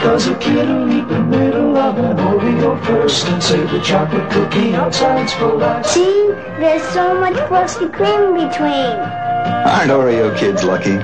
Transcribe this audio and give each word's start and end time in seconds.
Cause 0.00 0.28
a 0.28 0.34
kid 0.38 0.66
will 0.66 0.90
eat 0.90 1.06
the 1.08 1.20
middle 1.20 1.76
of 1.76 1.98
an 1.98 2.16
Oreo 2.16 2.82
first 2.86 3.26
and 3.26 3.42
save 3.42 3.70
the 3.70 3.80
chocolate 3.82 4.30
cookie 4.30 4.74
outsides 4.74 5.34
for 5.34 5.52
last. 5.52 5.92
See, 5.92 6.28
there's 6.58 6.82
so 6.94 7.20
much 7.20 7.36
frosty 7.48 7.86
cream 7.88 8.32
between. 8.32 8.96
Aren't 9.68 9.90
Oreo 9.90 10.34
kids 10.38 10.64
lucky? 10.64 10.96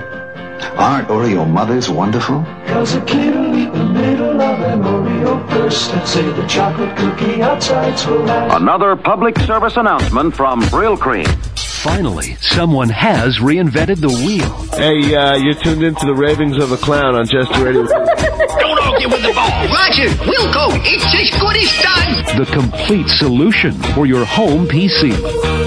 Aren't 0.78 1.08
Oreo 1.08 1.46
mothers 1.46 1.90
wonderful? 1.90 2.42
Cause 2.68 2.94
a 2.94 3.02
kid 3.02 3.34
will 3.34 3.54
eat 3.54 3.70
the 3.70 3.84
middle 3.84 4.40
of 4.40 4.60
an 4.60 4.82
Oreo 4.82 5.46
first 5.50 5.92
and 5.92 6.08
save 6.08 6.34
the 6.34 6.46
chocolate 6.46 6.96
cookie 6.96 7.42
outsides 7.42 8.02
for 8.02 8.18
last. 8.20 8.62
Another 8.62 8.96
public 8.96 9.38
service 9.40 9.76
announcement 9.76 10.34
from 10.34 10.62
Brylcreem. 10.62 11.28
Finally, 11.82 12.34
someone 12.36 12.88
has 12.88 13.38
reinvented 13.38 14.00
the 14.00 14.08
wheel. 14.08 14.50
Hey, 14.76 15.14
uh, 15.14 15.36
you're 15.36 15.54
tuned 15.54 15.82
into 15.84 16.04
the 16.06 16.14
ravings 16.14 16.56
of 16.56 16.72
a 16.72 16.76
clown 16.78 17.14
on 17.14 17.26
Jester 17.26 17.62
Radio. 17.64 17.86
Don't 18.96 19.12
argue 19.12 19.16
with 19.16 19.22
the 19.22 19.34
ball. 19.34 19.50
Roger, 19.68 20.08
we'll. 20.26 20.46
It's 20.84 21.04
as 21.14 21.40
good 21.40 21.56
as 21.56 21.70
done. 21.82 22.38
The 22.38 22.46
complete 22.50 23.08
solution 23.08 23.72
for 23.94 24.06
your 24.06 24.24
home 24.24 24.66
PC. 24.66 25.65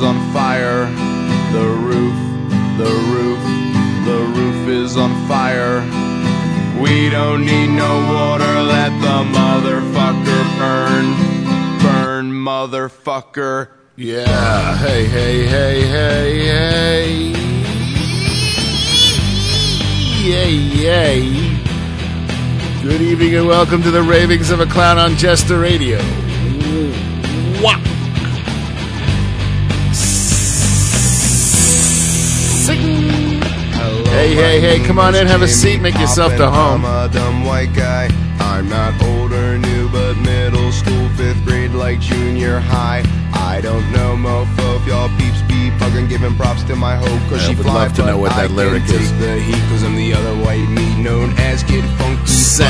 Is 0.00 0.06
on 0.06 0.32
fire. 0.32 0.86
The 1.52 1.68
roof, 1.68 2.14
the 2.78 2.92
roof, 3.12 3.42
the 4.06 4.18
roof 4.34 4.68
is 4.68 4.96
on 4.96 5.10
fire. 5.28 5.80
We 6.80 7.10
don't 7.10 7.44
need 7.44 7.68
no 7.68 7.92
water, 8.14 8.62
let 8.62 8.92
the 9.02 9.18
motherfucker 9.38 10.42
burn. 10.58 11.06
Burn, 11.82 12.32
motherfucker. 12.32 13.68
Yeah, 13.96 14.76
hey, 14.78 15.04
hey, 15.04 15.46
hey, 15.46 15.82
hey, 15.82 16.46
hey. 16.46 17.32
Yay, 20.22 20.52
yay. 20.54 21.20
Good 22.82 23.02
evening 23.02 23.34
and 23.34 23.46
welcome 23.46 23.82
to 23.82 23.90
the 23.90 24.02
ravings 24.02 24.50
of 24.50 24.60
a 24.60 24.66
clown 24.66 24.96
on 24.96 25.16
Jester 25.16 25.60
Radio. 25.60 25.98
Wah. 27.62 27.89
Hey, 34.30 34.60
hey, 34.60 34.78
hey, 34.78 34.86
come 34.86 35.00
on 35.00 35.16
in, 35.16 35.26
have 35.26 35.42
a 35.42 35.48
seat, 35.48 35.80
make 35.80 35.98
yourself 35.98 36.36
to 36.36 36.48
home. 36.48 36.84
I'm 36.84 37.10
a 37.10 37.12
dumb 37.12 37.44
white 37.44 37.74
guy. 37.74 38.08
I'm 38.38 38.68
not 38.68 38.94
old 39.02 39.32
or 39.32 39.58
new, 39.58 39.88
but 39.88 40.14
middle 40.18 40.70
school, 40.70 41.08
fifth 41.16 41.44
grade, 41.44 41.72
like 41.72 41.98
junior 41.98 42.60
high. 42.60 43.02
I 43.34 43.60
don't 43.60 43.90
know, 43.90 44.14
mofo, 44.14 44.76
if 44.76 44.86
y'all 44.86 45.08
peeps 45.18 45.39
be 45.60 45.70
fucking 45.78 46.08
giving 46.08 46.34
props 46.36 46.62
to 46.64 46.74
my 46.76 46.96
hoe, 46.96 47.20
cause 47.28 47.44
I 47.44 47.50
she 47.50 47.54
would 47.54 47.66
fly, 47.66 47.84
love 47.84 47.92
to 47.96 48.06
know 48.06 48.18
what 48.18 48.32
that 48.32 48.50
I 48.50 48.54
lyric 48.54 48.84
is. 48.88 49.12
The 49.20 49.36
heat, 49.36 49.62
cause 49.68 49.82
I'm 49.84 49.96
the 49.96 50.12
other 50.14 50.34
white 50.40 50.64
meat 50.68 50.96
known 50.96 51.36
as 51.36 51.62
Kid 51.62 51.84
Funky. 52.00 52.24
Fly. 52.24 52.68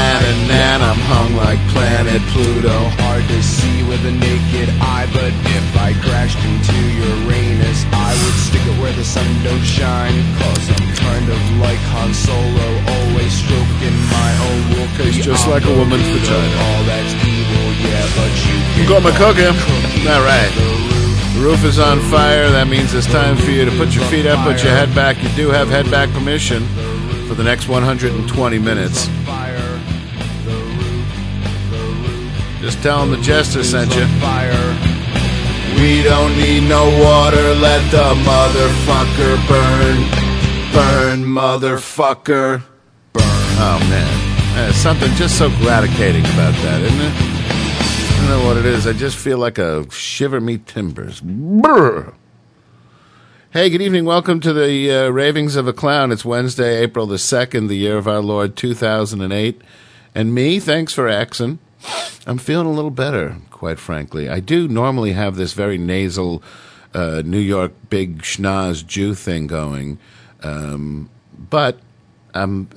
Nan, 0.50 0.82
I'm 0.82 0.98
hung 1.10 1.34
like 1.34 1.58
planet 1.74 2.22
Pluto. 2.34 2.74
Hard 3.02 3.24
to 3.26 3.38
see 3.42 3.82
with 3.86 4.02
a 4.06 4.14
naked 4.14 4.70
eye, 4.82 5.06
but 5.14 5.30
if 5.30 5.66
I 5.78 5.94
crashed 6.02 6.38
into 6.42 6.78
Uranus, 7.06 7.86
I 7.94 8.10
would 8.22 8.38
stick 8.46 8.64
it 8.66 8.76
where 8.82 8.94
the 8.94 9.04
sun 9.04 9.26
don't 9.42 9.62
shine. 9.62 10.14
Cause 10.38 10.64
I'm 10.70 10.86
kind 10.98 11.26
of 11.30 11.40
like 11.62 11.80
Han 11.94 12.10
Solo, 12.14 12.68
always 12.90 13.32
stroking 13.34 13.96
my 14.10 14.30
own 14.46 14.60
wool. 14.74 14.88
Cause 14.98 15.14
He's 15.14 15.24
just 15.26 15.46
I'm 15.46 15.58
like 15.58 15.66
a 15.66 15.74
woman's 15.74 16.06
vagina. 16.10 16.56
All 16.66 16.82
that's 16.86 17.14
evil, 17.22 17.66
yeah, 17.86 18.04
but 18.18 18.32
you 18.46 18.56
can 18.74 18.82
Got 18.90 19.02
my 19.06 19.14
cooking. 19.14 19.54
cookie 19.54 20.06
All 20.10 20.22
right. 20.26 20.89
Roof. 21.40 21.64
Is 21.64 21.78
on 21.78 22.00
fire. 22.10 22.50
That 22.50 22.68
means 22.68 22.94
it's 22.94 23.06
time 23.06 23.36
for 23.36 23.50
you 23.50 23.64
to 23.64 23.70
put 23.72 23.94
your 23.94 24.04
feet 24.06 24.26
up, 24.26 24.44
put 24.46 24.62
your 24.62 24.72
head 24.72 24.94
back. 24.94 25.22
You 25.22 25.28
do 25.30 25.48
have 25.48 25.68
head 25.68 25.90
back 25.90 26.10
permission 26.10 26.66
for 27.26 27.34
the 27.34 27.44
next 27.44 27.68
120 27.68 28.58
minutes. 28.58 29.08
Just 32.60 32.82
tell 32.82 33.00
them 33.00 33.10
the 33.10 33.22
jester 33.22 33.64
sent 33.64 33.94
you. 33.94 34.04
We 35.80 36.02
don't 36.02 36.36
need 36.36 36.68
no 36.68 36.84
water. 37.02 37.54
Let 37.54 37.90
the 37.90 38.14
motherfucker 38.28 39.48
burn. 39.48 39.96
Burn, 40.72 41.24
motherfucker. 41.24 42.62
Burn. 43.12 43.22
Oh, 43.24 43.78
man. 43.88 44.56
There's 44.56 44.76
something 44.76 45.10
just 45.14 45.38
so 45.38 45.48
gratificating 45.48 46.24
about 46.24 46.54
that, 46.62 46.82
isn't 46.82 47.00
it? 47.00 47.29
I 48.20 48.26
don't 48.28 48.42
know 48.42 48.48
what 48.48 48.58
it 48.58 48.66
is. 48.66 48.86
I 48.86 48.92
just 48.92 49.16
feel 49.16 49.38
like 49.38 49.56
a 49.56 49.90
shiver 49.90 50.42
me 50.42 50.58
timbers. 50.58 51.22
Brr. 51.22 52.12
Hey, 53.50 53.70
good 53.70 53.80
evening. 53.80 54.04
Welcome 54.04 54.40
to 54.40 54.52
the 54.52 54.92
uh, 54.92 55.08
Ravings 55.08 55.56
of 55.56 55.66
a 55.66 55.72
Clown. 55.72 56.12
It's 56.12 56.22
Wednesday, 56.22 56.82
April 56.82 57.06
the 57.06 57.16
2nd, 57.16 57.68
the 57.68 57.76
year 57.76 57.96
of 57.96 58.06
our 58.06 58.20
Lord 58.20 58.56
2008. 58.56 59.62
And 60.14 60.34
me, 60.34 60.60
thanks 60.60 60.92
for 60.92 61.08
axing. 61.08 61.60
I'm 62.26 62.36
feeling 62.36 62.66
a 62.66 62.72
little 62.72 62.90
better, 62.90 63.38
quite 63.50 63.78
frankly. 63.78 64.28
I 64.28 64.38
do 64.40 64.68
normally 64.68 65.12
have 65.12 65.36
this 65.36 65.54
very 65.54 65.78
nasal 65.78 66.42
uh, 66.92 67.22
New 67.24 67.38
York 67.40 67.72
big 67.88 68.20
schnoz 68.20 68.86
Jew 68.86 69.14
thing 69.14 69.46
going, 69.46 69.98
um, 70.42 71.08
but 71.32 71.78
um, 72.34 72.68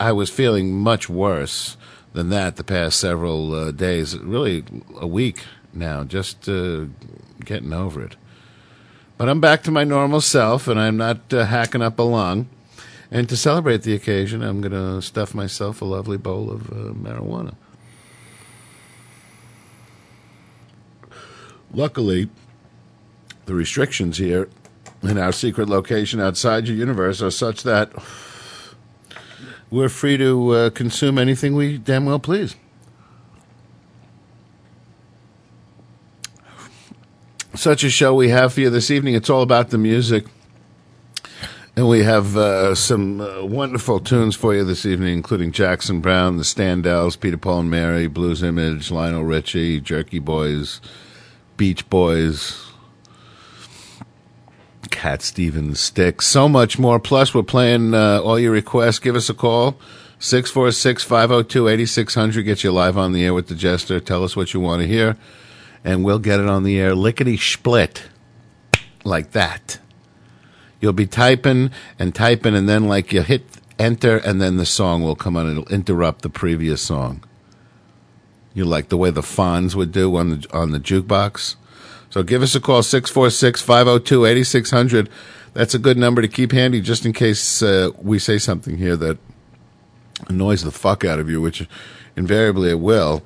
I 0.00 0.12
was 0.12 0.30
feeling 0.30 0.72
much 0.74 1.10
worse 1.10 1.76
than 2.12 2.28
that 2.30 2.56
the 2.56 2.64
past 2.64 2.98
several 2.98 3.54
uh, 3.54 3.70
days, 3.70 4.18
really 4.18 4.64
a 4.96 5.06
week 5.06 5.44
now, 5.72 6.04
just 6.04 6.48
uh, 6.48 6.86
getting 7.44 7.72
over 7.72 8.02
it. 8.02 8.16
But 9.16 9.28
I'm 9.28 9.40
back 9.40 9.62
to 9.64 9.70
my 9.70 9.84
normal 9.84 10.20
self, 10.20 10.66
and 10.66 10.80
I'm 10.80 10.96
not 10.96 11.32
uh, 11.32 11.44
hacking 11.44 11.82
up 11.82 11.98
a 11.98 12.02
lung. 12.02 12.48
And 13.10 13.28
to 13.28 13.36
celebrate 13.36 13.82
the 13.82 13.94
occasion, 13.94 14.42
I'm 14.42 14.60
going 14.60 14.72
to 14.72 15.02
stuff 15.02 15.34
myself 15.34 15.82
a 15.82 15.84
lovely 15.84 16.16
bowl 16.16 16.50
of 16.50 16.70
uh, 16.70 16.92
marijuana. 16.94 17.54
Luckily, 21.72 22.30
the 23.46 23.54
restrictions 23.54 24.18
here 24.18 24.48
in 25.02 25.18
our 25.18 25.32
secret 25.32 25.68
location 25.68 26.20
outside 26.20 26.66
your 26.66 26.76
universe 26.76 27.22
are 27.22 27.30
such 27.30 27.62
that 27.62 27.92
we're 29.70 29.88
free 29.88 30.16
to 30.16 30.50
uh, 30.50 30.70
consume 30.70 31.18
anything 31.18 31.54
we 31.54 31.78
damn 31.78 32.04
well 32.04 32.18
please. 32.18 32.56
Such 37.54 37.84
a 37.84 37.90
show 37.90 38.14
we 38.14 38.28
have 38.30 38.54
for 38.54 38.60
you 38.60 38.70
this 38.70 38.90
evening. 38.90 39.14
It's 39.14 39.28
all 39.28 39.42
about 39.42 39.70
the 39.70 39.78
music. 39.78 40.26
And 41.76 41.88
we 41.88 42.02
have 42.02 42.36
uh, 42.36 42.74
some 42.74 43.20
uh, 43.20 43.44
wonderful 43.44 44.00
tunes 44.00 44.34
for 44.36 44.54
you 44.54 44.64
this 44.64 44.84
evening, 44.84 45.14
including 45.14 45.52
Jackson 45.52 46.00
Browne, 46.00 46.36
the 46.36 46.42
Standells, 46.42 47.18
Peter 47.18 47.36
Paul 47.36 47.60
and 47.60 47.70
Mary, 47.70 48.06
Blues 48.06 48.42
Image, 48.42 48.90
Lionel 48.90 49.24
Richie, 49.24 49.80
Jerky 49.80 50.18
Boys, 50.18 50.80
Beach 51.56 51.88
Boys, 51.88 52.69
Cat 55.00 55.22
Stevens, 55.22 55.80
Styx, 55.80 56.26
so 56.26 56.46
much 56.46 56.78
more. 56.78 57.00
Plus, 57.00 57.32
we're 57.32 57.42
playing 57.42 57.94
uh, 57.94 58.20
all 58.20 58.38
your 58.38 58.52
requests. 58.52 58.98
Give 58.98 59.16
us 59.16 59.30
a 59.30 59.34
call. 59.34 59.78
646 60.18 61.02
502 61.04 61.68
8600 61.68 62.42
gets 62.42 62.62
you 62.62 62.70
live 62.70 62.98
on 62.98 63.14
the 63.14 63.24
air 63.24 63.32
with 63.32 63.48
the 63.48 63.54
Jester. 63.54 63.98
Tell 63.98 64.22
us 64.22 64.36
what 64.36 64.52
you 64.52 64.60
want 64.60 64.82
to 64.82 64.86
hear, 64.86 65.16
and 65.82 66.04
we'll 66.04 66.18
get 66.18 66.38
it 66.38 66.50
on 66.50 66.64
the 66.64 66.78
air 66.78 66.94
lickety 66.94 67.38
split 67.38 68.10
like 69.02 69.30
that. 69.30 69.78
You'll 70.82 70.92
be 70.92 71.06
typing 71.06 71.70
and 71.98 72.14
typing, 72.14 72.54
and 72.54 72.68
then, 72.68 72.86
like, 72.86 73.10
you 73.10 73.22
hit 73.22 73.44
enter, 73.78 74.18
and 74.18 74.38
then 74.38 74.58
the 74.58 74.66
song 74.66 75.02
will 75.02 75.16
come 75.16 75.34
on. 75.34 75.50
It'll 75.50 75.68
interrupt 75.68 76.20
the 76.20 76.28
previous 76.28 76.82
song. 76.82 77.24
You 78.52 78.66
like 78.66 78.90
the 78.90 78.98
way 78.98 79.10
the 79.10 79.22
Fonz 79.22 79.74
would 79.74 79.92
do 79.92 80.14
on 80.16 80.28
the 80.28 80.46
on 80.52 80.72
the 80.72 80.78
jukebox. 80.78 81.56
So 82.10 82.22
give 82.22 82.42
us 82.42 82.54
a 82.54 82.60
call 82.60 82.82
646-502-8600. 82.82 85.08
That's 85.54 85.74
a 85.74 85.78
good 85.78 85.96
number 85.96 86.20
to 86.22 86.28
keep 86.28 86.52
handy 86.52 86.80
just 86.80 87.04
in 87.06 87.12
case 87.12 87.62
uh, 87.62 87.90
we 88.00 88.18
say 88.18 88.38
something 88.38 88.76
here 88.76 88.96
that 88.96 89.18
annoys 90.28 90.62
the 90.62 90.70
fuck 90.70 91.04
out 91.04 91.18
of 91.18 91.30
you, 91.30 91.40
which 91.40 91.66
invariably 92.16 92.70
it 92.70 92.80
will 92.80 93.22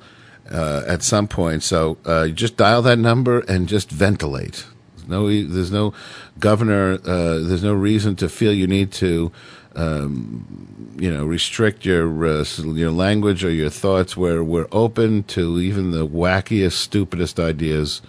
uh, 0.49 0.83
at 0.87 1.03
some 1.03 1.27
point. 1.27 1.63
So 1.63 1.97
uh, 2.05 2.29
just 2.29 2.57
dial 2.57 2.81
that 2.83 2.97
number 2.97 3.39
and 3.41 3.67
just 3.67 3.91
ventilate. 3.91 4.65
No, 5.07 5.27
there's 5.27 5.71
no 5.71 5.93
governor. 6.39 6.93
Uh, 6.93 7.39
there's 7.39 7.63
no 7.63 7.73
reason 7.73 8.15
to 8.17 8.29
feel 8.29 8.51
you 8.51 8.65
need 8.65 8.91
to, 8.93 9.31
um, 9.75 10.95
you 10.97 11.13
know, 11.13 11.25
restrict 11.25 11.85
your 11.85 12.25
uh, 12.25 12.45
your 12.57 12.91
language 12.91 13.43
or 13.43 13.51
your 13.51 13.69
thoughts. 13.69 14.17
Where 14.17 14.43
we're 14.43 14.67
open 14.71 15.23
to 15.25 15.59
even 15.59 15.91
the 15.91 16.07
wackiest, 16.07 16.73
stupidest 16.73 17.39
ideas, 17.39 18.01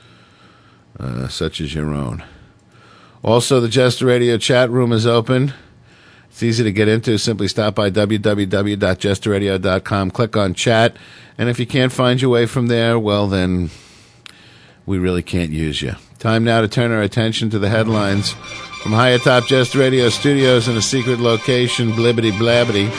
uh, 0.99 1.29
such 1.29 1.61
as 1.61 1.75
your 1.75 1.93
own. 1.93 2.25
Also, 3.23 3.61
the 3.61 3.69
Jester 3.69 4.07
Radio 4.07 4.39
chat 4.39 4.71
room 4.71 4.93
is 4.93 5.07
open. 5.07 5.53
It's 6.29 6.43
easy 6.43 6.65
to 6.65 6.73
get 6.73 6.89
into. 6.89 7.19
Simply 7.19 7.49
stop 7.49 7.75
by 7.75 7.91
www.jesterradio.com, 7.91 10.11
click 10.11 10.37
on 10.37 10.53
chat, 10.55 10.97
and 11.39 11.49
if 11.49 11.59
you 11.59 11.67
can't 11.67 11.93
find 11.93 12.21
your 12.21 12.31
way 12.31 12.45
from 12.47 12.67
there, 12.67 12.99
well, 12.99 13.27
then 13.27 13.71
we 14.85 14.99
really 14.99 15.23
can't 15.23 15.51
use 15.51 15.81
you. 15.83 15.95
Time 16.19 16.45
now 16.45 16.61
to 16.61 16.69
turn 16.69 16.93
our 16.93 17.01
attention 17.03 17.51
to 17.51 17.59
the 17.59 17.69
headlines 17.69 18.33
from 18.83 18.93
high 18.93 19.11
atop 19.11 19.47
Jester 19.47 19.79
Radio 19.79 20.09
Studios 20.09 20.69
in 20.69 20.77
a 20.77 20.83
secret 20.83 21.21
location, 21.21 21.93
blibbity 21.93 22.33
blabbity. 22.33 22.91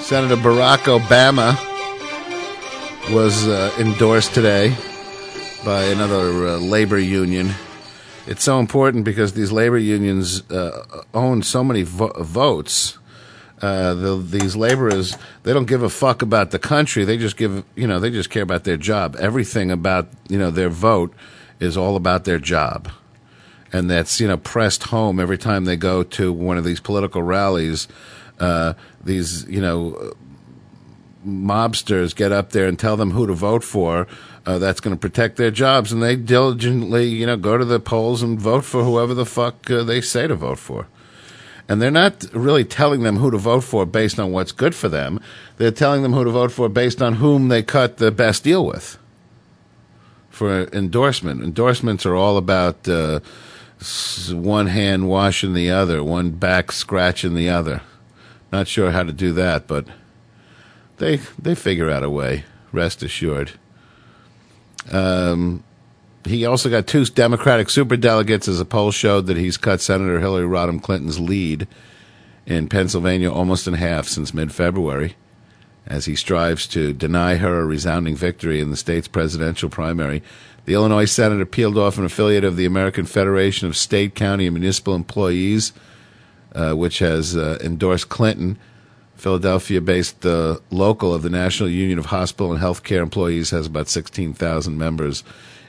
Senator 0.00 0.36
Barack 0.36 0.98
Obama 0.98 1.56
was 3.10 3.46
uh, 3.46 3.70
endorsed 3.78 4.34
today 4.34 4.74
by 5.64 5.84
another 5.84 6.48
uh, 6.48 6.56
labor 6.56 6.98
union. 6.98 7.50
It's 8.26 8.42
so 8.42 8.58
important 8.58 9.04
because 9.04 9.34
these 9.34 9.52
labor 9.52 9.76
unions 9.76 10.48
uh, 10.50 11.02
own 11.12 11.42
so 11.42 11.62
many 11.62 11.82
vo- 11.82 12.12
votes. 12.22 12.98
Uh, 13.60 13.94
the, 13.94 14.16
these 14.16 14.56
laborers, 14.56 15.16
they 15.42 15.52
don't 15.52 15.66
give 15.66 15.82
a 15.82 15.90
fuck 15.90 16.22
about 16.22 16.50
the 16.50 16.58
country. 16.58 17.04
They 17.04 17.16
just 17.16 17.36
give, 17.36 17.64
you 17.76 17.86
know, 17.86 18.00
they 18.00 18.10
just 18.10 18.30
care 18.30 18.42
about 18.42 18.64
their 18.64 18.76
job. 18.76 19.16
Everything 19.18 19.70
about, 19.70 20.08
you 20.28 20.38
know, 20.38 20.50
their 20.50 20.70
vote 20.70 21.14
is 21.60 21.76
all 21.76 21.96
about 21.96 22.24
their 22.24 22.38
job. 22.38 22.90
And 23.72 23.90
that's, 23.90 24.20
you 24.20 24.28
know, 24.28 24.36
pressed 24.36 24.84
home 24.84 25.20
every 25.20 25.38
time 25.38 25.66
they 25.66 25.76
go 25.76 26.02
to 26.02 26.32
one 26.32 26.58
of 26.58 26.64
these 26.64 26.80
political 26.80 27.22
rallies. 27.22 27.86
Uh, 28.38 28.74
these, 29.02 29.46
you 29.48 29.60
know, 29.60 30.14
mobsters 31.24 32.14
get 32.14 32.32
up 32.32 32.50
there 32.50 32.66
and 32.66 32.78
tell 32.78 32.96
them 32.96 33.12
who 33.12 33.26
to 33.26 33.34
vote 33.34 33.64
for 33.64 34.06
uh, 34.46 34.58
that's 34.58 34.80
going 34.80 34.94
to 34.94 35.00
protect 35.00 35.36
their 35.36 35.50
jobs, 35.50 35.90
and 35.90 36.02
they 36.02 36.16
diligently, 36.16 37.04
you 37.06 37.26
know, 37.26 37.36
go 37.36 37.56
to 37.56 37.64
the 37.64 37.80
polls 37.80 38.22
and 38.22 38.38
vote 38.38 38.64
for 38.64 38.84
whoever 38.84 39.14
the 39.14 39.26
fuck 39.26 39.70
uh, 39.70 39.82
they 39.82 40.00
say 40.00 40.26
to 40.26 40.34
vote 40.34 40.58
for. 40.58 40.86
And 41.66 41.80
they're 41.80 41.90
not 41.90 42.26
really 42.34 42.64
telling 42.64 43.04
them 43.04 43.16
who 43.16 43.30
to 43.30 43.38
vote 43.38 43.62
for 43.62 43.86
based 43.86 44.20
on 44.20 44.32
what's 44.32 44.52
good 44.52 44.74
for 44.74 44.90
them. 44.90 45.18
They're 45.56 45.70
telling 45.70 46.02
them 46.02 46.12
who 46.12 46.24
to 46.24 46.30
vote 46.30 46.52
for 46.52 46.68
based 46.68 47.00
on 47.00 47.14
whom 47.14 47.48
they 47.48 47.62
cut 47.62 47.96
the 47.96 48.10
best 48.10 48.44
deal 48.44 48.66
with 48.66 48.98
for 50.28 50.64
endorsement. 50.72 51.42
Endorsements 51.42 52.04
are 52.04 52.14
all 52.14 52.36
about 52.36 52.86
uh, 52.86 53.20
one 54.30 54.66
hand 54.66 55.08
washing 55.08 55.54
the 55.54 55.70
other, 55.70 56.04
one 56.04 56.32
back 56.32 56.70
scratching 56.70 57.34
the 57.34 57.48
other. 57.48 57.80
Not 58.52 58.68
sure 58.68 58.90
how 58.90 59.04
to 59.04 59.12
do 59.12 59.32
that, 59.32 59.66
but 59.66 59.86
they 60.98 61.16
they 61.38 61.54
figure 61.54 61.90
out 61.90 62.04
a 62.04 62.10
way. 62.10 62.44
Rest 62.72 63.02
assured. 63.02 63.52
Um, 64.90 65.62
he 66.26 66.44
also 66.44 66.70
got 66.70 66.86
two 66.86 67.04
Democratic 67.04 67.68
superdelegates 67.68 68.48
as 68.48 68.60
a 68.60 68.64
poll 68.64 68.90
showed 68.90 69.26
that 69.26 69.36
he's 69.36 69.56
cut 69.56 69.80
Senator 69.80 70.20
Hillary 70.20 70.46
Rodham 70.46 70.82
Clinton's 70.82 71.20
lead 71.20 71.68
in 72.46 72.68
Pennsylvania 72.68 73.32
almost 73.32 73.66
in 73.66 73.74
half 73.74 74.06
since 74.06 74.34
mid 74.34 74.52
February 74.52 75.16
as 75.86 76.06
he 76.06 76.16
strives 76.16 76.66
to 76.66 76.92
deny 76.92 77.36
her 77.36 77.60
a 77.60 77.66
resounding 77.66 78.16
victory 78.16 78.60
in 78.60 78.70
the 78.70 78.76
state's 78.76 79.08
presidential 79.08 79.68
primary. 79.68 80.22
The 80.64 80.72
Illinois 80.72 81.04
senator 81.04 81.44
peeled 81.44 81.76
off 81.76 81.98
an 81.98 82.06
affiliate 82.06 82.44
of 82.44 82.56
the 82.56 82.64
American 82.64 83.04
Federation 83.04 83.68
of 83.68 83.76
State, 83.76 84.14
County, 84.14 84.46
and 84.46 84.54
Municipal 84.54 84.94
Employees, 84.94 85.74
uh, 86.54 86.72
which 86.72 87.00
has 87.00 87.36
uh, 87.36 87.58
endorsed 87.60 88.08
Clinton. 88.08 88.58
Philadelphia 89.24 89.80
based 89.80 90.26
uh, 90.26 90.58
local 90.70 91.14
of 91.14 91.22
the 91.22 91.30
National 91.30 91.70
Union 91.70 91.98
of 91.98 92.04
Hospital 92.04 92.52
and 92.52 92.60
Healthcare 92.60 93.00
Employees 93.00 93.52
has 93.52 93.66
about 93.66 93.88
16,000 93.88 94.76
members. 94.76 95.24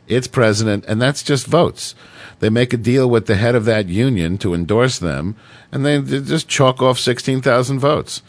Its 0.09 0.27
president, 0.27 0.83
and 0.89 1.01
that's 1.01 1.23
just 1.23 1.47
votes. 1.47 1.95
They 2.41 2.49
make 2.49 2.73
a 2.73 2.77
deal 2.77 3.09
with 3.09 3.27
the 3.27 3.37
head 3.37 3.55
of 3.55 3.63
that 3.63 3.87
union 3.87 4.37
to 4.39 4.53
endorse 4.53 4.99
them, 4.99 5.37
and 5.71 5.85
they, 5.85 6.01
just 6.01 6.49
chalk 6.49 6.81
off 6.81 6.99
16,000 6.99 7.79
votes. 7.79 8.21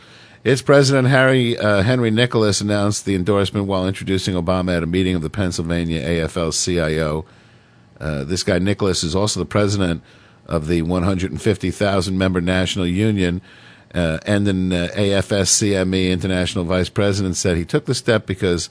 Its 0.44 0.62
president, 0.62 1.08
Harry 1.08 1.58
uh, 1.58 1.82
Henry 1.82 2.12
Nicholas, 2.12 2.60
announced 2.60 3.04
the 3.04 3.16
endorsement 3.16 3.66
while 3.66 3.88
introducing 3.88 4.36
Obama 4.36 4.76
at 4.76 4.84
a 4.84 4.86
meeting 4.86 5.16
of 5.16 5.22
the 5.22 5.28
Pennsylvania 5.28 6.06
AFL 6.06 6.54
CIO. 6.54 7.24
Uh, 7.98 8.22
this 8.22 8.44
guy, 8.44 8.60
Nicholas, 8.60 9.02
is 9.02 9.16
also 9.16 9.40
the 9.40 9.44
president 9.44 10.04
of 10.46 10.68
the 10.68 10.82
150,000 10.82 12.16
member 12.16 12.40
National 12.40 12.86
Union 12.86 13.42
uh, 13.96 14.18
and 14.26 14.46
then 14.46 14.72
uh, 14.72 14.88
AFSCME 14.94 16.10
International 16.10 16.64
Vice 16.64 16.90
President 16.90 17.36
said 17.36 17.56
he 17.56 17.64
took 17.64 17.86
the 17.86 17.94
step 17.94 18.26
because 18.26 18.68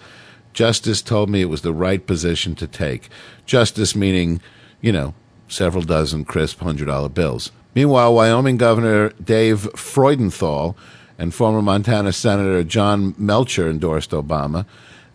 justice 0.54 1.01
told 1.01 1.30
me 1.30 1.42
it 1.42 1.50
was 1.50 1.63
the 1.63 1.74
right 1.74 2.06
position 2.06 2.54
to 2.56 2.68
take. 2.68 3.10
Justice 3.45 3.95
meaning, 3.95 4.39
you 4.81 4.92
know, 4.92 5.16
several 5.48 5.83
dozen 5.83 6.25
crisp 6.25 6.60
hundred 6.60 6.86
dollar 6.86 7.10
bills. 7.10 7.51
Meanwhile, 7.74 8.13
Wyoming 8.13 8.57
Governor 8.57 9.10
Dave 9.22 9.68
Freudenthal 9.74 10.75
and 11.18 11.33
former 11.33 11.62
Montana 11.62 12.13
Senator 12.13 12.63
John 12.63 13.16
Melcher 13.18 13.68
endorsed 13.68 14.12
Obama 14.12 14.66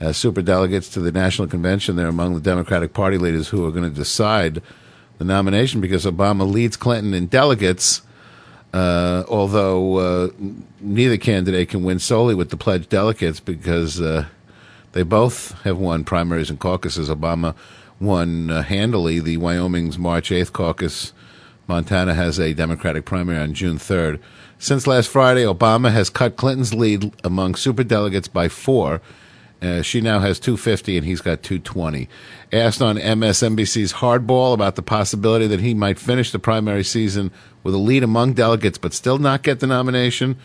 as 0.01 0.17
superdelegates 0.17 0.93
to 0.93 1.01
the 1.01 1.13
National 1.13 1.47
Convention. 1.47 1.97
They're 1.97 2.09
among 2.09 2.35
the 2.35 2.41
Democratic 2.41 2.95
Party 2.95 3.17
leaders 3.17 3.49
who 3.49 3.65
are 3.67 3.71
going 3.71 3.89
to 3.89 3.91
decide 3.91 4.61
the 5.19 5.25
nomination 5.25 5.81
because 5.81 6.05
Obama 6.05 6.51
leads 6.51 6.77
Clinton 6.77 7.15
in 7.15 7.27
delegates 7.27 8.03
uh, 8.72 9.24
although 9.29 9.96
uh, 9.96 10.29
neither 10.81 11.17
candidate 11.17 11.70
can 11.70 11.82
win 11.82 11.98
solely 11.98 12.34
with 12.34 12.50
the 12.50 12.56
pledged 12.56 12.89
delegates 12.89 13.41
because 13.41 14.00
uh, 14.00 14.27
they 14.93 15.03
both 15.03 15.53
have 15.62 15.79
won 15.79 16.05
primaries 16.05 16.50
and 16.50 16.58
caucuses. 16.58 17.08
Obama 17.08 17.55
won 18.00 18.50
uh, 18.50 18.62
handily 18.62 19.19
the 19.20 19.36
Wyoming's 19.36 19.98
March 19.98 20.31
8th 20.31 20.53
caucus. 20.53 21.12
Montana 21.67 22.15
has 22.15 22.39
a 22.39 22.55
Democratic 22.55 23.05
primary 23.05 23.39
on 23.39 23.55
June 23.55 23.77
3rd. 23.77 24.20
Since 24.58 24.86
last 24.86 25.08
Friday, 25.08 25.44
Obama 25.44 25.91
has 25.93 26.10
cut 26.10 26.36
Clinton's 26.36 26.74
lead 26.74 27.12
among 27.24 27.55
superdelegates 27.55 28.31
by 28.31 28.48
four. 28.48 29.00
Uh, 29.62 29.82
she 29.82 30.00
now 30.00 30.20
has 30.20 30.41
250 30.41 30.96
and 30.96 31.06
he's 31.06 31.20
got 31.20 31.43
220. 31.43 32.08
Asked 32.53 32.82
on 32.82 32.96
MSNBC's 32.96 33.94
Hardball 33.94 34.55
about 34.55 34.74
the 34.74 34.82
possibility 34.82 35.46
that 35.46 35.60
he 35.60 35.74
might 35.74 35.98
finish 35.98 36.32
the 36.32 36.39
primary 36.39 36.82
season 36.82 37.31
with 37.62 37.74
a 37.74 37.79
lead 37.79 38.02
among 38.02 38.34
delegates 38.34 38.79
but 38.79 38.94
still 38.94 39.19
not 39.19 39.43
get 39.43 39.60
the 39.60 39.67
nomination, 39.67 40.36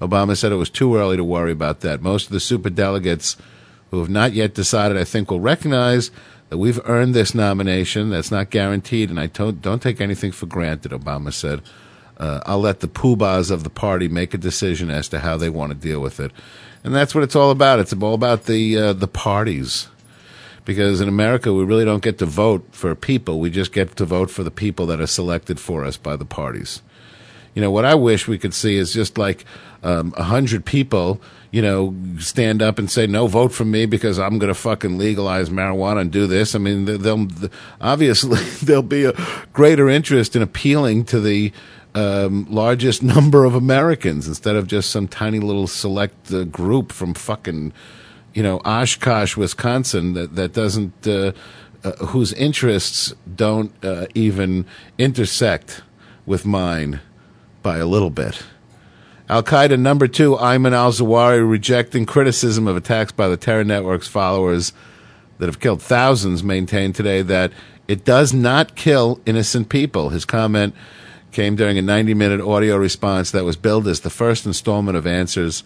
Obama 0.00 0.36
said 0.36 0.52
it 0.52 0.56
was 0.56 0.70
too 0.70 0.96
early 0.96 1.16
to 1.16 1.24
worry 1.24 1.52
about 1.52 1.80
that. 1.80 2.02
Most 2.02 2.26
of 2.26 2.32
the 2.32 2.40
super 2.40 2.70
delegates 2.70 3.36
who 3.90 4.00
have 4.00 4.10
not 4.10 4.32
yet 4.32 4.54
decided, 4.54 4.96
I 4.96 5.04
think, 5.04 5.30
will 5.30 5.40
recognize 5.40 6.10
that 6.48 6.58
we've 6.58 6.80
earned 6.84 7.14
this 7.14 7.34
nomination. 7.34 8.10
That's 8.10 8.30
not 8.30 8.50
guaranteed, 8.50 9.10
and 9.10 9.20
I 9.20 9.26
don't, 9.26 9.62
don't 9.62 9.80
take 9.80 10.00
anything 10.00 10.32
for 10.32 10.46
granted, 10.46 10.92
Obama 10.92 11.32
said. 11.32 11.62
Uh, 12.16 12.40
I'll 12.46 12.60
let 12.60 12.80
the 12.80 12.88
poobahs 12.88 13.50
of 13.50 13.64
the 13.64 13.70
party 13.70 14.08
make 14.08 14.34
a 14.34 14.38
decision 14.38 14.90
as 14.90 15.08
to 15.08 15.20
how 15.20 15.36
they 15.36 15.50
want 15.50 15.72
to 15.72 15.78
deal 15.78 16.00
with 16.00 16.20
it. 16.20 16.32
And 16.82 16.94
that's 16.94 17.14
what 17.14 17.24
it's 17.24 17.34
all 17.34 17.50
about. 17.50 17.80
It's 17.80 17.92
all 17.92 18.14
about 18.14 18.44
the, 18.44 18.76
uh, 18.76 18.92
the 18.92 19.08
parties 19.08 19.88
because 20.64 21.00
in 21.00 21.08
America 21.08 21.52
we 21.52 21.64
really 21.64 21.84
don't 21.84 22.02
get 22.02 22.18
to 22.18 22.26
vote 22.26 22.66
for 22.72 22.94
people. 22.94 23.40
We 23.40 23.50
just 23.50 23.72
get 23.72 23.96
to 23.96 24.04
vote 24.04 24.30
for 24.30 24.42
the 24.42 24.50
people 24.50 24.86
that 24.86 25.00
are 25.00 25.06
selected 25.06 25.60
for 25.60 25.84
us 25.84 25.96
by 25.96 26.16
the 26.16 26.24
parties. 26.24 26.82
You 27.54 27.62
know 27.62 27.70
what 27.70 27.84
I 27.84 27.94
wish 27.94 28.26
we 28.26 28.38
could 28.38 28.54
see 28.54 28.76
is 28.76 28.92
just 28.92 29.16
like 29.16 29.44
um, 29.82 30.12
a 30.16 30.20
um, 30.20 30.26
hundred 30.26 30.64
people, 30.64 31.20
you 31.50 31.62
know, 31.62 31.94
stand 32.18 32.62
up 32.62 32.78
and 32.78 32.90
say 32.90 33.06
no, 33.06 33.26
vote 33.26 33.52
for 33.52 33.64
me 33.64 33.86
because 33.86 34.18
I'm 34.18 34.38
going 34.38 34.52
to 34.52 34.58
fucking 34.58 34.98
legalize 34.98 35.50
marijuana 35.50 36.00
and 36.00 36.10
do 36.10 36.26
this. 36.26 36.54
I 36.54 36.58
mean, 36.58 36.86
they'll 36.86 37.28
obviously 37.80 38.40
there'll 38.62 38.82
be 38.82 39.04
a 39.04 39.12
greater 39.52 39.88
interest 39.88 40.34
in 40.34 40.42
appealing 40.42 41.04
to 41.06 41.20
the 41.20 41.52
um, 41.94 42.46
largest 42.50 43.02
number 43.14 43.44
of 43.44 43.54
Americans 43.54 44.26
instead 44.26 44.56
of 44.56 44.66
just 44.66 44.90
some 44.90 45.06
tiny 45.06 45.38
little 45.38 45.66
select 45.66 46.32
uh, 46.32 46.44
group 46.44 46.90
from 46.90 47.14
fucking 47.14 47.72
you 48.34 48.42
know, 48.42 48.60
Oshkosh, 48.64 49.36
Wisconsin, 49.36 50.12
that 50.14 50.34
that 50.34 50.52
doesn't 50.52 51.06
uh, 51.06 51.32
uh, 51.84 51.92
whose 52.06 52.32
interests 52.32 53.14
don't 53.34 53.72
uh, 53.84 54.06
even 54.14 54.66
intersect 54.98 55.82
with 56.26 56.44
mine 56.44 57.00
by 57.62 57.78
a 57.78 57.86
little 57.86 58.10
bit. 58.10 58.42
Al 59.28 59.42
Qaeda 59.42 59.78
number 59.78 60.06
two, 60.06 60.36
Ayman 60.36 60.72
al 60.72 60.92
Zawahiri, 60.92 61.48
rejecting 61.48 62.04
criticism 62.04 62.66
of 62.66 62.76
attacks 62.76 63.12
by 63.12 63.28
the 63.28 63.36
terror 63.36 63.64
network's 63.64 64.08
followers 64.08 64.72
that 65.38 65.46
have 65.46 65.60
killed 65.60 65.80
thousands, 65.80 66.42
maintained 66.42 66.94
today 66.94 67.22
that 67.22 67.52
it 67.88 68.04
does 68.04 68.32
not 68.32 68.76
kill 68.76 69.20
innocent 69.26 69.68
people. 69.68 70.10
His 70.10 70.24
comment 70.24 70.74
came 71.32 71.56
during 71.56 71.78
a 71.78 71.82
90 71.82 72.14
minute 72.14 72.40
audio 72.40 72.76
response 72.76 73.30
that 73.30 73.44
was 73.44 73.56
billed 73.56 73.88
as 73.88 74.00
the 74.00 74.10
first 74.10 74.46
installment 74.46 74.96
of 74.96 75.06
answers 75.06 75.64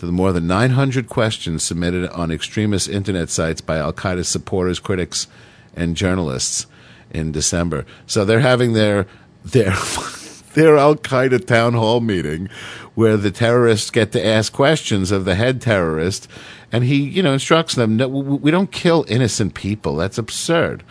to 0.00 0.06
the 0.06 0.12
more 0.12 0.32
than 0.32 0.46
900 0.46 1.10
questions 1.10 1.62
submitted 1.62 2.08
on 2.08 2.30
extremist 2.30 2.88
internet 2.88 3.28
sites 3.28 3.60
by 3.60 3.76
Al 3.76 3.92
Qaeda 3.92 4.24
supporters, 4.24 4.80
critics, 4.80 5.26
and 5.74 5.94
journalists 5.94 6.66
in 7.10 7.32
December. 7.32 7.84
So 8.06 8.24
they're 8.24 8.40
having 8.40 8.72
their 8.72 9.06
their 9.44 9.72
their 10.54 10.78
Al 10.78 10.96
Qaeda 10.96 11.46
town 11.46 11.74
hall 11.74 12.00
meeting 12.00 12.48
where 12.94 13.18
the 13.18 13.30
terrorists 13.30 13.90
get 13.90 14.10
to 14.12 14.26
ask 14.26 14.54
questions 14.54 15.10
of 15.10 15.26
the 15.26 15.34
head 15.34 15.60
terrorist, 15.60 16.28
and 16.72 16.82
he 16.82 16.96
you 16.96 17.22
know 17.22 17.34
instructs 17.34 17.74
them, 17.74 17.98
no, 17.98 18.08
we 18.08 18.50
don't 18.50 18.72
kill 18.72 19.04
innocent 19.06 19.52
people. 19.52 19.96
That's 19.96 20.16
absurd. 20.16 20.82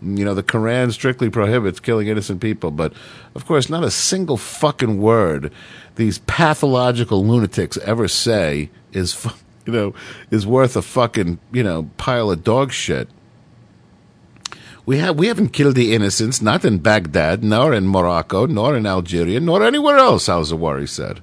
You 0.00 0.24
know, 0.24 0.34
the 0.34 0.42
Quran 0.42 0.92
strictly 0.92 1.28
prohibits 1.28 1.80
killing 1.80 2.08
innocent 2.08 2.40
people, 2.40 2.70
but 2.70 2.94
of 3.34 3.44
course, 3.44 3.68
not 3.68 3.84
a 3.84 3.90
single 3.90 4.38
fucking 4.38 4.98
word 4.98 5.52
these 5.96 6.18
pathological 6.18 7.26
lunatics 7.26 7.76
ever 7.78 8.06
say 8.06 8.70
is, 8.92 9.26
you 9.66 9.72
know, 9.72 9.94
is 10.30 10.46
worth 10.46 10.76
a 10.76 10.82
fucking, 10.82 11.38
you 11.52 11.62
know, 11.62 11.90
pile 11.96 12.30
of 12.30 12.44
dog 12.44 12.72
shit. 12.72 13.08
We 14.84 14.98
have 14.98 15.18
we 15.18 15.26
haven't 15.26 15.48
killed 15.48 15.74
the 15.74 15.94
innocents, 15.94 16.40
not 16.40 16.64
in 16.64 16.78
Baghdad, 16.78 17.42
nor 17.42 17.74
in 17.74 17.88
Morocco, 17.88 18.46
nor 18.46 18.76
in 18.76 18.86
Algeria, 18.86 19.40
nor 19.40 19.64
anywhere 19.64 19.96
else. 19.96 20.28
Al 20.28 20.44
Zawari 20.44 20.88
said. 20.88 21.20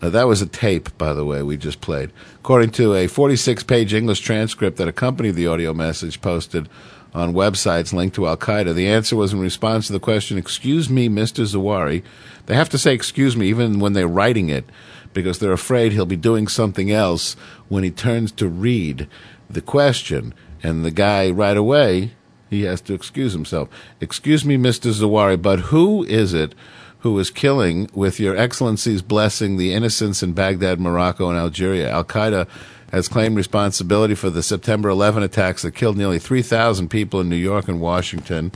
That 0.00 0.28
was 0.28 0.42
a 0.42 0.46
tape, 0.46 0.96
by 0.98 1.14
the 1.14 1.24
way, 1.24 1.42
we 1.42 1.56
just 1.56 1.80
played. 1.80 2.12
According 2.36 2.70
to 2.72 2.94
a 2.94 3.06
46 3.06 3.62
page 3.64 3.94
English 3.94 4.20
transcript 4.20 4.76
that 4.76 4.88
accompanied 4.88 5.34
the 5.34 5.46
audio 5.46 5.72
message 5.72 6.20
posted 6.20 6.68
on 7.16 7.32
websites 7.32 7.94
linked 7.94 8.14
to 8.14 8.26
Al 8.26 8.36
Qaeda, 8.36 8.74
the 8.74 8.88
answer 8.88 9.16
was 9.16 9.32
in 9.32 9.40
response 9.40 9.86
to 9.86 9.94
the 9.94 9.98
question, 9.98 10.36
Excuse 10.36 10.90
me, 10.90 11.08
Mr. 11.08 11.44
Zawari. 11.44 12.02
They 12.44 12.54
have 12.54 12.68
to 12.68 12.78
say, 12.78 12.92
Excuse 12.92 13.36
me, 13.36 13.48
even 13.48 13.80
when 13.80 13.94
they're 13.94 14.06
writing 14.06 14.50
it, 14.50 14.66
because 15.14 15.38
they're 15.38 15.52
afraid 15.52 15.92
he'll 15.92 16.04
be 16.04 16.16
doing 16.16 16.46
something 16.46 16.92
else 16.92 17.34
when 17.68 17.84
he 17.84 17.90
turns 17.90 18.32
to 18.32 18.48
read 18.48 19.08
the 19.48 19.62
question. 19.62 20.34
And 20.62 20.84
the 20.84 20.90
guy, 20.90 21.30
right 21.30 21.56
away, 21.56 22.12
he 22.50 22.62
has 22.62 22.82
to 22.82 22.92
excuse 22.92 23.32
himself. 23.32 23.70
Excuse 23.98 24.44
me, 24.44 24.58
Mr. 24.58 24.92
Zawari, 24.92 25.40
but 25.40 25.60
who 25.60 26.04
is 26.04 26.34
it 26.34 26.54
who 27.00 27.18
is 27.18 27.30
killing, 27.30 27.88
with 27.94 28.18
your 28.18 28.36
excellency's 28.36 29.00
blessing, 29.00 29.56
the 29.56 29.72
innocents 29.72 30.22
in 30.22 30.32
Baghdad, 30.32 30.80
Morocco, 30.80 31.30
and 31.30 31.38
Algeria? 31.38 31.90
Al 31.90 32.04
Qaeda 32.04 32.46
has 32.92 33.08
claimed 33.08 33.36
responsibility 33.36 34.14
for 34.14 34.30
the 34.30 34.42
September 34.42 34.88
11 34.88 35.22
attacks 35.22 35.62
that 35.62 35.72
killed 35.72 35.96
nearly 35.96 36.18
3,000 36.18 36.88
people 36.88 37.20
in 37.20 37.28
New 37.28 37.36
York 37.36 37.68
and 37.68 37.80
Washington 37.80 38.52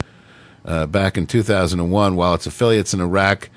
uh, 0.64 0.86
back 0.86 1.16
in 1.16 1.26
2001, 1.26 2.16
while 2.16 2.34
its 2.34 2.46
affiliates 2.46 2.94
in 2.94 3.00
Iraq, 3.00 3.50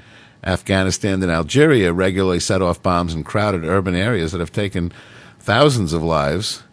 Afghanistan, 0.44 1.22
and 1.22 1.32
Algeria 1.32 1.94
regularly 1.94 2.40
set 2.40 2.62
off 2.62 2.82
bombs 2.82 3.14
in 3.14 3.24
crowded 3.24 3.64
urban 3.64 3.96
areas 3.96 4.32
that 4.32 4.40
have 4.40 4.52
taken 4.52 4.92
thousands 5.40 5.94
of 5.94 6.04
lives. 6.04 6.64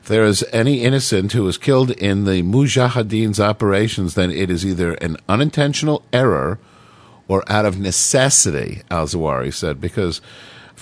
If 0.00 0.08
there 0.08 0.24
is 0.24 0.44
any 0.52 0.82
innocent 0.82 1.32
who 1.32 1.42
was 1.42 1.58
killed 1.58 1.90
in 1.90 2.24
the 2.24 2.42
Mujahideen's 2.42 3.40
operations, 3.40 4.14
then 4.14 4.30
it 4.30 4.50
is 4.50 4.64
either 4.64 4.94
an 4.94 5.16
unintentional 5.28 6.04
error 6.12 6.58
or 7.28 7.44
out 7.50 7.64
of 7.64 7.78
necessity, 7.78 8.82
Al 8.90 9.06
Zawari 9.06 9.52
said, 9.54 9.80
because, 9.80 10.20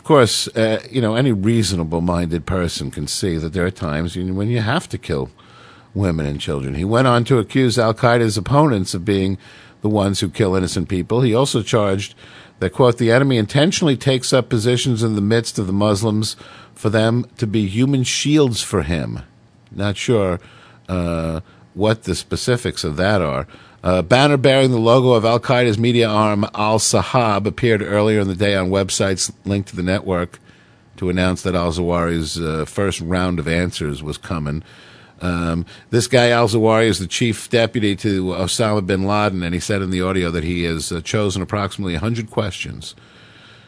course, 0.08 0.48
uh, 0.56 0.82
you 0.90 1.02
know, 1.02 1.16
any 1.16 1.32
reasonable 1.32 2.00
minded 2.00 2.46
person 2.46 2.90
can 2.90 3.06
see 3.06 3.36
that 3.36 3.52
there 3.52 3.66
are 3.66 3.70
times 3.70 4.16
when 4.16 4.48
you 4.48 4.60
have 4.60 4.88
to 4.88 4.96
kill 4.96 5.28
women 5.92 6.24
and 6.24 6.40
children. 6.40 6.74
He 6.76 6.84
went 6.84 7.06
on 7.06 7.24
to 7.24 7.38
accuse 7.38 7.78
Al 7.78 7.92
Qaeda's 7.92 8.38
opponents 8.38 8.94
of 8.94 9.04
being 9.04 9.36
the 9.82 9.88
ones 9.90 10.20
who 10.20 10.30
kill 10.30 10.54
innocent 10.54 10.88
people. 10.88 11.20
He 11.20 11.34
also 11.34 11.62
charged 11.62 12.14
that, 12.58 12.72
quote, 12.72 12.96
the 12.96 13.12
enemy 13.12 13.36
intentionally 13.36 13.98
takes 13.98 14.32
up 14.32 14.48
positions 14.48 15.02
in 15.02 15.14
the 15.14 15.20
midst 15.20 15.58
of 15.58 15.66
the 15.66 15.74
Muslims 15.74 16.36
for 16.74 16.88
them 16.88 17.26
to 17.36 17.46
be 17.46 17.66
human 17.66 18.02
shields 18.02 18.62
for 18.62 18.84
him. 18.84 19.20
Not 19.70 19.98
sure 19.98 20.40
uh, 20.88 21.40
what 21.74 22.04
the 22.04 22.14
specifics 22.14 22.82
of 22.82 22.96
that 22.96 23.20
are. 23.20 23.46
A 23.82 24.02
banner 24.02 24.36
bearing 24.36 24.72
the 24.72 24.78
logo 24.78 25.12
of 25.12 25.24
Al 25.24 25.38
Qaeda's 25.38 25.78
media 25.78 26.08
arm, 26.08 26.44
Al 26.54 26.78
Sahab, 26.78 27.46
appeared 27.46 27.80
earlier 27.80 28.20
in 28.20 28.26
the 28.28 28.34
day 28.34 28.56
on 28.56 28.70
websites 28.70 29.32
linked 29.44 29.68
to 29.68 29.76
the 29.76 29.84
network 29.84 30.40
to 30.96 31.08
announce 31.08 31.42
that 31.42 31.54
Al 31.54 31.70
Zawari's 31.70 32.40
uh, 32.40 32.64
first 32.64 33.00
round 33.00 33.38
of 33.38 33.46
answers 33.46 34.02
was 34.02 34.18
coming. 34.18 34.64
Um, 35.20 35.64
this 35.90 36.08
guy, 36.08 36.30
Al 36.30 36.48
Zawari, 36.48 36.86
is 36.86 36.98
the 36.98 37.06
chief 37.06 37.48
deputy 37.50 37.94
to 37.96 38.26
Osama 38.26 38.84
bin 38.84 39.06
Laden, 39.06 39.42
and 39.44 39.54
he 39.54 39.60
said 39.60 39.80
in 39.80 39.90
the 39.90 40.02
audio 40.02 40.30
that 40.32 40.44
he 40.44 40.64
has 40.64 40.90
uh, 40.90 41.00
chosen 41.00 41.40
approximately 41.40 41.94
100 41.94 42.30
questions 42.30 42.96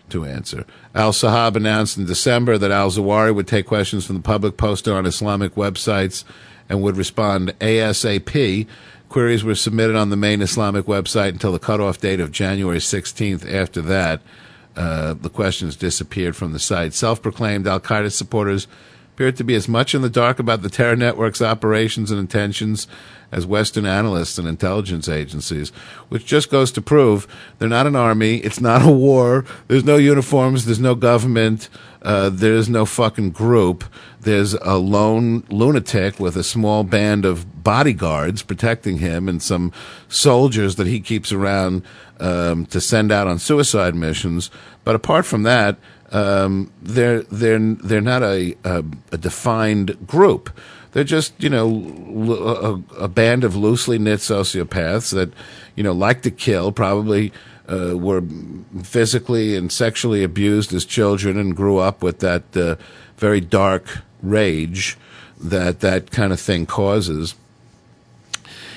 to 0.09 0.25
answer. 0.25 0.65
Al 0.93 1.13
Sahab 1.13 1.55
announced 1.55 1.97
in 1.97 2.05
December 2.05 2.59
that 2.59 2.73
Al 2.73 2.91
Zawari 2.91 3.35
would 3.35 3.47
take 3.47 3.67
questions 3.67 4.05
from 4.07 4.17
the 4.17 4.23
public 4.23 4.57
posted 4.57 4.93
on 4.93 5.07
Islamic 5.07 5.55
websites 5.55 6.25
and 6.69 6.83
would 6.83 6.97
respond 6.97 7.55
ASAP. 7.61 8.67
Queries 9.11 9.43
were 9.43 9.57
submitted 9.57 9.97
on 9.97 10.11
the 10.11 10.17
main 10.17 10.41
Islamic 10.41 10.87
website 10.87 11.31
until 11.31 11.51
the 11.51 11.59
cutoff 11.59 11.99
date 11.99 12.21
of 12.21 12.31
January 12.31 12.79
16th. 12.79 13.53
After 13.53 13.83
that, 13.83 14.23
uh, 14.77 15.15
the 15.15 15.29
questions 15.29 15.75
disappeared 15.75 16.37
from 16.37 16.53
the 16.53 16.61
site. 16.61 16.95
Self 16.95 17.21
proclaimed 17.21 17.67
Al 17.67 17.81
Qaeda 17.81 18.13
supporters 18.13 18.69
appeared 19.13 19.37
to 19.37 19.45
be 19.45 19.57
as 19.57 19.69
much 19.69 19.97
in 19.97 20.03
the 20.03 20.09
dark 20.09 20.39
about 20.39 20.63
the 20.63 20.71
terror 20.71 20.95
network's 20.95 21.43
operations 21.43 22.13
and 22.13 22.21
intentions 22.21 22.87
as 23.33 23.45
Western 23.45 23.85
analysts 23.85 24.39
and 24.39 24.47
intelligence 24.47 25.09
agencies, 25.09 25.71
which 26.09 26.25
just 26.25 26.49
goes 26.49 26.71
to 26.71 26.81
prove 26.81 27.27
they're 27.59 27.69
not 27.69 27.89
an 27.89 27.97
army. 27.97 28.37
It's 28.37 28.61
not 28.61 28.87
a 28.87 28.93
war. 28.93 29.45
There's 29.67 29.85
no 29.85 29.97
uniforms. 29.97 30.67
There's 30.67 30.79
no 30.79 30.95
government. 30.95 31.69
Uh, 32.03 32.31
there's 32.31 32.69
no 32.69 32.87
fucking 32.87 33.31
group. 33.31 33.85
There's 34.21 34.55
a 34.55 34.77
lone 34.77 35.45
lunatic 35.51 36.19
with 36.19 36.37
a 36.37 36.45
small 36.45 36.85
band 36.85 37.25
of 37.25 37.63
bodyguards 37.63 38.43
protecting 38.43 38.99
him 38.99 39.29
and 39.29 39.43
some 39.43 39.73
soldiers 40.09 40.77
that 40.77 40.87
he 40.87 41.01
keeps 41.01 41.31
around 41.33 41.83
um, 42.19 42.67
to 42.67 42.81
send 42.81 43.13
out 43.13 43.27
on 43.27 43.39
suicide 43.39 43.95
missions. 43.95 44.51
But 44.85 44.95
apart 44.95 45.27
from 45.27 45.43
that, 45.45 45.77
um, 46.13 46.73
they're 46.83 47.23
they're 47.23 47.59
they're 47.59 48.01
not 48.01 48.23
a, 48.23 48.57
a, 48.65 48.85
a 49.13 49.19
defined 49.19 50.07
group. 50.07 50.51
They're 50.93 51.05
just 51.05 51.41
you 51.43 51.51
know 51.51 52.83
a, 52.99 53.05
a 53.05 53.09
band 53.09 53.45
of 53.45 53.57
loosely 53.57 53.99
knit 53.99 54.21
sociopaths 54.21 55.13
that 55.13 55.33
you 55.77 55.83
know 55.83 55.93
like 55.93 56.23
to 56.23 56.31
kill. 56.31 56.73
Probably 56.73 57.33
uh, 57.71 57.97
were 57.97 58.23
physically 58.83 59.57
and 59.57 59.71
sexually 59.71 60.23
abused 60.23 60.73
as 60.73 60.85
children 60.85 61.39
and 61.39 61.57
grew 61.57 61.79
up 61.79 62.03
with 62.03 62.19
that 62.21 62.57
uh, 62.57 62.77
very 63.17 63.41
dark 63.41 63.99
rage 64.23 64.99
that 65.39 65.81
that 65.81 66.11
kind 66.11 66.33
of 66.33 66.41
thing 66.41 66.67
causes 66.67 67.35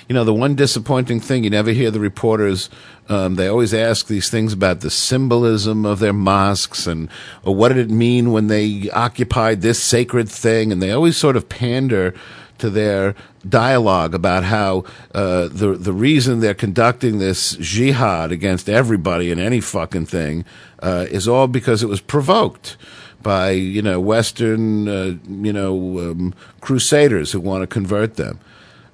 you 0.07 0.13
know, 0.13 0.23
the 0.23 0.33
one 0.33 0.55
disappointing 0.55 1.19
thing 1.19 1.43
you 1.43 1.49
never 1.49 1.71
hear 1.71 1.91
the 1.91 1.99
reporters. 1.99 2.69
Um, 3.09 3.35
they 3.35 3.47
always 3.47 3.73
ask 3.73 4.07
these 4.07 4.29
things 4.29 4.53
about 4.53 4.81
the 4.81 4.89
symbolism 4.89 5.85
of 5.85 5.99
their 5.99 6.13
mosques 6.13 6.87
and 6.87 7.09
or 7.43 7.55
what 7.55 7.69
did 7.69 7.77
it 7.77 7.89
mean 7.89 8.31
when 8.31 8.47
they 8.47 8.89
occupied 8.91 9.61
this 9.61 9.81
sacred 9.81 10.29
thing, 10.29 10.71
and 10.71 10.81
they 10.81 10.91
always 10.91 11.17
sort 11.17 11.35
of 11.35 11.49
pander 11.49 12.13
to 12.63 12.69
their 12.69 13.13
dialogue 13.47 14.15
about 14.15 14.45
how 14.45 14.85
uh, 15.13 15.49
the 15.49 15.75
the 15.77 15.91
reason 15.91 16.39
they're 16.39 16.53
conducting 16.53 17.19
this 17.19 17.57
jihad 17.57 18.31
against 18.31 18.69
everybody 18.69 19.33
and 19.33 19.41
any 19.41 19.59
fucking 19.59 20.05
thing 20.05 20.45
uh, 20.79 21.05
is 21.11 21.27
all 21.27 21.47
because 21.47 21.83
it 21.83 21.89
was 21.89 21.99
provoked 21.99 22.77
by 23.21 23.51
you 23.51 23.81
know 23.81 23.99
Western 23.99 24.87
uh, 24.87 25.17
you 25.27 25.51
know 25.51 25.99
um, 25.99 26.33
crusaders 26.61 27.33
who 27.33 27.41
want 27.41 27.63
to 27.63 27.67
convert 27.67 28.15
them. 28.15 28.39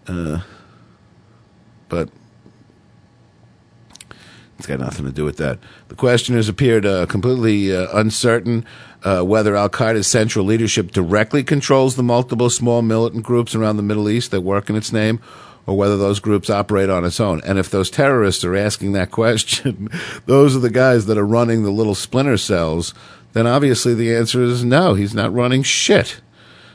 Uh, 0.07 0.39
but 1.89 2.09
it's 4.57 4.65
got 4.65 4.79
nothing 4.79 5.05
to 5.05 5.11
do 5.11 5.25
with 5.25 5.37
that. 5.37 5.59
The 5.89 5.95
questioners 5.95 6.49
appeared 6.49 6.87
uh, 6.87 7.05
completely 7.05 7.75
uh, 7.75 7.87
uncertain 7.93 8.65
uh, 9.03 9.21
whether 9.21 9.55
Al 9.55 9.69
Qaeda's 9.69 10.07
central 10.07 10.45
leadership 10.45 10.91
directly 10.91 11.43
controls 11.43 11.95
the 11.95 12.03
multiple 12.03 12.49
small 12.49 12.81
militant 12.81 13.23
groups 13.23 13.55
around 13.55 13.77
the 13.77 13.83
Middle 13.83 14.09
East 14.09 14.31
that 14.31 14.41
work 14.41 14.69
in 14.69 14.75
its 14.75 14.91
name, 14.91 15.19
or 15.65 15.77
whether 15.77 15.97
those 15.97 16.19
groups 16.19 16.49
operate 16.49 16.89
on 16.89 17.05
its 17.05 17.19
own. 17.19 17.41
And 17.45 17.59
if 17.59 17.69
those 17.69 17.89
terrorists 17.89 18.43
are 18.43 18.55
asking 18.55 18.93
that 18.93 19.11
question, 19.11 19.89
those 20.25 20.55
are 20.55 20.59
the 20.59 20.69
guys 20.69 21.05
that 21.05 21.17
are 21.17 21.25
running 21.25 21.63
the 21.63 21.71
little 21.71 21.95
splinter 21.95 22.37
cells, 22.37 22.93
then 23.33 23.47
obviously 23.47 23.93
the 23.93 24.15
answer 24.15 24.41
is 24.41 24.63
no, 24.63 24.95
he's 24.95 25.13
not 25.13 25.33
running 25.33 25.63
shit. 25.63 26.21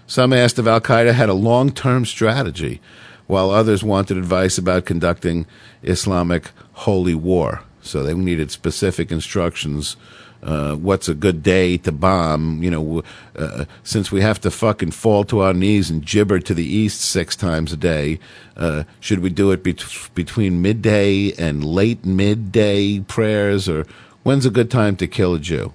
Some 0.07 0.33
asked 0.33 0.59
if 0.59 0.67
Al 0.67 0.81
Qaeda 0.81 1.13
had 1.15 1.29
a 1.29 1.35
long 1.35 1.73
term 1.73 2.05
strategy, 2.05 2.81
while 3.27 3.51
others 3.51 3.83
wanted 3.83 4.19
advice 4.19 4.59
about 4.59 4.85
conducting 4.85 5.47
Islamic 5.83 6.51
holy 6.73 7.15
war. 7.15 7.63
So 7.81 8.03
they 8.03 8.15
needed 8.15 8.51
specific 8.51 9.11
instructions. 9.11 9.97
Uh, 10.45 10.75
what's 10.75 11.09
a 11.09 11.15
good 11.15 11.43
day 11.43 11.79
to 11.79 11.91
bomb? 11.91 12.63
You 12.63 12.71
know, 12.71 13.03
uh, 13.35 13.65
since 13.83 14.13
we 14.13 14.21
have 14.21 14.41
to 14.43 14.51
fucking 14.51 14.91
fall 14.91 15.25
to 15.25 15.41
our 15.41 15.55
knees 15.55 15.91
and 15.91 16.05
gibber 16.05 16.39
to 16.39 16.53
the 16.53 16.67
east 16.67 17.01
six 17.01 17.35
times 17.35 17.73
a 17.73 17.79
day, 17.79 18.19
uh, 18.57 18.85
should 19.01 19.21
we 19.21 19.31
do 19.31 19.51
it 19.53 19.65
bet- 19.65 20.11
between 20.15 20.61
midday 20.61 21.33
and 21.39 21.65
late 21.65 22.05
midday 22.05 23.01
prayers, 23.01 23.69
or 23.69 23.87
when's 24.23 24.45
a 24.45 24.51
good 24.51 24.71
time 24.71 24.97
to 24.97 25.07
kill 25.07 25.35
a 25.35 25.39
Jew? 25.39 25.73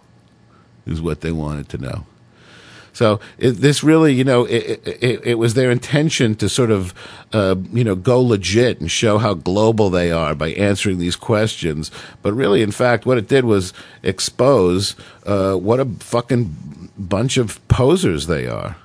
Is 0.85 1.01
what 1.01 1.21
they 1.21 1.31
wanted 1.31 1.67
to 1.69 1.77
know. 1.77 2.05
So 2.99 3.21
it, 3.37 3.51
this 3.51 3.81
really, 3.81 4.13
you 4.13 4.25
know, 4.25 4.43
it, 4.43 4.85
it, 4.85 5.21
it 5.23 5.35
was 5.35 5.53
their 5.53 5.71
intention 5.71 6.35
to 6.35 6.49
sort 6.49 6.69
of, 6.69 6.93
uh, 7.31 7.55
you 7.71 7.85
know, 7.85 7.95
go 7.95 8.19
legit 8.19 8.81
and 8.81 8.91
show 8.91 9.19
how 9.19 9.35
global 9.35 9.89
they 9.89 10.11
are 10.11 10.35
by 10.35 10.49
answering 10.49 10.97
these 10.97 11.15
questions. 11.15 11.91
But 12.21 12.33
really, 12.33 12.61
in 12.61 12.71
fact, 12.71 13.05
what 13.05 13.17
it 13.17 13.29
did 13.29 13.45
was 13.45 13.71
expose 14.03 14.97
uh, 15.25 15.53
what 15.55 15.79
a 15.79 15.85
fucking 15.85 16.91
bunch 16.97 17.37
of 17.37 17.65
posers 17.69 18.27
they 18.27 18.47
are 18.47 18.75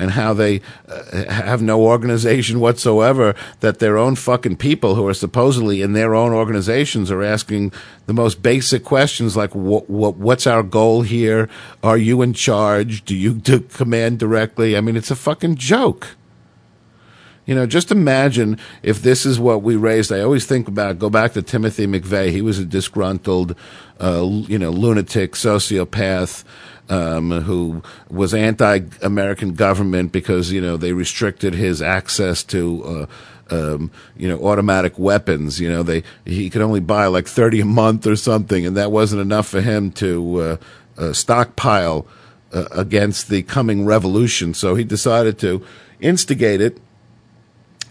and 0.00 0.12
how 0.12 0.32
they 0.32 0.60
uh, 0.88 1.30
have 1.30 1.62
no 1.62 1.82
organization 1.82 2.58
whatsoever 2.58 3.34
that 3.60 3.78
their 3.78 3.98
own 3.98 4.16
fucking 4.16 4.56
people 4.56 4.94
who 4.94 5.06
are 5.06 5.14
supposedly 5.14 5.82
in 5.82 5.92
their 5.92 6.14
own 6.14 6.32
organizations 6.32 7.10
are 7.10 7.22
asking 7.22 7.72
the 8.06 8.14
most 8.14 8.42
basic 8.42 8.82
questions 8.82 9.36
like 9.36 9.54
what, 9.54 9.88
what 9.88 10.16
what's 10.16 10.46
our 10.46 10.62
goal 10.62 11.02
here 11.02 11.48
are 11.82 11.98
you 11.98 12.22
in 12.22 12.32
charge 12.32 13.04
do 13.04 13.14
you 13.14 13.34
do 13.34 13.60
command 13.60 14.18
directly 14.18 14.76
i 14.76 14.80
mean 14.80 14.96
it's 14.96 15.10
a 15.10 15.16
fucking 15.16 15.54
joke 15.54 16.16
you 17.46 17.56
know, 17.56 17.66
just 17.66 17.90
imagine 17.90 18.58
if 18.84 19.02
this 19.02 19.26
is 19.26 19.40
what 19.40 19.62
we 19.62 19.74
raised. 19.74 20.12
I 20.12 20.20
always 20.20 20.46
think 20.46 20.68
about 20.68 21.00
go 21.00 21.10
back 21.10 21.32
to 21.32 21.42
Timothy 21.42 21.84
McVeigh. 21.84 22.30
He 22.30 22.42
was 22.42 22.60
a 22.60 22.64
disgruntled, 22.64 23.56
uh, 23.98 24.24
you 24.24 24.56
know, 24.56 24.70
lunatic, 24.70 25.32
sociopath, 25.32 26.44
um, 26.90 27.30
who 27.30 27.82
was 28.10 28.34
anti-American 28.34 29.54
government 29.54 30.12
because 30.12 30.52
you 30.52 30.60
know 30.60 30.76
they 30.76 30.92
restricted 30.92 31.54
his 31.54 31.80
access 31.80 32.44
to. 32.44 32.84
Uh, 32.84 33.06
um, 33.52 33.90
you 34.16 34.28
know, 34.28 34.38
automatic 34.44 34.96
weapons. 34.96 35.58
You 35.58 35.68
know, 35.68 35.82
they 35.82 36.04
he 36.24 36.48
could 36.50 36.62
only 36.62 36.78
buy 36.78 37.06
like 37.06 37.26
thirty 37.26 37.60
a 37.60 37.64
month 37.64 38.06
or 38.06 38.14
something, 38.14 38.64
and 38.64 38.76
that 38.76 38.92
wasn't 38.92 39.22
enough 39.22 39.48
for 39.48 39.60
him 39.60 39.90
to 39.92 40.36
uh, 40.40 40.56
uh, 40.96 41.12
stockpile 41.12 42.06
uh, 42.52 42.66
against 42.70 43.28
the 43.28 43.42
coming 43.42 43.84
revolution. 43.84 44.54
So 44.54 44.76
he 44.76 44.84
decided 44.84 45.36
to 45.40 45.66
instigate 46.00 46.60
it 46.60 46.78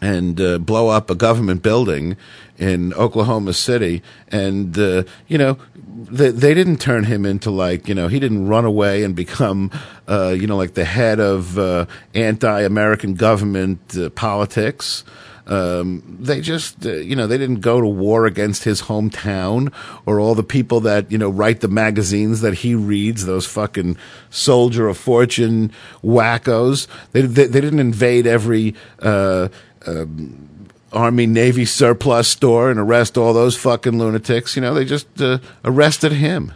and 0.02 0.40
uh, 0.40 0.58
blow 0.60 0.90
up 0.90 1.10
a 1.10 1.16
government 1.16 1.62
building 1.62 2.18
in 2.58 2.94
Oklahoma 2.94 3.54
City. 3.54 4.02
And, 4.30 4.78
uh, 4.78 5.04
you 5.28 5.38
know, 5.38 5.58
they, 5.86 6.30
they 6.32 6.54
didn't 6.54 6.78
turn 6.78 7.06
him 7.06 7.26
into 7.26 7.52
like, 7.52 7.88
you 7.88 7.96
know, 7.96 8.08
he 8.08 8.20
didn't 8.20 8.48
run 8.48 8.66
away 8.66 9.04
and 9.04 9.16
become, 9.16 9.72
uh, 10.08 10.36
you 10.38 10.48
know, 10.48 10.58
like 10.58 10.74
the 10.74 10.86
head 10.86 11.20
of 11.20 11.58
uh, 11.58 11.86
anti 12.14 12.62
American 12.62 13.16
government 13.16 13.98
uh, 13.98 14.10
politics. 14.12 15.04
Um, 15.48 16.18
they 16.20 16.42
just, 16.42 16.86
uh, 16.86 16.92
you 16.92 17.16
know, 17.16 17.26
they 17.26 17.40
didn't 17.40 17.62
go 17.62 17.82
to 17.82 17.88
war 17.88 18.28
against 18.28 18.66
his 18.66 18.84
hometown 18.84 19.74
or 20.06 20.20
all 20.20 20.36
the 20.36 20.44
people 20.44 20.80
that, 20.82 21.12
you 21.12 21.18
know, 21.18 21.30
write 21.30 21.62
the 21.62 21.68
magazines 21.68 22.42
that 22.42 22.54
he 22.54 22.76
reads, 22.76 23.26
those 23.26 23.48
fucking 23.48 23.98
soldier 24.30 24.88
of 24.88 24.96
fortune 24.96 25.72
wackos. 26.04 26.86
They, 27.14 27.22
they, 27.22 27.48
they 27.48 27.62
didn't 27.62 27.80
invade 27.80 28.28
every, 28.28 28.76
uh, 29.00 29.50
um, 29.90 30.68
Army 30.92 31.28
Navy 31.28 31.66
surplus 31.66 32.28
store 32.28 32.72
and 32.72 32.80
arrest 32.80 33.18
all 33.18 33.34
those 33.34 33.56
fucking 33.56 33.98
lunatics. 33.98 34.56
You 34.56 34.62
know, 34.62 34.74
they 34.74 34.86
just 34.86 35.22
uh, 35.22 35.40
arrested 35.64 36.14
him 36.14 36.54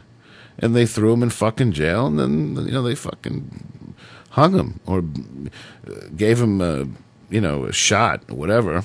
and 0.58 0.76
they 0.76 0.86
threw 0.86 1.14
him 1.14 1.24
in 1.24 1.30
fucking 1.30 1.74
jail 1.74 2.08
and 2.08 2.20
then, 2.20 2.66
you 2.66 2.72
know, 2.72 2.84
they 2.84 2.96
fucking 2.96 3.96
hung 4.32 4.54
him 4.54 4.80
or 4.86 5.00
uh, 5.00 6.08
gave 6.16 6.42
him 6.42 6.62
a, 6.62 6.88
you 7.30 7.42
know, 7.42 7.66
a 7.66 7.74
shot 7.74 8.24
or 8.30 8.36
whatever, 8.36 8.84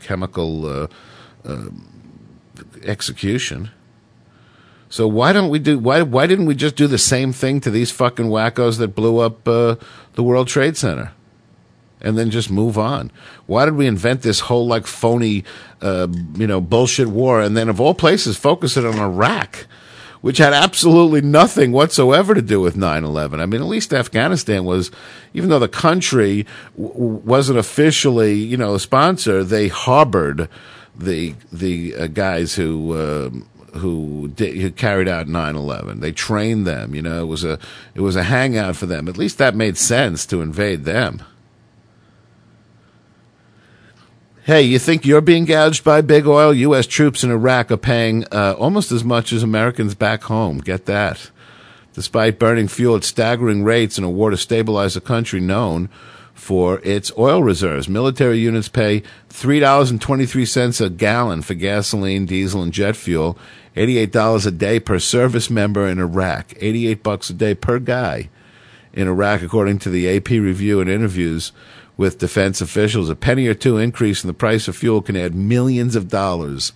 chemical 0.00 0.66
uh, 0.66 0.86
uh, 1.44 1.66
execution. 2.82 3.70
So 4.88 5.08
why 5.08 5.32
don't 5.32 5.50
we 5.50 5.58
do 5.58 5.78
why 5.78 6.02
why 6.02 6.26
didn't 6.26 6.46
we 6.46 6.54
just 6.54 6.76
do 6.76 6.86
the 6.86 6.98
same 6.98 7.32
thing 7.32 7.60
to 7.62 7.70
these 7.70 7.90
fucking 7.90 8.26
wackos 8.26 8.78
that 8.78 8.94
blew 8.94 9.18
up 9.18 9.46
uh, 9.46 9.76
the 10.14 10.22
World 10.22 10.48
Trade 10.48 10.76
Center? 10.76 11.12
And 12.00 12.16
then 12.18 12.30
just 12.30 12.50
move 12.50 12.78
on. 12.78 13.10
Why 13.46 13.64
did 13.64 13.74
we 13.74 13.86
invent 13.86 14.22
this 14.22 14.40
whole 14.40 14.66
like 14.66 14.86
phony, 14.86 15.44
uh, 15.80 16.08
you 16.34 16.46
know, 16.46 16.60
bullshit 16.60 17.08
war? 17.08 17.40
And 17.40 17.56
then 17.56 17.68
of 17.68 17.80
all 17.80 17.94
places, 17.94 18.36
focus 18.36 18.76
it 18.76 18.84
on 18.84 18.98
Iraq, 18.98 19.66
which 20.20 20.38
had 20.38 20.52
absolutely 20.52 21.20
nothing 21.20 21.72
whatsoever 21.72 22.34
to 22.34 22.42
do 22.42 22.60
with 22.60 22.76
9-11. 22.76 23.40
I 23.40 23.46
mean, 23.46 23.60
at 23.60 23.66
least 23.66 23.92
Afghanistan 23.94 24.64
was, 24.64 24.90
even 25.34 25.50
though 25.50 25.58
the 25.58 25.68
country 25.68 26.46
w- 26.76 27.20
wasn't 27.24 27.58
officially, 27.58 28.34
you 28.34 28.56
know, 28.56 28.74
a 28.74 28.80
sponsor, 28.80 29.42
they 29.42 29.68
harbored 29.68 30.48
the, 30.98 31.34
the 31.52 31.94
uh, 31.94 32.06
guys 32.08 32.54
who, 32.54 32.92
uh, 32.92 33.30
who, 33.78 34.28
did, 34.28 34.56
who 34.56 34.70
carried 34.70 35.08
out 35.08 35.26
9/11. 35.26 36.00
They 36.00 36.12
trained 36.12 36.66
them. 36.66 36.94
You 36.94 37.02
know, 37.02 37.22
it 37.22 37.26
was 37.26 37.44
a 37.44 37.58
it 37.94 38.00
was 38.00 38.16
a 38.16 38.22
hangout 38.22 38.74
for 38.76 38.86
them. 38.86 39.06
At 39.06 39.18
least 39.18 39.36
that 39.36 39.54
made 39.54 39.76
sense 39.76 40.24
to 40.26 40.40
invade 40.40 40.84
them. 40.84 41.22
Hey, 44.46 44.62
you 44.62 44.78
think 44.78 45.04
you're 45.04 45.20
being 45.22 45.44
gouged 45.44 45.82
by 45.82 46.02
big 46.02 46.24
oil? 46.24 46.54
U.S. 46.54 46.86
troops 46.86 47.24
in 47.24 47.32
Iraq 47.32 47.72
are 47.72 47.76
paying 47.76 48.24
uh, 48.30 48.54
almost 48.56 48.92
as 48.92 49.02
much 49.02 49.32
as 49.32 49.42
Americans 49.42 49.96
back 49.96 50.22
home. 50.22 50.58
Get 50.58 50.86
that. 50.86 51.32
Despite 51.94 52.38
burning 52.38 52.68
fuel 52.68 52.94
at 52.94 53.02
staggering 53.02 53.64
rates 53.64 53.98
in 53.98 54.04
a 54.04 54.08
war 54.08 54.30
to 54.30 54.36
stabilize 54.36 54.94
a 54.94 55.00
country 55.00 55.40
known 55.40 55.88
for 56.32 56.78
its 56.84 57.10
oil 57.18 57.42
reserves, 57.42 57.88
military 57.88 58.38
units 58.38 58.68
pay 58.68 59.02
$3.23 59.30 60.80
a 60.80 60.90
gallon 60.90 61.42
for 61.42 61.54
gasoline, 61.54 62.24
diesel, 62.24 62.62
and 62.62 62.72
jet 62.72 62.94
fuel, 62.94 63.36
$88 63.74 64.46
a 64.46 64.50
day 64.52 64.78
per 64.78 65.00
service 65.00 65.50
member 65.50 65.88
in 65.88 65.98
Iraq, 65.98 66.54
88 66.60 67.02
bucks 67.02 67.30
a 67.30 67.34
day 67.34 67.56
per 67.56 67.80
guy 67.80 68.28
in 68.92 69.08
Iraq, 69.08 69.42
according 69.42 69.80
to 69.80 69.90
the 69.90 70.08
AP 70.08 70.28
review 70.28 70.80
and 70.80 70.88
interviews 70.88 71.50
with 71.96 72.18
defense 72.18 72.60
officials. 72.60 73.08
A 73.08 73.16
penny 73.16 73.46
or 73.46 73.54
two 73.54 73.78
increase 73.78 74.22
in 74.22 74.28
the 74.28 74.34
price 74.34 74.68
of 74.68 74.76
fuel 74.76 75.02
can 75.02 75.16
add 75.16 75.34
millions 75.34 75.96
of 75.96 76.08
dollars 76.08 76.72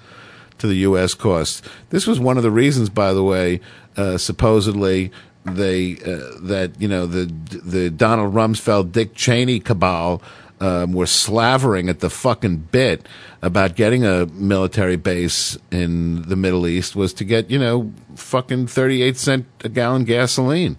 to 0.59 0.67
the 0.67 0.77
U.S. 0.77 1.15
costs. 1.15 1.63
This 1.91 2.07
was 2.07 2.21
one 2.21 2.37
of 2.37 2.43
the 2.43 2.51
reasons, 2.51 2.89
by 2.89 3.13
the 3.13 3.25
way, 3.25 3.61
uh, 3.97 4.19
supposedly 4.19 5.11
they 5.45 5.95
uh, 5.95 6.39
that 6.43 6.73
you 6.79 6.87
know 6.87 7.07
the 7.07 7.25
the 7.51 7.91
Donald 7.91 8.35
Rumsfeld, 8.35 8.93
Dick 8.93 9.15
Cheney 9.15 9.61
cabal. 9.61 10.23
Um, 10.63 10.93
were 10.93 11.07
slavering 11.07 11.89
at 11.89 12.01
the 12.01 12.11
fucking 12.11 12.69
bit 12.71 13.09
about 13.41 13.77
getting 13.77 14.05
a 14.05 14.27
military 14.27 14.97
base 14.97 15.57
in 15.71 16.21
the 16.29 16.37
Middle 16.37 16.67
East 16.67 16.95
was 16.95 17.15
to 17.15 17.25
get, 17.25 17.51
you 17.51 17.59
know, 17.59 17.91
fucking 18.15 18.67
38 18.67 19.17
cent 19.17 19.47
a 19.65 19.71
gallon 19.71 20.05
gasoline. 20.05 20.77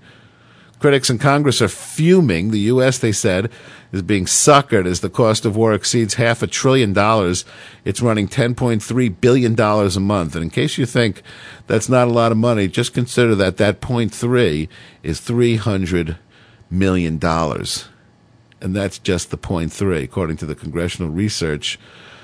Critics 0.78 1.10
in 1.10 1.18
Congress 1.18 1.64
are 1.64 1.68
fuming. 1.68 2.52
The 2.52 2.60
U.S., 2.60 3.00
they 3.00 3.12
said, 3.12 3.50
is 3.92 4.02
being 4.02 4.26
suckered 4.26 4.86
as 4.86 5.02
the 5.02 5.10
cost 5.10 5.46
of 5.46 5.56
war 5.56 5.74
exceeds 5.74 6.16
half 6.16 6.42
a 6.42 6.48
trillion 6.48 6.94
dollars. 6.94 7.46
It's 7.84 8.02
running 8.02 8.28
$10.3 8.28 9.22
billion 9.22 9.60
a 9.60 10.00
month. 10.00 10.36
And 10.36 10.44
in 10.44 10.50
case 10.50 10.78
you 10.78 10.86
think 10.86 11.22
that's 11.68 11.90
not 11.90 12.08
a 12.08 12.12
lot 12.12 12.32
of 12.32 12.38
money, 12.38 12.68
just 12.68 12.94
consider 12.94 13.36
that 13.36 13.58
that 13.58 13.82
point 13.82 14.14
three 14.14 14.70
is 15.04 15.20
$300 15.20 16.18
million. 16.70 17.20
And 18.62 18.76
that's 18.76 19.00
just 19.00 19.32
the 19.32 19.38
point 19.38 19.74
three, 19.74 20.04
according 20.04 20.38
to 20.38 20.46
the 20.46 20.56
Congressional 20.56 21.12
Research 21.12 21.80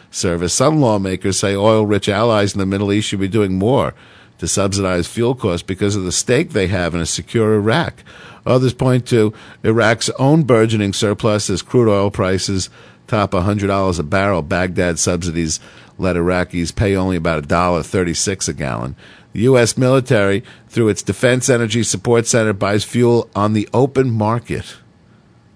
Service. 0.10 0.54
Some 0.54 0.80
lawmakers 0.80 1.38
say 1.38 1.56
oil 1.56 1.86
rich 1.86 2.08
allies 2.08 2.54
in 2.54 2.60
the 2.60 2.66
Middle 2.66 2.94
East 2.94 3.10
should 3.10 3.20
be 3.20 3.28
doing 3.28 3.58
more 3.58 3.94
to 4.38 4.48
subsidize 4.48 5.08
fuel 5.08 5.36
costs 5.36 5.64
because 5.64 5.96
of 5.96 6.04
the 6.04 6.12
stake 6.12 6.52
they 6.52 6.68
have 6.68 6.94
in 6.94 7.02
a 7.02 7.06
secure 7.06 7.56
Iraq. 7.56 8.04
Others 8.48 8.74
point 8.74 9.06
to 9.08 9.34
Iraq's 9.64 10.10
own 10.18 10.44
burgeoning 10.44 10.94
surplus 10.94 11.50
as 11.50 11.62
crude 11.62 11.90
oil 11.90 12.10
prices 12.10 12.70
top 13.08 13.32
$100 13.32 14.00
a 14.00 14.04
barrel. 14.04 14.42
Baghdad 14.42 15.00
subsidies 15.00 15.60
let 15.98 16.16
Iraqis 16.16 16.76
pay 16.76 16.96
only 16.96 17.16
about 17.16 17.48
$1.36 17.48 18.48
a 18.48 18.54
gallon. 18.54 18.96
The 19.34 19.42
U.S. 19.42 19.78
military, 19.78 20.44
through 20.68 20.90
its 20.90 21.04
Defense 21.04 21.50
Energy 21.50 21.84
Support 21.84 22.28
Center, 22.28 22.54
buys 22.54 22.84
fuel 22.84 23.30
on 23.36 23.54
the 23.54 23.70
open 23.74 24.12
market. 24.12 24.78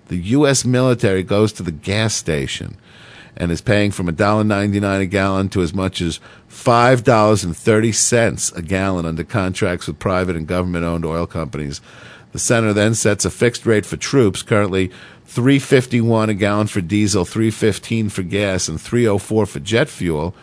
The 0.08 0.18
U.S. 0.18 0.66
military 0.66 1.24
goes 1.24 1.54
to 1.54 1.64
the 1.64 1.72
gas 1.72 2.14
station 2.14 2.78
and 3.36 3.52
is 3.52 3.62
paying 3.62 3.92
from 3.92 4.08
$1.99 4.08 5.02
a 5.02 5.06
gallon 5.06 5.50
to 5.50 5.62
as 5.62 5.74
much 5.74 6.02
as 6.02 6.20
$5.30 6.50 8.58
a 8.58 8.62
gallon 8.62 9.06
under 9.06 9.24
contracts 9.24 9.88
with 9.88 10.00
private 10.00 10.36
and 10.36 10.48
government 10.48 10.84
owned 10.84 11.06
oil 11.06 11.26
companies. 11.26 11.80
The 12.32 12.40
center 12.40 12.74
then 12.74 12.96
sets 12.96 13.26
a 13.26 13.30
fixed 13.30 13.66
rate 13.66 13.86
for 13.86 13.98
troops, 13.98 14.42
currently 14.42 14.92
351 15.26 16.30
a 16.30 16.34
gallon 16.34 16.68
for 16.68 16.82
diesel, 16.82 17.26
315 17.26 18.10
for 18.10 18.24
gas, 18.24 18.68
and 18.68 18.80
304 18.80 19.46
for 19.46 19.60
jet 19.60 19.90
fuel, 19.90 20.36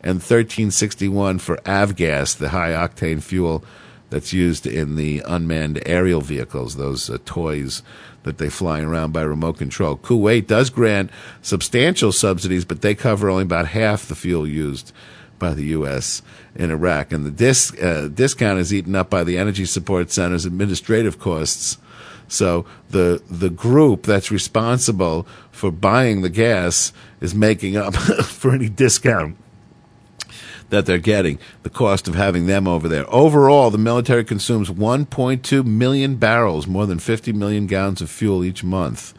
and 0.00 0.16
1361 0.16 1.38
for 1.38 1.56
avgas, 1.58 2.36
the 2.36 2.48
high 2.50 2.70
octane 2.70 3.22
fuel 3.22 3.64
that's 4.10 4.32
used 4.32 4.66
in 4.66 4.96
the 4.96 5.22
unmanned 5.26 5.82
aerial 5.86 6.20
vehicles, 6.20 6.76
those 6.76 7.08
uh, 7.08 7.18
toys 7.24 7.82
that 8.24 8.38
they 8.38 8.50
fly 8.50 8.80
around 8.80 9.12
by 9.12 9.22
remote 9.22 9.58
control. 9.58 9.96
Kuwait 9.96 10.46
does 10.46 10.70
grant 10.70 11.10
substantial 11.40 12.12
subsidies, 12.12 12.64
but 12.64 12.82
they 12.82 12.94
cover 12.94 13.30
only 13.30 13.44
about 13.44 13.68
half 13.68 14.06
the 14.06 14.14
fuel 14.14 14.46
used 14.46 14.92
by 15.38 15.54
the 15.54 15.64
U.S. 15.66 16.22
in 16.54 16.70
Iraq. 16.70 17.12
And 17.12 17.24
the 17.24 17.30
dis, 17.30 17.72
uh, 17.78 18.10
discount 18.12 18.58
is 18.58 18.72
eaten 18.72 18.94
up 18.94 19.10
by 19.10 19.24
the 19.24 19.38
Energy 19.38 19.64
Support 19.64 20.10
Center's 20.10 20.44
administrative 20.44 21.18
costs. 21.18 21.78
So 22.28 22.66
the 22.90 23.22
the 23.28 23.50
group 23.50 24.04
that's 24.04 24.30
responsible 24.30 25.26
for 25.50 25.70
buying 25.70 26.22
the 26.22 26.30
gas 26.30 26.92
is 27.20 27.34
making 27.34 27.76
up 27.76 27.94
for 27.94 28.52
any 28.52 28.70
discount 28.70 29.36
that 30.70 30.86
they're 30.86 30.96
getting, 30.96 31.38
the 31.64 31.70
cost 31.70 32.08
of 32.08 32.14
having 32.14 32.46
them 32.46 32.66
over 32.66 32.88
there. 32.88 33.04
Overall, 33.12 33.70
the 33.70 33.76
military 33.76 34.24
consumes 34.24 34.70
1.2 34.70 35.66
million 35.66 36.16
barrels, 36.16 36.66
more 36.66 36.86
than 36.86 36.98
50 36.98 37.34
million 37.34 37.66
gallons 37.66 38.00
of 38.00 38.08
fuel 38.08 38.42
each 38.42 38.64
month 38.64 39.12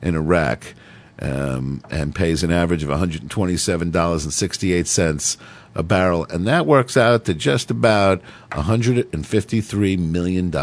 in 0.00 0.14
Iraq, 0.14 0.72
um, 1.18 1.82
and 1.90 2.14
pays 2.14 2.42
an 2.42 2.50
average 2.50 2.82
of 2.82 2.88
$127.68 2.88 5.36
a 5.76 5.82
barrel. 5.82 6.24
And 6.30 6.46
that 6.46 6.66
works 6.66 6.96
out 6.96 7.24
to 7.26 7.34
just 7.34 7.70
about 7.70 8.22
$153 8.50 9.98
million 9.98 10.54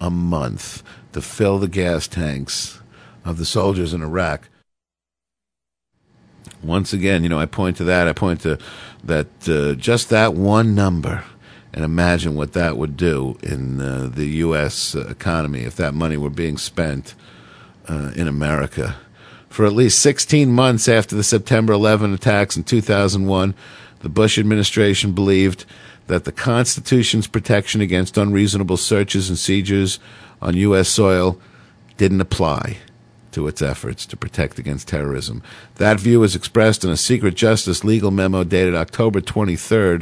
a 0.00 0.10
month 0.10 0.82
to 1.12 1.20
fill 1.20 1.58
the 1.58 1.68
gas 1.68 2.08
tanks 2.08 2.80
of 3.24 3.38
the 3.38 3.44
soldiers 3.44 3.92
in 3.92 4.02
Iraq 4.02 4.48
once 6.64 6.92
again, 6.92 7.22
you 7.22 7.28
know, 7.28 7.38
I 7.38 7.46
point 7.46 7.76
to 7.78 7.84
that. 7.84 8.08
I 8.08 8.12
point 8.12 8.40
to 8.42 8.58
that 9.04 9.26
uh, 9.48 9.74
just 9.74 10.08
that 10.10 10.34
one 10.34 10.74
number, 10.74 11.24
and 11.72 11.84
imagine 11.84 12.34
what 12.34 12.52
that 12.54 12.76
would 12.76 12.96
do 12.96 13.38
in 13.42 13.80
uh, 13.80 14.10
the 14.12 14.26
U.S. 14.26 14.94
economy 14.94 15.60
if 15.60 15.76
that 15.76 15.94
money 15.94 16.16
were 16.16 16.30
being 16.30 16.56
spent 16.56 17.14
uh, 17.88 18.12
in 18.16 18.28
America. 18.28 18.96
For 19.48 19.64
at 19.64 19.72
least 19.72 20.00
16 20.00 20.50
months 20.50 20.88
after 20.88 21.14
the 21.14 21.22
September 21.22 21.72
11 21.72 22.12
attacks 22.12 22.56
in 22.56 22.64
2001, 22.64 23.54
the 24.04 24.10
Bush 24.10 24.38
administration 24.38 25.12
believed 25.12 25.64
that 26.08 26.24
the 26.24 26.30
Constitution's 26.30 27.26
protection 27.26 27.80
against 27.80 28.18
unreasonable 28.18 28.76
searches 28.76 29.30
and 29.30 29.38
seizures 29.38 29.98
on 30.42 30.54
U.S. 30.56 30.90
soil 30.90 31.40
didn't 31.96 32.20
apply 32.20 32.76
to 33.32 33.48
its 33.48 33.62
efforts 33.62 34.04
to 34.04 34.14
protect 34.14 34.58
against 34.58 34.88
terrorism. 34.88 35.42
That 35.76 35.98
view 35.98 36.20
was 36.20 36.36
expressed 36.36 36.84
in 36.84 36.90
a 36.90 36.98
Secret 36.98 37.34
Justice 37.34 37.82
legal 37.82 38.10
memo 38.10 38.44
dated 38.44 38.74
October 38.74 39.22
23, 39.22 40.00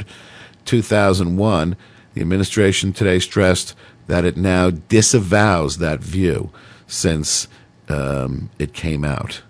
2001. 0.65 1.77
The 2.13 2.21
administration 2.21 2.91
today 2.91 3.19
stressed 3.19 3.73
that 4.07 4.25
it 4.25 4.35
now 4.35 4.69
disavows 4.69 5.77
that 5.77 6.01
view 6.01 6.51
since 6.87 7.47
um, 7.87 8.49
it 8.59 8.73
came 8.73 9.05
out. 9.05 9.43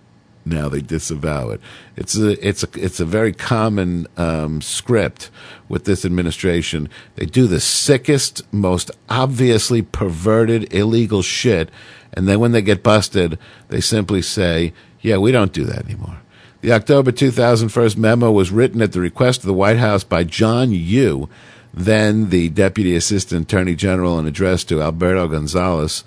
Now 0.45 0.67
they 0.67 0.81
disavow 0.81 1.49
it. 1.49 1.61
It's 1.95 2.17
a 2.17 2.31
it's 2.45 2.63
a 2.63 2.67
it's 2.75 2.99
a 2.99 3.05
very 3.05 3.31
common 3.31 4.07
um, 4.17 4.61
script 4.61 5.31
with 5.69 5.85
this 5.85 6.03
administration. 6.03 6.89
They 7.15 7.25
do 7.25 7.47
the 7.47 7.61
sickest, 7.61 8.41
most 8.53 8.91
obviously 9.07 9.81
perverted, 9.81 10.73
illegal 10.73 11.21
shit, 11.21 11.69
and 12.11 12.27
then 12.27 12.39
when 12.39 12.51
they 12.51 12.61
get 12.61 12.83
busted, 12.83 13.39
they 13.69 13.79
simply 13.79 14.21
say, 14.21 14.73
"Yeah, 15.01 15.17
we 15.17 15.31
don't 15.31 15.53
do 15.53 15.63
that 15.63 15.85
anymore." 15.85 16.17
The 16.59 16.73
October 16.73 17.11
2001 17.11 17.99
memo 17.99 18.31
was 18.31 18.51
written 18.51 18.81
at 18.81 18.93
the 18.93 19.01
request 19.01 19.41
of 19.41 19.47
the 19.47 19.53
White 19.53 19.77
House 19.77 20.03
by 20.03 20.23
John 20.23 20.71
Yoo, 20.71 21.27
then 21.73 22.29
the 22.29 22.49
Deputy 22.49 22.95
Assistant 22.95 23.43
Attorney 23.43 23.75
General, 23.75 24.17
and 24.17 24.27
addressed 24.27 24.69
to 24.69 24.81
Alberto 24.81 25.27
Gonzales, 25.27 26.03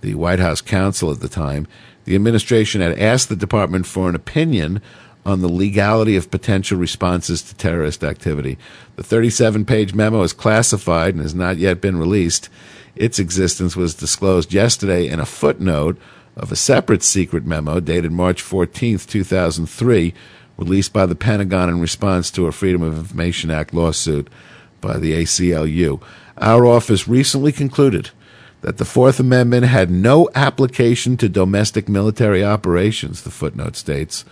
the 0.00 0.14
White 0.14 0.38
House 0.38 0.60
counsel 0.60 1.10
at 1.10 1.20
the 1.20 1.28
time. 1.28 1.66
The 2.08 2.14
administration 2.14 2.80
had 2.80 2.98
asked 2.98 3.28
the 3.28 3.36
department 3.36 3.84
for 3.84 4.08
an 4.08 4.14
opinion 4.14 4.80
on 5.26 5.42
the 5.42 5.48
legality 5.48 6.16
of 6.16 6.30
potential 6.30 6.78
responses 6.78 7.42
to 7.42 7.54
terrorist 7.54 8.02
activity. 8.02 8.56
The 8.96 9.02
37 9.02 9.66
page 9.66 9.92
memo 9.92 10.22
is 10.22 10.32
classified 10.32 11.12
and 11.12 11.22
has 11.22 11.34
not 11.34 11.58
yet 11.58 11.82
been 11.82 11.98
released. 11.98 12.48
Its 12.96 13.18
existence 13.18 13.76
was 13.76 13.94
disclosed 13.94 14.54
yesterday 14.54 15.06
in 15.06 15.20
a 15.20 15.26
footnote 15.26 15.98
of 16.34 16.50
a 16.50 16.56
separate 16.56 17.02
secret 17.02 17.44
memo 17.44 17.78
dated 17.78 18.10
March 18.10 18.40
14, 18.40 19.00
2003, 19.00 20.14
released 20.56 20.94
by 20.94 21.04
the 21.04 21.14
Pentagon 21.14 21.68
in 21.68 21.78
response 21.78 22.30
to 22.30 22.46
a 22.46 22.52
Freedom 22.52 22.80
of 22.80 22.96
Information 22.96 23.50
Act 23.50 23.74
lawsuit 23.74 24.30
by 24.80 24.96
the 24.96 25.12
ACLU. 25.12 26.00
Our 26.38 26.64
office 26.64 27.06
recently 27.06 27.52
concluded 27.52 28.12
that 28.60 28.78
the 28.78 28.84
Fourth 28.84 29.20
Amendment 29.20 29.66
had 29.66 29.90
no 29.90 30.28
application 30.34 31.16
to 31.18 31.28
domestic 31.28 31.88
military 31.88 32.44
operations, 32.44 33.22
the 33.22 33.30
footnote 33.30 33.76
states, 33.76 34.24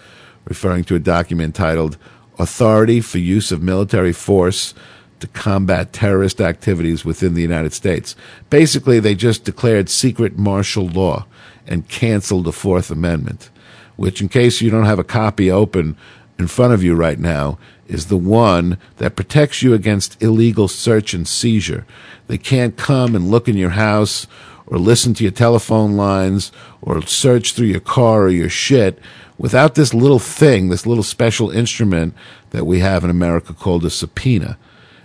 referring 0.45 0.85
to 0.85 0.95
a 0.95 1.01
document 1.01 1.55
titled 1.55 1.97
Authority 2.39 3.01
for 3.01 3.19
Use 3.19 3.53
of 3.53 3.63
Military 3.63 4.13
Force 4.13 4.75
to 5.21 5.27
Combat 5.29 5.93
Terrorist 5.93 6.41
Activities 6.41 7.05
Within 7.05 7.35
the 7.35 7.43
United 7.43 7.73
States. 7.73 8.15
Basically, 8.51 9.01
they 9.01 9.15
just 9.15 9.45
declared 9.45 9.89
secret 9.89 10.37
martial 10.37 10.87
law 10.87 11.27
and 11.67 11.89
canceled 11.89 12.45
the 12.45 12.53
Fourth 12.53 12.91
Amendment, 12.91 13.51
which, 13.97 14.21
in 14.21 14.29
case 14.29 14.61
you 14.61 14.71
don't 14.71 14.85
have 14.85 14.99
a 14.99 15.05
copy 15.05 15.51
open 15.51 15.97
in 16.39 16.47
front 16.47 16.75
of 16.75 16.83
you 16.83 16.95
right 16.95 17.19
now, 17.19 17.59
is 17.87 18.07
the 18.07 18.17
one 18.17 18.79
that 18.97 19.17
protects 19.17 19.63
you 19.63 19.73
against 19.73 20.21
illegal 20.23 20.69
search 20.69 21.15
and 21.15 21.27
seizure. 21.27 21.87
They 22.27 22.39
can't 22.39 22.77
come 22.77 23.15
and 23.15 23.31
look 23.31 23.49
in 23.49 23.57
your 23.57 23.71
house 23.71 24.27
or 24.67 24.79
listen 24.79 25.15
to 25.15 25.23
your 25.23 25.33
telephone 25.33 25.97
lines 25.97 26.51
or 26.83 27.03
search 27.03 27.53
through 27.53 27.67
your 27.67 27.81
car 27.81 28.23
or 28.23 28.31
your 28.31 28.49
shit 28.49 28.99
without 29.39 29.75
this 29.75 29.95
little 29.95 30.19
thing, 30.19 30.69
this 30.69 30.87
little 30.87 31.05
special 31.05 31.51
instrument 31.51 32.15
that 32.51 32.65
we 32.65 32.81
have 32.81 33.05
in 33.05 33.11
America 33.11 33.53
called 33.53 33.85
a 33.85 33.91
subpoena. 33.91 34.59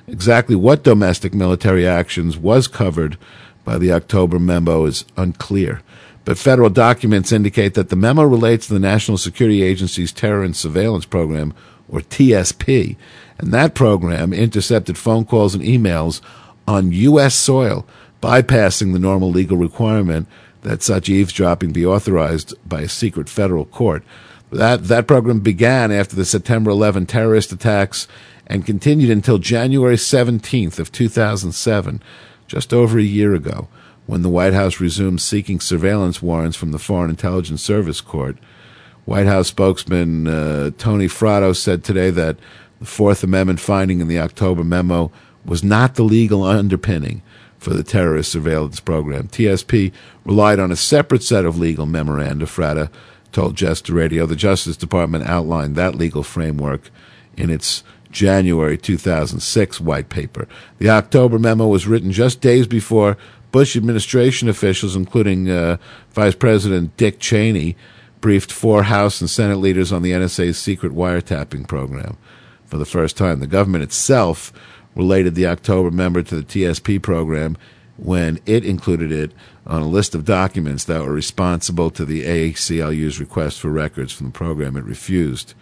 Exactly 0.07 0.55
what 0.55 0.83
domestic 0.83 1.33
military 1.33 1.87
actions 1.87 2.37
was 2.37 2.67
covered 2.67 3.17
by 3.63 3.77
the 3.77 3.91
October 3.91 4.39
memo 4.39 4.85
is 4.85 5.05
unclear. 5.15 5.81
But 6.23 6.37
federal 6.37 6.69
documents 6.69 7.31
indicate 7.31 7.73
that 7.73 7.89
the 7.89 7.95
memo 7.95 8.23
relates 8.23 8.67
to 8.67 8.73
the 8.73 8.79
National 8.79 9.17
Security 9.17 9.63
Agency's 9.63 10.11
Terror 10.11 10.43
and 10.43 10.55
Surveillance 10.55 11.05
Program, 11.05 11.53
or 11.89 11.99
TSP, 11.99 12.95
and 13.37 13.51
that 13.51 13.73
program 13.73 14.31
intercepted 14.33 14.97
phone 14.97 15.25
calls 15.25 15.55
and 15.55 15.63
emails 15.63 16.21
on 16.67 16.91
U.S. 16.91 17.35
soil, 17.35 17.85
bypassing 18.21 18.93
the 18.93 18.99
normal 18.99 19.29
legal 19.29 19.57
requirement 19.57 20.27
that 20.61 20.83
such 20.83 21.09
eavesdropping 21.09 21.71
be 21.71 21.85
authorized 21.85 22.53
by 22.67 22.81
a 22.81 22.87
secret 22.87 23.27
federal 23.27 23.65
court. 23.65 24.03
That, 24.51 24.85
that 24.85 25.07
program 25.07 25.39
began 25.39 25.91
after 25.91 26.15
the 26.15 26.25
September 26.25 26.71
11 26.71 27.07
terrorist 27.07 27.51
attacks 27.51 28.07
and 28.47 28.65
continued 28.65 29.09
until 29.09 29.37
January 29.37 29.95
17th 29.95 30.77
of 30.77 30.91
2007, 30.91 32.03
just 32.47 32.73
over 32.73 32.99
a 32.99 33.03
year 33.03 33.33
ago, 33.33 33.69
when 34.11 34.23
the 34.23 34.29
White 34.29 34.53
House 34.53 34.81
resumed 34.81 35.21
seeking 35.21 35.61
surveillance 35.61 36.21
warrants 36.21 36.57
from 36.57 36.73
the 36.73 36.77
Foreign 36.77 37.09
Intelligence 37.09 37.61
Service 37.61 38.01
Court. 38.01 38.37
White 39.05 39.25
House 39.25 39.47
spokesman 39.47 40.27
uh, 40.27 40.71
Tony 40.77 41.07
Fratto 41.07 41.55
said 41.55 41.81
today 41.81 42.09
that 42.09 42.35
the 42.81 42.85
Fourth 42.85 43.23
Amendment 43.23 43.61
finding 43.61 44.01
in 44.01 44.09
the 44.09 44.19
October 44.19 44.65
memo 44.65 45.13
was 45.45 45.63
not 45.63 45.95
the 45.95 46.03
legal 46.03 46.43
underpinning 46.43 47.21
for 47.57 47.69
the 47.69 47.85
terrorist 47.85 48.33
surveillance 48.33 48.81
program. 48.81 49.29
TSP 49.29 49.93
relied 50.25 50.59
on 50.59 50.73
a 50.73 50.75
separate 50.75 51.23
set 51.23 51.45
of 51.45 51.57
legal 51.57 51.85
memoranda, 51.85 52.45
Fratto 52.45 52.89
told 53.31 53.55
Jester 53.55 53.93
Radio. 53.93 54.25
The 54.25 54.35
Justice 54.35 54.75
Department 54.75 55.23
outlined 55.23 55.77
that 55.77 55.95
legal 55.95 56.23
framework 56.23 56.91
in 57.37 57.49
its 57.49 57.81
January 58.11 58.77
2006 58.77 59.79
white 59.79 60.09
paper. 60.09 60.49
The 60.79 60.89
October 60.89 61.39
memo 61.39 61.67
was 61.67 61.87
written 61.87 62.11
just 62.11 62.41
days 62.41 62.67
before 62.67 63.15
Bush 63.51 63.75
administration 63.75 64.49
officials, 64.49 64.95
including 64.95 65.49
uh, 65.49 65.77
Vice 66.11 66.35
President 66.35 66.95
Dick 66.97 67.19
Cheney, 67.19 67.75
briefed 68.21 68.51
four 68.51 68.83
House 68.83 69.19
and 69.19 69.29
Senate 69.29 69.57
leaders 69.57 69.91
on 69.91 70.03
the 70.03 70.11
NSA's 70.11 70.57
secret 70.57 70.93
wiretapping 70.93 71.67
program. 71.67 72.17
For 72.65 72.77
the 72.77 72.85
first 72.85 73.17
time, 73.17 73.39
the 73.39 73.47
government 73.47 73.83
itself 73.83 74.53
related 74.95 75.35
the 75.35 75.47
October 75.47 75.91
member 75.91 76.21
to 76.23 76.35
the 76.35 76.43
TSP 76.43 77.01
program 77.01 77.57
when 77.97 78.39
it 78.45 78.65
included 78.65 79.11
it 79.11 79.31
on 79.65 79.81
a 79.81 79.87
list 79.87 80.15
of 80.15 80.25
documents 80.25 80.85
that 80.85 81.01
were 81.01 81.13
responsible 81.13 81.91
to 81.91 82.05
the 82.05 82.23
ACLU's 82.23 83.19
request 83.19 83.59
for 83.59 83.69
records 83.69 84.11
from 84.11 84.27
the 84.27 84.31
program. 84.31 84.75
It 84.75 84.83
refused 84.83 85.53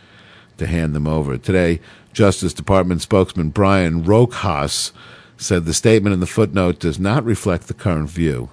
to 0.58 0.68
hand 0.68 0.96
them 0.96 1.08
over. 1.08 1.38
Today, 1.38 1.80
Justice 2.14 2.54
Department 2.54 3.02
spokesman 3.02 3.50
Brian 3.50 4.04
Roehrkasse 4.04 4.92
said 5.40 5.66
the 5.66 5.74
statement 5.74 6.14
in 6.14 6.20
the 6.20 6.28
footnote 6.28 6.80
does 6.80 7.00
not 7.00 7.24
reflect 7.24 7.68
the 7.68 7.74
current 7.74 8.10
view 8.10 8.50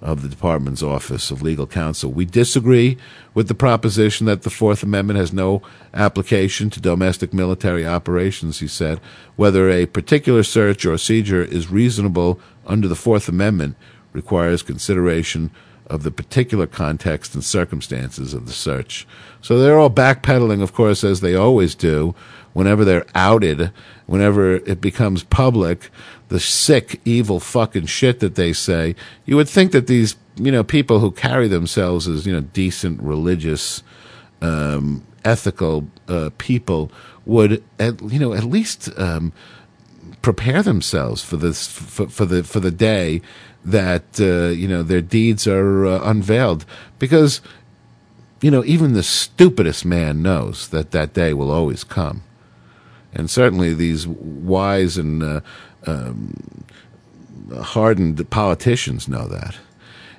of 0.00 0.22
the 0.22 0.28
Department's 0.28 0.82
Office 0.82 1.30
of 1.30 1.42
Legal 1.42 1.66
Counsel. 1.66 2.10
We 2.10 2.24
disagree 2.24 2.96
with 3.34 3.48
the 3.48 3.54
proposition 3.54 4.26
that 4.26 4.42
the 4.42 4.50
Fourth 4.50 4.82
Amendment 4.82 5.18
has 5.18 5.32
no 5.32 5.60
application 5.92 6.70
to 6.70 6.80
domestic 6.80 7.34
military 7.34 7.86
operations, 7.86 8.60
he 8.60 8.68
said. 8.68 9.00
Whether 9.36 9.68
a 9.68 9.86
particular 9.86 10.42
search 10.42 10.86
or 10.86 10.96
seizure 10.96 11.42
is 11.42 11.70
reasonable 11.70 12.40
under 12.66 12.88
the 12.88 12.94
Fourth 12.94 13.28
Amendment 13.28 13.76
requires 14.12 14.62
consideration 14.62 15.50
of 15.86 16.04
the 16.04 16.10
particular 16.12 16.68
context 16.68 17.34
and 17.34 17.44
circumstances 17.44 18.32
of 18.32 18.46
the 18.46 18.52
search. 18.52 19.06
So 19.42 19.58
they're 19.58 19.78
all 19.78 19.90
backpedaling, 19.90 20.62
of 20.62 20.72
course, 20.72 21.02
as 21.02 21.20
they 21.20 21.34
always 21.34 21.74
do, 21.74 22.14
whenever 22.52 22.84
they're 22.84 23.06
outed, 23.14 23.70
whenever 24.06 24.56
it 24.56 24.80
becomes 24.80 25.22
public, 25.24 25.90
the 26.28 26.40
sick, 26.40 27.00
evil 27.04 27.40
fucking 27.40 27.86
shit 27.86 28.20
that 28.20 28.34
they 28.34 28.52
say. 28.52 28.94
You 29.24 29.36
would 29.36 29.48
think 29.48 29.72
that 29.72 29.86
these, 29.86 30.16
you 30.36 30.52
know, 30.52 30.64
people 30.64 31.00
who 31.00 31.10
carry 31.10 31.48
themselves 31.48 32.08
as, 32.08 32.26
you 32.26 32.32
know, 32.32 32.40
decent, 32.40 33.00
religious, 33.02 33.82
um, 34.42 35.04
ethical 35.24 35.88
uh, 36.08 36.30
people 36.38 36.90
would, 37.26 37.62
at, 37.78 38.00
you 38.02 38.18
know, 38.18 38.32
at 38.32 38.44
least 38.44 38.88
um, 38.98 39.32
prepare 40.22 40.62
themselves 40.62 41.22
for 41.22 41.36
this 41.36 41.66
for, 41.66 42.08
for 42.08 42.24
the 42.24 42.42
for 42.42 42.60
the 42.60 42.70
day 42.70 43.20
that 43.64 44.20
uh, 44.20 44.48
you 44.50 44.68
know 44.68 44.82
their 44.82 45.00
deeds 45.00 45.46
are 45.46 45.86
uh, 45.86 46.00
unveiled 46.02 46.64
because 46.98 47.40
you 48.40 48.50
know 48.50 48.64
even 48.64 48.92
the 48.92 49.02
stupidest 49.02 49.84
man 49.84 50.22
knows 50.22 50.68
that 50.68 50.90
that 50.90 51.12
day 51.14 51.32
will 51.34 51.50
always 51.50 51.84
come 51.84 52.22
and 53.12 53.30
certainly 53.30 53.74
these 53.74 54.06
wise 54.06 54.96
and 54.96 55.22
uh, 55.22 55.40
um, 55.86 56.64
hardened 57.62 58.28
politicians 58.30 59.08
know 59.08 59.26
that. 59.26 59.56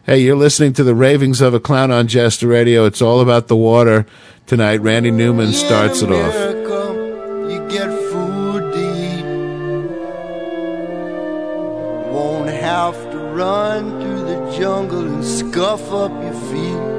Hey 0.04 0.20
you're 0.20 0.36
listening 0.36 0.74
to 0.74 0.84
the 0.84 0.96
ravings 0.96 1.42
of 1.42 1.54
a 1.54 1.60
clown 1.60 1.92
on 1.92 2.08
jester 2.08 2.48
radio. 2.48 2.86
It's 2.86 3.02
all 3.02 3.22
about 3.22 3.48
the 3.48 3.56
water 3.56 4.06
tonight. 4.48 4.82
Randy 4.82 5.12
newman 5.12 5.54
starts 5.54 6.02
it 6.02 6.12
off. 6.12 6.34
You 7.52 7.68
get 7.70 7.90
food 8.10 8.74
to. 8.74 8.92
Won't 12.12 12.50
have 12.50 12.96
to 13.12 13.18
run 13.18 14.02
through 14.02 14.24
the 14.24 14.58
jungle 14.58 15.02
and 15.02 15.24
scuff 15.24 15.92
up 15.92 16.12
your 16.24 16.34
feet. 16.50 16.92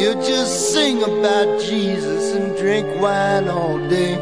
You 0.00 0.14
just 0.14 0.72
sing 0.72 1.02
about 1.02 1.60
Jesus 1.60 2.19
drink 2.60 2.86
wine 3.00 3.48
all 3.48 3.78
day. 3.88 4.14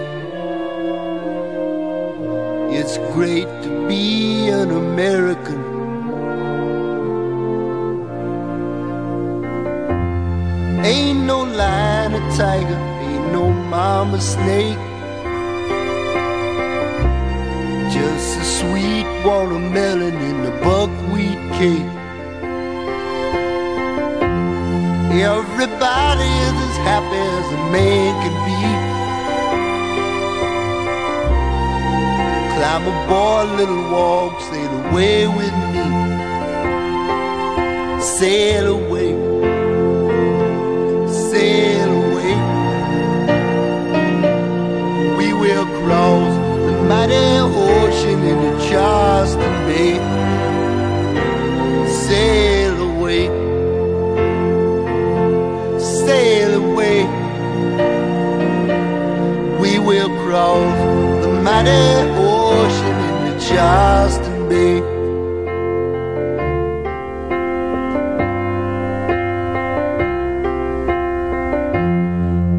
It's 2.70 2.96
great 3.12 3.48
to 3.64 3.88
be 3.88 4.48
an 4.48 4.70
American. 4.70 5.61
Ain't 10.85 11.24
no 11.27 11.42
lion 11.42 12.14
or 12.14 12.31
tiger, 12.37 12.81
ain't 13.09 13.33
no 13.33 13.51
mama 13.74 14.20
snake. 14.20 14.79
Just 17.92 18.38
a 18.38 18.44
sweet 18.59 19.09
watermelon 19.27 20.14
in 20.14 20.46
a 20.46 20.55
buckwheat 20.62 21.40
cake. 21.59 21.98
Everybody 25.11 26.31
is 26.47 26.57
as 26.68 26.77
happy 26.88 27.23
as 27.38 27.47
a 27.53 27.61
man 27.75 28.11
can 28.23 28.35
be. 28.47 28.59
Climb 32.55 32.85
aboard, 32.92 33.49
little 33.59 33.85
walk, 33.92 34.35
sail 34.40 34.73
away 34.87 35.27
with 35.27 35.57
me. 35.73 35.85
Sail 38.01 38.66
away 38.79 39.29
sail 41.31 41.90
away. 42.03 42.35
We 45.18 45.29
will 45.35 45.66
cross 45.81 46.33
the 46.66 46.75
mighty 46.88 47.27
ocean 47.38 48.18
in 48.25 48.38
into 48.38 48.68
Charleston 48.68 49.55
Bay. 49.66 50.08
We 60.29 60.35
the 60.35 61.41
mighty 61.43 61.71
ocean 62.19 62.99
into 63.25 63.49
Charleston 63.49 64.49
Bay. 64.51 64.77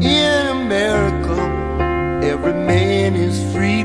In 0.04 0.48
America, 0.48 1.36
every 2.24 2.54
man 2.54 3.14
is 3.14 3.38
free 3.52 3.84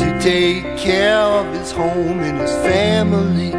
to 0.00 0.20
take 0.22 0.78
care 0.78 1.20
of 1.20 1.52
his 1.52 1.70
home 1.70 2.20
and 2.20 2.38
his 2.38 2.52
family. 2.64 3.50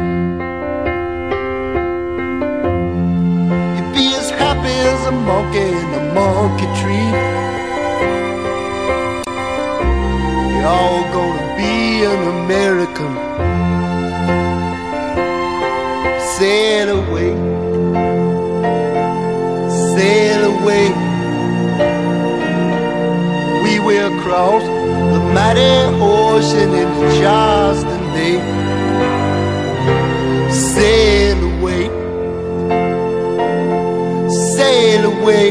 He'd 3.76 3.92
be 3.94 4.06
as 4.16 4.30
happy 4.30 4.76
as 4.92 5.06
a 5.06 5.12
monkey 5.12 5.58
in 5.60 5.94
a 5.94 6.12
monkey 6.12 6.66
tree. 6.80 6.87
All 10.74 11.02
gonna 11.16 11.56
be 11.60 12.04
an 12.12 12.20
American. 12.36 13.12
Sail 16.36 16.88
away 17.00 17.58
sail 19.98 20.42
away. 20.54 20.86
We 23.64 23.74
will 23.80 24.12
cross 24.22 24.62
the 25.14 25.20
mighty 25.36 25.70
ocean 26.00 26.70
into 26.82 27.06
Charleston 27.20 28.02
Bay. 28.14 28.36
Sail 30.74 31.38
away, 31.52 31.84
sail 34.56 35.02
away. 35.12 35.48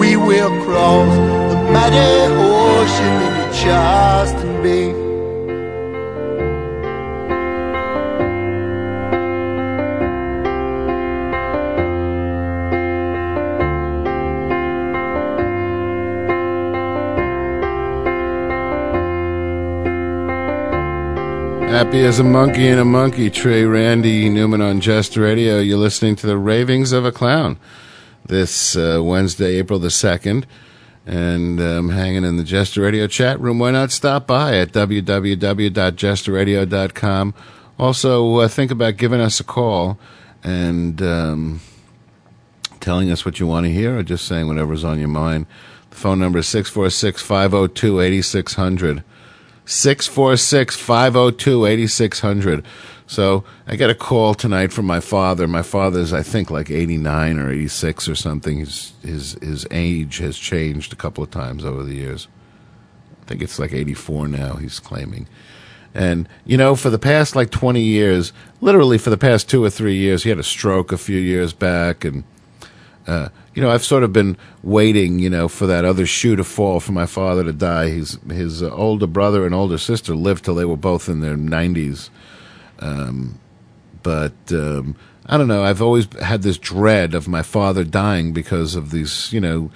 We 0.00 0.16
will 0.16 0.52
cross 0.64 1.19
mighty 1.80 1.96
ocean 1.96 3.52
Charleston 3.54 4.62
Bay. 4.62 5.10
Happy 21.70 22.04
as 22.04 22.18
a 22.18 22.24
monkey 22.24 22.68
in 22.68 22.78
a 22.78 22.84
monkey 22.84 23.30
tree. 23.30 23.64
Randy 23.64 24.28
Newman 24.28 24.60
on 24.60 24.80
Jester 24.80 25.22
Radio. 25.22 25.60
You're 25.60 25.78
listening 25.78 26.14
to 26.16 26.26
the 26.26 26.36
ravings 26.36 26.92
of 26.92 27.06
a 27.06 27.12
clown 27.12 27.58
this 28.26 28.76
uh, 28.76 29.00
Wednesday, 29.02 29.56
April 29.56 29.78
the 29.78 29.88
2nd. 29.88 30.44
And 31.06 31.60
um, 31.60 31.90
hanging 31.90 32.24
in 32.24 32.36
the 32.36 32.44
Jester 32.44 32.82
Radio 32.82 33.06
chat 33.06 33.40
room. 33.40 33.58
Why 33.58 33.70
not 33.70 33.90
stop 33.90 34.26
by 34.26 34.58
at 34.58 34.72
www.jesterradio.com? 34.72 37.34
Also, 37.78 38.36
uh, 38.36 38.48
think 38.48 38.70
about 38.70 38.98
giving 38.98 39.20
us 39.20 39.40
a 39.40 39.44
call 39.44 39.98
and 40.44 41.00
um, 41.00 41.62
telling 42.80 43.10
us 43.10 43.24
what 43.24 43.40
you 43.40 43.46
want 43.46 43.64
to 43.64 43.72
hear 43.72 43.98
or 43.98 44.02
just 44.02 44.26
saying 44.26 44.46
whatever's 44.46 44.84
on 44.84 44.98
your 44.98 45.08
mind. 45.08 45.46
The 45.88 45.96
phone 45.96 46.18
number 46.18 46.40
is 46.40 46.48
646 46.48 47.22
502 47.22 48.00
8600. 48.00 49.02
646 49.64 50.76
502 50.76 51.66
8600. 51.66 52.64
So 53.10 53.42
I 53.66 53.74
get 53.74 53.90
a 53.90 53.94
call 53.96 54.34
tonight 54.34 54.72
from 54.72 54.86
my 54.86 55.00
father. 55.00 55.48
My 55.48 55.62
father's, 55.62 56.12
I 56.12 56.22
think, 56.22 56.48
like 56.48 56.70
89 56.70 57.40
or 57.40 57.50
86 57.50 58.08
or 58.08 58.14
something. 58.14 58.60
His, 58.60 58.92
his, 59.02 59.32
his 59.42 59.66
age 59.72 60.18
has 60.18 60.38
changed 60.38 60.92
a 60.92 60.96
couple 60.96 61.24
of 61.24 61.30
times 61.32 61.64
over 61.64 61.82
the 61.82 61.96
years. 61.96 62.28
I 63.20 63.24
think 63.24 63.42
it's 63.42 63.58
like 63.58 63.72
84 63.72 64.28
now, 64.28 64.54
he's 64.54 64.78
claiming. 64.78 65.26
And, 65.92 66.28
you 66.46 66.56
know, 66.56 66.76
for 66.76 66.88
the 66.88 67.00
past 67.00 67.34
like 67.34 67.50
20 67.50 67.80
years, 67.80 68.32
literally 68.60 68.96
for 68.96 69.10
the 69.10 69.18
past 69.18 69.50
two 69.50 69.64
or 69.64 69.70
three 69.70 69.96
years, 69.96 70.22
he 70.22 70.28
had 70.28 70.38
a 70.38 70.44
stroke 70.44 70.92
a 70.92 70.96
few 70.96 71.18
years 71.18 71.52
back. 71.52 72.04
And, 72.04 72.22
uh, 73.08 73.30
you 73.56 73.60
know, 73.60 73.70
I've 73.70 73.82
sort 73.82 74.04
of 74.04 74.12
been 74.12 74.36
waiting, 74.62 75.18
you 75.18 75.30
know, 75.30 75.48
for 75.48 75.66
that 75.66 75.84
other 75.84 76.06
shoe 76.06 76.36
to 76.36 76.44
fall 76.44 76.78
for 76.78 76.92
my 76.92 77.06
father 77.06 77.42
to 77.42 77.52
die. 77.52 77.88
His, 77.88 78.20
his 78.28 78.62
uh, 78.62 78.70
older 78.70 79.08
brother 79.08 79.44
and 79.46 79.52
older 79.52 79.78
sister 79.78 80.14
lived 80.14 80.44
till 80.44 80.54
they 80.54 80.64
were 80.64 80.76
both 80.76 81.08
in 81.08 81.18
their 81.18 81.36
90s. 81.36 82.08
Um, 82.80 83.38
but 84.02 84.32
um, 84.50 84.96
I 85.26 85.36
don't 85.36 85.48
know. 85.48 85.62
I've 85.62 85.82
always 85.82 86.08
had 86.20 86.42
this 86.42 86.58
dread 86.58 87.14
of 87.14 87.28
my 87.28 87.42
father 87.42 87.84
dying 87.84 88.32
because 88.32 88.74
of 88.74 88.90
these, 88.90 89.32
you 89.32 89.40
know, 89.40 89.70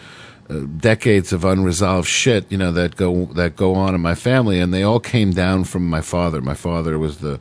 uh, 0.51 0.61
decades 0.79 1.33
of 1.33 1.45
unresolved 1.45 2.09
shit, 2.09 2.51
you 2.51 2.59
know, 2.59 2.73
that 2.73 2.97
go 2.97 3.27
that 3.27 3.57
go 3.57 3.75
on 3.75 3.95
in 3.95 4.01
my 4.01 4.15
family, 4.15 4.61
and 4.61 4.75
they 4.75 4.83
all 4.83 5.01
came 5.01 5.33
down 5.33 5.65
from 5.65 5.89
my 5.89 6.01
father. 6.01 6.41
My 6.41 6.55
father 6.55 6.99
was 6.99 7.19
the 7.19 7.41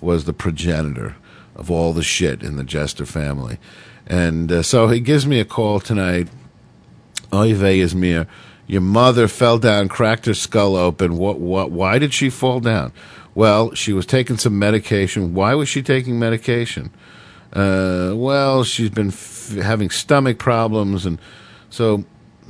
was 0.00 0.24
the 0.24 0.32
progenitor 0.32 1.16
of 1.54 1.70
all 1.70 1.92
the 1.92 2.02
shit 2.02 2.42
in 2.42 2.56
the 2.56 2.64
Jester 2.64 3.06
family, 3.06 3.58
and 4.06 4.52
uh, 4.52 4.62
so 4.62 4.88
he 4.88 5.00
gives 5.00 5.26
me 5.26 5.40
a 5.40 5.44
call 5.44 5.80
tonight. 5.80 6.28
Oy 7.32 7.52
is 7.54 7.94
mir. 7.94 8.26
Your 8.68 8.80
mother 8.80 9.28
fell 9.28 9.58
down, 9.58 9.88
cracked 9.88 10.26
her 10.26 10.34
skull 10.34 10.76
open. 10.76 11.16
What? 11.16 11.38
What? 11.38 11.70
Why 11.70 11.98
did 11.98 12.12
she 12.12 12.30
fall 12.30 12.60
down? 12.60 12.92
Well, 13.36 13.74
she 13.74 13.92
was 13.92 14.06
taking 14.06 14.38
some 14.38 14.58
medication. 14.58 15.34
Why 15.34 15.54
was 15.54 15.68
she 15.68 15.82
taking 15.82 16.18
medication? 16.18 16.90
Uh, 17.52 18.14
well, 18.16 18.64
she's 18.64 18.88
been 18.88 19.08
f- 19.08 19.50
having 19.62 19.90
stomach 19.90 20.38
problems, 20.38 21.04
and 21.04 21.18
so 21.68 22.06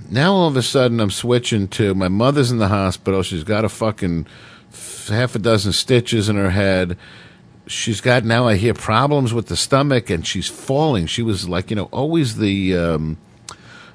now 0.09 0.33
all 0.33 0.47
of 0.47 0.57
a 0.57 0.63
sudden 0.63 1.01
I'm 1.01 1.11
switching 1.11 1.67
to 1.69 1.93
my 1.97 2.07
mother's 2.07 2.53
in 2.53 2.59
the 2.59 2.69
hospital. 2.69 3.25
She's 3.25 3.43
got 3.43 3.65
a 3.65 3.69
fucking 3.69 4.29
f- 4.73 5.09
half 5.09 5.35
a 5.35 5.41
dozen 5.41 5.73
stitches 5.73 6.29
in 6.29 6.37
her 6.37 6.51
head. 6.51 6.97
She's 7.67 8.01
got 8.01 8.25
now 8.25 8.47
I 8.47 8.55
hear 8.55 8.73
problems 8.73 9.35
with 9.35 9.49
the 9.49 9.57
stomach, 9.57 10.09
and 10.09 10.25
she's 10.25 10.47
falling. 10.47 11.07
She 11.07 11.21
was 11.21 11.49
like 11.49 11.69
you 11.69 11.75
know 11.75 11.89
always 11.91 12.37
the 12.37 12.77
um, 12.77 13.19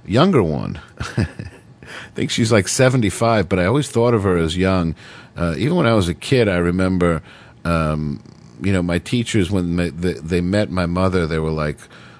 younger 0.06 0.43
one. 0.43 0.82
I 1.91 2.13
think 2.13 2.32
she's 2.32 2.51
like 2.51 2.67
75, 2.67 3.49
but 3.49 3.60
I 3.60 3.65
always 3.65 3.89
thought 3.89 4.13
of 4.13 4.23
her 4.23 4.38
as 4.38 4.58
young. 4.58 4.95
Uh, 5.36 5.56
even 5.58 5.76
when 5.76 5.88
I 5.88 5.94
was 5.94 6.08
a 6.08 6.13
kid, 6.13 6.48
I 6.48 6.58
remember, 6.58 7.22
um, 7.63 8.22
you 8.62 8.74
know, 8.74 8.82
my 8.82 9.00
teachers, 9.00 9.50
when 9.50 9.76
they, 9.76 9.89
they, 9.89 10.41
met 10.41 10.70
my 10.70 10.86
mother, 10.86 11.26
they 11.26 11.39
were 11.39 11.52
like, 11.52 11.78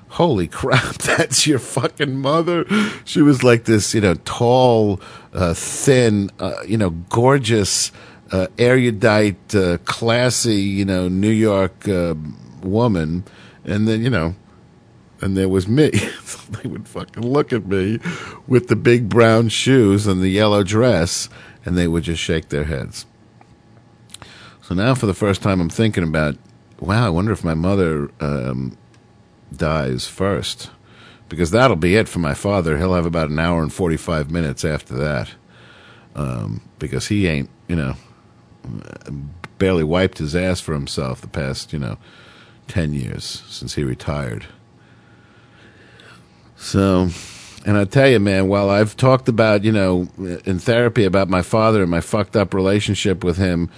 holy 0.10 0.48
crap, 0.60 0.96
that's 0.96 1.46
your 1.46 1.60
fucking 1.60 2.18
mother. 2.18 2.66
She 3.06 3.22
was 3.22 3.44
like 3.44 3.66
this, 3.66 3.94
you 3.94 4.02
know, 4.02 4.16
tall, 4.26 5.02
uh, 5.34 5.54
thin, 5.54 6.32
uh, 6.40 6.62
you 6.66 6.78
know, 6.78 6.92
gorgeous, 7.10 7.92
uh, 8.32 8.48
erudite, 8.58 9.54
uh, 9.54 9.78
classy, 9.86 10.62
you 10.62 10.86
know, 10.86 11.08
New 11.08 11.32
York 11.32 11.88
uh, 11.88 12.16
woman. 12.64 13.24
And 13.66 13.88
then, 13.88 14.02
you 14.02 14.10
know, 14.10 14.36
and 15.22 15.38
there 15.38 15.50
was 15.50 15.68
me. 15.68 15.90
they 16.50 16.68
would 16.68 16.88
fucking 16.88 17.24
look 17.24 17.54
at 17.54 17.68
me 17.68 18.00
with 18.48 18.68
the 18.68 18.76
big 18.76 19.08
brown 19.08 19.50
shoes 19.50 20.08
and 20.08 20.22
the 20.22 20.30
yellow 20.30 20.64
dress, 20.64 21.30
and 21.66 21.78
they 21.78 21.88
would 21.88 22.04
just 22.04 22.22
shake 22.22 22.50
their 22.50 22.66
heads. 22.66 23.06
So 24.62 24.76
now, 24.76 24.96
for 24.96 25.06
the 25.06 25.14
first 25.14 25.42
time, 25.42 25.60
I'm 25.60 25.70
thinking 25.70 26.04
about, 26.04 26.38
wow, 26.80 27.06
I 27.06 27.10
wonder 27.10 27.32
if 27.32 27.44
my 27.44 27.54
mother 27.54 28.10
um, 28.20 28.78
dies 29.56 30.08
first. 30.08 30.70
Because 31.30 31.52
that'll 31.52 31.78
be 31.78 31.96
it 31.96 32.10
for 32.10 32.20
my 32.20 32.34
father. 32.34 32.78
He'll 32.78 32.94
have 32.94 33.06
about 33.06 33.30
an 33.30 33.40
hour 33.40 33.62
and 33.62 33.72
45 33.72 34.32
minutes 34.32 34.66
after 34.66 34.96
that. 34.96 35.32
Um, 36.14 36.62
because 36.78 37.08
he 37.08 37.28
ain't, 37.28 37.50
you 37.70 37.76
know, 37.76 37.96
barely 39.58 39.84
wiped 39.84 40.18
his 40.18 40.36
ass 40.36 40.60
for 40.60 40.74
himself 40.74 41.22
the 41.22 41.28
past, 41.28 41.72
you 41.72 41.80
know, 41.80 41.98
10 42.68 42.94
years 42.94 43.44
since 43.48 43.76
he 43.76 43.84
retired. 43.84 44.46
So, 46.56 47.10
and 47.66 47.78
I 47.78 47.86
tell 47.86 48.10
you, 48.10 48.20
man, 48.20 48.48
while 48.48 48.70
I've 48.70 48.98
talked 48.98 49.28
about, 49.28 49.64
you 49.64 49.72
know, 49.72 50.08
in 50.46 50.60
therapy 50.60 51.04
about 51.04 51.30
my 51.30 51.42
father 51.42 51.82
and 51.82 51.92
my 51.92 52.02
fucked 52.02 52.36
up 52.36 52.54
relationship 52.54 53.24
with 53.24 53.38
him, 53.38 53.70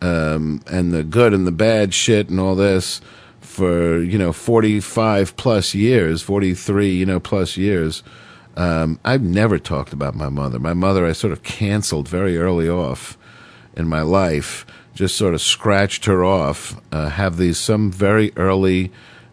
um, 0.00 0.62
and 0.66 0.92
the 0.92 1.02
good 1.02 1.34
and 1.34 1.46
the 1.46 1.52
bad 1.52 1.92
shit 1.92 2.30
and 2.30 2.40
all 2.40 2.54
this 2.54 3.00
for, 3.40 3.98
you 3.98 4.18
know, 4.18 4.32
45 4.32 5.36
plus 5.36 5.74
years, 5.74 6.22
43, 6.22 6.90
you 6.90 7.06
know, 7.06 7.20
plus 7.20 7.56
years, 7.56 8.02
um, 8.56 8.98
I've 9.04 9.22
never 9.22 9.58
talked 9.58 9.92
about 9.92 10.14
my 10.14 10.28
mother. 10.28 10.58
My 10.58 10.74
mother, 10.74 11.06
I 11.06 11.12
sort 11.12 11.32
of 11.32 11.42
canceled 11.42 12.08
very 12.08 12.38
early 12.38 12.68
off 12.68 13.16
in 13.76 13.88
my 13.88 14.02
life, 14.02 14.66
just 14.94 15.16
sort 15.16 15.34
of 15.34 15.40
scratched 15.40 16.04
her 16.06 16.24
off, 16.24 16.80
uh, 16.92 17.08
have 17.10 17.36
these 17.36 17.58
some 17.58 17.90
very 17.90 18.32
early, 18.36 18.90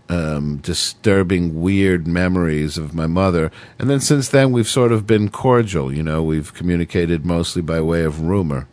um, 0.10 0.58
disturbing, 0.58 1.62
weird 1.62 2.08
memories 2.08 2.78
of 2.78 2.94
my 2.94 3.08
mother. 3.08 3.52
And 3.78 3.90
then 3.90 4.00
since 4.00 4.30
then, 4.30 4.52
we've 4.52 4.68
sort 4.68 4.92
of 4.92 5.06
been 5.06 5.30
cordial. 5.30 5.94
You 5.94 6.04
know, 6.04 6.24
we've 6.24 6.54
communicated 6.54 7.26
mostly 7.26 7.62
by 7.62 7.82
way 7.82 8.04
of 8.04 8.22
rumor. 8.22 8.68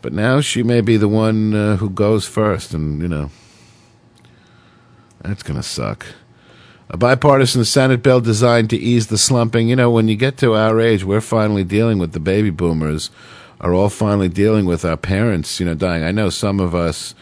But 0.00 0.12
now 0.12 0.40
she 0.40 0.62
may 0.62 0.80
be 0.80 0.96
the 0.96 1.08
one 1.08 1.54
uh, 1.54 1.76
who 1.76 1.88
goes 1.88 2.26
first, 2.26 2.74
and, 2.74 3.00
you 3.00 3.08
know, 3.08 3.30
that's 5.20 5.44
going 5.44 5.58
to 5.60 5.62
suck. 5.62 6.06
A 6.90 6.96
bipartisan 6.96 7.64
Senate 7.64 8.02
bill 8.02 8.20
designed 8.20 8.68
to 8.70 8.76
ease 8.76 9.06
the 9.06 9.16
slumping. 9.16 9.68
You 9.68 9.76
know, 9.76 9.90
when 9.90 10.08
you 10.08 10.16
get 10.16 10.36
to 10.38 10.54
our 10.54 10.80
age, 10.80 11.04
we're 11.04 11.20
finally 11.20 11.62
dealing 11.62 11.98
with 11.98 12.12
the 12.12 12.20
baby 12.20 12.50
boomers, 12.50 13.10
are 13.60 13.72
all 13.72 13.88
finally 13.88 14.28
dealing 14.28 14.66
with 14.66 14.84
our 14.84 14.96
parents, 14.96 15.60
you 15.60 15.66
know, 15.66 15.74
dying. 15.74 16.02
I 16.02 16.10
know 16.10 16.28
some 16.28 16.58
of 16.58 16.74
us 16.74 17.14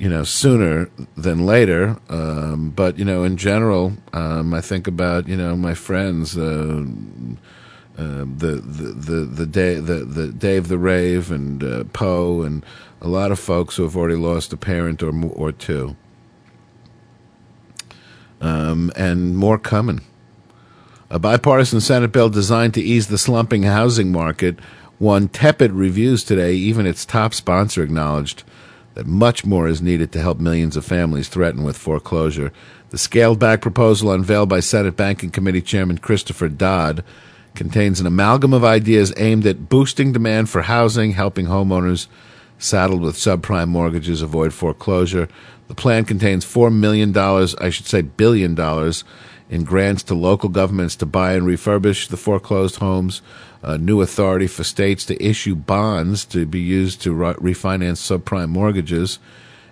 you 0.00 0.08
know, 0.08 0.24
sooner 0.24 0.90
than 1.14 1.44
later. 1.44 1.98
Um, 2.08 2.70
but 2.70 2.98
you 2.98 3.04
know, 3.04 3.22
in 3.22 3.36
general, 3.36 3.92
um, 4.14 4.54
I 4.54 4.62
think 4.62 4.88
about 4.88 5.28
you 5.28 5.36
know 5.36 5.54
my 5.56 5.74
friends, 5.74 6.38
uh, 6.38 6.82
uh, 7.98 8.24
the, 8.24 8.62
the 8.64 8.92
the 8.94 9.16
the 9.26 9.46
Dave 9.46 9.86
the, 9.86 9.96
the 10.06 10.28
Dave 10.28 10.68
the 10.68 10.78
Rave 10.78 11.30
and 11.30 11.62
uh, 11.62 11.84
Poe 11.92 12.40
and 12.40 12.64
a 13.02 13.08
lot 13.08 13.30
of 13.30 13.38
folks 13.38 13.76
who 13.76 13.82
have 13.82 13.94
already 13.94 14.16
lost 14.16 14.54
a 14.54 14.56
parent 14.56 15.02
or 15.02 15.12
or 15.32 15.52
two, 15.52 15.96
um, 18.40 18.90
and 18.96 19.36
more 19.36 19.58
coming. 19.58 20.00
A 21.10 21.18
bipartisan 21.18 21.82
Senate 21.82 22.12
bill 22.12 22.30
designed 22.30 22.72
to 22.74 22.80
ease 22.80 23.08
the 23.08 23.18
slumping 23.18 23.64
housing 23.64 24.10
market 24.10 24.58
won 24.98 25.28
tepid 25.28 25.72
reviews 25.72 26.24
today. 26.24 26.54
Even 26.54 26.86
its 26.86 27.04
top 27.04 27.34
sponsor 27.34 27.82
acknowledged 27.82 28.44
that 28.94 29.06
much 29.06 29.44
more 29.44 29.68
is 29.68 29.80
needed 29.80 30.12
to 30.12 30.20
help 30.20 30.38
millions 30.38 30.76
of 30.76 30.84
families 30.84 31.28
threatened 31.28 31.64
with 31.64 31.76
foreclosure. 31.76 32.52
The 32.90 32.98
scaled 32.98 33.38
back 33.38 33.60
proposal 33.60 34.10
unveiled 34.10 34.48
by 34.48 34.60
Senate 34.60 34.96
Banking 34.96 35.30
Committee 35.30 35.62
Chairman 35.62 35.98
Christopher 35.98 36.48
Dodd 36.48 37.04
contains 37.54 38.00
an 38.00 38.06
amalgam 38.06 38.52
of 38.52 38.64
ideas 38.64 39.12
aimed 39.16 39.46
at 39.46 39.68
boosting 39.68 40.12
demand 40.12 40.50
for 40.50 40.62
housing, 40.62 41.12
helping 41.12 41.46
homeowners 41.46 42.06
saddled 42.58 43.00
with 43.02 43.16
subprime 43.16 43.68
mortgages 43.68 44.22
avoid 44.22 44.52
foreclosure. 44.52 45.28
The 45.68 45.74
plan 45.74 46.04
contains 46.04 46.44
$4 46.44 46.74
million, 46.74 47.16
I 47.16 47.70
should 47.70 47.86
say 47.86 48.02
billion 48.02 48.54
dollars, 48.54 49.04
in 49.48 49.64
grants 49.64 50.02
to 50.04 50.14
local 50.14 50.48
governments 50.48 50.96
to 50.96 51.06
buy 51.06 51.32
and 51.34 51.44
refurbish 51.44 52.08
the 52.08 52.16
foreclosed 52.16 52.76
homes, 52.76 53.22
a 53.62 53.78
new 53.78 54.00
authority 54.00 54.46
for 54.46 54.64
states 54.64 55.04
to 55.06 55.22
issue 55.22 55.54
bonds 55.54 56.24
to 56.26 56.46
be 56.46 56.60
used 56.60 57.02
to 57.02 57.12
re- 57.12 57.34
refinance 57.34 57.98
subprime 57.98 58.48
mortgages, 58.48 59.18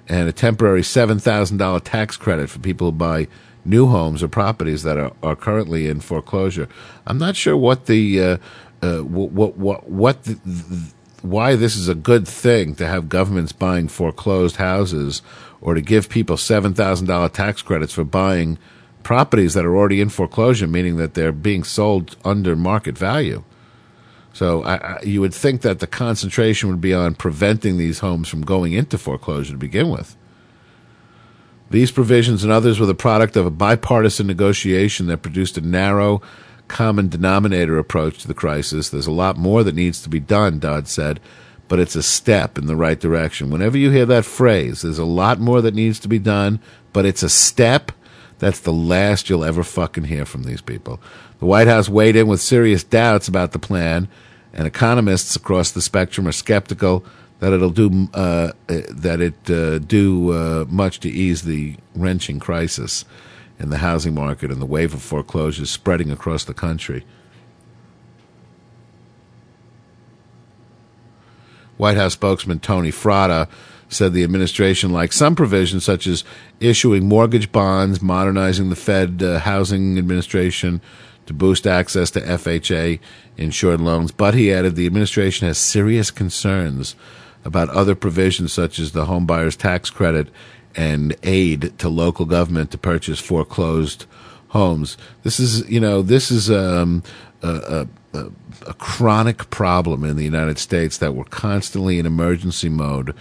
and 0.08 0.28
a 0.28 0.32
temporary 0.32 0.82
$7,000 0.82 1.80
tax 1.84 2.16
credit 2.16 2.50
for 2.50 2.58
people 2.58 2.88
who 2.88 2.92
buy 2.92 3.28
new 3.64 3.86
homes 3.86 4.22
or 4.22 4.28
properties 4.28 4.82
that 4.82 4.96
are, 4.96 5.12
are 5.22 5.36
currently 5.36 5.88
in 5.88 6.00
foreclosure. 6.00 6.68
I'm 7.06 7.18
not 7.18 7.36
sure 7.36 7.56
what 7.56 7.86
the 7.86 8.20
uh, 8.20 8.36
uh, 8.80 8.98
what 9.00 9.56
what 9.56 9.88
what 9.88 10.24
the, 10.24 10.34
the, 10.44 10.92
why 11.22 11.56
this 11.56 11.76
is 11.76 11.88
a 11.88 11.94
good 11.94 12.26
thing 12.26 12.74
to 12.76 12.86
have 12.86 13.08
governments 13.08 13.52
buying 13.52 13.88
foreclosed 13.88 14.56
houses 14.56 15.20
or 15.60 15.74
to 15.74 15.80
give 15.80 16.08
people 16.08 16.36
seven 16.36 16.74
thousand 16.74 17.06
dollar 17.08 17.28
tax 17.28 17.60
credits 17.60 17.92
for 17.92 18.04
buying 18.04 18.58
properties 19.02 19.54
that 19.54 19.64
are 19.64 19.76
already 19.76 20.00
in 20.00 20.08
foreclosure, 20.08 20.66
meaning 20.66 20.96
that 20.96 21.14
they're 21.14 21.32
being 21.32 21.64
sold 21.64 22.16
under 22.24 22.54
market 22.54 22.96
value. 22.96 23.42
So 24.32 24.62
I, 24.62 24.76
I, 24.76 25.02
you 25.02 25.20
would 25.20 25.34
think 25.34 25.62
that 25.62 25.80
the 25.80 25.86
concentration 25.86 26.68
would 26.68 26.80
be 26.80 26.94
on 26.94 27.14
preventing 27.14 27.76
these 27.76 28.00
homes 28.00 28.28
from 28.28 28.42
going 28.42 28.72
into 28.72 28.98
foreclosure 28.98 29.52
to 29.52 29.58
begin 29.58 29.90
with. 29.90 30.16
These 31.70 31.90
provisions 31.90 32.44
and 32.44 32.52
others 32.52 32.80
were 32.80 32.86
the 32.86 32.94
product 32.94 33.36
of 33.36 33.44
a 33.44 33.50
bipartisan 33.50 34.26
negotiation 34.26 35.06
that 35.06 35.22
produced 35.22 35.58
a 35.58 35.60
narrow, 35.60 36.22
common 36.66 37.08
denominator 37.08 37.78
approach 37.78 38.18
to 38.18 38.28
the 38.28 38.34
crisis. 38.34 38.88
There's 38.88 39.06
a 39.06 39.12
lot 39.12 39.36
more 39.36 39.62
that 39.64 39.74
needs 39.74 40.00
to 40.02 40.08
be 40.08 40.20
done, 40.20 40.58
Dodd 40.58 40.88
said, 40.88 41.20
but 41.66 41.78
it's 41.78 41.96
a 41.96 42.02
step 42.02 42.56
in 42.56 42.66
the 42.66 42.76
right 42.76 42.98
direction. 42.98 43.50
Whenever 43.50 43.76
you 43.76 43.90
hear 43.90 44.06
that 44.06 44.24
phrase, 44.24 44.82
there's 44.82 44.98
a 44.98 45.04
lot 45.04 45.40
more 45.40 45.60
that 45.60 45.74
needs 45.74 45.98
to 46.00 46.08
be 46.08 46.18
done, 46.18 46.60
but 46.92 47.04
it's 47.04 47.22
a 47.22 47.28
step, 47.28 47.92
that's 48.38 48.60
the 48.60 48.72
last 48.72 49.28
you'll 49.28 49.44
ever 49.44 49.62
fucking 49.62 50.04
hear 50.04 50.24
from 50.24 50.44
these 50.44 50.62
people. 50.62 51.00
The 51.38 51.46
White 51.46 51.68
House 51.68 51.88
weighed 51.88 52.16
in 52.16 52.26
with 52.26 52.40
serious 52.40 52.82
doubts 52.82 53.28
about 53.28 53.52
the 53.52 53.58
plan, 53.58 54.08
and 54.52 54.66
economists 54.66 55.36
across 55.36 55.70
the 55.70 55.80
spectrum 55.80 56.26
are 56.26 56.32
skeptical 56.32 57.04
that 57.40 57.52
it'll 57.52 57.70
do 57.70 58.08
uh, 58.14 58.52
that 58.66 59.20
it 59.20 59.50
uh, 59.50 59.78
do 59.78 60.32
uh, 60.32 60.64
much 60.68 60.98
to 61.00 61.08
ease 61.08 61.42
the 61.42 61.76
wrenching 61.94 62.40
crisis 62.40 63.04
in 63.60 63.70
the 63.70 63.78
housing 63.78 64.14
market 64.14 64.50
and 64.50 64.60
the 64.60 64.66
wave 64.66 64.94
of 64.94 65.02
foreclosures 65.02 65.70
spreading 65.70 66.10
across 66.10 66.44
the 66.44 66.54
country. 66.54 67.04
White 71.76 71.96
House 71.96 72.14
spokesman 72.14 72.58
Tony 72.58 72.90
Fratto 72.90 73.48
said 73.88 74.12
the 74.12 74.24
administration 74.24 74.92
likes 74.92 75.16
some 75.16 75.36
provisions 75.36 75.84
such 75.84 76.06
as 76.08 76.24
issuing 76.60 77.08
mortgage 77.08 77.52
bonds, 77.52 78.02
modernizing 78.02 78.68
the 78.68 78.76
Fed 78.76 79.22
uh, 79.22 79.38
housing 79.38 79.96
administration 79.96 80.80
to 81.28 81.34
boost 81.34 81.66
access 81.66 82.10
to 82.10 82.20
FHA 82.20 82.98
insured 83.36 83.80
loans, 83.80 84.10
but 84.10 84.34
he 84.34 84.52
added 84.52 84.74
the 84.74 84.86
administration 84.86 85.46
has 85.46 85.58
serious 85.58 86.10
concerns 86.10 86.96
about 87.44 87.68
other 87.70 87.94
provisions 87.94 88.52
such 88.52 88.78
as 88.78 88.92
the 88.92 89.06
homebuyer's 89.06 89.56
tax 89.56 89.90
credit 89.90 90.28
and 90.74 91.14
aid 91.22 91.78
to 91.78 91.88
local 91.88 92.26
government 92.26 92.70
to 92.70 92.78
purchase 92.78 93.20
foreclosed 93.20 94.06
homes. 94.48 94.96
This 95.22 95.38
is, 95.38 95.68
you 95.68 95.80
know, 95.80 96.02
this 96.02 96.30
is 96.30 96.50
um, 96.50 97.02
a, 97.42 97.86
a, 98.14 98.26
a, 98.66 98.74
chronic 98.74 99.50
problem 99.50 100.04
in 100.04 100.16
the 100.16 100.24
United 100.24 100.58
States 100.58 100.98
that 100.98 101.14
we're 101.14 101.24
constantly 101.24 101.98
in 101.98 102.06
emergency 102.06 102.68
mode, 102.68 103.14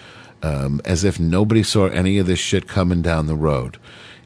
um, 0.43 0.81
as 0.85 1.03
if 1.03 1.19
nobody 1.19 1.63
saw 1.63 1.87
any 1.87 2.17
of 2.17 2.27
this 2.27 2.39
shit 2.39 2.67
coming 2.67 3.01
down 3.01 3.27
the 3.27 3.35
road. 3.35 3.77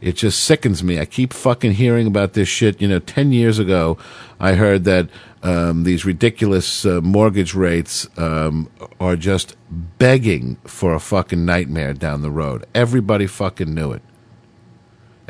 It 0.02 0.14
just 0.14 0.44
sickens 0.44 0.84
me. 0.84 1.00
I 1.00 1.06
keep 1.06 1.32
fucking 1.32 1.74
hearing 1.74 2.08
about 2.08 2.34
this 2.34 2.50
shit. 2.50 2.82
You 2.82 2.88
know, 2.88 3.00
10 3.00 3.32
years 3.32 3.60
ago, 3.60 3.98
I 4.40 4.54
heard 4.54 4.84
that 4.86 5.10
um, 5.44 5.84
these 5.84 6.06
ridiculous 6.06 6.86
uh, 6.86 7.02
mortgage 7.02 7.54
rates 7.54 8.08
um, 8.18 8.70
are 9.00 9.16
just 9.16 9.56
begging 9.70 10.58
for 10.66 10.94
a 10.94 11.00
fucking 11.00 11.46
nightmare 11.46 11.94
down 11.94 12.22
the 12.24 12.32
road. 12.32 12.66
Everybody 12.74 13.28
fucking 13.28 13.74
knew 13.74 13.92
it 13.92 14.02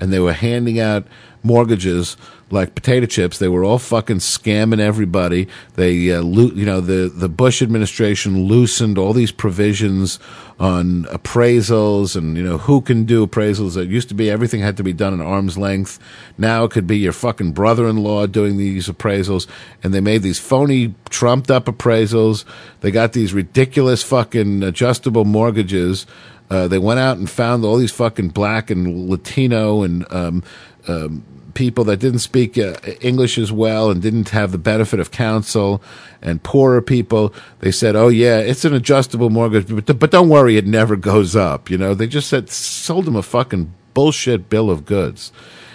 and 0.02 0.12
they 0.12 0.20
were 0.20 0.34
handing 0.34 0.80
out 0.80 1.06
mortgages 1.44 2.18
like 2.52 2.76
potato 2.76 3.06
chips. 3.06 3.38
They 3.38 3.48
were 3.48 3.64
all 3.64 3.80
fucking 3.80 4.18
scamming 4.18 4.80
everybody. 4.80 5.48
They, 5.76 6.12
uh, 6.12 6.22
loo- 6.22 6.54
you 6.54 6.66
know, 6.66 6.82
the 6.82 7.10
the 7.14 7.30
Bush 7.30 7.62
administration 7.62 8.46
loosened 8.46 8.98
all 8.98 9.14
these 9.14 9.32
provisions 9.32 10.20
on 10.60 11.06
appraisals 11.06 12.16
and 12.16 12.38
you 12.38 12.44
know 12.44 12.58
who 12.60 12.82
can 12.82 13.04
do 13.06 13.26
appraisals. 13.26 13.78
It 13.78 13.90
used 13.90 14.10
to 14.10 14.16
be 14.16 14.30
everything 14.30 14.62
had 14.62 14.78
to 14.78 14.84
be 14.84 14.94
done 14.94 15.20
at 15.20 15.26
arm's 15.26 15.58
length. 15.58 16.00
Now 16.38 16.66
it 16.66 16.72
could 16.72 16.86
be 16.86 17.00
your 17.00 17.14
fucking 17.14 17.54
brother-in-law 17.54 18.28
doing 18.28 18.58
these 18.58 18.88
appraisals, 18.88 19.48
and 19.84 19.94
they 19.94 20.02
made 20.02 20.22
these 20.22 20.40
phony, 20.40 20.94
trumped-up 21.10 21.66
appraisals. 21.66 22.46
They 22.82 22.92
got 22.92 23.14
these 23.14 23.34
ridiculous 23.34 24.04
fucking 24.04 24.64
adjustable 24.64 25.26
mortgages. 25.26 26.06
Uh, 26.52 26.68
they 26.68 26.78
went 26.78 27.00
out 27.00 27.18
and 27.18 27.30
found 27.30 27.64
all 27.64 27.78
these 27.78 27.94
fucking 27.94 28.30
black 28.30 28.70
and 28.70 29.10
Latino 29.10 29.84
and 29.84 30.06
um, 30.12 30.44
um, 30.88 31.24
people 31.54 31.84
that 31.86 31.98
didn't 31.98 32.20
speak 32.20 32.58
uh, 32.58 32.76
English 33.02 33.38
as 33.38 33.52
well 33.52 33.90
and 33.90 34.02
didn't 34.02 34.30
have 34.30 34.52
the 34.52 34.58
benefit 34.58 35.00
of 35.00 35.12
counsel 35.12 35.82
and 36.22 36.44
poorer 36.44 36.82
people. 36.82 37.34
They 37.60 37.72
said, 37.72 37.96
"Oh 37.96 38.08
yeah, 38.08 38.40
it's 38.40 38.66
an 38.66 38.74
adjustable 38.74 39.30
mortgage, 39.30 39.68
but, 39.68 40.00
but 40.00 40.12
don't 40.12 40.30
worry, 40.30 40.58
it 40.58 40.66
never 40.66 40.96
goes 40.96 41.36
up." 41.36 41.70
You 41.70 41.78
know, 41.78 41.94
they 41.94 42.08
just 42.08 42.30
said 42.30 42.50
sold 42.50 43.06
them 43.06 43.16
a 43.16 43.24
fucking 43.24 43.74
bullshit 43.94 44.50
bill 44.50 44.70
of 44.70 44.86
goods. 44.86 45.32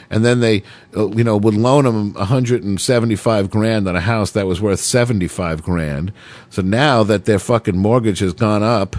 And 0.08 0.24
then 0.24 0.40
they, 0.40 0.62
uh, 0.96 1.10
you 1.10 1.24
know, 1.24 1.36
would 1.36 1.54
loan 1.54 1.84
them 1.84 2.12
175 2.14 3.50
grand 3.50 3.88
on 3.88 3.96
a 3.96 4.00
house 4.00 4.30
that 4.32 4.46
was 4.46 4.60
worth 4.60 4.78
75 4.78 5.62
grand. 5.62 6.12
So 6.48 6.62
now 6.62 7.02
that 7.02 7.24
their 7.24 7.40
fucking 7.40 7.76
mortgage 7.76 8.20
has 8.20 8.32
gone 8.32 8.62
up, 8.62 8.96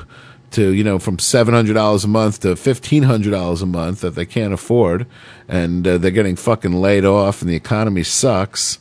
to 0.52 0.72
you 0.72 0.84
know 0.84 1.00
from 1.00 1.20
seven 1.20 1.54
hundred 1.54 1.74
dollars 1.74 2.04
a 2.04 2.08
month 2.08 2.42
to 2.42 2.56
fifteen 2.56 3.04
hundred 3.04 3.32
dollars 3.32 3.62
a 3.62 3.66
month 3.66 4.02
that 4.02 4.16
they 4.16 4.26
can't 4.26 4.54
afford, 4.54 5.06
and 5.48 5.88
uh, 5.88 5.98
they're 5.98 6.12
getting 6.12 6.36
fucking 6.36 6.74
laid 6.74 7.06
off, 7.06 7.42
and 7.42 7.50
the 7.50 7.56
economy 7.56 8.04
sucks. 8.04 8.80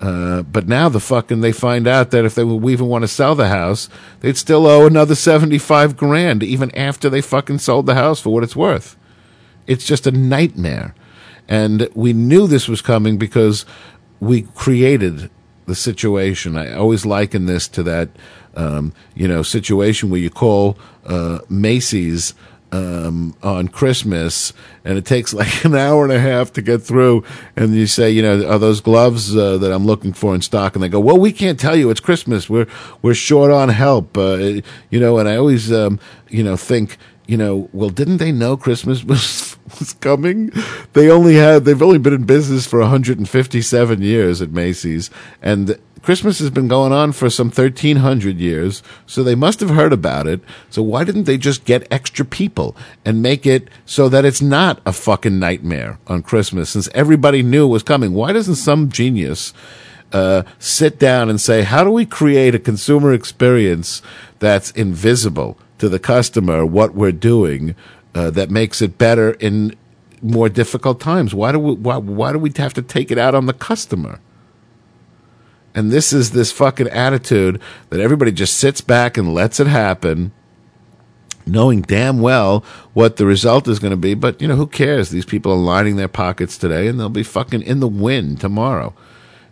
Uh, 0.00 0.42
but 0.42 0.66
now 0.66 0.88
the 0.88 0.98
fucking 0.98 1.42
they 1.42 1.52
find 1.52 1.86
out 1.86 2.10
that 2.10 2.24
if 2.24 2.34
they 2.34 2.42
would 2.42 2.68
even 2.68 2.88
want 2.88 3.02
to 3.02 3.08
sell 3.08 3.36
the 3.36 3.48
house, 3.48 3.88
they'd 4.18 4.36
still 4.36 4.66
owe 4.66 4.86
another 4.86 5.14
seventy 5.14 5.58
five 5.58 5.96
grand 5.96 6.42
even 6.42 6.74
after 6.74 7.08
they 7.08 7.20
fucking 7.20 7.58
sold 7.58 7.86
the 7.86 7.94
house 7.94 8.20
for 8.20 8.30
what 8.30 8.42
it's 8.42 8.56
worth. 8.56 8.96
It's 9.68 9.86
just 9.86 10.06
a 10.06 10.10
nightmare, 10.10 10.94
and 11.48 11.88
we 11.94 12.12
knew 12.12 12.48
this 12.48 12.68
was 12.68 12.82
coming 12.82 13.16
because 13.16 13.64
we 14.18 14.42
created 14.42 15.30
the 15.66 15.74
situation. 15.76 16.56
I 16.56 16.74
always 16.74 17.06
liken 17.06 17.46
this 17.46 17.68
to 17.68 17.82
that, 17.84 18.08
um, 18.56 18.92
you 19.14 19.28
know, 19.28 19.42
situation 19.42 20.10
where 20.10 20.20
you 20.20 20.30
call 20.30 20.76
uh, 21.06 21.40
Macy's 21.48 22.34
um, 22.72 23.36
on 23.42 23.68
Christmas, 23.68 24.52
and 24.84 24.96
it 24.96 25.04
takes 25.04 25.32
like 25.34 25.64
an 25.64 25.74
hour 25.74 26.04
and 26.04 26.12
a 26.12 26.18
half 26.18 26.52
to 26.54 26.62
get 26.62 26.82
through, 26.82 27.22
and 27.54 27.74
you 27.74 27.86
say, 27.86 28.10
you 28.10 28.22
know, 28.22 28.48
are 28.48 28.58
those 28.58 28.80
gloves 28.80 29.36
uh, 29.36 29.58
that 29.58 29.72
I'm 29.72 29.86
looking 29.86 30.12
for 30.12 30.34
in 30.34 30.40
stock? 30.40 30.74
And 30.74 30.82
they 30.82 30.88
go, 30.88 31.00
well, 31.00 31.18
we 31.18 31.32
can't 31.32 31.60
tell 31.60 31.76
you. 31.76 31.90
It's 31.90 32.00
Christmas. 32.00 32.48
We're 32.48 32.66
we're 33.02 33.14
short 33.14 33.50
on 33.50 33.68
help. 33.68 34.16
Uh, 34.16 34.62
you 34.90 35.00
know, 35.00 35.18
and 35.18 35.28
I 35.28 35.36
always, 35.36 35.70
um, 35.72 36.00
you 36.28 36.42
know, 36.42 36.56
think. 36.56 36.96
You 37.28 37.36
know, 37.36 37.70
well, 37.72 37.88
didn't 37.88 38.16
they 38.16 38.32
know 38.32 38.56
Christmas 38.56 39.04
was 39.04 39.56
was 39.78 39.92
coming? 39.94 40.50
They 40.92 41.08
only 41.08 41.36
had 41.36 41.64
they've 41.64 41.80
only 41.80 41.98
been 41.98 42.12
in 42.12 42.24
business 42.24 42.66
for 42.66 42.80
157 42.80 44.02
years 44.02 44.42
at 44.42 44.50
Macy's, 44.50 45.08
and 45.40 45.78
Christmas 46.02 46.40
has 46.40 46.50
been 46.50 46.66
going 46.66 46.92
on 46.92 47.12
for 47.12 47.30
some 47.30 47.46
1300 47.46 48.38
years, 48.38 48.82
so 49.06 49.22
they 49.22 49.36
must 49.36 49.60
have 49.60 49.70
heard 49.70 49.92
about 49.92 50.26
it. 50.26 50.40
So 50.68 50.82
why 50.82 51.04
didn't 51.04 51.24
they 51.24 51.38
just 51.38 51.64
get 51.64 51.86
extra 51.92 52.24
people 52.24 52.76
and 53.04 53.22
make 53.22 53.46
it 53.46 53.68
so 53.86 54.08
that 54.08 54.24
it's 54.24 54.42
not 54.42 54.82
a 54.84 54.92
fucking 54.92 55.38
nightmare 55.38 56.00
on 56.08 56.22
Christmas 56.22 56.70
since 56.70 56.88
everybody 56.92 57.44
knew 57.44 57.66
it 57.66 57.68
was 57.68 57.84
coming? 57.84 58.14
Why 58.14 58.32
doesn't 58.32 58.56
some 58.56 58.90
genius 58.90 59.54
uh, 60.12 60.42
sit 60.58 60.98
down 60.98 61.30
and 61.30 61.40
say, 61.40 61.62
how 61.62 61.84
do 61.84 61.90
we 61.90 62.04
create 62.04 62.56
a 62.56 62.58
consumer 62.58 63.12
experience 63.12 64.02
that's 64.40 64.72
invisible 64.72 65.56
to 65.78 65.88
the 65.88 66.00
customer, 66.00 66.66
what 66.66 66.94
we're 66.94 67.12
doing, 67.12 67.76
uh, 68.14 68.30
that 68.30 68.50
makes 68.50 68.82
it 68.82 68.98
better 68.98 69.32
in 69.34 69.76
more 70.20 70.48
difficult 70.48 71.00
times? 71.00 71.32
Why 71.32 71.52
do 71.52 71.60
we, 71.60 71.74
why, 71.74 71.96
why 71.98 72.32
do 72.32 72.40
we 72.40 72.52
have 72.56 72.74
to 72.74 72.82
take 72.82 73.12
it 73.12 73.18
out 73.18 73.36
on 73.36 73.46
the 73.46 73.52
customer? 73.52 74.18
And 75.74 75.90
this 75.90 76.12
is 76.12 76.32
this 76.32 76.52
fucking 76.52 76.88
attitude 76.88 77.60
that 77.90 78.00
everybody 78.00 78.32
just 78.32 78.56
sits 78.56 78.80
back 78.80 79.16
and 79.16 79.32
lets 79.32 79.58
it 79.58 79.66
happen, 79.66 80.32
knowing 81.46 81.82
damn 81.82 82.20
well 82.20 82.64
what 82.92 83.16
the 83.16 83.26
result 83.26 83.66
is 83.68 83.78
going 83.78 83.92
to 83.92 83.96
be. 83.96 84.14
But, 84.14 84.40
you 84.42 84.48
know, 84.48 84.56
who 84.56 84.66
cares? 84.66 85.10
These 85.10 85.24
people 85.24 85.52
are 85.52 85.56
lining 85.56 85.96
their 85.96 86.08
pockets 86.08 86.58
today 86.58 86.88
and 86.88 87.00
they'll 87.00 87.08
be 87.08 87.22
fucking 87.22 87.62
in 87.62 87.80
the 87.80 87.88
wind 87.88 88.40
tomorrow. 88.40 88.94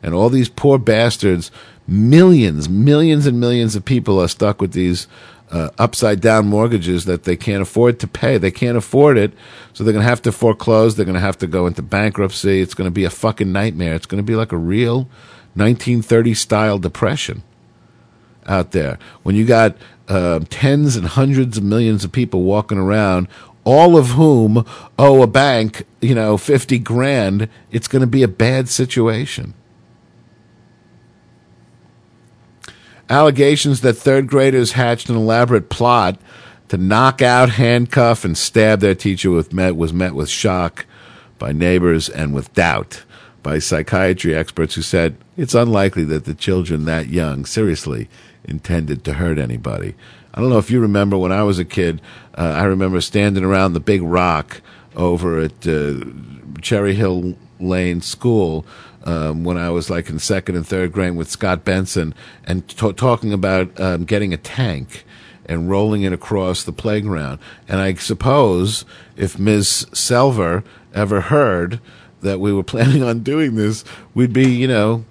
And 0.02 0.14
all 0.14 0.28
these 0.28 0.48
poor 0.48 0.78
bastards, 0.78 1.50
millions, 1.86 2.68
millions 2.68 3.26
and 3.26 3.40
millions 3.40 3.74
of 3.74 3.84
people 3.84 4.20
are 4.20 4.28
stuck 4.28 4.60
with 4.60 4.72
these 4.72 5.06
uh, 5.50 5.70
upside 5.78 6.20
down 6.20 6.46
mortgages 6.46 7.06
that 7.06 7.24
they 7.24 7.36
can't 7.36 7.62
afford 7.62 7.98
to 8.00 8.06
pay. 8.06 8.38
They 8.38 8.50
can't 8.50 8.78
afford 8.78 9.18
it, 9.18 9.32
so 9.72 9.82
they're 9.82 9.92
going 9.92 10.04
to 10.04 10.08
have 10.08 10.22
to 10.22 10.32
foreclose. 10.32 10.94
They're 10.94 11.04
going 11.04 11.14
to 11.14 11.20
have 11.20 11.38
to 11.38 11.46
go 11.46 11.66
into 11.66 11.82
bankruptcy. 11.82 12.60
It's 12.60 12.74
going 12.74 12.86
to 12.86 12.92
be 12.92 13.04
a 13.04 13.10
fucking 13.10 13.50
nightmare. 13.50 13.94
It's 13.94 14.06
going 14.06 14.22
to 14.22 14.26
be 14.26 14.36
like 14.36 14.52
a 14.52 14.56
real 14.56 15.08
1930 15.54 16.34
style 16.34 16.78
depression 16.78 17.42
out 18.46 18.72
there. 18.72 18.98
When 19.22 19.34
you 19.34 19.44
got 19.44 19.76
uh, 20.08 20.40
tens 20.50 20.96
and 20.96 21.06
hundreds 21.06 21.58
of 21.58 21.64
millions 21.64 22.04
of 22.04 22.12
people 22.12 22.42
walking 22.42 22.78
around, 22.78 23.28
all 23.64 23.96
of 23.96 24.08
whom 24.10 24.64
owe 24.98 25.22
a 25.22 25.26
bank, 25.26 25.86
you 26.00 26.14
know, 26.14 26.36
50 26.36 26.78
grand, 26.78 27.48
it's 27.70 27.88
going 27.88 28.00
to 28.00 28.06
be 28.06 28.22
a 28.22 28.28
bad 28.28 28.68
situation. 28.68 29.54
Allegations 33.08 33.80
that 33.80 33.94
third 33.94 34.28
graders 34.28 34.72
hatched 34.72 35.08
an 35.08 35.16
elaborate 35.16 35.68
plot 35.68 36.18
to 36.68 36.76
knock 36.76 37.20
out, 37.20 37.50
handcuff, 37.50 38.24
and 38.24 38.38
stab 38.38 38.78
their 38.78 38.94
teacher 38.94 39.30
with 39.30 39.52
met, 39.52 39.74
was 39.74 39.92
met 39.92 40.14
with 40.14 40.28
shock 40.28 40.86
by 41.38 41.50
neighbors 41.50 42.08
and 42.08 42.32
with 42.32 42.52
doubt 42.54 43.02
by 43.42 43.58
psychiatry 43.58 44.34
experts 44.34 44.76
who 44.76 44.82
said 44.82 45.16
it's 45.40 45.54
unlikely 45.54 46.04
that 46.04 46.26
the 46.26 46.34
children 46.34 46.84
that 46.84 47.08
young 47.08 47.46
seriously 47.46 48.10
intended 48.44 49.02
to 49.02 49.14
hurt 49.14 49.38
anybody. 49.38 49.94
I 50.34 50.40
don't 50.40 50.50
know 50.50 50.58
if 50.58 50.70
you 50.70 50.80
remember 50.80 51.16
when 51.16 51.32
I 51.32 51.44
was 51.44 51.58
a 51.58 51.64
kid, 51.64 52.02
uh, 52.36 52.42
I 52.42 52.64
remember 52.64 53.00
standing 53.00 53.42
around 53.42 53.72
the 53.72 53.80
big 53.80 54.02
rock 54.02 54.60
over 54.94 55.40
at 55.40 55.66
uh, 55.66 56.04
Cherry 56.60 56.94
Hill 56.94 57.38
Lane 57.58 58.02
School 58.02 58.66
um, 59.04 59.42
when 59.42 59.56
I 59.56 59.70
was 59.70 59.88
like 59.88 60.10
in 60.10 60.18
second 60.18 60.56
and 60.56 60.66
third 60.66 60.92
grade 60.92 61.16
with 61.16 61.30
Scott 61.30 61.64
Benson 61.64 62.14
and 62.44 62.68
t- 62.68 62.92
talking 62.92 63.32
about 63.32 63.80
um, 63.80 64.04
getting 64.04 64.34
a 64.34 64.36
tank 64.36 65.06
and 65.46 65.70
rolling 65.70 66.02
it 66.02 66.12
across 66.12 66.64
the 66.64 66.72
playground. 66.72 67.38
And 67.66 67.80
I 67.80 67.94
suppose 67.94 68.84
if 69.16 69.38
Ms. 69.38 69.86
Selver 69.92 70.64
ever 70.92 71.22
heard 71.22 71.80
that 72.20 72.40
we 72.40 72.52
were 72.52 72.62
planning 72.74 73.02
on 73.02 73.20
doing 73.20 73.54
this, 73.54 73.84
we'd 74.12 74.34
be, 74.34 74.46
you 74.46 74.68
know, 74.68 75.06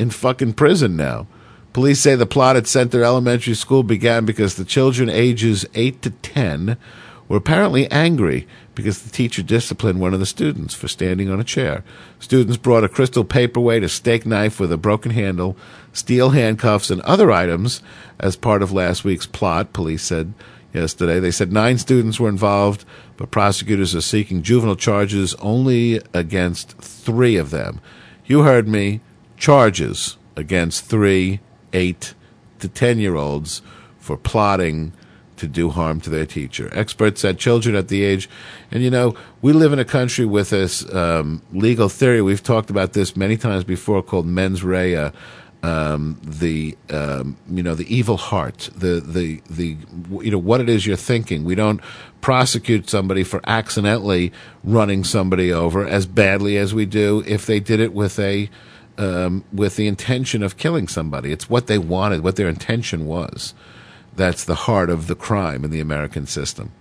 in 0.00 0.08
fucking 0.08 0.54
prison 0.54 0.96
now. 0.96 1.26
Police 1.74 2.00
say 2.00 2.16
the 2.16 2.24
plot 2.24 2.56
at 2.56 2.66
Center 2.66 3.04
Elementary 3.04 3.54
School 3.54 3.82
began 3.82 4.24
because 4.24 4.54
the 4.54 4.64
children 4.64 5.10
ages 5.10 5.66
8 5.74 6.00
to 6.02 6.10
10 6.10 6.78
were 7.28 7.36
apparently 7.36 7.88
angry 7.90 8.48
because 8.74 9.02
the 9.02 9.10
teacher 9.10 9.42
disciplined 9.42 10.00
one 10.00 10.14
of 10.14 10.18
the 10.18 10.26
students 10.26 10.74
for 10.74 10.88
standing 10.88 11.28
on 11.28 11.38
a 11.38 11.44
chair. 11.44 11.84
Students 12.18 12.56
brought 12.56 12.82
a 12.82 12.88
crystal 12.88 13.24
paperweight, 13.24 13.84
a 13.84 13.90
steak 13.90 14.24
knife 14.24 14.58
with 14.58 14.72
a 14.72 14.78
broken 14.78 15.12
handle, 15.12 15.54
steel 15.92 16.30
handcuffs, 16.30 16.90
and 16.90 17.02
other 17.02 17.30
items 17.30 17.82
as 18.18 18.36
part 18.36 18.62
of 18.62 18.72
last 18.72 19.04
week's 19.04 19.26
plot, 19.26 19.74
police 19.74 20.02
said 20.02 20.32
yesterday. 20.72 21.20
They 21.20 21.30
said 21.30 21.52
nine 21.52 21.76
students 21.76 22.18
were 22.18 22.30
involved, 22.30 22.86
but 23.18 23.30
prosecutors 23.30 23.94
are 23.94 24.00
seeking 24.00 24.42
juvenile 24.42 24.76
charges 24.76 25.34
only 25.34 26.00
against 26.14 26.78
three 26.78 27.36
of 27.36 27.50
them. 27.50 27.80
You 28.24 28.42
heard 28.42 28.66
me, 28.66 29.02
charges 29.40 30.16
against 30.36 30.84
three, 30.84 31.40
eight 31.72 32.14
to 32.60 32.68
ten 32.68 32.98
year 32.98 33.16
olds 33.16 33.62
for 33.98 34.16
plotting 34.16 34.92
to 35.38 35.48
do 35.48 35.70
harm 35.70 36.00
to 36.02 36.10
their 36.10 36.26
teacher. 36.26 36.68
Experts 36.72 37.22
said 37.22 37.38
children 37.38 37.74
at 37.74 37.88
the 37.88 38.04
age, 38.04 38.28
and 38.70 38.84
you 38.84 38.90
know, 38.90 39.16
we 39.42 39.52
live 39.52 39.72
in 39.72 39.78
a 39.78 39.84
country 39.84 40.26
with 40.26 40.50
this 40.50 40.88
um, 40.94 41.42
legal 41.52 41.88
theory. 41.88 42.20
We've 42.22 42.42
talked 42.42 42.70
about 42.70 42.92
this 42.92 43.16
many 43.16 43.36
times 43.36 43.64
before, 43.64 44.02
called 44.02 44.26
mens 44.26 44.62
rea. 44.62 45.10
Um, 45.62 46.18
the 46.24 46.74
um, 46.88 47.36
you 47.50 47.62
know 47.62 47.74
the 47.74 47.94
evil 47.94 48.16
heart, 48.16 48.70
the 48.74 49.00
the 49.00 49.42
the 49.50 49.76
you 50.22 50.30
know 50.30 50.38
what 50.38 50.62
it 50.62 50.70
is 50.70 50.86
you're 50.86 50.96
thinking. 50.96 51.44
We 51.44 51.54
don't 51.54 51.82
prosecute 52.22 52.88
somebody 52.88 53.24
for 53.24 53.42
accidentally 53.46 54.32
running 54.64 55.04
somebody 55.04 55.52
over 55.52 55.86
as 55.86 56.06
badly 56.06 56.56
as 56.56 56.72
we 56.72 56.86
do 56.86 57.22
if 57.26 57.44
they 57.44 57.60
did 57.60 57.78
it 57.78 57.92
with 57.92 58.18
a 58.18 58.48
um, 59.00 59.42
with 59.50 59.76
the 59.76 59.88
intention 59.88 60.42
of 60.42 60.58
killing 60.58 60.86
somebody. 60.86 61.32
It's 61.32 61.48
what 61.48 61.66
they 61.66 61.78
wanted, 61.78 62.22
what 62.22 62.36
their 62.36 62.48
intention 62.48 63.06
was. 63.06 63.54
That's 64.14 64.44
the 64.44 64.54
heart 64.54 64.90
of 64.90 65.06
the 65.06 65.14
crime 65.14 65.64
in 65.64 65.70
the 65.70 65.80
American 65.80 66.26
system. 66.26 66.72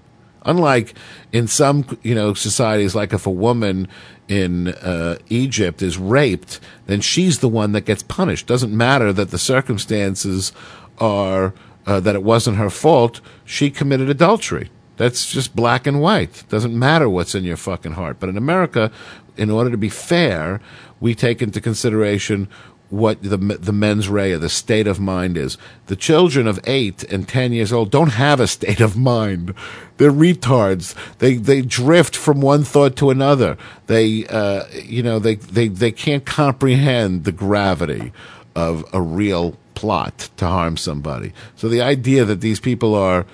Unlike 0.46 0.96
in 1.32 1.48
some, 1.48 1.98
you 2.04 2.14
know, 2.14 2.34
societies, 2.34 2.94
like 2.94 3.14
if 3.14 3.26
a 3.26 3.32
woman 3.32 3.88
in 4.28 4.70
uh, 4.70 5.18
Egypt 5.30 5.82
is 5.82 5.98
raped, 5.98 6.60
then 6.88 7.00
she's 7.00 7.40
the 7.40 7.50
one 7.50 7.72
that 7.72 7.86
gets 7.86 8.04
punished. 8.04 8.48
Doesn't 8.48 8.76
matter 8.76 9.14
that 9.14 9.32
the 9.32 9.40
circumstances 9.40 10.52
are 10.98 11.54
uh, 11.86 12.00
that 12.02 12.16
it 12.16 12.24
wasn't 12.24 12.58
her 12.58 12.70
fault. 12.70 13.22
She 13.46 13.70
committed 13.70 14.10
adultery. 14.10 14.70
That's 14.98 15.32
just 15.32 15.56
black 15.56 15.88
and 15.88 16.02
white. 16.02 16.44
Doesn't 16.50 16.78
matter 16.78 17.10
what's 17.10 17.34
in 17.34 17.46
your 17.46 17.58
fucking 17.58 17.94
heart. 17.94 18.18
But 18.20 18.28
in 18.28 18.38
America, 18.38 18.92
in 19.38 19.50
order 19.50 19.72
to 19.72 19.78
be 19.78 19.90
fair, 19.90 20.60
we 21.00 21.16
take 21.16 21.42
into 21.42 21.62
consideration 21.62 22.48
what 22.90 23.22
the 23.22 23.38
the 23.38 23.72
mens 23.72 24.10
rea, 24.10 24.36
the 24.36 24.50
state 24.50 24.88
of 24.88 25.00
mind 25.00 25.38
is. 25.38 25.58
The 25.86 25.96
children 25.96 26.48
of 26.48 26.60
eight 26.66 27.04
and 27.04 27.28
ten 27.28 27.54
years 27.54 27.72
old 27.72 27.92
don't 27.92 28.14
have 28.14 28.40
a 28.40 28.48
state 28.48 28.82
of 28.82 28.98
mind. 28.98 29.54
They're 29.98 30.12
retards. 30.12 30.96
They 31.20 31.36
they 31.36 31.62
drift 31.62 32.16
from 32.16 32.42
one 32.42 32.64
thought 32.64 32.96
to 32.98 33.10
another. 33.10 33.58
They 33.88 34.26
uh, 34.28 34.66
you 34.74 35.04
know 35.04 35.20
they, 35.20 35.36
they 35.36 35.68
they 35.68 35.92
can't 35.92 36.26
comprehend 36.26 37.26
the 37.26 37.32
gravity 37.32 38.12
of 38.56 38.84
a 38.92 39.02
real 39.02 39.58
plot 39.76 40.30
to 40.38 40.48
harm 40.48 40.76
somebody. 40.76 41.32
So 41.56 41.70
the 41.70 41.82
idea 41.82 42.26
that 42.26 42.42
these 42.42 42.60
people 42.60 42.96
are 42.96 43.26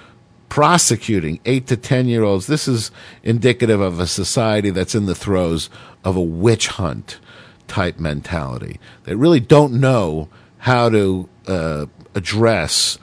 prosecuting 0.49 1.39
eight 1.45 1.67
to 1.67 1.77
ten 1.77 2.07
year 2.07 2.23
olds, 2.23 2.47
this 2.47 2.67
is 2.67 2.91
indicative 3.23 3.79
of 3.79 3.99
a 3.99 4.07
society 4.07 4.69
that's 4.69 4.95
in 4.95 5.05
the 5.05 5.15
throes 5.15 5.69
of 6.03 6.17
a 6.17 6.21
witch 6.21 6.67
hunt 6.67 7.19
type 7.67 7.99
mentality. 7.99 8.79
They 9.03 9.15
really 9.15 9.39
don't 9.39 9.73
know 9.73 10.29
how 10.59 10.89
to 10.89 11.29
uh, 11.47 11.85
address 12.13 12.97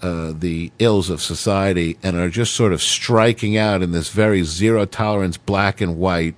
uh, 0.00 0.32
the 0.32 0.70
ills 0.78 1.10
of 1.10 1.20
society 1.20 1.98
and 2.02 2.16
are 2.16 2.28
just 2.28 2.54
sort 2.54 2.72
of 2.72 2.80
striking 2.80 3.56
out 3.56 3.82
in 3.82 3.92
this 3.92 4.10
very 4.10 4.42
zero 4.44 4.84
tolerance, 4.84 5.36
black 5.36 5.80
and 5.80 5.96
white 5.96 6.36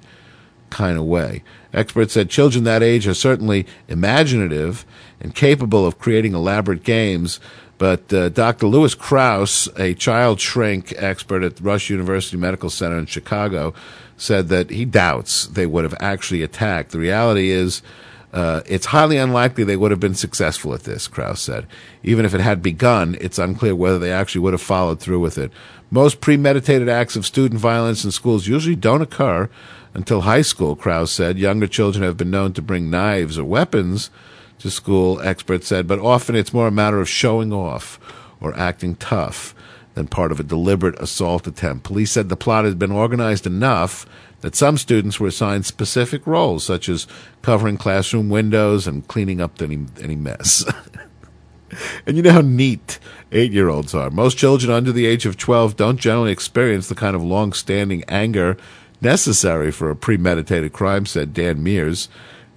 kind 0.70 0.96
of 0.96 1.04
way. 1.04 1.42
Experts 1.72 2.14
said 2.14 2.30
children 2.30 2.64
that 2.64 2.82
age 2.82 3.06
are 3.06 3.14
certainly 3.14 3.66
imaginative 3.88 4.86
and 5.20 5.34
capable 5.34 5.86
of 5.86 5.98
creating 5.98 6.34
elaborate 6.34 6.82
games. 6.82 7.38
But 7.78 8.12
uh, 8.12 8.28
Dr. 8.30 8.66
Louis 8.66 8.94
Kraus, 8.94 9.68
a 9.78 9.94
child 9.94 10.40
shrink 10.40 10.92
expert 10.96 11.42
at 11.42 11.60
Rush 11.60 11.90
University 11.90 12.36
Medical 12.36 12.70
Center 12.70 12.98
in 12.98 13.06
Chicago, 13.06 13.72
said 14.20 14.48
that 14.48 14.68
he 14.70 14.84
doubts 14.84 15.46
they 15.46 15.66
would 15.66 15.82
have 15.82 15.94
actually 15.98 16.42
attacked. 16.42 16.90
The 16.90 16.98
reality 16.98 17.50
is, 17.50 17.80
uh, 18.32 18.60
it's 18.66 18.86
highly 18.86 19.16
unlikely 19.16 19.64
they 19.64 19.76
would 19.76 19.90
have 19.90 19.98
been 19.98 20.14
successful 20.14 20.74
at 20.74 20.84
this, 20.84 21.08
Kraus 21.08 21.40
said. 21.40 21.66
Even 22.02 22.24
if 22.26 22.34
it 22.34 22.40
had 22.40 22.62
begun, 22.62 23.16
it's 23.20 23.38
unclear 23.38 23.74
whether 23.74 23.98
they 23.98 24.12
actually 24.12 24.42
would 24.42 24.52
have 24.52 24.60
followed 24.60 25.00
through 25.00 25.20
with 25.20 25.38
it. 25.38 25.50
Most 25.90 26.20
premeditated 26.20 26.88
acts 26.88 27.16
of 27.16 27.24
student 27.26 27.60
violence 27.60 28.04
in 28.04 28.10
schools 28.10 28.46
usually 28.46 28.76
don't 28.76 29.02
occur 29.02 29.48
until 29.94 30.20
high 30.20 30.42
school, 30.42 30.76
Kraus 30.76 31.10
said. 31.10 31.38
Younger 31.38 31.66
children 31.66 32.04
have 32.04 32.18
been 32.18 32.30
known 32.30 32.52
to 32.52 32.62
bring 32.62 32.90
knives 32.90 33.38
or 33.38 33.44
weapons 33.44 34.10
to 34.58 34.70
school, 34.70 35.18
experts 35.22 35.66
said, 35.66 35.88
but 35.88 35.98
often 35.98 36.36
it's 36.36 36.52
more 36.52 36.68
a 36.68 36.72
matter 36.72 37.00
of 37.00 37.08
showing 37.08 37.52
off 37.52 37.98
or 38.38 38.56
acting 38.56 38.94
tough 38.96 39.54
than 40.00 40.08
part 40.08 40.32
of 40.32 40.40
a 40.40 40.44
deliberate 40.44 40.98
assault 40.98 41.46
attempt. 41.46 41.84
Police 41.84 42.10
said 42.10 42.30
the 42.30 42.36
plot 42.36 42.64
had 42.64 42.78
been 42.78 42.90
organized 42.90 43.46
enough 43.46 44.06
that 44.40 44.56
some 44.56 44.78
students 44.78 45.20
were 45.20 45.28
assigned 45.28 45.66
specific 45.66 46.26
roles, 46.26 46.64
such 46.64 46.88
as 46.88 47.06
covering 47.42 47.76
classroom 47.76 48.30
windows 48.30 48.86
and 48.86 49.06
cleaning 49.06 49.42
up 49.42 49.60
any, 49.60 49.84
any 50.00 50.16
mess. 50.16 50.64
and 52.06 52.16
you 52.16 52.22
know 52.22 52.32
how 52.32 52.40
neat 52.40 52.98
eight 53.30 53.52
year 53.52 53.68
olds 53.68 53.94
are. 53.94 54.08
Most 54.08 54.38
children 54.38 54.72
under 54.72 54.90
the 54.90 55.04
age 55.04 55.26
of 55.26 55.36
12 55.36 55.76
don't 55.76 56.00
generally 56.00 56.32
experience 56.32 56.88
the 56.88 56.94
kind 56.94 57.14
of 57.14 57.22
long 57.22 57.52
standing 57.52 58.02
anger 58.04 58.56
necessary 59.02 59.70
for 59.70 59.90
a 59.90 59.96
premeditated 59.96 60.72
crime, 60.72 61.04
said 61.04 61.34
Dan 61.34 61.62
Mears, 61.62 62.08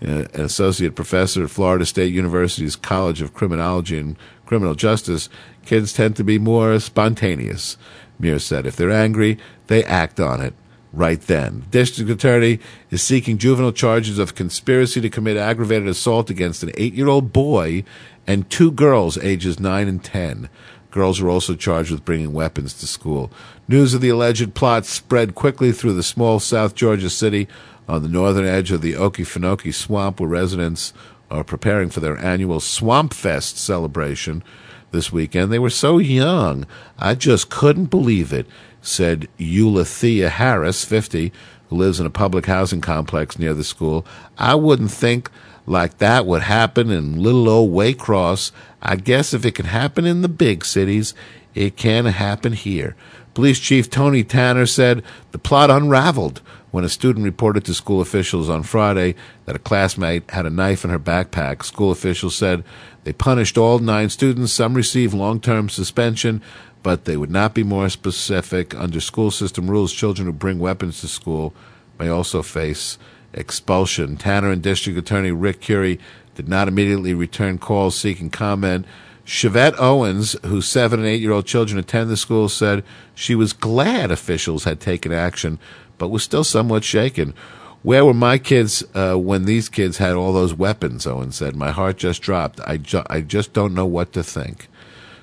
uh, 0.01 0.27
an 0.33 0.41
associate 0.41 0.95
professor 0.95 1.43
at 1.43 1.49
Florida 1.49 1.85
State 1.85 2.13
University's 2.13 2.77
College 2.77 3.21
of 3.21 3.33
Criminology 3.33 3.97
and 3.97 4.15
Criminal 4.53 4.75
Justice. 4.75 5.29
Kids 5.65 5.93
tend 5.93 6.15
to 6.15 6.23
be 6.23 6.37
more 6.37 6.79
spontaneous, 6.79 7.75
Mears 8.19 8.45
said. 8.45 8.67
If 8.67 8.75
they're 8.75 8.91
angry, 8.91 9.39
they 9.65 9.83
act 9.83 10.19
on 10.19 10.41
it 10.41 10.53
right 10.91 11.19
then. 11.21 11.65
District 11.71 12.07
Attorney 12.07 12.59
is 12.91 13.01
seeking 13.01 13.39
juvenile 13.39 13.71
charges 13.71 14.19
of 14.19 14.35
conspiracy 14.35 15.01
to 15.01 15.09
commit 15.09 15.37
aggravated 15.37 15.87
assault 15.87 16.29
against 16.29 16.61
an 16.61 16.69
eight 16.77 16.93
year 16.93 17.07
old 17.07 17.33
boy 17.33 17.83
and 18.27 18.47
two 18.47 18.71
girls 18.71 19.17
ages 19.17 19.59
nine 19.59 19.87
and 19.87 20.03
ten. 20.03 20.49
Girls 20.91 21.19
are 21.19 21.29
also 21.29 21.55
charged 21.55 21.89
with 21.89 22.05
bringing 22.05 22.31
weapons 22.31 22.75
to 22.75 22.85
school. 22.85 23.31
News 23.67 23.95
of 23.95 24.01
the 24.01 24.09
alleged 24.09 24.53
plot 24.53 24.85
spread 24.85 25.33
quickly 25.33 25.71
through 25.71 25.93
the 25.93 26.03
small 26.03 26.39
South 26.39 26.75
Georgia 26.75 27.09
city 27.09 27.47
on 27.87 28.03
the 28.03 28.07
northern 28.07 28.45
edge 28.45 28.71
of 28.71 28.81
the 28.81 28.93
Okefenokee 28.93 29.73
Swamp, 29.73 30.19
where 30.19 30.29
residents 30.29 30.93
are 31.33 31.43
preparing 31.43 31.89
for 31.89 31.99
their 31.99 32.17
annual 32.17 32.59
Swamp 32.59 33.13
Fest 33.13 33.57
celebration 33.57 34.43
this 34.91 35.11
weekend. 35.11 35.51
They 35.51 35.59
were 35.59 35.69
so 35.69 35.97
young, 35.97 36.65
I 36.97 37.15
just 37.15 37.49
couldn't 37.49 37.85
believe 37.85 38.31
it, 38.31 38.45
said 38.81 39.27
Eulathea 39.39 40.29
Harris, 40.29 40.85
50, 40.85 41.33
who 41.69 41.75
lives 41.75 41.99
in 41.99 42.05
a 42.05 42.11
public 42.11 42.45
housing 42.45 42.81
complex 42.81 43.39
near 43.39 43.53
the 43.53 43.63
school. 43.63 44.05
I 44.37 44.55
wouldn't 44.55 44.91
think 44.91 45.31
like 45.65 45.97
that 45.97 46.25
would 46.25 46.43
happen 46.43 46.91
in 46.91 47.21
little 47.23 47.49
old 47.49 47.71
Waycross. 47.71 48.51
I 48.81 48.95
guess 48.97 49.33
if 49.33 49.45
it 49.45 49.55
can 49.55 49.65
happen 49.65 50.05
in 50.05 50.21
the 50.21 50.29
big 50.29 50.63
cities, 50.65 51.13
it 51.55 51.77
can 51.77 52.05
happen 52.05 52.53
here. 52.53 52.95
Police 53.33 53.59
Chief 53.59 53.89
Tony 53.89 54.23
Tanner 54.23 54.67
said 54.67 55.03
the 55.31 55.39
plot 55.39 55.71
unraveled 55.71 56.41
when 56.73 56.83
a 56.83 56.89
student 56.89 57.23
reported 57.23 57.63
to 57.63 57.71
school 57.71 58.01
officials 58.01 58.49
on 58.49 58.63
Friday 58.63 59.13
that 59.45 59.55
a 59.55 59.59
classmate 59.59 60.27
had 60.31 60.47
a 60.47 60.49
knife 60.49 60.83
in 60.83 60.89
her 60.89 60.97
backpack. 60.97 61.63
School 61.63 61.91
officials 61.91 62.35
said 62.35 62.63
they 63.03 63.13
punished 63.13 63.59
all 63.59 63.77
nine 63.77 64.09
students. 64.09 64.53
Some 64.53 64.73
received 64.73 65.13
long 65.13 65.39
term 65.39 65.69
suspension, 65.69 66.41
but 66.81 67.05
they 67.05 67.15
would 67.15 67.29
not 67.29 67.53
be 67.53 67.61
more 67.61 67.89
specific. 67.89 68.73
Under 68.73 68.99
school 68.99 69.29
system 69.29 69.69
rules, 69.69 69.93
children 69.93 70.25
who 70.25 70.33
bring 70.33 70.57
weapons 70.57 70.99
to 71.01 71.07
school 71.07 71.53
may 71.99 72.09
also 72.09 72.41
face 72.41 72.97
expulsion. 73.33 74.17
Tanner 74.17 74.49
and 74.49 74.63
District 74.63 74.97
Attorney 74.97 75.31
Rick 75.31 75.61
Currie 75.61 75.99
did 76.33 76.49
not 76.49 76.67
immediately 76.67 77.13
return 77.13 77.59
calls 77.59 77.95
seeking 77.95 78.31
comment. 78.31 78.87
Chevette 79.27 79.75
Owens, 79.77 80.35
whose 80.43 80.67
seven 80.67 80.99
and 80.99 81.07
eight 81.07 81.21
year 81.21 81.31
old 81.31 81.45
children 81.45 81.77
attend 81.77 82.09
the 82.09 82.17
school, 82.17 82.49
said 82.49 82.83
she 83.13 83.35
was 83.35 83.53
glad 83.53 84.09
officials 84.09 84.63
had 84.63 84.79
taken 84.79 85.13
action, 85.13 85.59
but 86.03 86.09
was 86.09 86.21
still 86.21 86.43
somewhat 86.43 86.83
shaken. 86.83 87.33
Where 87.81 88.03
were 88.03 88.13
my 88.13 88.37
kids 88.37 88.83
uh, 88.93 89.15
when 89.15 89.45
these 89.45 89.69
kids 89.69 89.99
had 89.99 90.15
all 90.15 90.33
those 90.33 90.53
weapons? 90.53 91.07
Owens 91.07 91.37
said. 91.37 91.55
My 91.55 91.71
heart 91.71 91.95
just 91.95 92.21
dropped. 92.21 92.59
I, 92.67 92.75
ju- 92.75 93.05
I 93.09 93.21
just 93.21 93.53
don't 93.53 93.73
know 93.73 93.85
what 93.85 94.11
to 94.11 94.21
think. 94.21 94.67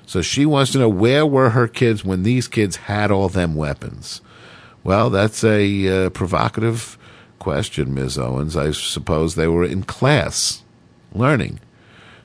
So 0.07 0.23
she 0.23 0.43
wants 0.43 0.71
to 0.71 0.79
know 0.79 0.89
where 0.89 1.23
were 1.23 1.51
her 1.51 1.67
kids 1.67 2.03
when 2.03 2.23
these 2.23 2.47
kids 2.47 2.77
had 2.77 3.11
all 3.11 3.29
them 3.29 3.53
weapons? 3.53 4.21
Well, 4.83 5.11
that's 5.11 5.43
a 5.43 6.05
uh, 6.05 6.09
provocative 6.09 6.97
question, 7.37 7.93
Ms. 7.93 8.17
Owens. 8.17 8.57
I 8.57 8.71
suppose 8.71 9.35
they 9.35 9.47
were 9.47 9.63
in 9.63 9.83
class 9.83 10.63
learning. 11.13 11.59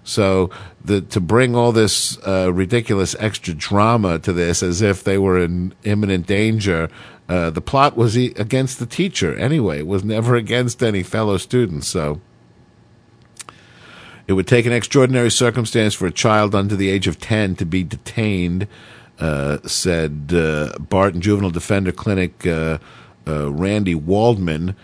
So 0.03 0.49
the, 0.83 1.03
to 1.03 1.21
bring 1.21 1.55
all 1.55 1.73
this 1.73 2.17
uh, 2.27 2.51
ridiculous 2.55 3.15
extra 3.19 3.53
drama 3.53 4.19
to 4.21 4.33
this 4.33 4.63
as 4.63 4.81
if 4.81 5.05
they 5.05 5.19
were 5.19 5.39
in 5.39 5.75
imminent 5.85 6.27
danger, 6.27 6.89
uh, 7.29 7.51
the 7.51 7.61
plot 7.61 7.97
was 7.97 8.17
e- 8.17 8.33
against 8.37 8.79
the 8.79 8.87
teacher 8.87 9.35
anyway. 9.37 9.79
It 9.79 9.87
was 9.87 10.05
never 10.05 10.37
against 10.37 10.83
any 10.83 11.03
fellow 11.03 11.37
students. 11.39 11.89
So 11.89 12.21
it 14.27 14.35
would 14.35 14.47
take 14.47 14.67
an 14.67 14.73
extraordinary 14.73 15.31
circumstance 15.31 15.95
for 15.95 16.07
a 16.07 16.13
child 16.13 16.55
under 16.55 16.77
the 16.77 16.89
age 16.89 17.07
of 17.07 17.19
10 17.19 17.57
to 17.57 17.65
be 17.65 17.83
detained, 17.83 18.69
uh, 19.19 19.59
said 19.67 20.33
uh, 20.35 20.79
Barton 20.79 21.21
Juvenile 21.21 21.51
Defender 21.51 21.93
Clinic 21.93 22.47
uh, 22.47 22.79
uh, 23.27 23.47
Randee 23.51 23.97
Waldman. 23.97 24.77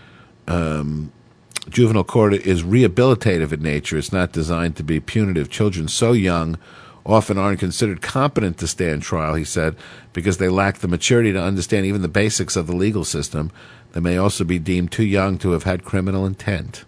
Um, 0.48 1.12
juvenile 1.68 2.04
court 2.04 2.34
is 2.34 2.64
rehabilitative 2.64 3.52
in 3.52 3.62
nature. 3.62 3.98
It's 3.98 4.12
not 4.12 4.32
designed 4.32 4.76
to 4.76 4.82
be 4.82 4.98
punitive. 4.98 5.48
Children 5.48 5.86
so 5.88 6.12
young 6.12 6.58
often 7.04 7.38
aren't 7.38 7.60
considered 7.60 8.02
competent 8.02 8.58
to 8.58 8.66
stand 8.66 9.02
trial, 9.02 9.34
he 9.34 9.44
said, 9.44 9.76
because 10.12 10.38
they 10.38 10.48
lack 10.48 10.78
the 10.78 10.88
maturity 10.88 11.32
to 11.32 11.42
understand 11.42 11.86
even 11.86 12.02
the 12.02 12.08
basics 12.08 12.56
of 12.56 12.66
the 12.66 12.76
legal 12.76 13.04
system. 13.04 13.50
They 13.92 14.00
may 14.00 14.16
also 14.16 14.44
be 14.44 14.58
deemed 14.58 14.92
too 14.92 15.04
young 15.04 15.38
to 15.38 15.52
have 15.52 15.64
had 15.64 15.84
criminal 15.84 16.24
intent. 16.24 16.84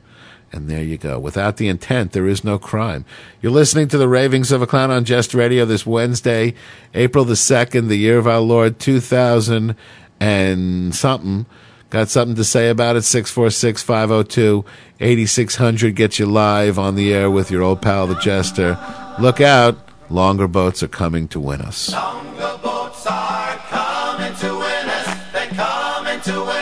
And 0.53 0.71
there 0.71 0.85
you 0.85 0.99
go. 0.99 1.19
Without 1.19 1.57
the 1.57 1.67
intent, 1.67 2.13
there 2.13 2.29
is 2.29 2.45
no 2.45 2.61
crime. 2.61 3.05
You're 3.43 3.51
listening 3.51 3.89
to 3.89 3.99
the 3.99 4.07
Ravings 4.07 4.53
of 4.53 4.63
a 4.63 4.69
Clown 4.69 4.93
on 4.93 5.05
Jest 5.05 5.35
Radio 5.35 5.65
this 5.65 5.85
Wednesday, 5.85 6.55
April 6.95 7.25
the 7.25 7.35
2nd, 7.35 7.89
the 7.89 7.97
year 7.97 8.19
of 8.19 8.29
our 8.29 8.39
Lord 8.39 8.79
2000 8.79 9.75
and 10.21 10.95
something. 10.95 11.47
Got 11.91 12.09
something 12.09 12.37
to 12.37 12.45
say 12.45 12.71
about 12.71 12.95
it? 12.97 13.03
646 13.03 13.83
502 13.83 14.65
8600 15.01 15.97
gets 15.97 16.19
you 16.19 16.27
live 16.27 16.79
on 16.79 16.95
the 16.95 17.13
air 17.13 17.31
with 17.31 17.51
your 17.51 17.63
old 17.63 17.83
pal, 17.83 18.07
the 18.07 18.15
Jester. 18.17 18.79
Look 19.19 19.41
out. 19.41 19.79
Longer 20.15 20.47
boats 20.47 20.81
are 20.81 20.87
coming 20.87 21.27
to 21.27 21.41
win 21.41 21.61
us. 21.61 21.93
Longer 21.93 22.57
boats 22.63 23.05
are 23.05 23.57
coming 23.69 24.33
to 24.37 24.55
win 24.55 24.89
us. 24.89 25.33
They're 25.33 25.49
coming 25.49 26.21
to 26.21 26.33
win 26.39 26.49
us. 26.51 26.54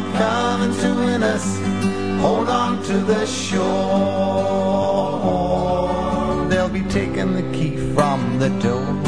Are 0.00 0.12
coming 0.18 0.74
to 0.82 0.88
win 1.04 1.22
us. 1.22 1.46
Hold 2.20 2.48
on 2.48 2.82
to 2.84 2.98
the 3.12 3.26
shore. 3.26 3.66
They'll 6.48 6.68
be 6.68 6.82
taking 6.82 7.32
the 7.34 7.42
key 7.56 7.76
from 7.94 8.38
the 8.38 8.48
door. 8.60 9.00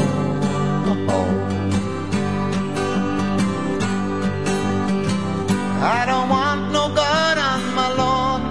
I 5.85 6.05
don't 6.05 6.29
want 6.29 6.71
no 6.71 6.87
God 6.95 7.37
on 7.37 7.75
my 7.75 7.93
lawn, 7.93 8.41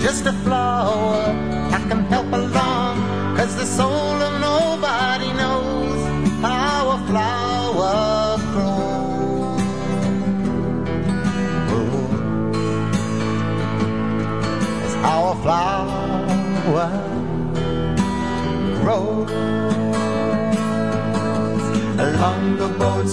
just 0.00 0.26
a 0.26 0.32
flower 0.44 1.24
I 1.72 1.80
can 1.88 2.04
help 2.04 2.32
along. 2.32 2.94
Cause 3.36 3.56
the 3.56 3.66
soul 3.66 4.22
of 4.22 4.31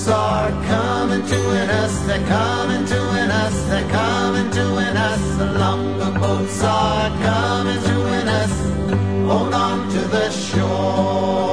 are 0.09 0.51
coming 0.65 1.25
to 1.25 1.35
win 1.35 1.69
us. 1.69 1.99
They're 2.07 2.27
coming 2.27 2.85
to 2.85 2.99
win 3.11 3.31
us. 3.31 3.55
They're 3.69 3.89
coming 3.89 4.49
to 4.51 4.63
win 4.75 4.97
us. 4.97 5.37
The 5.37 5.45
Longer 5.59 6.19
boats 6.19 6.63
are 6.63 7.09
coming 7.21 7.81
to 7.83 7.95
win 8.11 8.27
us. 8.27 8.53
Hold 9.29 9.53
on 9.53 9.89
to 9.89 9.99
the 10.07 10.29
shore. 10.31 11.48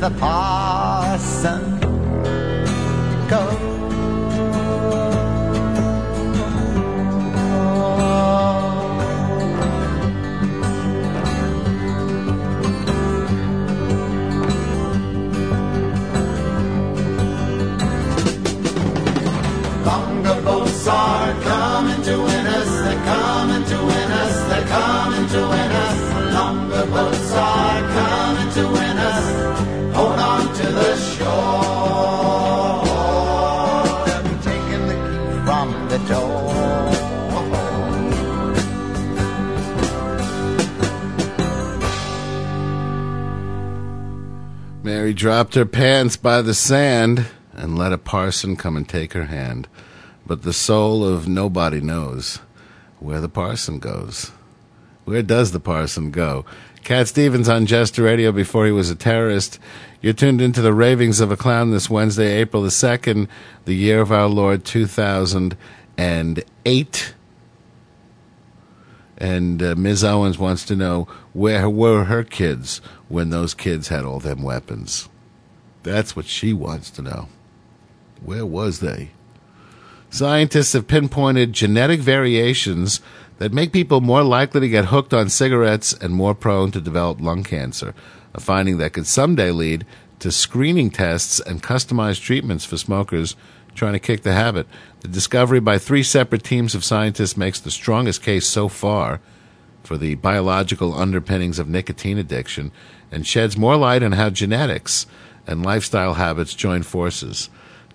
The 0.00 0.10
parson 0.10 1.65
Mary 45.06 45.14
dropped 45.14 45.54
her 45.54 45.64
pants 45.64 46.16
by 46.16 46.42
the 46.42 46.52
sand 46.52 47.26
and 47.52 47.78
let 47.78 47.92
a 47.92 47.98
parson 47.98 48.56
come 48.56 48.76
and 48.76 48.88
take 48.88 49.12
her 49.12 49.26
hand. 49.26 49.68
But 50.26 50.42
the 50.42 50.52
soul 50.52 51.06
of 51.06 51.28
nobody 51.28 51.80
knows 51.80 52.40
where 52.98 53.20
the 53.20 53.28
parson 53.28 53.78
goes. 53.78 54.32
Where 55.04 55.22
does 55.22 55.52
the 55.52 55.60
parson 55.60 56.10
go? 56.10 56.44
Cat 56.82 57.06
Stevens 57.06 57.48
on 57.48 57.66
Jester 57.66 58.02
Radio 58.02 58.32
before 58.32 58.66
he 58.66 58.72
was 58.72 58.90
a 58.90 58.96
terrorist. 58.96 59.60
You're 60.00 60.12
tuned 60.12 60.42
into 60.42 60.60
the 60.60 60.74
ravings 60.74 61.20
of 61.20 61.30
a 61.30 61.36
clown 61.36 61.70
this 61.70 61.88
Wednesday, 61.88 62.40
April 62.40 62.64
the 62.64 62.70
2nd, 62.70 63.28
the 63.64 63.76
year 63.76 64.00
of 64.00 64.10
our 64.10 64.26
Lord 64.26 64.64
2008. 64.64 67.14
And 69.18 69.62
uh, 69.62 69.76
Ms. 69.76 70.02
Owens 70.02 70.36
wants 70.36 70.64
to 70.64 70.74
know 70.74 71.06
where 71.36 71.68
were 71.68 72.04
her 72.04 72.24
kids 72.24 72.80
when 73.08 73.28
those 73.28 73.52
kids 73.52 73.88
had 73.88 74.06
all 74.06 74.18
them 74.18 74.42
weapons. 74.42 75.06
That's 75.82 76.16
what 76.16 76.24
she 76.24 76.54
wants 76.54 76.88
to 76.92 77.02
know. 77.02 77.28
Where 78.24 78.46
was 78.46 78.80
they? 78.80 79.10
Scientists 80.08 80.72
have 80.72 80.88
pinpointed 80.88 81.52
genetic 81.52 82.00
variations 82.00 83.02
that 83.36 83.52
make 83.52 83.70
people 83.70 84.00
more 84.00 84.22
likely 84.22 84.62
to 84.62 84.68
get 84.68 84.86
hooked 84.86 85.12
on 85.12 85.28
cigarettes 85.28 85.92
and 85.92 86.14
more 86.14 86.34
prone 86.34 86.70
to 86.70 86.80
develop 86.80 87.20
lung 87.20 87.44
cancer, 87.44 87.94
a 88.32 88.40
finding 88.40 88.78
that 88.78 88.94
could 88.94 89.06
someday 89.06 89.50
lead 89.50 89.84
to 90.20 90.32
screening 90.32 90.88
tests 90.88 91.38
and 91.38 91.62
customized 91.62 92.22
treatments 92.22 92.64
for 92.64 92.78
smokers 92.78 93.36
trying 93.74 93.92
to 93.92 93.98
kick 93.98 94.22
the 94.22 94.32
habit. 94.32 94.66
The 95.00 95.08
discovery 95.08 95.60
by 95.60 95.76
three 95.76 96.02
separate 96.02 96.44
teams 96.44 96.74
of 96.74 96.82
scientists 96.82 97.36
makes 97.36 97.60
the 97.60 97.70
strongest 97.70 98.22
case 98.22 98.46
so 98.46 98.68
far 98.68 99.20
for 99.86 99.96
the 99.96 100.16
biological 100.16 100.94
underpinnings 100.94 101.58
of 101.58 101.68
nicotine 101.68 102.18
addiction 102.18 102.72
and 103.10 103.26
sheds 103.26 103.56
more 103.56 103.76
light 103.76 104.02
on 104.02 104.12
how 104.12 104.28
genetics 104.28 105.06
and 105.46 105.64
lifestyle 105.64 106.14
habits 106.14 106.54
join 106.54 106.82
forces 106.82 107.48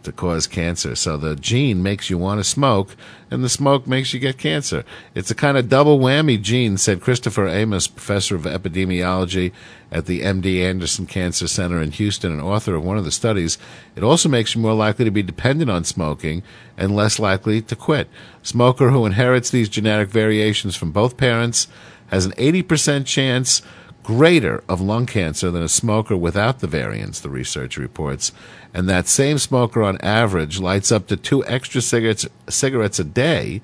to 0.04 0.12
cause 0.12 0.48
cancer. 0.48 0.96
So 0.96 1.18
the 1.18 1.36
gene 1.36 1.84
makes 1.84 2.10
you 2.10 2.18
want 2.18 2.40
to 2.40 2.44
smoke, 2.44 2.96
and 3.30 3.44
the 3.44 3.50
smoke 3.50 3.88
makes 3.88 4.14
you 4.14 4.20
get 4.20 4.38
cancer. 4.38 4.84
It's 5.16 5.32
a 5.32 5.36
kind 5.36 5.58
of 5.58 5.70
double 5.70 6.00
whammy 6.00 6.42
gene, 6.42 6.78
said 6.78 7.02
Christopher 7.02 7.48
Amos, 7.48 7.88
professor 7.88 8.36
of 8.36 8.44
epidemiology 8.44 9.52
at 9.92 10.06
the 10.06 10.22
MD 10.22 10.62
Anderson 10.64 11.06
Cancer 11.06 11.48
Center 11.48 11.82
in 11.82 11.92
Houston 11.92 12.32
and 12.32 12.42
author 12.42 12.76
of 12.76 12.84
one 12.84 12.98
of 12.98 13.06
the 13.06 13.12
studies. 13.12 13.58
It 13.96 14.04
also 14.04 14.30
makes 14.30 14.56
you 14.56 14.62
more 14.62 14.74
likely 14.74 15.06
to 15.06 15.12
be 15.12 15.24
dependent 15.24 15.70
on 15.70 15.84
smoking 15.84 16.44
and 16.78 16.96
less 16.96 17.20
likely 17.20 17.62
to 17.62 17.76
quit. 17.76 18.10
Smoker 18.42 18.90
who 18.90 19.06
inherits 19.06 19.50
these 19.50 19.70
genetic 19.70 20.10
variations 20.10 20.76
from 20.76 20.92
both 20.92 21.18
parents 21.18 21.68
has 22.08 22.26
an 22.26 22.34
80% 22.34 23.06
chance 23.06 23.62
greater 24.04 24.64
of 24.68 24.82
lung 24.82 25.06
cancer 25.06 25.52
than 25.52 25.64
a 25.64 25.70
smoker 25.70 26.18
without 26.18 26.60
the 26.60 26.68
variants, 26.68 27.20
the 27.20 27.30
research 27.30 27.78
reports. 27.78 28.32
And 28.74 28.90
that 28.90 29.08
same 29.08 29.38
smoker, 29.38 29.84
on 29.84 30.00
average, 30.02 30.60
lights 30.60 30.92
up 30.92 31.08
to 31.08 31.18
two 31.18 31.46
extra 31.46 31.82
cigarettes, 31.82 32.28
cigarettes 32.50 33.00
a 33.00 33.04
day 33.04 33.62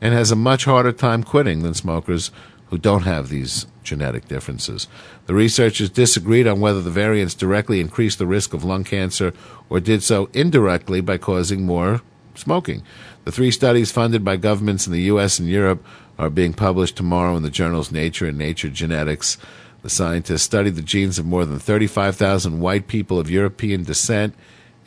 and 0.00 0.14
has 0.14 0.30
a 0.30 0.36
much 0.36 0.64
harder 0.64 0.92
time 0.92 1.22
quitting 1.22 1.62
than 1.62 1.74
smokers 1.74 2.30
who 2.70 2.78
don't 2.78 3.02
have 3.02 3.28
these 3.28 3.66
genetic 3.82 4.28
differences. 4.28 4.88
The 5.26 5.34
researchers 5.34 5.90
disagreed 5.90 6.46
on 6.46 6.60
whether 6.60 6.80
the 6.80 6.90
variants 6.90 7.34
directly 7.34 7.80
increased 7.80 8.18
the 8.18 8.26
risk 8.26 8.54
of 8.54 8.64
lung 8.64 8.84
cancer 8.84 9.32
or 9.68 9.78
did 9.78 10.02
so 10.02 10.28
indirectly 10.32 11.00
by 11.00 11.18
causing 11.18 11.66
more 11.66 12.02
smoking. 12.34 12.82
The 13.24 13.32
three 13.32 13.50
studies 13.50 13.92
funded 13.92 14.24
by 14.24 14.36
governments 14.36 14.86
in 14.86 14.92
the 14.92 15.02
U.S. 15.02 15.38
and 15.38 15.48
Europe 15.48 15.84
are 16.18 16.30
being 16.30 16.52
published 16.52 16.96
tomorrow 16.96 17.36
in 17.36 17.42
the 17.42 17.50
journals 17.50 17.92
Nature 17.92 18.26
and 18.26 18.38
Nature 18.38 18.70
Genetics. 18.70 19.38
The 19.82 19.90
scientists 19.90 20.42
studied 20.42 20.76
the 20.76 20.82
genes 20.82 21.18
of 21.18 21.26
more 21.26 21.44
than 21.44 21.58
35,000 21.58 22.60
white 22.60 22.86
people 22.86 23.18
of 23.18 23.30
European 23.30 23.82
descent 23.82 24.34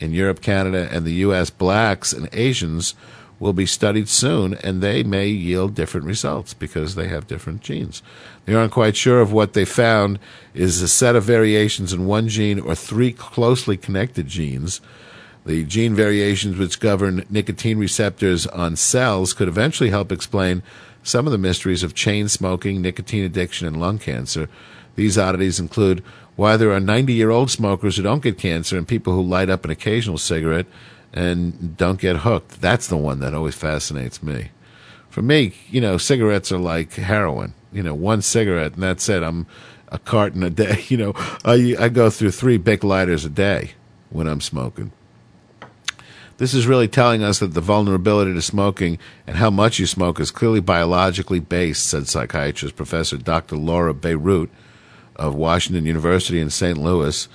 in 0.00 0.12
Europe, 0.12 0.40
Canada, 0.40 0.88
and 0.90 1.04
the 1.04 1.12
U.S. 1.14 1.50
Blacks 1.50 2.12
and 2.12 2.28
Asians 2.32 2.94
will 3.38 3.52
be 3.52 3.66
studied 3.66 4.08
soon, 4.08 4.54
and 4.54 4.80
they 4.80 5.02
may 5.02 5.28
yield 5.28 5.74
different 5.74 6.06
results 6.06 6.54
because 6.54 6.94
they 6.94 7.08
have 7.08 7.26
different 7.26 7.60
genes. 7.60 8.02
They 8.46 8.54
aren't 8.54 8.72
quite 8.72 8.96
sure 8.96 9.20
if 9.20 9.30
what 9.30 9.52
they 9.52 9.66
found 9.66 10.18
is 10.54 10.80
a 10.80 10.88
set 10.88 11.16
of 11.16 11.24
variations 11.24 11.92
in 11.92 12.06
one 12.06 12.28
gene 12.28 12.58
or 12.58 12.74
three 12.74 13.12
closely 13.12 13.76
connected 13.76 14.28
genes. 14.28 14.80
The 15.44 15.64
gene 15.64 15.94
variations 15.94 16.56
which 16.56 16.80
govern 16.80 17.26
nicotine 17.28 17.78
receptors 17.78 18.46
on 18.46 18.76
cells 18.76 19.34
could 19.34 19.48
eventually 19.48 19.90
help 19.90 20.10
explain 20.10 20.62
some 21.02 21.26
of 21.26 21.32
the 21.32 21.38
mysteries 21.38 21.82
of 21.82 21.94
chain 21.94 22.28
smoking, 22.28 22.80
nicotine 22.80 23.24
addiction, 23.24 23.66
and 23.68 23.78
lung 23.78 23.98
cancer. 23.98 24.48
These 24.96 25.18
oddities 25.18 25.60
include 25.60 26.02
why 26.36 26.56
there 26.56 26.72
are 26.72 26.80
90 26.80 27.12
year 27.12 27.30
old 27.30 27.50
smokers 27.50 27.96
who 27.96 28.02
don't 28.02 28.22
get 28.22 28.38
cancer 28.38 28.76
and 28.76 28.88
people 28.88 29.12
who 29.12 29.22
light 29.22 29.48
up 29.48 29.64
an 29.64 29.70
occasional 29.70 30.18
cigarette 30.18 30.66
and 31.12 31.76
don't 31.76 32.00
get 32.00 32.18
hooked. 32.18 32.60
That's 32.60 32.88
the 32.88 32.96
one 32.96 33.20
that 33.20 33.34
always 33.34 33.54
fascinates 33.54 34.22
me. 34.22 34.50
For 35.08 35.22
me, 35.22 35.54
you 35.70 35.80
know, 35.80 35.96
cigarettes 35.96 36.52
are 36.52 36.58
like 36.58 36.92
heroin. 36.94 37.54
You 37.72 37.82
know, 37.82 37.94
one 37.94 38.22
cigarette 38.22 38.74
and 38.74 38.82
that's 38.82 39.08
it. 39.08 39.22
I'm 39.22 39.46
a 39.88 39.98
carton 39.98 40.42
a 40.42 40.50
day. 40.50 40.84
You 40.88 40.96
know, 40.98 41.12
I, 41.44 41.74
I 41.78 41.88
go 41.88 42.10
through 42.10 42.32
three 42.32 42.58
big 42.58 42.84
lighters 42.84 43.24
a 43.24 43.30
day 43.30 43.72
when 44.10 44.26
I'm 44.26 44.40
smoking. 44.40 44.92
This 46.38 46.52
is 46.52 46.66
really 46.66 46.88
telling 46.88 47.22
us 47.22 47.38
that 47.38 47.54
the 47.54 47.62
vulnerability 47.62 48.34
to 48.34 48.42
smoking 48.42 48.98
and 49.26 49.38
how 49.38 49.48
much 49.48 49.78
you 49.78 49.86
smoke 49.86 50.20
is 50.20 50.30
clearly 50.30 50.60
biologically 50.60 51.40
based, 51.40 51.86
said 51.86 52.08
psychiatrist 52.08 52.76
Professor 52.76 53.16
Dr. 53.16 53.56
Laura 53.56 53.94
Bierut 53.94 54.50
of 55.16 55.34
Washington 55.34 55.86
University 55.86 56.40
in 56.40 56.50
St. 56.50 56.78
Louis, 56.78 57.28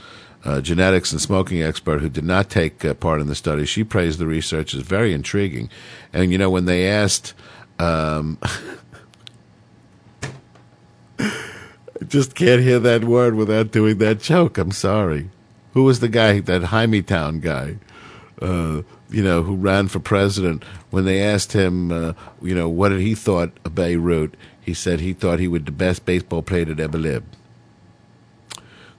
a 0.44 0.62
genetics 0.62 1.12
and 1.12 1.22
smoking 1.22 1.62
expert 1.62 2.02
who 2.02 2.10
did 2.10 2.24
not 2.24 2.50
take 2.50 2.84
uh, 2.84 2.94
part 2.94 3.22
in 3.22 3.28
the 3.28 3.36
study. 3.36 3.66
She 3.66 3.84
praised 3.84 4.20
the 4.20 4.26
research 4.26 4.74
as 4.74 4.82
very 4.82 5.14
intriguing. 5.14 5.70
And, 6.14 6.32
you 6.32 6.38
know, 6.38 6.50
when 6.50 6.66
they 6.66 6.88
asked, 6.88 7.34
um, 7.78 8.40
I 11.20 11.32
just 12.08 12.34
can't 12.34 12.62
hear 12.62 12.80
that 12.80 13.04
word 13.04 13.36
without 13.36 13.72
doing 13.72 14.00
that 14.00 14.20
joke. 14.20 14.58
I'm 14.58 14.72
sorry. 14.72 15.30
Who 15.74 15.84
was 15.84 16.00
the 16.00 16.10
guy, 16.10 16.40
that 16.40 17.06
Town 17.08 17.40
guy? 17.40 17.78
uh, 18.42 18.82
you 19.10 19.24
know, 19.24 19.44
who 19.44 19.56
ran 19.56 19.88
for 19.88 20.00
president, 20.00 20.64
when 20.90 21.06
they 21.06 21.22
asked 21.22 21.54
him, 21.54 21.92
uh, 21.92 22.14
you 22.42 22.56
know, 22.56 22.68
what 22.68 22.90
did 22.90 23.02
he 23.02 23.14
thought 23.14 23.52
of 23.64 23.76
Beirut, 23.76 24.36
he 24.60 24.74
said 24.74 25.00
he 25.00 25.14
thought 25.14 25.40
he 25.40 25.48
was 25.48 25.64
the 25.64 25.72
best 25.72 26.06
baseball 26.06 26.42
player 26.42 26.66
that 26.66 26.80
ever 26.80 26.98
lived. 26.98 27.38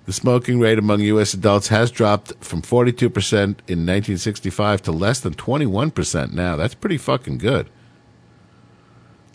The 0.04 0.12
smoking 0.12 0.58
rate 0.58 0.78
among 0.78 1.00
U.S. 1.00 1.32
adults 1.32 1.68
has 1.68 1.90
dropped 1.90 2.32
from 2.44 2.60
42% 2.60 3.02
in 3.32 3.86
1965 3.86 4.82
to 4.82 4.92
less 4.92 5.20
than 5.20 5.34
21% 5.34 6.32
now. 6.32 6.56
That's 6.56 6.74
pretty 6.74 6.98
fucking 6.98 7.38
good. 7.38 7.68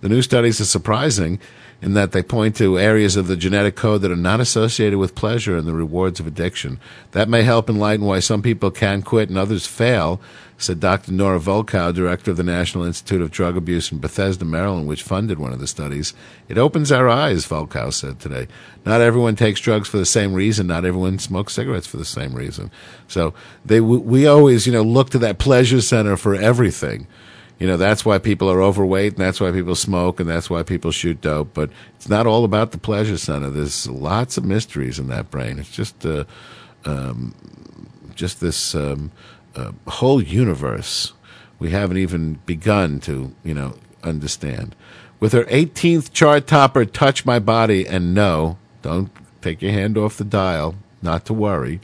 The 0.01 0.09
new 0.09 0.21
studies 0.21 0.61
are 0.61 0.65
surprising 0.65 1.39
in 1.81 1.93
that 1.93 2.11
they 2.11 2.23
point 2.23 2.55
to 2.55 2.79
areas 2.79 3.15
of 3.15 3.27
the 3.27 3.37
genetic 3.37 3.75
code 3.75 4.01
that 4.01 4.11
are 4.11 4.15
not 4.15 4.39
associated 4.39 4.97
with 4.97 5.15
pleasure 5.15 5.55
and 5.55 5.67
the 5.67 5.73
rewards 5.73 6.19
of 6.19 6.25
addiction. 6.25 6.79
That 7.11 7.29
may 7.29 7.43
help 7.43 7.69
enlighten 7.69 8.05
why 8.05 8.19
some 8.19 8.41
people 8.41 8.71
can 8.71 9.03
quit 9.03 9.29
and 9.29 9.37
others 9.37 9.67
fail, 9.67 10.19
said 10.57 10.79
Dr. 10.79 11.11
Nora 11.11 11.39
Volkow, 11.39 11.93
director 11.93 12.31
of 12.31 12.37
the 12.37 12.43
National 12.43 12.83
Institute 12.83 13.21
of 13.21 13.29
Drug 13.29 13.55
Abuse 13.55 13.91
in 13.91 13.99
Bethesda, 13.99 14.43
Maryland, 14.43 14.87
which 14.87 15.03
funded 15.03 15.37
one 15.37 15.53
of 15.53 15.59
the 15.59 15.67
studies. 15.67 16.15
It 16.49 16.57
opens 16.57 16.91
our 16.91 17.07
eyes, 17.07 17.45
Volkow 17.45 17.93
said 17.93 18.19
today. 18.19 18.47
Not 18.83 19.01
everyone 19.01 19.35
takes 19.35 19.59
drugs 19.59 19.87
for 19.87 19.97
the 19.97 20.05
same 20.05 20.33
reason. 20.33 20.65
Not 20.65 20.85
everyone 20.85 21.19
smokes 21.19 21.53
cigarettes 21.53 21.85
for 21.85 21.97
the 21.97 22.05
same 22.05 22.33
reason. 22.33 22.71
So 23.07 23.35
they, 23.63 23.81
we 23.81 24.25
always, 24.25 24.65
you 24.65 24.73
know, 24.73 24.81
look 24.81 25.11
to 25.11 25.19
that 25.19 25.37
pleasure 25.37 25.81
center 25.81 26.17
for 26.17 26.33
everything 26.33 27.05
you 27.59 27.67
know 27.67 27.77
that's 27.77 28.05
why 28.05 28.17
people 28.17 28.49
are 28.49 28.61
overweight 28.61 29.13
and 29.13 29.21
that's 29.21 29.41
why 29.41 29.51
people 29.51 29.75
smoke 29.75 30.19
and 30.19 30.29
that's 30.29 30.49
why 30.49 30.63
people 30.63 30.91
shoot 30.91 31.19
dope 31.21 31.53
but 31.53 31.69
it's 31.95 32.09
not 32.09 32.27
all 32.27 32.43
about 32.43 32.71
the 32.71 32.77
pleasure 32.77 33.17
center. 33.17 33.49
There's 33.49 33.87
lots 33.87 34.37
of 34.37 34.45
mysteries 34.45 34.99
in 34.99 35.07
that 35.07 35.31
brain. 35.31 35.59
It's 35.59 35.71
just 35.71 36.05
uh, 36.05 36.25
um, 36.85 37.33
just 38.15 38.39
this 38.41 38.75
um, 38.75 39.11
uh, 39.55 39.71
whole 39.87 40.21
universe 40.21 41.13
we 41.59 41.71
haven't 41.71 41.97
even 41.97 42.39
begun 42.45 42.99
to 43.01 43.33
you 43.43 43.53
know 43.53 43.75
understand. 44.03 44.75
With 45.19 45.33
her 45.33 45.45
18th 45.45 46.13
chart 46.13 46.45
topper 46.45 46.85
touch 46.85 47.25
my 47.25 47.39
body 47.39 47.87
and 47.87 48.13
no 48.13 48.57
don't 48.81 49.09
take 49.41 49.61
your 49.61 49.71
hand 49.71 49.97
off 49.97 50.17
the 50.17 50.23
dial 50.23 50.75
not 51.01 51.25
to 51.25 51.33
worry. 51.33 51.79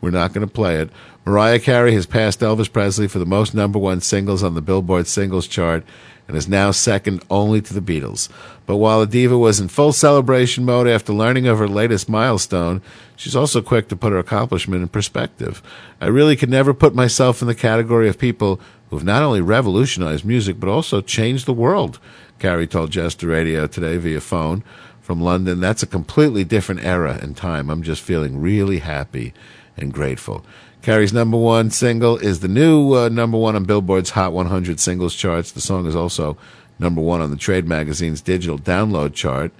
We're 0.00 0.10
not 0.10 0.32
going 0.32 0.46
to 0.46 0.52
play 0.52 0.76
it 0.76 0.90
Mariah 1.28 1.58
Carey 1.58 1.92
has 1.94 2.06
passed 2.06 2.38
Elvis 2.38 2.72
Presley 2.72 3.08
for 3.08 3.18
the 3.18 3.26
most 3.26 3.52
number 3.52 3.80
one 3.80 4.00
singles 4.00 4.44
on 4.44 4.54
the 4.54 4.62
Billboard 4.62 5.08
singles 5.08 5.48
chart 5.48 5.82
and 6.28 6.36
is 6.36 6.46
now 6.46 6.70
second 6.70 7.20
only 7.28 7.60
to 7.60 7.74
the 7.74 7.80
Beatles. 7.80 8.28
But 8.64 8.76
while 8.76 9.00
the 9.00 9.08
diva 9.08 9.36
was 9.36 9.58
in 9.58 9.66
full 9.66 9.92
celebration 9.92 10.64
mode 10.64 10.86
after 10.86 11.12
learning 11.12 11.48
of 11.48 11.58
her 11.58 11.66
latest 11.66 12.08
milestone, 12.08 12.80
she's 13.16 13.34
also 13.34 13.60
quick 13.60 13.88
to 13.88 13.96
put 13.96 14.12
her 14.12 14.20
accomplishment 14.20 14.82
in 14.82 14.88
perspective. 14.88 15.64
I 16.00 16.06
really 16.06 16.36
could 16.36 16.48
never 16.48 16.72
put 16.72 16.94
myself 16.94 17.42
in 17.42 17.48
the 17.48 17.56
category 17.56 18.08
of 18.08 18.20
people 18.20 18.60
who 18.90 18.96
have 18.96 19.04
not 19.04 19.24
only 19.24 19.40
revolutionized 19.40 20.24
music 20.24 20.60
but 20.60 20.68
also 20.68 21.00
changed 21.00 21.46
the 21.46 21.52
world, 21.52 21.98
Carey 22.38 22.68
told 22.68 22.92
Jester 22.92 23.26
Radio 23.26 23.66
today 23.66 23.96
via 23.96 24.20
phone 24.20 24.62
from 25.00 25.20
London. 25.20 25.58
That's 25.58 25.82
a 25.82 25.88
completely 25.88 26.44
different 26.44 26.84
era 26.84 27.18
and 27.20 27.36
time. 27.36 27.68
I'm 27.68 27.82
just 27.82 28.02
feeling 28.02 28.40
really 28.40 28.78
happy 28.78 29.34
and 29.76 29.92
grateful. 29.92 30.44
Carey's 30.86 31.12
number 31.12 31.36
one 31.36 31.72
single 31.72 32.16
is 32.16 32.38
the 32.38 32.46
new 32.46 32.94
uh, 32.94 33.08
number 33.08 33.36
one 33.36 33.56
on 33.56 33.64
Billboard's 33.64 34.10
Hot 34.10 34.32
100 34.32 34.78
singles 34.78 35.16
charts. 35.16 35.50
The 35.50 35.60
song 35.60 35.84
is 35.86 35.96
also 35.96 36.38
number 36.78 37.00
one 37.00 37.20
on 37.20 37.30
the 37.30 37.36
Trade 37.36 37.66
magazine's 37.66 38.20
digital 38.20 38.56
download 38.56 39.12
chart, 39.12 39.50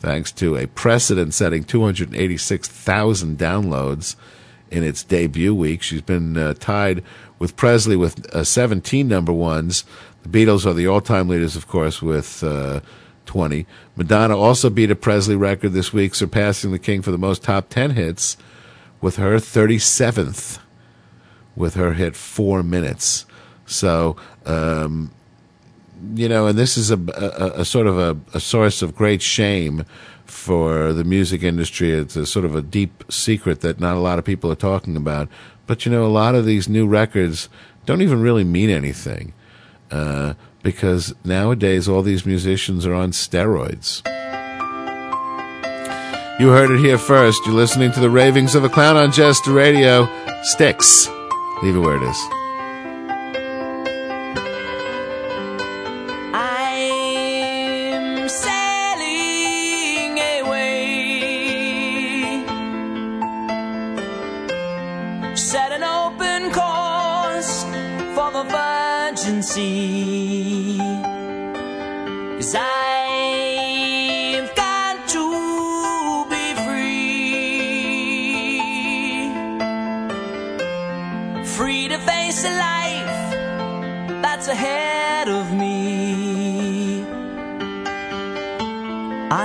thanks 0.00 0.30
to 0.32 0.54
a 0.54 0.66
precedent 0.66 1.32
setting 1.32 1.64
286,000 1.64 3.38
downloads 3.38 4.16
in 4.70 4.84
its 4.84 5.02
debut 5.02 5.54
week. 5.54 5.80
She's 5.80 6.02
been 6.02 6.36
uh, 6.36 6.52
tied 6.52 7.02
with 7.38 7.56
Presley 7.56 7.96
with 7.96 8.26
uh, 8.34 8.44
17 8.44 9.08
number 9.08 9.32
ones. 9.32 9.82
The 10.24 10.28
Beatles 10.28 10.66
are 10.66 10.74
the 10.74 10.86
all 10.86 11.00
time 11.00 11.30
leaders, 11.30 11.56
of 11.56 11.66
course, 11.66 12.02
with. 12.02 12.44
Uh, 12.44 12.80
20. 13.24 13.66
Madonna 13.96 14.36
also 14.36 14.70
beat 14.70 14.88
a 14.88 14.94
Presley 14.94 15.34
record 15.34 15.72
this 15.72 15.92
week, 15.92 16.14
surpassing 16.14 16.70
the 16.70 16.78
King 16.78 17.02
for 17.02 17.10
the 17.10 17.18
most 17.18 17.42
top 17.42 17.68
10 17.68 17.90
hits 17.90 18.36
with 19.00 19.16
her 19.16 19.38
37th 19.38 20.60
with 21.56 21.74
her 21.74 21.94
hit 21.94 22.14
Four 22.14 22.62
Minutes. 22.62 23.26
So, 23.66 24.16
um, 24.44 25.10
you 26.14 26.28
know, 26.28 26.46
and 26.46 26.58
this 26.58 26.76
is 26.76 26.90
a, 26.90 26.98
a, 27.14 27.60
a 27.60 27.64
sort 27.64 27.86
of 27.86 27.98
a, 27.98 28.16
a, 28.34 28.38
source 28.38 28.82
of 28.82 28.94
great 28.94 29.22
shame 29.22 29.84
for 30.24 30.92
the 30.92 31.02
music 31.02 31.42
industry. 31.42 31.90
It's 31.92 32.16
a 32.16 32.26
sort 32.26 32.44
of 32.44 32.54
a 32.54 32.62
deep 32.62 33.04
secret 33.10 33.62
that 33.62 33.80
not 33.80 33.96
a 33.96 34.00
lot 34.00 34.18
of 34.18 34.24
people 34.24 34.52
are 34.52 34.56
talking 34.56 34.96
about. 34.96 35.28
But, 35.66 35.84
you 35.84 35.90
know, 35.90 36.04
a 36.04 36.08
lot 36.08 36.34
of 36.34 36.44
these 36.44 36.68
new 36.68 36.86
records 36.86 37.48
don't 37.86 38.02
even 38.02 38.20
really 38.20 38.44
mean 38.44 38.70
anything. 38.70 39.32
Uh, 39.90 40.34
because 40.62 41.14
nowadays 41.24 41.88
all 41.88 42.02
these 42.02 42.26
musicians 42.26 42.84
are 42.86 42.94
on 42.94 43.12
steroids. 43.12 44.02
You 46.40 46.48
heard 46.48 46.70
it 46.70 46.80
here 46.80 46.98
first. 46.98 47.46
You're 47.46 47.54
listening 47.54 47.92
to 47.92 48.00
the 48.00 48.10
ravings 48.10 48.54
of 48.54 48.64
a 48.64 48.68
clown 48.68 48.96
on 48.96 49.12
Jester 49.12 49.52
Radio. 49.52 50.08
Styx. 50.42 51.08
Leave 51.62 51.74
it 51.74 51.78
where 51.78 51.96
it 51.96 52.02
is. 52.02 52.20
I'm 56.34 58.28
sailing 58.28 60.18
away. 60.40 60.84
Set 65.34 65.72
an 65.72 65.82
open 65.82 66.50
course 66.52 67.64
for 68.14 68.30
the 68.36 68.44
virgin 68.44 69.42
sea. 69.42 69.95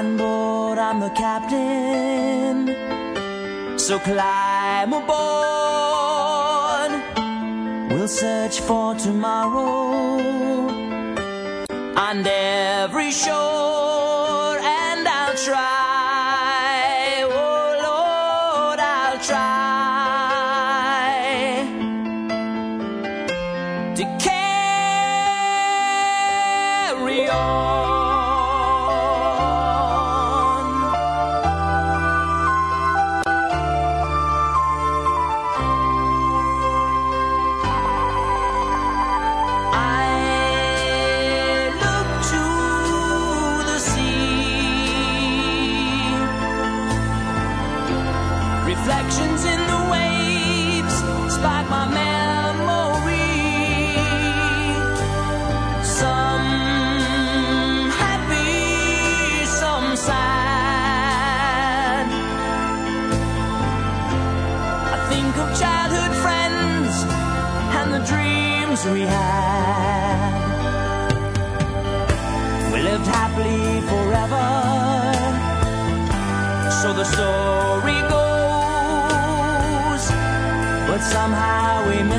on 0.02 0.18
board, 0.18 0.80
I'm 0.80 1.00
the 1.00 1.10
captain. 1.10 2.58
So 3.78 4.00
climb 4.00 4.94
aboard. 4.94 6.92
We'll 7.92 8.08
search 8.08 8.62
for 8.62 8.96
tomorrow 8.96 9.68
on 12.08 12.26
every 12.26 13.12
shore. 13.12 13.91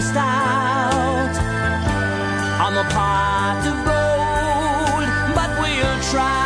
cast 0.03 0.17
out. 0.17 1.35
I'm 2.61 2.77
a 2.77 2.89
pot 2.91 3.63
of 3.71 3.79
gold, 3.87 5.35
but 5.37 5.51
we'll 5.61 6.03
try. 6.11 6.42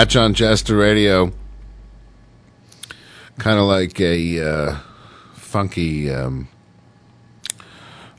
On 0.00 0.32
Jester 0.32 0.78
Radio. 0.78 1.30
Kind 3.38 3.58
of 3.58 3.66
like 3.66 4.00
a 4.00 4.40
uh, 4.40 4.78
funky 5.34 6.10
um, 6.10 6.48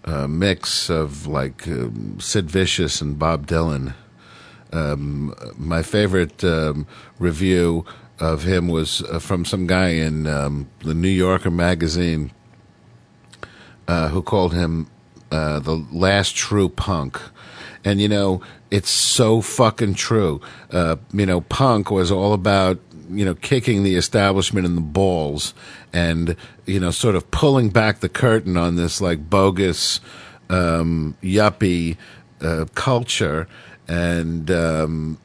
uh, 0.06 0.28
mix 0.28 0.92
of 0.92 1.26
like 1.26 1.68
um, 1.68 2.20
Sid 2.20 2.52
Vicious 2.52 3.02
and 3.02 3.18
Bob 3.18 3.48
Dylan. 3.48 3.96
Um, 4.72 5.34
my 5.58 5.82
favorite 5.82 6.44
um, 6.44 6.86
review 7.18 7.84
of 8.20 8.44
him 8.44 8.68
was 8.68 9.02
uh, 9.02 9.18
from 9.18 9.44
some 9.44 9.66
guy 9.66 9.90
in 9.90 10.28
um, 10.28 10.70
the 10.84 10.94
New 10.94 11.10
Yorker 11.10 11.50
magazine 11.50 12.32
uh, 13.88 14.10
who 14.10 14.22
called 14.22 14.54
him 14.54 14.86
uh, 15.32 15.58
the 15.58 15.84
last 15.92 16.36
true 16.36 16.70
punk. 16.70 17.20
And, 17.84 18.00
you 18.00 18.08
know, 18.08 18.42
it's 18.70 18.90
so 18.90 19.42
fucking 19.42 19.96
true. 19.96 20.42
Uh, 20.72 20.98
you 21.14 21.26
know, 21.26 21.42
punk 21.42 21.92
was 21.92 22.12
all 22.12 22.34
about, 22.34 22.80
you 23.10 23.26
know, 23.26 23.36
kicking 23.36 23.84
the 23.84 23.96
establishment 23.96 24.66
in 24.66 24.76
the 24.76 24.82
balls 24.82 25.54
and, 25.92 26.36
you 26.66 26.80
know, 26.80 26.92
sort 26.92 27.16
of 27.16 27.30
pulling 27.32 27.70
back 27.70 28.00
the 28.00 28.10
curtain 28.10 28.58
on 28.58 28.76
this, 28.76 29.02
like, 29.02 29.30
bogus, 29.30 30.00
um, 30.50 31.16
yuppie 31.24 31.98
uh, 32.42 32.66
culture. 32.76 33.48
And, 33.88 34.50
um, 34.52 35.18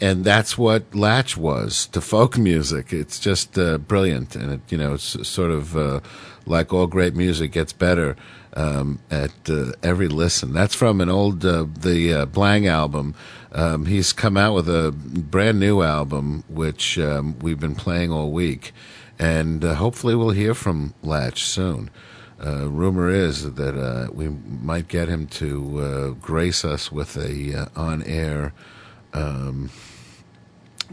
and 0.00 0.24
that's 0.24 0.58
what 0.58 0.94
Latch 0.94 1.36
was 1.36 1.86
to 1.86 2.00
folk 2.00 2.36
music. 2.36 2.92
It's 2.92 3.18
just 3.18 3.58
uh, 3.58 3.78
brilliant, 3.78 4.36
and 4.36 4.52
it 4.52 4.60
you 4.68 4.76
know 4.76 4.94
it's 4.94 5.26
sort 5.26 5.50
of 5.50 5.76
uh, 5.76 6.00
like 6.46 6.72
all 6.72 6.86
great 6.86 7.14
music 7.14 7.52
gets 7.52 7.72
better 7.72 8.16
um, 8.54 9.00
at 9.10 9.32
uh, 9.48 9.72
every 9.82 10.08
listen. 10.08 10.52
That's 10.52 10.74
from 10.74 11.00
an 11.00 11.08
old 11.08 11.44
uh, 11.44 11.66
the 11.78 12.14
uh, 12.14 12.24
Blang 12.26 12.66
album. 12.66 13.14
Um, 13.52 13.86
he's 13.86 14.12
come 14.12 14.36
out 14.36 14.54
with 14.54 14.68
a 14.68 14.92
brand 14.92 15.60
new 15.60 15.82
album, 15.82 16.44
which 16.48 16.98
um, 16.98 17.38
we've 17.40 17.60
been 17.60 17.76
playing 17.76 18.10
all 18.10 18.32
week, 18.32 18.72
and 19.18 19.64
uh, 19.64 19.74
hopefully 19.74 20.14
we'll 20.14 20.30
hear 20.30 20.54
from 20.54 20.94
Latch 21.02 21.44
soon. 21.44 21.90
Uh, 22.44 22.68
rumor 22.68 23.08
is 23.08 23.54
that 23.54 23.76
uh, 23.78 24.10
we 24.12 24.28
might 24.28 24.88
get 24.88 25.08
him 25.08 25.26
to 25.26 26.16
grace 26.20 26.64
us 26.64 26.90
with 26.90 27.16
a 27.16 27.68
on-air 27.76 28.52
um, 29.12 29.70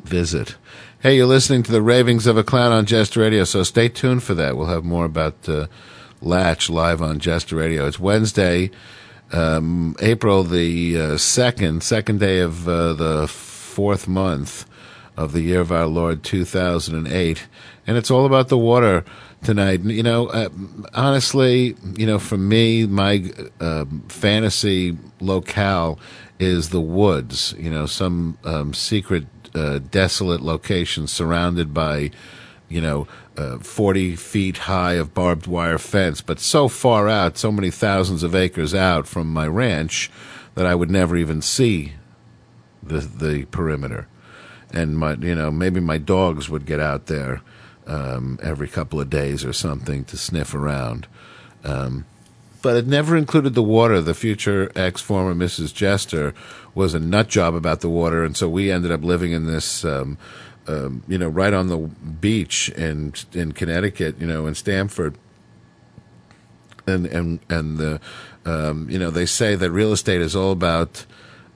visit. 0.03 0.55
Hey, 0.99 1.17
you're 1.17 1.25
listening 1.25 1.63
to 1.63 1.71
the 1.71 1.81
ravings 1.81 2.27
of 2.27 2.37
a 2.37 2.43
clown 2.43 2.71
on 2.71 2.85
Jest 2.85 3.17
Radio, 3.17 3.43
so 3.43 3.63
stay 3.63 3.89
tuned 3.89 4.21
for 4.21 4.35
that. 4.35 4.55
We'll 4.55 4.67
have 4.67 4.85
more 4.85 5.05
about 5.05 5.49
Latch 6.21 6.69
live 6.69 7.01
on 7.01 7.19
Jest 7.19 7.51
Radio. 7.51 7.87
It's 7.87 7.99
Wednesday, 7.99 8.69
um, 9.31 9.95
April 9.99 10.43
the 10.43 10.99
uh, 10.99 11.17
second, 11.17 11.83
second 11.83 12.19
day 12.19 12.39
of 12.39 12.67
uh, 12.67 12.93
the 12.93 13.27
fourth 13.27 14.07
month 14.07 14.65
of 15.17 15.33
the 15.33 15.41
year 15.41 15.61
of 15.61 15.71
our 15.71 15.87
Lord 15.87 16.23
2008, 16.23 17.47
and 17.87 17.97
it's 17.97 18.11
all 18.11 18.25
about 18.25 18.49
the 18.49 18.57
water 18.57 19.03
tonight. 19.43 19.81
You 19.81 20.03
know, 20.03 20.27
uh, 20.27 20.49
honestly, 20.93 21.75
you 21.97 22.05
know, 22.05 22.19
for 22.19 22.37
me, 22.37 22.85
my 22.85 23.31
uh, 23.59 23.85
fantasy 24.07 24.97
locale 25.19 25.99
is 26.39 26.69
the 26.69 26.81
woods. 26.81 27.55
You 27.57 27.71
know, 27.71 27.85
some 27.85 28.37
um, 28.43 28.73
secret, 28.73 29.25
uh, 29.55 29.79
desolate 29.79 30.41
location 30.41 31.07
surrounded 31.07 31.73
by, 31.73 32.11
you 32.71 32.81
know, 32.81 33.07
uh, 33.37 33.57
40 33.59 34.15
feet 34.15 34.57
high 34.59 34.93
of 34.93 35.13
barbed 35.13 35.47
wire 35.47 35.77
fence, 35.77 36.21
but 36.21 36.39
so 36.39 36.67
far 36.67 37.07
out, 37.07 37.37
so 37.37 37.51
many 37.51 37.71
thousands 37.71 38.23
of 38.23 38.35
acres 38.35 38.73
out 38.73 39.07
from 39.07 39.31
my 39.31 39.47
ranch 39.47 40.11
that 40.55 40.65
I 40.65 40.75
would 40.75 40.89
never 40.89 41.15
even 41.17 41.41
see 41.41 41.93
the 42.83 42.99
the 42.99 43.45
perimeter. 43.45 44.07
And 44.73 44.97
my, 44.97 45.13
you 45.15 45.35
know, 45.35 45.51
maybe 45.51 45.79
my 45.79 45.97
dogs 45.97 46.49
would 46.49 46.65
get 46.65 46.79
out 46.79 47.07
there 47.07 47.41
um, 47.87 48.39
every 48.41 48.67
couple 48.67 48.99
of 49.01 49.09
days 49.09 49.43
or 49.43 49.53
something 49.53 50.05
to 50.05 50.17
sniff 50.17 50.53
around. 50.53 51.07
Um, 51.63 52.05
but 52.61 52.75
it 52.77 52.87
never 52.87 53.17
included 53.17 53.53
the 53.53 53.63
water. 53.63 54.01
The 54.01 54.13
future 54.13 54.71
ex 54.75 55.01
former 55.01 55.33
Mrs. 55.33 55.73
Jester 55.73 56.33
was 56.75 56.93
a 56.93 56.99
nut 56.99 57.27
job 57.27 57.55
about 57.55 57.81
the 57.81 57.89
water, 57.89 58.23
and 58.23 58.37
so 58.37 58.47
we 58.47 58.71
ended 58.71 58.91
up 58.91 59.03
living 59.03 59.31
in 59.31 59.45
this, 59.45 59.83
um, 59.83 60.17
um, 60.71 61.03
you 61.07 61.17
know, 61.17 61.27
right 61.27 61.53
on 61.53 61.67
the 61.67 61.77
beach 61.77 62.69
in 62.69 63.13
in 63.33 63.51
Connecticut, 63.51 64.19
you 64.19 64.27
know, 64.27 64.47
in 64.47 64.55
Stamford, 64.55 65.17
and 66.87 67.05
and 67.07 67.39
and 67.49 67.77
the, 67.77 67.99
um, 68.45 68.89
you 68.89 68.97
know, 68.97 69.09
they 69.09 69.25
say 69.25 69.55
that 69.55 69.71
real 69.71 69.91
estate 69.91 70.21
is 70.21 70.35
all 70.35 70.51
about. 70.51 71.05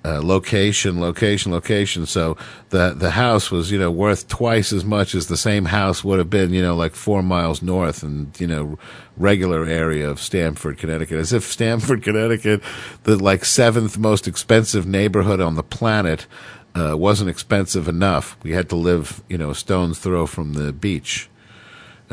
Uh, 0.07 0.22
location, 0.22 1.01
location, 1.01 1.51
location. 1.51 2.05
So 2.05 2.38
the 2.70 2.93
the 2.95 3.09
house 3.09 3.49
was, 3.49 3.72
you 3.72 3.80
know, 3.80 3.89
worth 3.89 4.28
twice 4.28 4.72
as 4.72 4.86
much 4.86 5.16
as 5.16 5.26
the 5.26 5.36
same 5.36 5.66
house 5.66 6.03
would 6.03 6.20
have 6.20 6.30
been, 6.30 6.53
you 6.53 6.61
know, 6.61 6.76
like 6.76 6.93
four 6.93 7.24
miles 7.24 7.63
north 7.63 8.03
and 8.03 8.39
you 8.39 8.45
know, 8.45 8.78
regular 9.18 9.66
area 9.66 10.07
of 10.07 10.20
Stamford, 10.20 10.78
Connecticut. 10.78 11.18
As 11.18 11.34
if 11.34 11.45
Stamford, 11.45 12.03
Connecticut, 12.07 12.61
the 13.01 13.16
like 13.16 13.45
seventh 13.45 13.97
most 13.97 14.28
expensive 14.28 14.86
neighborhood 14.86 15.41
on 15.41 15.55
the 15.55 15.63
planet, 15.63 16.28
uh, 16.76 16.97
wasn't 16.97 17.30
expensive 17.30 17.88
enough. 17.88 18.38
We 18.43 18.51
had 18.51 18.69
to 18.69 18.76
live, 18.76 19.23
you 19.30 19.38
know, 19.38 19.51
a 19.51 19.55
stone's 19.55 19.99
throw 19.99 20.26
from 20.28 20.53
the 20.53 20.73
beach. 20.73 21.30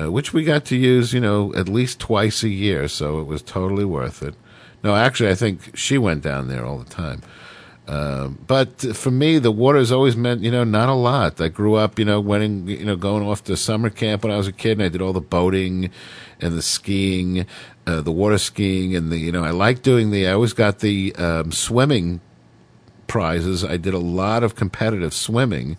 Uh, 0.00 0.10
which 0.10 0.32
we 0.32 0.42
got 0.42 0.64
to 0.64 0.74
use, 0.74 1.12
you 1.12 1.20
know, 1.20 1.52
at 1.54 1.68
least 1.68 2.00
twice 2.00 2.42
a 2.42 2.48
year, 2.48 2.88
so 2.88 3.20
it 3.20 3.26
was 3.26 3.42
totally 3.42 3.84
worth 3.84 4.22
it. 4.22 4.34
No, 4.82 4.96
actually, 4.96 5.28
I 5.28 5.34
think 5.34 5.76
she 5.76 5.98
went 5.98 6.22
down 6.22 6.48
there 6.48 6.64
all 6.64 6.78
the 6.78 6.88
time. 6.88 7.20
Um, 7.86 8.38
but 8.46 8.80
for 8.96 9.10
me, 9.10 9.38
the 9.38 9.50
water's 9.50 9.92
always 9.92 10.16
meant, 10.16 10.40
you 10.40 10.50
know, 10.50 10.64
not 10.64 10.88
a 10.88 10.94
lot. 10.94 11.40
I 11.40 11.48
grew 11.48 11.74
up, 11.74 11.98
you 11.98 12.06
know, 12.06 12.20
went 12.20 12.68
you 12.68 12.84
know, 12.84 12.96
going 12.96 13.26
off 13.26 13.44
to 13.44 13.56
summer 13.56 13.90
camp 13.90 14.24
when 14.24 14.32
I 14.32 14.36
was 14.38 14.46
a 14.46 14.52
kid, 14.52 14.78
and 14.78 14.82
I 14.82 14.88
did 14.88 15.02
all 15.02 15.12
the 15.12 15.20
boating 15.20 15.90
and 16.40 16.56
the 16.56 16.62
skiing, 16.62 17.44
uh, 17.86 18.00
the 18.00 18.12
water 18.12 18.38
skiing, 18.38 18.96
and 18.96 19.10
the, 19.10 19.18
you 19.18 19.30
know, 19.30 19.44
I 19.44 19.50
like 19.50 19.82
doing 19.82 20.10
the. 20.10 20.26
I 20.26 20.32
always 20.32 20.52
got 20.54 20.78
the 20.78 21.14
um, 21.16 21.52
swimming 21.52 22.20
prizes. 23.12 23.62
I 23.62 23.76
did 23.76 23.92
a 23.92 23.98
lot 23.98 24.42
of 24.42 24.56
competitive 24.56 25.12
swimming, 25.12 25.76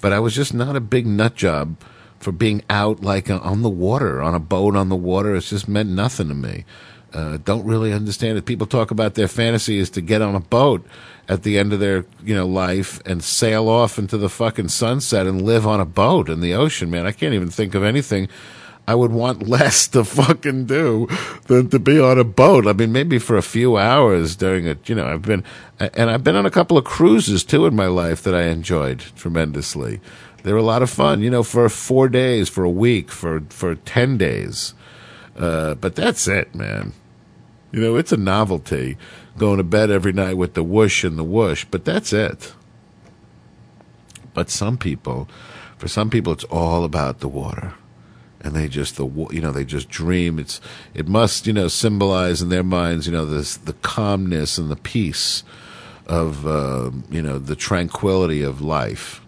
but 0.00 0.12
I 0.12 0.20
was 0.20 0.32
just 0.32 0.54
not 0.54 0.76
a 0.76 0.80
big 0.80 1.08
nut 1.08 1.34
job 1.34 1.76
for 2.20 2.30
being 2.30 2.62
out 2.70 3.02
like 3.02 3.28
uh, 3.28 3.40
on 3.42 3.62
the 3.62 3.68
water, 3.68 4.22
on 4.22 4.32
a 4.32 4.38
boat 4.38 4.76
on 4.76 4.88
the 4.88 4.94
water. 4.94 5.34
It's 5.34 5.50
just 5.50 5.66
meant 5.66 5.88
nothing 5.88 6.28
to 6.28 6.34
me. 6.34 6.64
Uh, 7.12 7.38
don't 7.38 7.66
really 7.66 7.92
understand 7.92 8.38
it. 8.38 8.46
People 8.46 8.68
talk 8.68 8.92
about 8.92 9.14
their 9.14 9.26
fantasy 9.26 9.78
is 9.78 9.90
to 9.90 10.00
get 10.00 10.22
on 10.22 10.36
a 10.36 10.40
boat 10.40 10.86
at 11.28 11.42
the 11.42 11.58
end 11.58 11.72
of 11.72 11.80
their 11.80 12.06
you 12.22 12.32
know 12.32 12.46
life 12.46 13.00
and 13.04 13.24
sail 13.24 13.68
off 13.68 13.98
into 13.98 14.16
the 14.16 14.28
fucking 14.28 14.68
sunset 14.68 15.26
and 15.26 15.42
live 15.42 15.66
on 15.66 15.80
a 15.80 15.84
boat 15.84 16.28
in 16.28 16.38
the 16.38 16.54
ocean. 16.54 16.92
Man, 16.92 17.06
I 17.06 17.10
can't 17.10 17.34
even 17.34 17.50
think 17.50 17.74
of 17.74 17.82
anything 17.82 18.28
I 18.88 18.94
would 18.94 19.12
want 19.12 19.46
less 19.46 19.86
to 19.88 20.02
fucking 20.02 20.64
do 20.64 21.08
than 21.46 21.68
to 21.68 21.78
be 21.78 22.00
on 22.00 22.18
a 22.18 22.24
boat. 22.24 22.66
I 22.66 22.72
mean, 22.72 22.90
maybe 22.90 23.18
for 23.18 23.36
a 23.36 23.42
few 23.42 23.76
hours 23.76 24.34
during 24.34 24.66
a 24.66 24.78
you 24.86 24.94
know 24.94 25.06
I've 25.06 25.20
been 25.20 25.44
and 25.78 26.10
I've 26.10 26.24
been 26.24 26.36
on 26.36 26.46
a 26.46 26.50
couple 26.50 26.78
of 26.78 26.86
cruises 26.86 27.44
too 27.44 27.66
in 27.66 27.76
my 27.76 27.86
life 27.86 28.22
that 28.22 28.34
I 28.34 28.44
enjoyed 28.44 29.00
tremendously. 29.14 30.00
They 30.42 30.54
were 30.54 30.58
a 30.58 30.62
lot 30.62 30.80
of 30.80 30.88
fun, 30.88 31.20
you 31.20 31.28
know, 31.28 31.42
for 31.42 31.68
four 31.68 32.08
days, 32.08 32.48
for 32.48 32.64
a 32.64 32.70
week, 32.70 33.10
for 33.10 33.42
for 33.50 33.74
ten 33.74 34.16
days. 34.16 34.72
Uh, 35.36 35.74
but 35.74 35.94
that's 35.94 36.26
it, 36.26 36.54
man. 36.54 36.94
You 37.70 37.82
know, 37.82 37.96
it's 37.96 38.12
a 38.12 38.16
novelty 38.16 38.96
going 39.36 39.58
to 39.58 39.64
bed 39.64 39.90
every 39.90 40.14
night 40.14 40.38
with 40.38 40.54
the 40.54 40.64
whoosh 40.64 41.04
and 41.04 41.18
the 41.18 41.24
whoosh, 41.24 41.66
but 41.70 41.84
that's 41.84 42.14
it. 42.14 42.54
But 44.32 44.48
some 44.48 44.78
people, 44.78 45.28
for 45.76 45.88
some 45.88 46.08
people, 46.08 46.32
it's 46.32 46.44
all 46.44 46.84
about 46.84 47.20
the 47.20 47.28
water. 47.28 47.74
And 48.40 48.54
they 48.54 48.68
just 48.68 48.96
the 48.96 49.06
you 49.30 49.40
know 49.40 49.50
they 49.50 49.64
just 49.64 49.88
dream. 49.88 50.38
It's 50.38 50.60
it 50.94 51.08
must 51.08 51.46
you 51.46 51.52
know 51.52 51.68
symbolize 51.68 52.40
in 52.40 52.50
their 52.50 52.62
minds 52.62 53.06
you 53.06 53.12
know 53.12 53.26
this 53.26 53.56
the 53.56 53.72
calmness 53.72 54.58
and 54.58 54.70
the 54.70 54.76
peace 54.76 55.42
of 56.06 56.46
uh, 56.46 56.90
you 57.10 57.20
know 57.20 57.38
the 57.38 57.56
tranquility 57.56 58.42
of 58.42 58.60
life. 58.60 59.20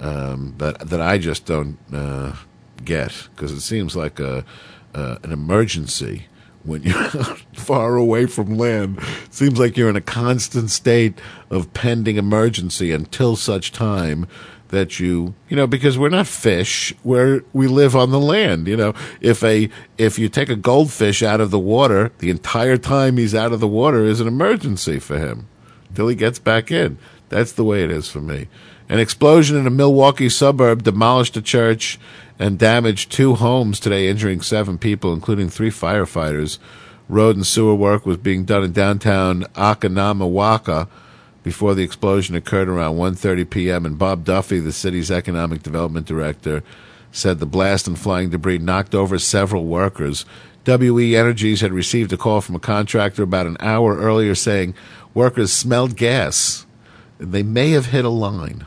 Um, 0.00 0.54
but 0.58 0.80
that 0.90 1.00
I 1.00 1.18
just 1.18 1.46
don't 1.46 1.78
uh, 1.92 2.34
get 2.84 3.28
because 3.34 3.52
it 3.52 3.60
seems 3.60 3.96
like 3.96 4.20
a 4.20 4.44
uh, 4.94 5.16
an 5.22 5.32
emergency 5.32 6.26
when 6.64 6.82
you're 6.84 7.10
far 7.54 7.96
away 7.96 8.26
from 8.26 8.56
land. 8.56 9.00
Seems 9.30 9.58
like 9.58 9.76
you're 9.76 9.90
in 9.90 9.96
a 9.96 10.00
constant 10.00 10.70
state 10.70 11.20
of 11.50 11.72
pending 11.74 12.16
emergency 12.16 12.92
until 12.92 13.36
such 13.36 13.72
time 13.72 14.26
that 14.72 14.98
you, 14.98 15.34
you 15.50 15.56
know, 15.56 15.66
because 15.66 15.98
we're 15.98 16.08
not 16.08 16.26
fish, 16.26 16.94
where 17.02 17.44
we 17.52 17.68
live 17.68 17.94
on 17.94 18.10
the 18.10 18.18
land. 18.18 18.66
You 18.66 18.76
know, 18.76 18.94
if 19.20 19.44
a 19.44 19.68
if 19.98 20.18
you 20.18 20.28
take 20.30 20.48
a 20.48 20.56
goldfish 20.56 21.22
out 21.22 21.42
of 21.42 21.50
the 21.50 21.58
water, 21.58 22.10
the 22.18 22.30
entire 22.30 22.78
time 22.78 23.18
he's 23.18 23.34
out 23.34 23.52
of 23.52 23.60
the 23.60 23.68
water 23.68 24.04
is 24.04 24.18
an 24.18 24.26
emergency 24.26 24.98
for 24.98 25.18
him 25.18 25.46
till 25.94 26.08
he 26.08 26.16
gets 26.16 26.38
back 26.38 26.72
in. 26.72 26.98
That's 27.28 27.52
the 27.52 27.64
way 27.64 27.84
it 27.84 27.90
is 27.90 28.08
for 28.08 28.20
me. 28.20 28.48
An 28.88 28.98
explosion 28.98 29.58
in 29.58 29.66
a 29.66 29.70
Milwaukee 29.70 30.30
suburb 30.30 30.82
demolished 30.82 31.36
a 31.36 31.42
church 31.42 32.00
and 32.38 32.58
damaged 32.58 33.12
two 33.12 33.34
homes 33.34 33.78
today, 33.78 34.08
injuring 34.08 34.40
seven 34.40 34.78
people, 34.78 35.12
including 35.12 35.50
three 35.50 35.70
firefighters. 35.70 36.58
Road 37.10 37.36
and 37.36 37.46
sewer 37.46 37.74
work 37.74 38.06
was 38.06 38.16
being 38.16 38.44
done 38.44 38.64
in 38.64 38.72
downtown 38.72 39.42
Akanamawaka 39.54 40.88
before 41.42 41.74
the 41.74 41.82
explosion 41.82 42.34
occurred 42.34 42.68
around 42.68 42.96
1:30 42.96 43.48
p.m. 43.50 43.86
And 43.86 43.98
Bob 43.98 44.24
Duffy, 44.24 44.60
the 44.60 44.72
city's 44.72 45.10
economic 45.10 45.62
development 45.62 46.06
director, 46.06 46.62
said 47.10 47.38
the 47.38 47.46
blast 47.46 47.86
and 47.86 47.98
flying 47.98 48.30
debris 48.30 48.58
knocked 48.58 48.94
over 48.94 49.18
several 49.18 49.66
workers. 49.66 50.24
WE 50.66 51.16
Energies 51.16 51.60
had 51.60 51.72
received 51.72 52.12
a 52.12 52.16
call 52.16 52.40
from 52.40 52.54
a 52.54 52.60
contractor 52.60 53.22
about 53.24 53.46
an 53.46 53.56
hour 53.58 53.96
earlier 53.96 54.34
saying 54.34 54.74
workers 55.12 55.52
smelled 55.52 55.96
gas. 55.96 56.66
They 57.18 57.42
may 57.42 57.70
have 57.70 57.86
hit 57.86 58.04
a 58.04 58.10
line. 58.10 58.66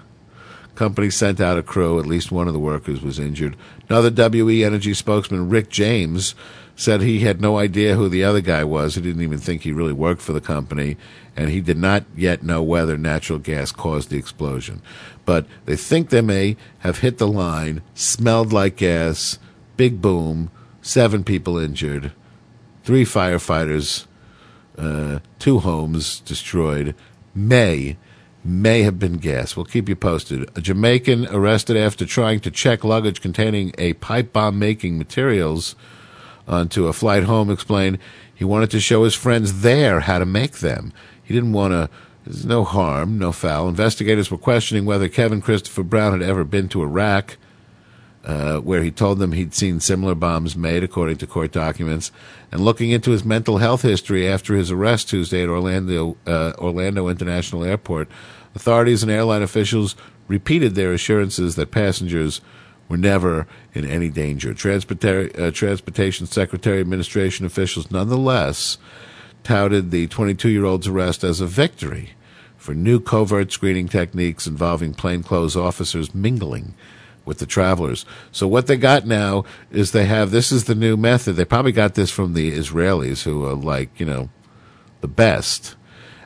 Company 0.76 1.10
sent 1.10 1.40
out 1.40 1.58
a 1.58 1.64
crew. 1.64 2.00
At 2.00 2.06
least 2.06 2.34
one 2.34 2.48
of 2.48 2.54
the 2.54 2.60
workers 2.60 3.02
was 3.02 3.18
injured. 3.18 3.56
Another 3.90 4.30
WE 4.30 4.64
Energy 4.64 4.94
spokesman, 4.94 5.50
Rick 5.50 5.70
James, 5.70 6.36
said 6.76 7.02
he 7.02 7.22
had 7.22 7.40
no 7.40 7.58
idea 7.58 7.96
who 7.96 8.10
the 8.10 8.26
other 8.26 8.42
guy 8.42 8.64
was. 8.66 8.96
He 8.96 9.02
didn't 9.02 9.22
even 9.22 9.38
think 9.38 9.62
he 9.62 9.72
really 9.72 9.94
worked 9.94 10.22
for 10.22 10.34
the 10.34 10.42
company, 10.42 10.98
and 11.36 11.50
he 11.50 11.62
did 11.62 11.78
not 11.78 12.06
yet 12.16 12.44
know 12.44 12.64
whether 12.64 12.98
natural 12.98 13.40
gas 13.40 13.72
caused 13.72 14.10
the 14.10 14.18
explosion. 14.18 14.82
But 15.26 15.46
they 15.66 15.76
think 15.76 16.10
they 16.10 16.22
may 16.22 16.56
have 16.80 17.00
hit 17.00 17.18
the 17.18 17.28
line, 17.28 17.82
smelled 17.94 18.54
like 18.54 18.78
gas, 18.78 19.40
big 19.76 20.02
boom, 20.02 20.52
seven 20.82 21.24
people 21.24 21.58
injured, 21.58 22.12
three 22.84 23.04
firefighters, 23.04 24.06
uh, 24.78 25.20
two 25.40 25.60
homes 25.60 26.20
destroyed. 26.22 26.96
May 27.34 27.98
may 28.46 28.84
have 28.84 29.00
been 29.00 29.18
gas. 29.18 29.56
We'll 29.56 29.66
keep 29.66 29.90
you 29.90 29.96
posted. 29.96 30.48
A 30.56 30.62
Jamaican 30.62 31.28
arrested 31.32 31.76
after 31.76 32.06
trying 32.06 32.40
to 32.42 32.52
check 32.52 32.84
luggage 32.84 33.20
containing 33.20 33.74
a 33.80 33.94
pipe 33.94 34.32
bomb 34.32 34.60
making 34.60 35.00
materials 35.00 35.76
onto 36.48 36.86
a 36.86 36.94
flight 36.94 37.24
home 37.24 37.50
explained 37.50 37.98
he 38.36 38.44
wanted 38.46 38.70
to 38.72 38.80
show 38.80 39.04
his 39.04 39.16
friends 39.16 39.62
there 39.62 40.02
how 40.02 40.20
to 40.20 40.26
make 40.26 40.60
them. 40.60 40.94
He 41.26 41.34
didn't 41.34 41.54
want 41.54 41.74
to. 41.74 41.90
There's 42.24 42.46
no 42.46 42.64
harm, 42.64 43.20
no 43.20 43.32
foul. 43.32 43.70
Investigators 43.70 44.32
were 44.32 44.38
questioning 44.38 44.86
whether 44.86 45.08
Kevin 45.08 45.42
Christopher 45.42 45.84
Brown 45.84 46.12
had 46.12 46.28
ever 46.28 46.44
been 46.44 46.68
to 46.70 46.82
Iraq, 46.82 47.38
uh, 48.24 48.58
where 48.58 48.82
he 48.82 48.90
told 48.90 49.20
them 49.20 49.34
he'd 49.34 49.54
seen 49.54 49.80
similar 49.80 50.16
bombs 50.16 50.56
made, 50.56 50.84
according 50.84 51.18
to 51.18 51.28
court 51.28 51.52
documents, 51.52 52.12
and 52.52 52.62
looking 52.62 52.90
into 52.90 53.12
his 53.12 53.24
mental 53.24 53.60
health 53.60 53.84
history 53.84 54.28
after 54.28 54.56
his 54.56 54.72
arrest 54.72 55.10
Tuesday 55.10 55.44
at 55.44 55.50
Orlando 55.50 56.18
uh, 56.26 56.54
Orlando 56.58 57.08
International 57.10 57.64
Airport. 57.64 58.10
Authorities 58.56 59.04
and 59.04 59.12
airline 59.12 59.44
officials 59.44 59.96
repeated 60.28 60.74
their 60.74 60.94
assurances 60.94 61.56
that 61.56 61.70
passengers 61.70 62.42
were 62.88 62.98
never 62.98 63.48
in 63.74 63.86
any 63.86 64.10
danger. 64.10 64.52
Uh, 64.52 65.52
Transportation 65.52 66.26
Secretary 66.26 66.80
Administration 66.80 67.46
officials 67.46 67.92
nonetheless 67.92 68.78
touted 69.46 69.92
the 69.92 70.08
22 70.08 70.50
year 70.50 70.66
old's 70.66 70.88
arrest 70.88 71.24
as 71.24 71.40
a 71.40 71.48
victory 71.48 72.12
for 72.58 72.74
new 72.74 73.00
covert 73.00 73.52
screening 73.52 73.88
techniques 73.88 74.48
involving 74.48 74.94
plainclothes 74.94 75.56
officers 75.56 76.14
mingling 76.14 76.74
with 77.24 77.40
the 77.40 77.46
travelers. 77.46 78.06
So 78.32 78.48
what 78.48 78.68
they 78.68 78.78
got 78.78 79.06
now 79.06 79.46
is 79.72 79.92
they 79.92 80.06
have 80.06 80.32
this 80.32 80.52
is 80.52 80.66
the 80.66 80.76
new 80.76 80.98
method. 80.98 81.34
They 81.34 81.46
probably 81.46 81.72
got 81.72 81.96
this 81.96 82.12
from 82.12 82.34
the 82.34 82.52
Israelis 82.52 83.24
who 83.24 83.46
are 83.46 83.56
like, 83.56 84.00
you 84.00 84.06
know, 84.06 84.30
the 85.02 85.08
best. 85.08 85.76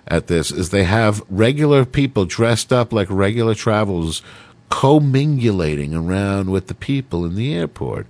at 0.07 0.27
this 0.27 0.51
is 0.51 0.69
they 0.69 0.85
have 0.85 1.21
regular 1.29 1.85
people 1.85 2.25
dressed 2.25 2.73
up 2.73 2.91
like 2.91 3.07
regular 3.09 3.53
travelers 3.53 4.21
commingulating 4.69 5.93
around 5.93 6.51
with 6.51 6.67
the 6.67 6.73
people 6.73 7.25
in 7.25 7.35
the 7.35 7.53
airport. 7.53 8.07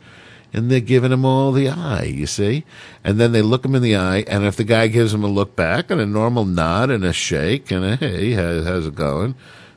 And 0.51 0.71
they're 0.71 0.79
giving 0.79 1.11
him 1.11 1.25
all 1.25 1.51
the 1.51 1.69
eye, 1.69 2.03
you 2.03 2.25
see? 2.25 2.65
And 3.03 3.19
then 3.19 3.33
they 3.33 3.41
look 3.41 3.63
him 3.63 3.75
in 3.75 3.83
the 3.83 3.95
eye, 3.95 4.23
and 4.27 4.45
if 4.45 4.55
the 4.55 4.63
guy 4.63 4.87
gives 4.87 5.11
them 5.11 5.23
a 5.23 5.27
look 5.27 5.55
back 5.55 5.91
and 5.91 6.01
a 6.01 6.05
normal 6.05 6.43
nod 6.45 6.89
and 6.89 7.03
a 7.05 7.13
shake 7.13 7.71
and 7.71 7.85
a 7.85 7.95
hey, 7.97 8.31
how's, 8.31 8.65
how's 8.65 8.87
it 8.87 8.95
going? 8.95 9.35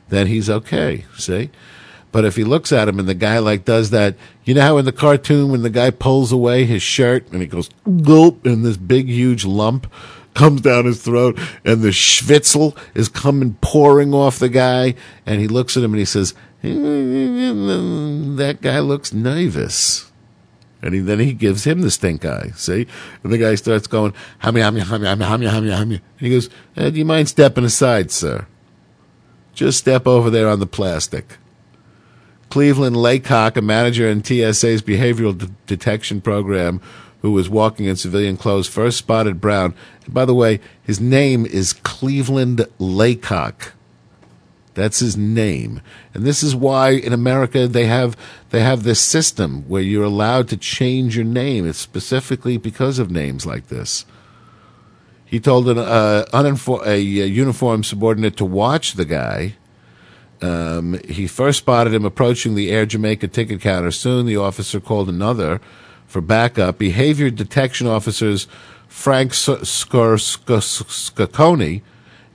Then 0.09 0.27
he's 0.27 0.49
okay, 0.49 1.05
see? 1.15 1.51
But 2.13 2.25
if 2.25 2.35
he 2.35 2.43
looks 2.43 2.71
at 2.71 2.87
him 2.87 2.99
and 2.99 3.09
the 3.09 3.15
guy 3.15 3.39
like 3.39 3.65
does 3.65 3.89
that, 3.89 4.15
you 4.45 4.53
know 4.53 4.61
how 4.61 4.77
in 4.77 4.85
the 4.85 4.91
cartoon 4.91 5.51
when 5.51 5.63
the 5.63 5.71
guy 5.71 5.89
pulls 5.89 6.31
away 6.31 6.63
his 6.63 6.83
shirt 6.83 7.27
and 7.31 7.41
he 7.41 7.47
goes 7.47 7.71
gulp 8.03 8.45
and 8.45 8.63
this 8.63 8.77
big 8.77 9.07
huge 9.07 9.45
lump 9.45 9.91
comes 10.35 10.61
down 10.61 10.85
his 10.85 11.01
throat 11.01 11.39
and 11.65 11.81
the 11.81 11.89
schwitzel 11.89 12.77
is 12.93 13.09
coming 13.09 13.55
pouring 13.61 14.13
off 14.13 14.37
the 14.37 14.49
guy 14.49 14.93
and 15.25 15.41
he 15.41 15.47
looks 15.47 15.75
at 15.75 15.83
him 15.83 15.93
and 15.93 15.99
he 15.99 16.05
says, 16.05 16.35
that 16.61 18.59
guy 18.61 18.79
looks 18.79 19.11
nervous. 19.11 20.11
And 20.83 20.93
he, 20.93 20.99
then 20.99 21.19
he 21.19 21.31
gives 21.31 21.63
him 21.63 21.81
the 21.81 21.89
stink 21.89 22.25
eye, 22.25 22.51
see? 22.55 22.85
And 23.23 23.31
the 23.31 23.37
guy 23.37 23.55
starts 23.55 23.87
going, 23.87 24.13
hummy, 24.39 24.59
hummy, 24.59 24.81
hummy, 24.81 25.07
hummy, 25.07 25.25
hummy, 25.25 25.47
hummy, 25.47 25.71
hummy. 25.71 25.95
And 25.95 26.27
he 26.27 26.29
goes, 26.29 26.49
eh, 26.75 26.89
do 26.89 26.99
you 26.99 27.05
mind 27.05 27.29
stepping 27.29 27.63
aside, 27.63 28.11
sir? 28.11 28.47
Just 29.53 29.79
step 29.79 30.05
over 30.05 30.29
there 30.29 30.49
on 30.49 30.59
the 30.59 30.67
plastic. 30.67 31.37
Cleveland 32.49 32.97
Laycock, 32.97 33.55
a 33.55 33.61
manager 33.61 34.09
in 34.09 34.23
TSA's 34.23 34.81
behavioral 34.81 35.37
de- 35.37 35.49
detection 35.67 36.19
program, 36.19 36.81
who 37.21 37.31
was 37.31 37.49
walking 37.49 37.85
in 37.85 37.95
civilian 37.95 38.35
clothes, 38.35 38.67
first 38.67 38.97
spotted 38.97 39.39
Brown. 39.39 39.73
And 40.03 40.13
by 40.13 40.25
the 40.25 40.35
way, 40.35 40.59
his 40.83 40.99
name 40.99 41.45
is 41.45 41.71
Cleveland 41.71 42.67
Laycock. 42.77 43.71
That's 44.73 44.99
his 44.99 45.15
name. 45.15 45.81
And 46.13 46.23
this 46.23 46.41
is 46.43 46.55
why 46.55 46.91
in 46.91 47.13
America 47.13 47.67
they 47.67 47.85
have 47.85 48.17
they 48.49 48.61
have 48.61 48.83
this 48.83 48.99
system 48.99 49.63
where 49.67 49.81
you're 49.81 50.03
allowed 50.03 50.47
to 50.49 50.57
change 50.57 51.15
your 51.15 51.25
name. 51.25 51.67
It's 51.67 51.77
specifically 51.77 52.57
because 52.57 52.99
of 52.99 53.11
names 53.11 53.45
like 53.45 53.67
this. 53.67 54.05
He 55.25 55.39
told 55.39 55.67
an 55.69 55.77
uh, 55.79 56.25
uninfor- 56.33 56.85
a, 56.85 56.95
uh 56.95 57.25
uniformed 57.25 57.85
subordinate 57.85 58.37
to 58.37 58.45
watch 58.45 58.93
the 58.93 59.05
guy. 59.05 59.55
Um, 60.41 60.99
he 61.07 61.27
first 61.27 61.59
spotted 61.59 61.93
him 61.93 62.05
approaching 62.05 62.55
the 62.55 62.69
Air 62.69 62.85
Jamaica 62.85 63.29
ticket 63.29 63.61
counter. 63.61 63.91
Soon 63.91 64.25
the 64.25 64.37
officer 64.37 64.79
called 64.79 65.07
another 65.09 65.61
for 66.05 66.21
backup. 66.21 66.77
Behavior 66.77 67.29
detection 67.29 67.87
officers 67.87 68.47
Frank 68.87 69.33
Scarconi 69.33 69.81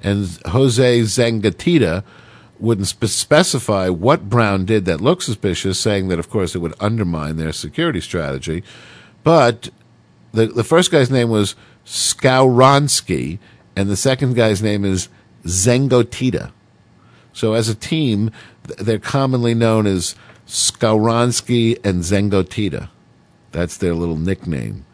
and 0.03 0.41
Jose 0.47 1.01
Zangatita 1.01 2.03
wouldn't 2.61 2.89
spe- 2.89 3.07
specify 3.07 3.89
what 3.89 4.29
Brown 4.29 4.65
did 4.65 4.85
that 4.87 5.01
looked 5.01 5.23
suspicious, 5.23 5.79
saying 5.79 6.09
that, 6.09 6.19
of 6.19 6.31
course, 6.31 6.55
it 6.55 6.59
would 6.59 6.75
undermine 6.81 7.37
their 7.37 7.53
security 7.53 8.01
strategy. 8.01 8.63
But 9.25 9.71
the, 10.33 10.47
the 10.47 10.65
first 10.65 10.91
guy's 10.91 11.11
name 11.11 11.31
was 11.31 11.55
Skowronski, 11.85 13.39
and 13.77 13.89
the 13.89 13.97
second 13.97 14.35
guy's 14.35 14.63
name 14.63 14.85
is 14.85 15.09
Zengotita. 15.45 16.53
So 17.33 17.55
as 17.55 17.69
a 17.69 17.75
team, 17.75 18.31
they're 18.65 18.99
commonly 18.99 19.55
known 19.55 19.87
as 19.87 20.15
Skowronski 20.47 21.79
and 21.85 22.03
Zengotita. 22.03 22.89
That's 23.53 23.77
their 23.77 23.95
little 23.95 24.17
nickname. 24.17 24.85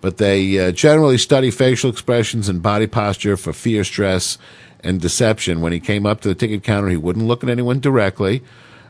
But 0.00 0.18
they 0.18 0.58
uh, 0.58 0.72
generally 0.72 1.18
study 1.18 1.50
facial 1.50 1.90
expressions 1.90 2.48
and 2.48 2.62
body 2.62 2.86
posture 2.86 3.36
for 3.36 3.52
fear, 3.52 3.82
stress, 3.84 4.38
and 4.86 5.00
deception. 5.00 5.60
When 5.60 5.72
he 5.72 5.80
came 5.80 6.06
up 6.06 6.20
to 6.22 6.28
the 6.28 6.34
ticket 6.34 6.62
counter, 6.62 6.88
he 6.88 6.96
wouldn't 6.96 7.26
look 7.26 7.42
at 7.42 7.50
anyone 7.50 7.80
directly. 7.80 8.42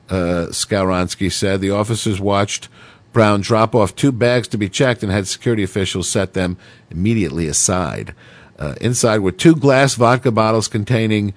Uh, 0.09 0.53
said 0.53 1.61
the 1.61 1.71
officers 1.71 2.21
watched 2.21 2.69
Brown 3.13 3.41
drop 3.41 3.75
off 3.75 3.97
two 3.97 4.13
bags 4.13 4.47
to 4.49 4.59
be 4.59 4.69
checked 4.69 5.03
and 5.03 5.11
had 5.11 5.27
security 5.27 5.63
officials 5.63 6.07
set 6.07 6.35
them 6.35 6.59
immediately 6.91 7.49
aside. 7.49 8.15
Uh, 8.59 8.75
inside 8.81 9.21
were 9.21 9.33
two 9.33 9.57
glass 9.57 9.95
vodka 9.95 10.31
bottles 10.31 10.69
containing 10.69 11.33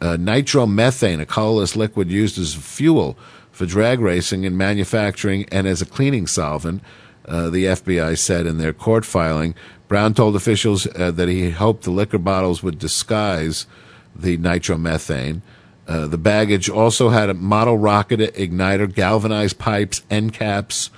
uh, 0.00 0.16
nitromethane, 0.16 1.20
a 1.20 1.26
colorless 1.26 1.74
liquid 1.74 2.08
used 2.08 2.38
as 2.38 2.54
fuel 2.54 3.18
for 3.50 3.66
drag 3.66 3.98
racing 3.98 4.46
and 4.46 4.56
manufacturing 4.56 5.44
and 5.50 5.66
as 5.66 5.82
a 5.82 5.86
cleaning 5.86 6.28
solvent. 6.28 6.80
Uh, 7.26 7.50
the 7.50 7.64
FBI 7.64 8.16
said 8.16 8.46
in 8.46 8.58
their 8.58 8.72
court 8.72 9.04
filing. 9.04 9.54
Brown 9.88 10.14
told 10.14 10.36
officials 10.36 10.86
uh, 10.94 11.10
that 11.10 11.28
he 11.28 11.50
hoped 11.50 11.82
the 11.82 11.90
liquor 11.90 12.18
bottles 12.18 12.62
would 12.62 12.78
disguise 12.78 13.66
the 14.14 14.38
nitromethane. 14.38 15.40
Uh, 15.86 16.06
the 16.06 16.18
baggage 16.18 16.70
also 16.70 17.10
had 17.10 17.28
a 17.28 17.34
model 17.34 17.76
rocket 17.76 18.20
igniter, 18.34 18.92
galvanized 18.92 19.58
pipes, 19.58 20.02
end 20.10 20.32
caps, 20.32 20.90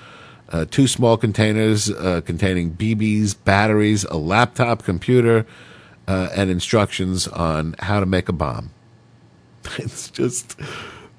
uh, 0.50 0.64
two 0.70 0.86
small 0.86 1.16
containers 1.16 1.90
uh, 1.90 2.20
containing 2.24 2.72
BBs, 2.72 3.34
batteries, 3.44 4.04
a 4.04 4.16
laptop 4.16 4.84
computer, 4.84 5.44
uh, 6.06 6.28
and 6.36 6.50
instructions 6.50 7.26
on 7.28 7.74
how 7.80 7.98
to 7.98 8.06
make 8.06 8.28
a 8.28 8.32
bomb. 8.32 8.70
It's 9.78 10.08
just, 10.10 10.56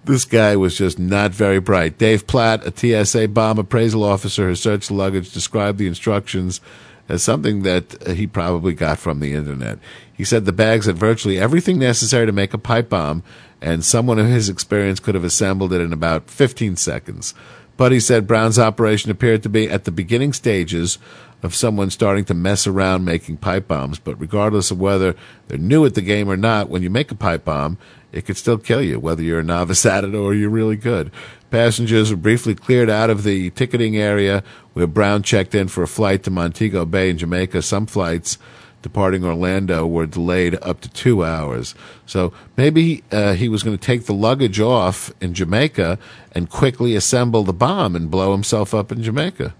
this 0.05 0.23
guy 0.23 0.55
was 0.55 0.77
just 0.77 0.97
not 0.97 1.31
very 1.31 1.59
bright. 1.59 1.97
Dave 1.97 2.25
Platt, 2.25 2.65
a 2.65 3.03
TSA 3.05 3.27
bomb 3.27 3.59
appraisal 3.59 4.05
officer 4.05 4.47
who 4.47 4.55
searched 4.55 4.87
the 4.87 4.93
luggage, 4.93 5.33
described 5.33 5.77
the 5.77 5.87
instructions 5.87 6.61
as 7.09 7.23
something 7.23 7.63
that 7.63 8.07
uh, 8.07 8.13
he 8.13 8.27
probably 8.27 8.73
got 8.73 8.99
from 8.99 9.19
the 9.19 9.33
internet. 9.33 9.79
He 10.13 10.23
said 10.23 10.45
the 10.45 10.51
bags 10.51 10.85
had 10.85 10.97
virtually 10.97 11.39
everything 11.39 11.79
necessary 11.79 12.25
to 12.25 12.31
make 12.31 12.53
a 12.53 12.57
pipe 12.57 12.89
bomb, 12.89 13.23
and 13.61 13.83
someone 13.83 14.19
of 14.19 14.27
his 14.27 14.49
experience 14.49 14.99
could 14.99 15.15
have 15.15 15.23
assembled 15.23 15.73
it 15.73 15.81
in 15.81 15.93
about 15.93 16.29
15 16.29 16.75
seconds. 16.75 17.33
But 17.77 17.91
he 17.91 17.99
said 17.99 18.27
Brown's 18.27 18.57
operation 18.57 19.11
appeared 19.11 19.43
to 19.43 19.49
be 19.49 19.69
at 19.69 19.85
the 19.85 19.91
beginning 19.91 20.33
stages 20.33 20.97
of 21.43 21.53
someone 21.53 21.91
starting 21.91 22.25
to 22.25 22.33
mess 22.33 22.65
around 22.65 23.05
making 23.05 23.37
pipe 23.37 23.67
bombs. 23.67 23.99
But 23.99 24.19
regardless 24.19 24.71
of 24.71 24.79
whether 24.79 25.15
they're 25.47 25.59
new 25.59 25.85
at 25.85 25.93
the 25.93 26.01
game 26.01 26.29
or 26.29 26.37
not, 26.37 26.69
when 26.69 26.81
you 26.81 26.89
make 26.89 27.11
a 27.11 27.15
pipe 27.15 27.45
bomb, 27.45 27.77
it 28.11 28.25
could 28.25 28.37
still 28.37 28.57
kill 28.57 28.81
you, 28.81 28.99
whether 28.99 29.21
you're 29.21 29.39
a 29.39 29.43
novice 29.43 29.85
at 29.85 30.03
it 30.03 30.15
or 30.15 30.33
you're 30.33 30.49
really 30.49 30.75
good. 30.75 31.11
Passengers 31.51 32.09
were 32.09 32.17
briefly 32.17 32.55
cleared 32.55 32.89
out 32.89 33.09
of 33.09 33.23
the 33.23 33.51
ticketing 33.51 33.95
area 33.95 34.43
where 34.77 34.85
Brown 34.85 35.23
checked 35.23 35.55
in 35.55 35.67
for 35.69 35.81
a 35.81 35.87
flight 35.87 36.21
to 36.21 36.29
Montego 36.29 36.85
Bay 36.85 37.09
in 37.09 37.17
Jamaica. 37.17 37.63
Some 37.63 37.87
flights 37.87 38.37
departing 38.83 39.25
Orlando 39.25 39.87
were 39.87 40.05
delayed 40.05 40.55
up 40.61 40.81
to 40.81 40.89
two 40.89 41.25
hours. 41.25 41.73
So 42.05 42.31
maybe 42.55 43.03
uh, 43.11 43.33
he 43.33 43.49
was 43.49 43.63
going 43.63 43.75
to 43.75 43.83
take 43.83 44.05
the 44.05 44.13
luggage 44.13 44.59
off 44.59 45.11
in 45.19 45.33
Jamaica 45.33 45.97
and 46.33 46.47
quickly 46.47 46.93
assemble 46.95 47.43
the 47.43 47.53
bomb 47.53 47.95
and 47.95 48.11
blow 48.11 48.33
himself 48.33 48.75
up 48.75 48.91
in 48.91 49.01
Jamaica. 49.01 49.55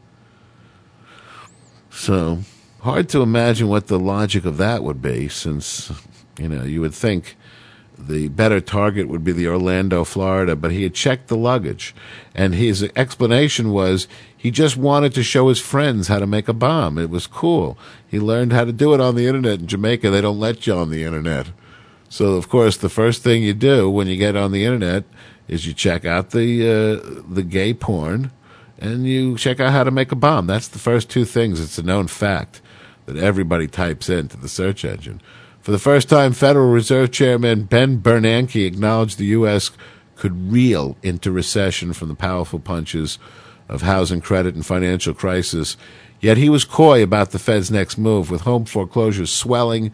So 1.89 2.41
hard 2.81 3.09
to 3.09 3.23
imagine 3.23 3.69
what 3.69 3.87
the 3.87 3.97
logic 3.97 4.45
of 4.45 4.57
that 4.57 4.83
would 4.83 5.01
be, 5.01 5.29
since 5.29 5.91
you 6.37 6.47
know 6.47 6.63
you 6.63 6.81
would 6.81 6.93
think 6.93 7.35
the 7.97 8.27
better 8.29 8.61
target 8.61 9.07
would 9.07 9.23
be 9.23 9.31
the 9.31 9.47
Orlando, 9.47 10.03
Florida, 10.03 10.55
but 10.55 10.71
he 10.71 10.83
had 10.83 10.93
checked 10.93 11.27
the 11.27 11.37
luggage, 11.37 11.95
and 12.35 12.53
his 12.53 12.83
explanation 12.95 13.71
was 13.71 14.07
he 14.35 14.51
just 14.51 14.77
wanted 14.77 15.13
to 15.15 15.23
show 15.23 15.49
his 15.49 15.59
friends 15.59 16.07
how 16.07 16.19
to 16.19 16.27
make 16.27 16.47
a 16.47 16.53
bomb. 16.53 16.97
It 16.97 17.09
was 17.09 17.25
cool. 17.25 17.77
He 18.07 18.19
learned 18.19 18.53
how 18.53 18.65
to 18.65 18.71
do 18.71 18.93
it 18.93 19.01
on 19.01 19.15
the 19.15 19.27
internet 19.27 19.59
in 19.59 19.67
Jamaica. 19.67 20.09
They 20.09 20.21
don't 20.21 20.39
let 20.39 20.67
you 20.67 20.73
on 20.73 20.91
the 20.91 21.03
internet. 21.03 21.47
So 22.09 22.35
of 22.35 22.49
course, 22.49 22.77
the 22.77 22.89
first 22.89 23.23
thing 23.23 23.43
you 23.43 23.53
do 23.53 23.89
when 23.89 24.07
you 24.07 24.15
get 24.15 24.35
on 24.35 24.51
the 24.51 24.63
internet 24.63 25.03
is 25.47 25.65
you 25.65 25.73
check 25.73 26.05
out 26.05 26.31
the 26.31 26.63
uh, 26.63 27.23
the 27.27 27.43
gay 27.43 27.73
porn, 27.73 28.31
and 28.77 29.07
you 29.07 29.37
check 29.37 29.59
out 29.59 29.71
how 29.71 29.83
to 29.83 29.91
make 29.91 30.11
a 30.11 30.15
bomb. 30.15 30.47
That's 30.47 30.67
the 30.67 30.79
first 30.79 31.09
two 31.09 31.25
things. 31.25 31.59
It's 31.59 31.77
a 31.77 31.83
known 31.83 32.07
fact 32.07 32.61
that 33.05 33.17
everybody 33.17 33.67
types 33.67 34.09
into 34.09 34.37
the 34.37 34.49
search 34.49 34.85
engine. 34.85 35.21
For 35.67 35.71
the 35.71 35.79
first 35.79 36.07
time, 36.07 36.31
Federal 36.31 36.69
Reserve 36.69 37.11
Chairman 37.11 37.63
Ben 37.63 37.99
Bernanke 37.99 38.65
acknowledged 38.65 39.17
the 39.17 39.25
U.S. 39.25 39.69
could 40.15 40.49
reel 40.49 40.95
into 41.03 41.29
recession 41.29 41.91
from 41.91 42.07
the 42.07 42.15
powerful 42.15 42.57
punches 42.57 43.19
of 43.67 43.81
housing 43.81 44.21
credit 44.21 44.55
and 44.55 44.65
financial 44.65 45.13
crisis. 45.13 45.75
Yet 46.21 46.37
he 46.37 46.47
was 46.47 46.63
coy 46.63 47.03
about 47.03 47.31
the 47.31 47.37
Fed's 47.37 47.69
next 47.69 47.97
move, 47.97 48.31
with 48.31 48.43
home 48.43 48.63
foreclosures 48.63 49.29
swelling 49.29 49.91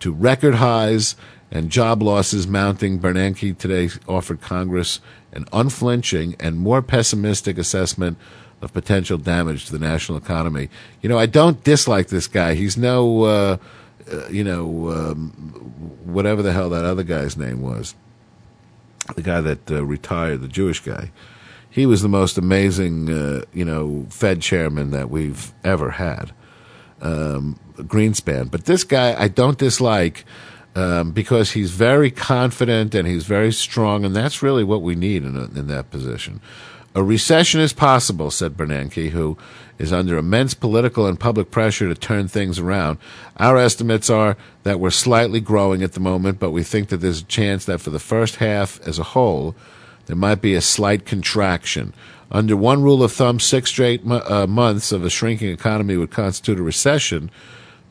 to 0.00 0.12
record 0.12 0.56
highs 0.56 1.14
and 1.52 1.70
job 1.70 2.02
losses 2.02 2.48
mounting. 2.48 2.98
Bernanke 2.98 3.56
today 3.56 3.90
offered 4.08 4.40
Congress 4.40 4.98
an 5.30 5.46
unflinching 5.52 6.34
and 6.40 6.58
more 6.58 6.82
pessimistic 6.82 7.58
assessment 7.58 8.18
of 8.60 8.72
potential 8.72 9.18
damage 9.18 9.66
to 9.66 9.72
the 9.72 9.78
national 9.78 10.18
economy. 10.18 10.68
You 11.00 11.08
know, 11.08 11.18
I 11.18 11.26
don't 11.26 11.62
dislike 11.62 12.08
this 12.08 12.26
guy. 12.26 12.54
He's 12.54 12.76
no, 12.76 13.22
uh, 13.22 13.56
uh, 14.12 14.28
you 14.28 14.44
know, 14.44 14.90
um, 14.90 15.30
whatever 16.04 16.42
the 16.42 16.52
hell 16.52 16.70
that 16.70 16.84
other 16.84 17.02
guy's 17.02 17.36
name 17.36 17.62
was. 17.62 17.94
The 19.16 19.22
guy 19.22 19.40
that 19.40 19.70
uh, 19.70 19.84
retired, 19.84 20.42
the 20.42 20.48
Jewish 20.48 20.80
guy. 20.80 21.10
He 21.70 21.86
was 21.86 22.02
the 22.02 22.08
most 22.08 22.38
amazing, 22.38 23.10
uh, 23.10 23.44
you 23.52 23.64
know, 23.64 24.06
Fed 24.10 24.42
chairman 24.42 24.90
that 24.90 25.10
we've 25.10 25.52
ever 25.64 25.90
had. 25.92 26.32
Um, 27.00 27.58
Greenspan. 27.76 28.50
But 28.50 28.66
this 28.66 28.84
guy, 28.84 29.20
I 29.20 29.28
don't 29.28 29.58
dislike. 29.58 30.24
um, 30.74 31.12
because 31.12 31.52
he's 31.52 31.70
very 31.70 32.10
confident 32.10 32.94
and 32.94 33.06
he's 33.06 33.24
very 33.24 33.52
strong, 33.52 34.04
and 34.04 34.16
that's 34.16 34.42
really 34.42 34.64
what 34.64 34.82
we 34.82 34.94
need 34.94 35.24
in, 35.24 35.36
a, 35.36 35.44
in 35.44 35.66
that 35.68 35.90
position. 35.90 36.40
A 36.94 37.02
recession 37.02 37.60
is 37.60 37.72
possible, 37.72 38.30
said 38.30 38.56
Bernanke, 38.56 39.10
who 39.10 39.36
is 39.82 39.92
under 39.92 40.16
immense 40.16 40.54
political 40.54 41.06
and 41.06 41.18
public 41.18 41.50
pressure 41.50 41.88
to 41.88 41.94
turn 41.94 42.28
things 42.28 42.60
around. 42.60 42.98
Our 43.36 43.58
estimates 43.58 44.08
are 44.08 44.36
that 44.62 44.78
we're 44.78 44.90
slightly 44.90 45.40
growing 45.40 45.82
at 45.82 45.92
the 45.92 46.00
moment, 46.00 46.38
but 46.38 46.52
we 46.52 46.62
think 46.62 46.88
that 46.88 46.98
there's 46.98 47.22
a 47.22 47.24
chance 47.24 47.64
that 47.64 47.80
for 47.80 47.90
the 47.90 47.98
first 47.98 48.36
half 48.36 48.80
as 48.86 49.00
a 49.00 49.02
whole, 49.02 49.56
there 50.06 50.14
might 50.14 50.40
be 50.40 50.54
a 50.54 50.60
slight 50.60 51.04
contraction. 51.04 51.92
Under 52.30 52.56
one 52.56 52.82
rule 52.82 53.02
of 53.02 53.10
thumb, 53.10 53.40
six 53.40 53.70
straight 53.70 54.06
uh, 54.06 54.46
months 54.46 54.92
of 54.92 55.04
a 55.04 55.10
shrinking 55.10 55.50
economy 55.50 55.96
would 55.96 56.12
constitute 56.12 56.60
a 56.60 56.62
recession. 56.62 57.28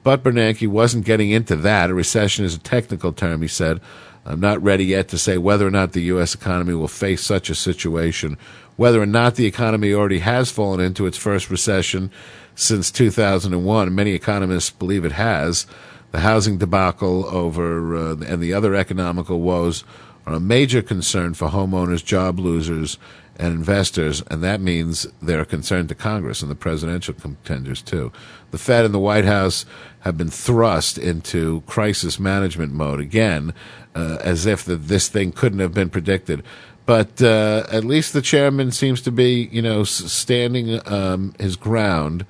But 0.02 0.24
Bernanke 0.24 0.70
wasn't 0.70 1.06
getting 1.06 1.30
into 1.30 1.58
that. 1.58 1.90
A 1.90 1.94
recession 1.94 2.46
is 2.46 2.56
a 2.56 2.60
technical 2.60 3.12
term, 3.12 3.42
he 3.42 3.50
said. 3.50 3.82
I'm 4.26 4.40
not 4.40 4.64
ready 4.64 4.86
yet 4.86 5.10
to 5.10 5.18
say 5.18 5.38
whether 5.38 5.68
or 5.68 5.72
not 5.72 5.92
the 5.92 6.04
U.S. 6.04 6.36
economy 6.36 6.74
will 6.74 6.88
face 6.88 7.24
such 7.24 7.50
a 7.50 7.56
situation, 7.56 8.38
whether 8.78 9.02
or 9.02 9.06
not 9.06 9.36
the 9.36 9.46
economy 9.46 9.94
already 9.94 10.20
has 10.20 10.52
fallen 10.52 10.80
into 10.80 11.06
its 11.06 11.18
first 11.18 11.50
recession 11.50 12.12
since 12.56 12.92
2001. 12.92 13.94
Many 13.94 14.12
economists 14.12 14.70
believe 14.70 15.06
it 15.06 15.14
has. 15.14 15.66
The 16.12 16.20
housing 16.20 16.58
debacle 16.58 17.26
over 17.26 17.96
uh, 17.96 18.16
and 18.28 18.42
the 18.42 18.54
other 18.54 18.76
economical 18.76 19.40
woes 19.40 19.84
are 20.26 20.34
a 20.34 20.40
major 20.40 20.82
concern 20.82 21.34
for 21.34 21.50
homeowners, 21.50 22.04
job 22.04 22.40
losers, 22.40 22.98
and 23.38 23.54
investors, 23.54 24.22
and 24.30 24.44
that 24.44 24.62
means 24.62 25.08
they're 25.22 25.42
a 25.42 25.46
concern 25.46 25.88
to 25.88 25.96
Congress 25.96 26.42
and 26.42 26.52
the 26.52 26.56
presidential 26.56 27.14
contenders 27.14 27.82
too. 27.82 28.12
The 28.52 28.58
Fed 28.58 28.86
and 28.86 28.94
the 28.94 29.00
White 29.00 29.26
House 29.26 29.66
have 30.02 30.18
been 30.18 30.30
thrust 30.30 30.98
into 30.98 31.62
crisis 31.62 32.20
management 32.20 32.74
mode 32.74 33.00
again, 33.00 33.54
uh, 33.96 34.18
as 34.22 34.46
if 34.46 34.64
the, 34.64 34.76
this 34.76 35.08
thing 35.08 35.32
couldn't 35.32 35.60
have 35.60 35.74
been 35.74 35.90
predicted. 35.90 36.44
But 36.86 37.22
uh, 37.22 37.66
at 37.72 37.84
least 37.84 38.14
the 38.14 38.22
chairman 38.22 38.72
seems 38.72 39.02
to 39.02 39.12
be, 39.12 39.50
you 39.52 39.62
know, 39.62 39.84
standing 39.84 40.80
um, 40.88 41.34
his 41.40 41.56
ground. 41.56 42.26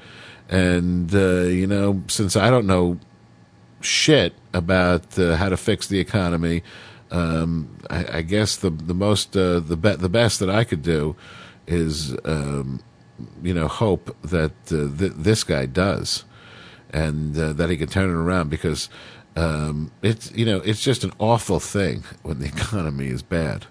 And 0.49 1.13
uh, 1.15 1.43
you 1.43 1.65
know, 1.67 2.03
since 2.07 2.35
I 2.35 2.49
don't 2.49 2.67
know 2.67 2.99
shit 3.79 4.33
about 4.53 5.17
uh, 5.17 5.35
how 5.37 5.49
to 5.49 5.57
fix 5.57 5.87
the 5.87 5.99
economy, 5.99 6.63
um, 7.11 7.77
I, 7.89 8.17
I 8.17 8.21
guess 8.21 8.55
the 8.57 8.69
the 8.69 8.93
most 8.93 9.35
uh, 9.35 9.59
the 9.59 9.77
be- 9.77 9.95
the 9.95 10.09
best 10.09 10.39
that 10.39 10.49
I 10.49 10.63
could 10.63 10.81
do 10.81 11.15
is 11.67 12.15
um, 12.25 12.81
you 13.41 13.53
know 13.53 13.67
hope 13.67 14.15
that 14.23 14.51
uh, 14.71 14.97
th- 14.97 15.13
this 15.15 15.43
guy 15.43 15.65
does, 15.65 16.23
and 16.91 17.37
uh, 17.37 17.53
that 17.53 17.69
he 17.69 17.77
can 17.77 17.87
turn 17.87 18.09
it 18.09 18.13
around 18.13 18.49
because 18.49 18.89
um, 19.35 19.91
it's 20.01 20.31
you 20.31 20.45
know 20.45 20.57
it's 20.57 20.81
just 20.81 21.03
an 21.03 21.11
awful 21.19 21.59
thing 21.59 22.03
when 22.23 22.39
the 22.39 22.45
economy 22.55 23.07
is 23.07 23.21
bad. 23.21 23.65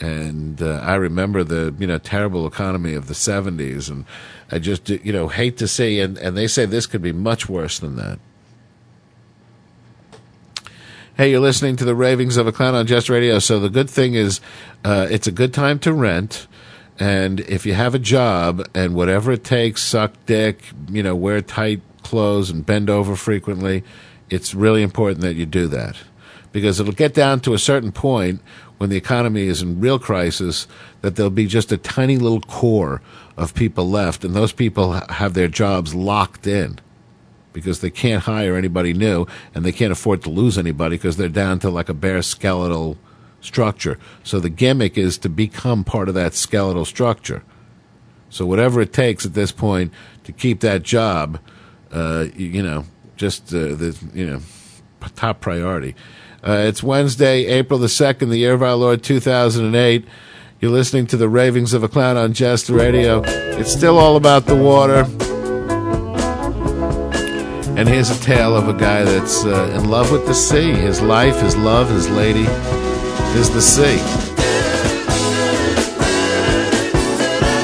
And 0.00 0.62
uh, 0.62 0.80
I 0.84 0.94
remember 0.94 1.42
the 1.42 1.74
you 1.78 1.86
know 1.86 1.98
terrible 1.98 2.46
economy 2.46 2.94
of 2.94 3.08
the 3.08 3.14
'70s, 3.14 3.90
and 3.90 4.04
I 4.50 4.58
just 4.58 4.88
you 4.88 5.12
know 5.12 5.28
hate 5.28 5.56
to 5.58 5.68
see. 5.68 6.00
And, 6.00 6.16
and 6.18 6.36
they 6.36 6.46
say 6.46 6.66
this 6.66 6.86
could 6.86 7.02
be 7.02 7.12
much 7.12 7.48
worse 7.48 7.78
than 7.78 7.96
that. 7.96 8.18
Hey, 11.16 11.32
you're 11.32 11.40
listening 11.40 11.74
to 11.76 11.84
the 11.84 11.96
ravings 11.96 12.36
of 12.36 12.46
a 12.46 12.52
clown 12.52 12.76
on 12.76 12.86
Just 12.86 13.08
Radio. 13.08 13.40
So 13.40 13.58
the 13.58 13.68
good 13.68 13.90
thing 13.90 14.14
is, 14.14 14.40
uh, 14.84 15.08
it's 15.10 15.26
a 15.26 15.32
good 15.32 15.52
time 15.52 15.80
to 15.80 15.92
rent. 15.92 16.46
And 17.00 17.40
if 17.40 17.66
you 17.66 17.74
have 17.74 17.92
a 17.92 17.98
job 17.98 18.68
and 18.72 18.94
whatever 18.94 19.32
it 19.32 19.42
takes, 19.42 19.82
suck 19.82 20.12
dick, 20.26 20.62
you 20.88 21.02
know, 21.02 21.16
wear 21.16 21.40
tight 21.40 21.80
clothes 22.04 22.50
and 22.50 22.64
bend 22.64 22.88
over 22.88 23.16
frequently, 23.16 23.82
it's 24.30 24.54
really 24.54 24.82
important 24.82 25.20
that 25.22 25.34
you 25.34 25.44
do 25.44 25.66
that. 25.66 25.96
Because 26.52 26.78
it'll 26.78 26.92
get 26.92 27.14
down 27.14 27.40
to 27.40 27.52
a 27.52 27.58
certain 27.58 27.90
point 27.90 28.40
when 28.78 28.90
the 28.90 28.96
economy 28.96 29.46
is 29.46 29.60
in 29.60 29.80
real 29.80 29.98
crisis 29.98 30.66
that 31.02 31.16
there'll 31.16 31.30
be 31.30 31.46
just 31.46 31.70
a 31.72 31.76
tiny 31.76 32.16
little 32.16 32.40
core 32.40 33.02
of 33.36 33.54
people 33.54 33.88
left, 33.88 34.24
and 34.24 34.34
those 34.34 34.52
people 34.52 34.92
have 34.92 35.34
their 35.34 35.48
jobs 35.48 35.94
locked 35.94 36.46
in 36.46 36.78
because 37.52 37.80
they 37.80 37.90
can't 37.90 38.24
hire 38.24 38.56
anybody 38.56 38.92
new 38.92 39.26
and 39.54 39.64
they 39.64 39.72
can't 39.72 39.92
afford 39.92 40.22
to 40.22 40.30
lose 40.30 40.56
anybody 40.56 40.96
because 40.96 41.16
they're 41.16 41.28
down 41.28 41.58
to 41.58 41.70
like 41.70 41.88
a 41.88 41.94
bare 41.94 42.22
skeletal 42.22 42.96
structure. 43.40 43.98
So 44.22 44.40
the 44.40 44.50
gimmick 44.50 44.96
is 44.98 45.18
to 45.18 45.28
become 45.28 45.84
part 45.84 46.08
of 46.08 46.14
that 46.14 46.34
skeletal 46.34 46.84
structure. 46.84 47.42
So 48.30 48.46
whatever 48.46 48.80
it 48.80 48.92
takes 48.92 49.24
at 49.24 49.34
this 49.34 49.52
point 49.52 49.92
to 50.24 50.32
keep 50.32 50.60
that 50.60 50.82
job, 50.82 51.38
uh, 51.90 52.26
you, 52.36 52.46
you 52.46 52.62
know, 52.62 52.84
just 53.16 53.52
uh, 53.52 53.74
the 53.74 53.96
you 54.14 54.26
know 54.26 54.40
top 55.16 55.40
priority. 55.40 55.94
Uh, 56.40 56.52
it's 56.52 56.84
Wednesday, 56.84 57.46
April 57.46 57.80
the 57.80 57.88
second, 57.88 58.28
the 58.30 58.38
year 58.38 58.54
of 58.54 58.62
our 58.62 58.74
Lord 58.74 59.02
two 59.02 59.18
thousand 59.18 59.64
and 59.66 59.74
eight. 59.74 60.06
You're 60.60 60.70
listening 60.70 61.06
to 61.08 61.16
the 61.16 61.28
ravings 61.28 61.72
of 61.72 61.82
a 61.82 61.88
clown 61.88 62.16
on 62.16 62.32
Jest 62.32 62.68
Radio. 62.68 63.22
It's 63.24 63.72
still 63.72 63.98
all 63.98 64.16
about 64.16 64.46
the 64.46 64.56
water. 64.56 65.04
And 67.76 67.88
here's 67.88 68.10
a 68.10 68.20
tale 68.20 68.56
of 68.56 68.68
a 68.68 68.72
guy 68.72 69.04
that's 69.04 69.44
uh, 69.44 69.76
in 69.76 69.88
love 69.88 70.12
with 70.12 70.26
the 70.26 70.34
sea. 70.34 70.72
His 70.72 71.00
life, 71.00 71.40
his 71.40 71.56
love, 71.56 71.88
his 71.90 72.08
lady 72.10 72.46
is 73.36 73.50
the 73.50 73.62
sea. 73.62 73.98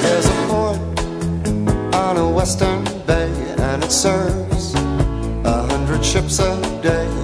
There's 0.03 0.27
a 0.27 0.47
port 0.49 0.79
on 1.95 2.17
a 2.17 2.29
western 2.29 2.85
bay, 3.07 3.31
and 3.59 3.85
it 3.85 3.91
serves 3.93 4.75
a 4.75 5.63
hundred 5.69 6.05
ships 6.05 6.41
a 6.41 6.61
day. 6.83 7.24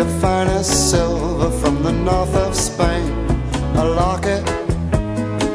of 0.00 0.20
finest 0.20 0.90
silver 0.90 1.50
from 1.58 1.82
the 1.82 1.92
north 1.92 2.34
of 2.36 2.54
Spain. 2.54 3.10
A 3.76 3.84
locket 3.84 4.44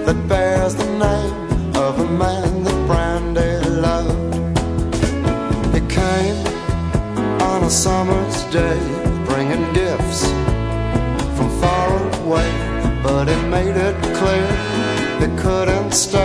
that 0.06 0.18
bears 0.28 0.74
the 0.76 0.90
name 1.08 1.76
of 1.76 2.00
a 2.00 2.10
man 2.24 2.64
that 2.64 2.88
Brandy 2.88 3.70
loved. 3.70 4.36
It 5.76 5.88
came 5.90 6.40
on 7.42 7.64
a 7.64 7.70
summer's 7.70 8.44
day, 8.46 8.80
bringing 9.26 9.66
gifts 9.74 10.26
from 11.36 11.50
far 11.62 11.88
away, 12.22 12.50
but 13.04 13.28
it 13.28 13.44
made 13.48 13.76
it 13.76 13.96
clear 14.16 14.48
they 15.20 15.32
couldn't 15.42 15.92
stay. 15.92 16.21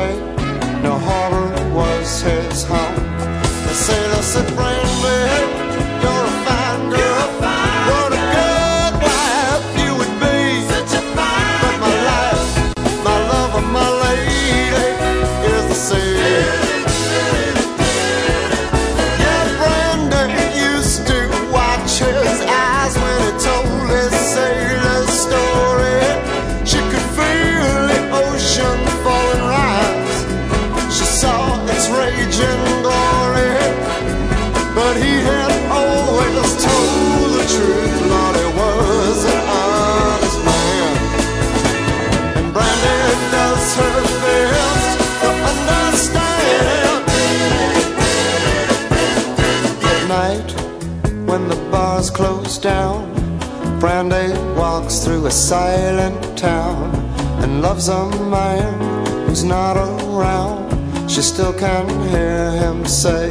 Brandy 53.86 54.36
walks 54.58 55.04
through 55.04 55.26
a 55.26 55.30
silent 55.30 56.36
town 56.36 56.92
and 57.40 57.62
loves 57.62 57.86
a 57.86 58.10
man 58.28 59.28
who's 59.28 59.44
not 59.44 59.76
around. 59.76 61.08
She 61.08 61.22
still 61.22 61.52
can 61.52 61.88
hear 62.08 62.50
him 62.50 62.84
say, 62.84 63.30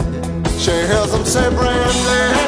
she 0.58 0.72
hears 0.72 1.14
him 1.14 1.26
say, 1.26 1.50
Brandy, 1.50 2.45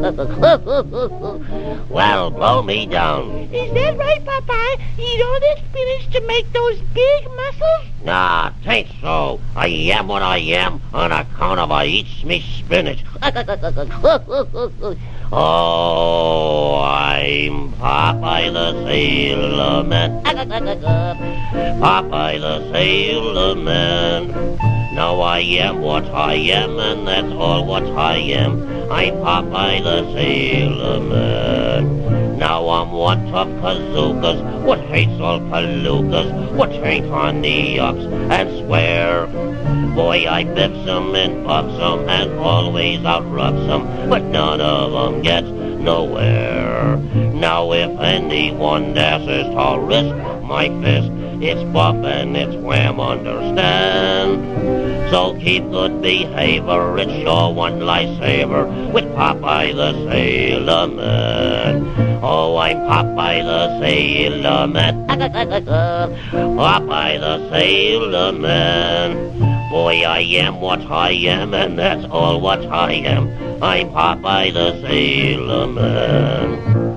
well, 1.90 2.30
blow 2.30 2.62
me 2.62 2.86
down. 2.86 3.30
Is 3.52 3.70
that 3.74 3.98
right, 3.98 4.24
Popeye? 4.24 4.80
Eat 4.98 5.20
all 5.20 5.40
this 5.40 5.58
spinach 5.58 6.10
to 6.12 6.22
make 6.26 6.50
those 6.54 6.80
big 6.94 7.24
muscles? 7.24 7.84
Nah, 8.02 8.50
tain't 8.64 8.88
so. 9.02 9.38
I 9.54 9.66
am 9.66 10.08
what 10.08 10.22
I 10.22 10.38
am 10.38 10.80
on 10.94 11.12
account 11.12 11.60
of 11.60 11.70
I 11.70 11.84
eats 11.84 12.24
me 12.24 12.40
spinach. 12.40 13.04
oh, 15.32 16.80
I'm 16.82 17.72
Popeye 17.74 18.52
the 18.54 18.72
Sailor 18.86 19.84
Man. 19.84 20.22
Popeye 21.82 22.40
the 22.40 22.72
Sailor 22.72 23.54
Man. 23.54 24.28
Now 24.94 25.20
I 25.20 25.40
am 25.40 25.82
what 25.82 26.06
I 26.06 26.36
am, 26.36 26.78
and 26.78 27.06
that's 27.06 27.32
all 27.34 27.66
what 27.66 27.84
I 27.84 28.16
am. 28.16 28.79
I'm 28.90 29.14
Popeye 29.18 29.84
the 29.84 30.12
Sailor 30.14 30.98
Man. 30.98 32.38
Now 32.38 32.68
I'm 32.68 32.90
one 32.90 33.30
tough 33.30 33.46
kazookas, 33.62 34.62
what 34.64 34.80
hates 34.80 35.20
all 35.20 35.38
palookas, 35.38 36.52
what 36.56 36.70
ain't 36.70 37.06
on 37.06 37.40
the 37.40 37.78
ups, 37.78 38.00
and 38.00 38.66
swear. 38.66 39.28
Boy, 39.94 40.26
I 40.28 40.42
bips 40.42 40.88
'em 40.88 41.14
and 41.14 41.44
bucks 41.44 41.72
'em 41.80 42.08
and 42.08 42.36
always 42.40 43.04
outrucks 43.04 43.62
'em, 43.70 44.10
but 44.10 44.24
none 44.24 44.60
of 44.60 44.92
'em 44.92 45.22
gets 45.22 45.48
nowhere. 45.48 46.96
Now 47.32 47.70
if 47.70 47.96
anyone 48.00 48.92
dares 48.92 49.24
to 49.24 49.78
risk 49.78 50.16
my 50.42 50.68
fist, 50.82 51.12
it's 51.40 51.62
bop 51.72 51.94
and 52.04 52.36
it's 52.36 52.56
wham, 52.56 52.98
understand? 52.98 54.59
So 55.10 55.34
keep 55.40 55.64
good 55.70 56.00
behavior, 56.02 56.98
it's 56.98 57.10
sure 57.24 57.52
one 57.52 57.80
lifesaver 57.80 58.92
with 58.92 59.06
Popeye 59.06 59.74
the 59.74 59.92
Sailor 60.08 60.86
Man. 60.86 62.20
Oh, 62.22 62.56
I'm 62.56 62.76
Popeye 62.76 63.42
the 63.42 63.80
Sailor 63.80 64.68
Man. 64.68 65.06
Popeye 66.30 67.18
the 67.18 67.50
Sailor 67.50 68.30
Man. 68.30 69.68
Boy, 69.68 70.02
I 70.04 70.20
am 70.20 70.60
what 70.60 70.80
I 70.82 71.10
am, 71.10 71.54
and 71.54 71.76
that's 71.76 72.04
all 72.12 72.40
what 72.40 72.64
I 72.66 72.92
am. 72.92 73.28
I'm 73.60 73.90
Popeye 73.90 74.52
the 74.52 74.80
Sailor 74.80 75.66
Man. 75.66 76.89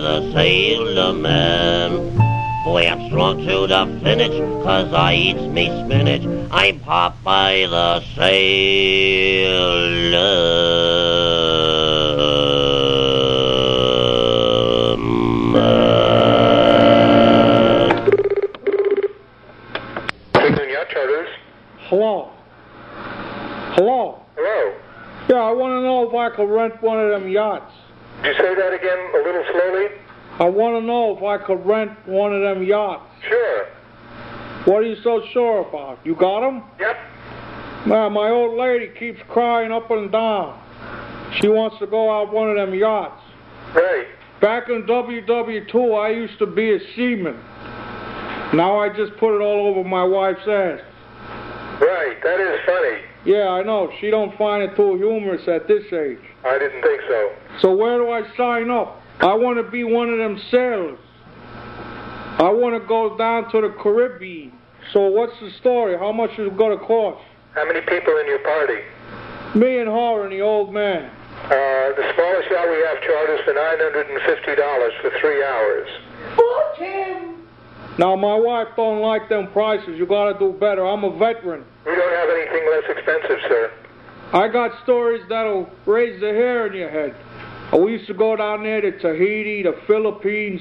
Popeye 0.00 0.22
the 0.22 0.32
Sailor 0.32 1.12
Man. 1.12 1.90
Boy, 2.64 2.86
I'm 2.86 3.06
strong 3.08 3.38
to 3.46 3.66
the 3.66 4.00
finish, 4.02 4.32
cause 4.64 4.92
I 4.94 5.14
eats 5.14 5.40
me 5.40 5.66
spinach. 5.66 6.24
I'm 6.50 6.80
Popeye 6.80 7.68
the 7.68 8.00
Sailor 8.16 9.50
Man. 15.52 15.90
Yacht 20.70 20.88
Charters. 20.90 21.28
Hello. 21.88 22.30
Hello. 23.74 24.22
Hello. 24.36 24.74
Yeah, 25.28 25.36
I 25.36 25.52
want 25.52 25.72
to 25.72 25.82
know 25.82 26.08
if 26.08 26.14
I 26.14 26.30
could 26.34 26.48
rent 26.48 26.80
one 26.82 26.98
of 26.98 27.10
them 27.10 27.28
yachts. 27.30 27.74
Did 28.22 28.36
you 28.36 28.42
say 28.42 28.54
that 28.54 28.72
again 28.74 28.98
a 28.98 29.02
little 29.02 29.10
slowly? 29.14 29.19
I 30.40 30.48
want 30.48 30.74
to 30.74 30.80
know 30.80 31.14
if 31.14 31.22
I 31.22 31.36
could 31.36 31.66
rent 31.66 31.92
one 32.06 32.34
of 32.34 32.40
them 32.40 32.64
yachts. 32.64 33.04
Sure. 33.28 33.66
What 34.64 34.78
are 34.78 34.86
you 34.86 34.96
so 35.04 35.22
sure 35.32 35.68
about? 35.68 35.98
You 36.02 36.14
got 36.14 36.42
'em? 36.42 36.62
Yep. 36.80 36.96
Man, 37.84 38.12
my 38.14 38.30
old 38.30 38.56
lady 38.56 38.88
keeps 38.88 39.20
crying 39.28 39.70
up 39.70 39.90
and 39.90 40.10
down. 40.10 40.58
She 41.34 41.48
wants 41.48 41.78
to 41.78 41.86
go 41.86 42.10
out 42.10 42.32
one 42.32 42.48
of 42.48 42.56
them 42.56 42.72
yachts. 42.74 43.22
Right. 43.74 44.06
Back 44.40 44.70
in 44.70 44.86
WW2, 44.86 45.94
I 45.94 46.08
used 46.08 46.38
to 46.38 46.46
be 46.46 46.72
a 46.72 46.80
seaman. 46.96 47.38
Now 48.54 48.78
I 48.78 48.88
just 48.88 49.14
put 49.18 49.36
it 49.36 49.42
all 49.42 49.66
over 49.66 49.86
my 49.86 50.04
wife's 50.04 50.48
ass. 50.48 50.80
Right. 51.80 52.16
That 52.22 52.40
is 52.40 52.60
funny. 52.64 52.98
Yeah, 53.26 53.50
I 53.50 53.62
know. 53.62 53.92
She 54.00 54.10
don't 54.10 54.36
find 54.38 54.62
it 54.62 54.74
too 54.74 54.96
humorous 54.96 55.46
at 55.48 55.68
this 55.68 55.84
age. 55.92 56.18
I 56.44 56.58
didn't 56.58 56.80
think 56.82 57.02
so. 57.06 57.30
So 57.60 57.74
where 57.74 57.98
do 57.98 58.10
I 58.10 58.22
sign 58.36 58.70
up? 58.70 58.99
I 59.20 59.34
want 59.34 59.58
to 59.64 59.70
be 59.70 59.84
one 59.84 60.08
of 60.08 60.18
them 60.18 60.40
sailors. 60.50 60.98
I 62.40 62.48
want 62.48 62.80
to 62.80 62.88
go 62.88 63.18
down 63.18 63.50
to 63.52 63.60
the 63.60 63.68
Caribbean. 63.82 64.52
So 64.94 65.08
what's 65.08 65.38
the 65.40 65.50
story? 65.60 65.98
How 65.98 66.10
much 66.10 66.30
is 66.38 66.48
it 66.48 66.56
going 66.56 66.78
to 66.78 66.82
cost? 66.82 67.22
How 67.54 67.66
many 67.66 67.80
people 67.82 68.16
in 68.16 68.26
your 68.26 68.38
party? 68.38 68.80
Me 69.54 69.78
and 69.78 69.88
her 69.88 70.24
and 70.24 70.32
the 70.32 70.40
old 70.40 70.72
man. 70.72 71.10
Uh, 71.44 71.92
the 72.00 72.12
smallest 72.14 72.50
yacht 72.50 72.68
we 72.70 72.80
have 72.80 73.02
charters 73.04 73.40
for 73.44 73.52
$950 73.52 75.02
for 75.02 75.10
three 75.20 75.44
hours. 75.44 75.88
Fuck 76.36 76.78
him. 76.78 77.46
Now 77.98 78.16
my 78.16 78.36
wife 78.36 78.68
don't 78.76 79.00
like 79.00 79.28
them 79.28 79.52
prices. 79.52 79.98
You 79.98 80.06
got 80.06 80.32
to 80.32 80.38
do 80.38 80.56
better. 80.58 80.86
I'm 80.86 81.04
a 81.04 81.10
veteran. 81.18 81.64
We 81.84 81.94
don't 81.94 82.14
have 82.16 82.28
anything 82.30 82.70
less 82.70 82.84
expensive, 82.88 83.38
sir. 83.48 83.72
I 84.32 84.48
got 84.48 84.82
stories 84.84 85.22
that'll 85.28 85.68
raise 85.84 86.20
the 86.20 86.28
hair 86.28 86.68
in 86.68 86.72
your 86.72 86.88
head. 86.88 87.14
Oh, 87.72 87.84
we 87.84 87.92
used 87.92 88.08
to 88.08 88.14
go 88.14 88.34
down 88.34 88.64
there 88.64 88.80
to 88.80 88.98
Tahiti, 88.98 89.62
the 89.62 89.78
Philippines. 89.86 90.60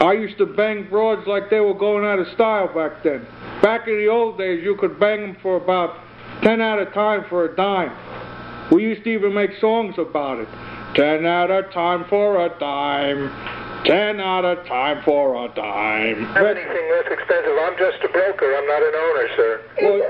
I 0.00 0.14
used 0.14 0.38
to 0.38 0.46
bang 0.46 0.88
broads 0.90 1.26
like 1.28 1.50
they 1.50 1.60
were 1.60 1.74
going 1.74 2.04
out 2.04 2.18
of 2.18 2.26
style 2.34 2.66
back 2.74 3.04
then. 3.04 3.24
Back 3.62 3.86
in 3.86 3.96
the 3.98 4.08
old 4.08 4.38
days, 4.38 4.64
you 4.64 4.74
could 4.74 4.98
bang 4.98 5.20
them 5.20 5.36
for 5.40 5.56
about 5.56 5.96
10 6.42 6.60
at 6.60 6.80
a 6.80 6.86
time 6.86 7.24
for 7.28 7.44
a 7.44 7.54
dime. 7.54 7.92
We 8.72 8.82
used 8.82 9.04
to 9.04 9.10
even 9.10 9.34
make 9.34 9.50
songs 9.60 9.94
about 9.98 10.40
it. 10.40 10.48
10 10.96 11.24
at 11.24 11.50
a 11.50 11.62
time 11.72 12.06
for 12.08 12.44
a 12.44 12.48
dime. 12.58 13.30
10 13.84 14.18
at 14.18 14.44
a 14.44 14.56
time 14.66 15.02
for 15.04 15.44
a 15.44 15.48
dime. 15.54 16.24
Have 16.34 16.46
anything 16.46 16.90
less 16.90 17.06
expensive? 17.06 17.56
I'm 17.60 17.78
just 17.78 18.02
a 18.02 18.08
broker. 18.08 18.56
I'm 18.56 18.66
not 18.66 18.82
an 18.82 18.94
owner, 18.94 19.28
sir. 19.36 19.60
Well, 19.82 20.02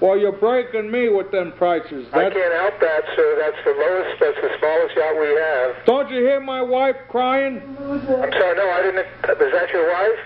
you're 0.00 0.32
breaking 0.32 0.90
me 0.90 1.08
with 1.08 1.30
them 1.30 1.52
prices. 1.52 2.06
I 2.12 2.24
That's- 2.24 2.32
can't 2.32 2.54
help 2.54 2.80
that, 2.80 3.04
sir. 3.16 3.36
That's 3.38 3.64
the 3.64 3.70
lowest. 3.72 4.20
That's 4.20 4.40
the 4.40 4.58
smallest 4.58 4.96
yacht 4.96 5.18
we 5.18 5.26
have. 5.26 5.84
Don't 5.86 6.10
you 6.10 6.20
hear 6.20 6.40
my 6.40 6.62
wife 6.62 6.96
crying? 7.08 7.62
I'm 7.80 8.06
sorry. 8.06 8.56
No, 8.56 8.70
I 8.70 8.82
didn't. 8.82 9.06
Is 9.46 9.52
that 9.52 9.70
your 9.72 9.90
wife? 9.92 10.18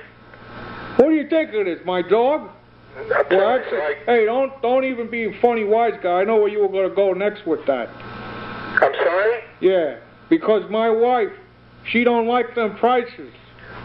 What 0.97 1.09
do 1.09 1.15
you 1.15 1.29
think 1.29 1.55
it 1.55 1.69
is? 1.69 1.85
My 1.85 2.03
dog? 2.03 2.51
I'm 2.99 3.09
Well, 3.09 3.25
sorry, 3.31 3.61
actually. 3.61 3.81
I- 3.81 3.97
hey, 4.19 4.25
don't 4.27 4.61
don't 4.63 4.85
even 4.85 5.07
be 5.09 5.25
a 5.27 5.33
funny 5.41 5.65
wise 5.65 5.95
guy. 6.03 6.21
I 6.21 6.25
know 6.25 6.37
where 6.37 6.49
you 6.49 6.61
were 6.61 6.69
going 6.69 6.89
to 6.89 6.95
go 6.95 7.13
next 7.13 7.47
with 7.47 7.65
that. 7.67 7.89
I'm 8.83 8.95
sorry. 8.95 9.41
Yeah. 9.61 9.95
Because 10.29 10.69
my 10.71 10.91
wife, 10.91 11.31
she 11.85 12.05
don't 12.05 12.27
like 12.27 12.55
them 12.55 12.77
prices. 12.77 13.33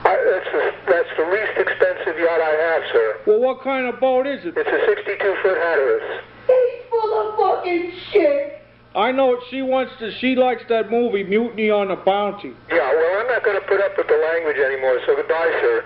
I, 0.06 0.14
that's, 0.22 0.50
the, 0.54 0.64
that's 0.86 1.10
the 1.18 1.26
least 1.34 1.58
expensive 1.58 2.20
yacht 2.20 2.40
I 2.40 2.54
have, 2.62 2.84
sir. 2.94 3.18
Well, 3.26 3.40
what 3.40 3.64
kind 3.64 3.88
of 3.88 4.00
boat 4.00 4.28
is 4.28 4.46
it? 4.46 4.54
It's 4.56 4.70
a 4.70 4.86
62 4.86 5.36
foot 5.42 5.58
Hatteras. 5.58 6.22
He's 6.46 6.90
full 6.90 7.12
of 7.20 7.36
fucking 7.36 7.92
shit. 8.12 8.62
I 8.96 9.12
know 9.12 9.26
what 9.26 9.44
she 9.50 9.62
wants 9.62 9.94
to. 10.00 10.12
She 10.20 10.36
likes 10.36 10.62
that 10.70 10.90
movie 10.90 11.24
Mutiny 11.24 11.70
on 11.70 11.90
the 11.90 11.98
Bounty. 11.98 12.54
Yeah, 12.70 12.94
well, 12.94 13.20
I'm 13.20 13.28
not 13.28 13.44
going 13.44 13.60
to 13.60 13.68
put 13.68 13.82
up 13.82 13.98
with 13.98 14.08
the 14.08 14.16
language 14.16 14.58
anymore, 14.58 15.00
so 15.06 15.16
goodbye, 15.16 15.52
sir. 15.60 15.84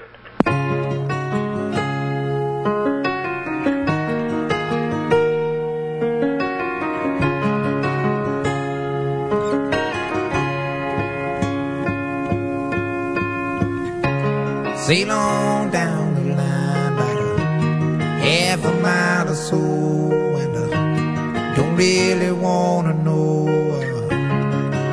Sail 14.90 15.12
on 15.12 15.70
down 15.70 16.16
the 16.16 16.34
line 16.34 16.94
about 16.94 17.40
a 17.40 18.20
half 18.26 18.66
a 18.66 18.74
mile 18.82 19.30
or 19.30 19.36
so, 19.36 19.56
and 19.56 20.56
uh, 20.58 21.56
don't 21.56 21.76
really 21.76 22.32
wanna 22.32 22.96
know 22.96 23.48
uh, 23.48 24.08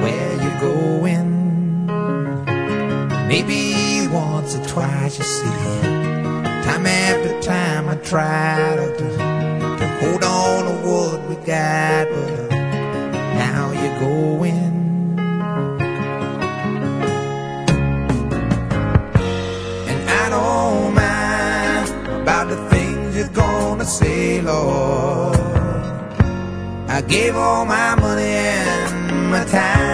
where 0.02 0.32
you're 0.42 0.60
going. 0.60 1.86
Maybe 3.26 4.06
once 4.08 4.54
or 4.54 4.64
twice, 4.66 5.16
you 5.16 5.24
see. 5.24 5.80
Time 6.66 6.84
after 6.84 7.40
time, 7.40 7.88
I 7.88 7.96
try 7.96 8.76
to, 8.76 8.98
to 9.78 9.86
hold 10.00 10.22
on 10.22 10.64
to 10.66 10.74
what 10.86 11.26
we 11.26 11.36
got, 11.36 12.06
but 12.10 12.50
now 12.50 13.72
you're 13.72 13.98
going. 13.98 14.85
Don't 20.36 20.92
mind 21.02 21.88
about 22.20 22.46
the 22.52 22.58
things 22.72 23.16
you're 23.16 23.36
gonna 23.44 23.86
say, 23.86 24.42
Lord. 24.42 25.36
I 26.96 26.98
gave 27.14 27.34
all 27.44 27.64
my 27.64 27.90
money 28.04 28.36
and 28.58 29.30
my 29.32 29.44
time. 29.44 29.86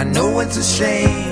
I 0.00 0.02
know 0.14 0.28
it's 0.42 0.58
a 0.64 0.66
shame, 0.76 1.23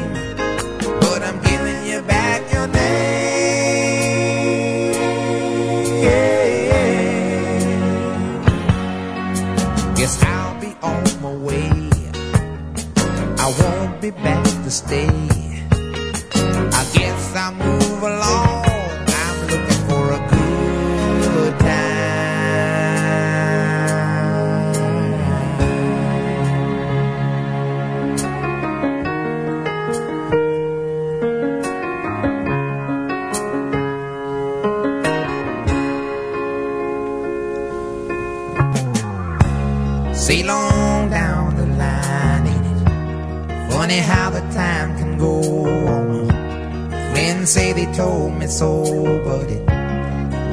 say 47.53 47.75
they 47.75 47.85
told 47.93 48.33
me 48.39 48.47
so, 48.47 48.83
but 49.27 49.47
it 49.51 49.67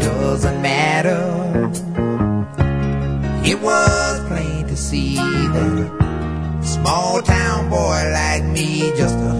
doesn't 0.03 0.61
matter. 0.61 1.23
It 3.41 3.57
was 3.61 4.19
plain 4.27 4.67
to 4.67 4.76
see 4.76 5.15
that 5.15 6.59
a 6.61 6.65
small 6.65 7.21
town 7.21 7.69
boy 7.69 8.01
like 8.11 8.43
me 8.43 8.91
just 8.97 9.15
uh, 9.15 9.39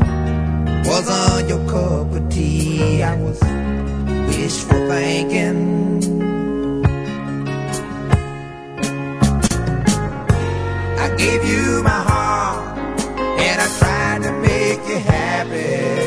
wasn't 0.86 1.50
your 1.50 1.60
cup 1.68 2.08
of 2.16 2.30
tea. 2.30 3.04
I 3.04 3.18
was 3.18 3.42
wishful 4.30 4.88
thinking. 4.88 5.60
I 10.98 11.08
gave 11.18 11.44
you 11.44 11.84
my 11.84 12.02
heart 12.10 12.78
and 13.46 13.62
I 13.62 13.68
tried 13.80 14.22
to 14.24 14.32
make 14.48 14.80
you 14.88 15.00
happy. 15.00 15.99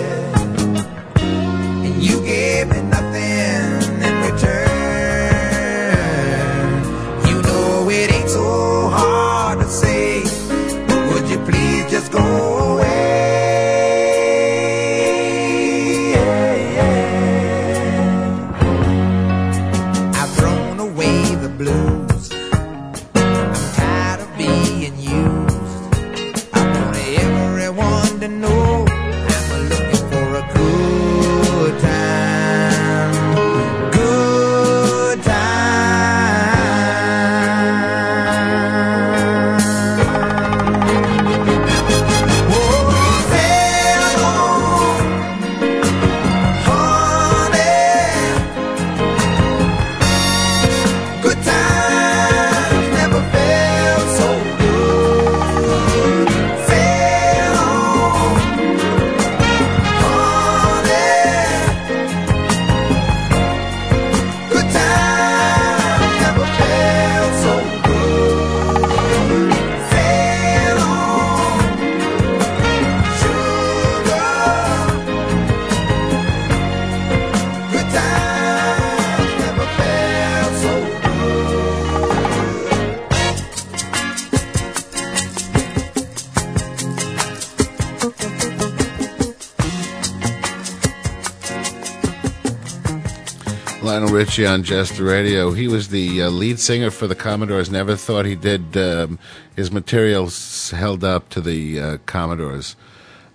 On 94.39 94.63
Jester 94.63 95.05
Radio. 95.05 95.51
He 95.51 95.69
was 95.69 95.89
the 95.89 96.23
uh, 96.23 96.31
lead 96.31 96.59
singer 96.59 96.91
for 96.91 97.07
the 97.07 97.15
Commodores. 97.15 97.71
Never 97.71 97.97
thought 97.97 98.25
he 98.25 98.35
did. 98.35 98.75
Um, 98.79 99.19
his 99.55 99.71
material 99.71 100.31
held 100.71 101.05
up 101.05 101.29
to 101.31 101.43
the 101.43 101.79
uh, 101.79 101.99
Commodores 102.07 102.75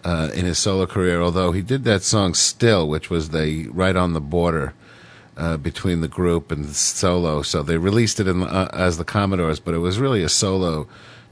uh, 0.03 0.31
in 0.33 0.45
his 0.45 0.57
solo 0.57 0.87
career. 0.87 1.21
Although 1.21 1.51
he 1.51 1.61
did 1.61 1.83
that 1.83 2.01
song 2.01 2.33
"Still," 2.33 2.89
which 2.89 3.11
was 3.11 3.29
the 3.29 3.67
right 3.67 3.95
on 3.95 4.13
the 4.13 4.19
border 4.19 4.73
uh, 5.37 5.57
between 5.57 6.01
the 6.01 6.07
group 6.07 6.51
and 6.51 6.67
solo. 6.75 7.43
So 7.43 7.61
they 7.61 7.77
released 7.77 8.19
it 8.19 8.27
in, 8.27 8.41
uh, 8.41 8.67
as 8.73 8.97
the 8.97 9.05
Commodores, 9.05 9.59
but 9.59 9.75
it 9.75 9.79
was 9.79 9.99
really 9.99 10.23
a 10.23 10.29
solo 10.29 10.87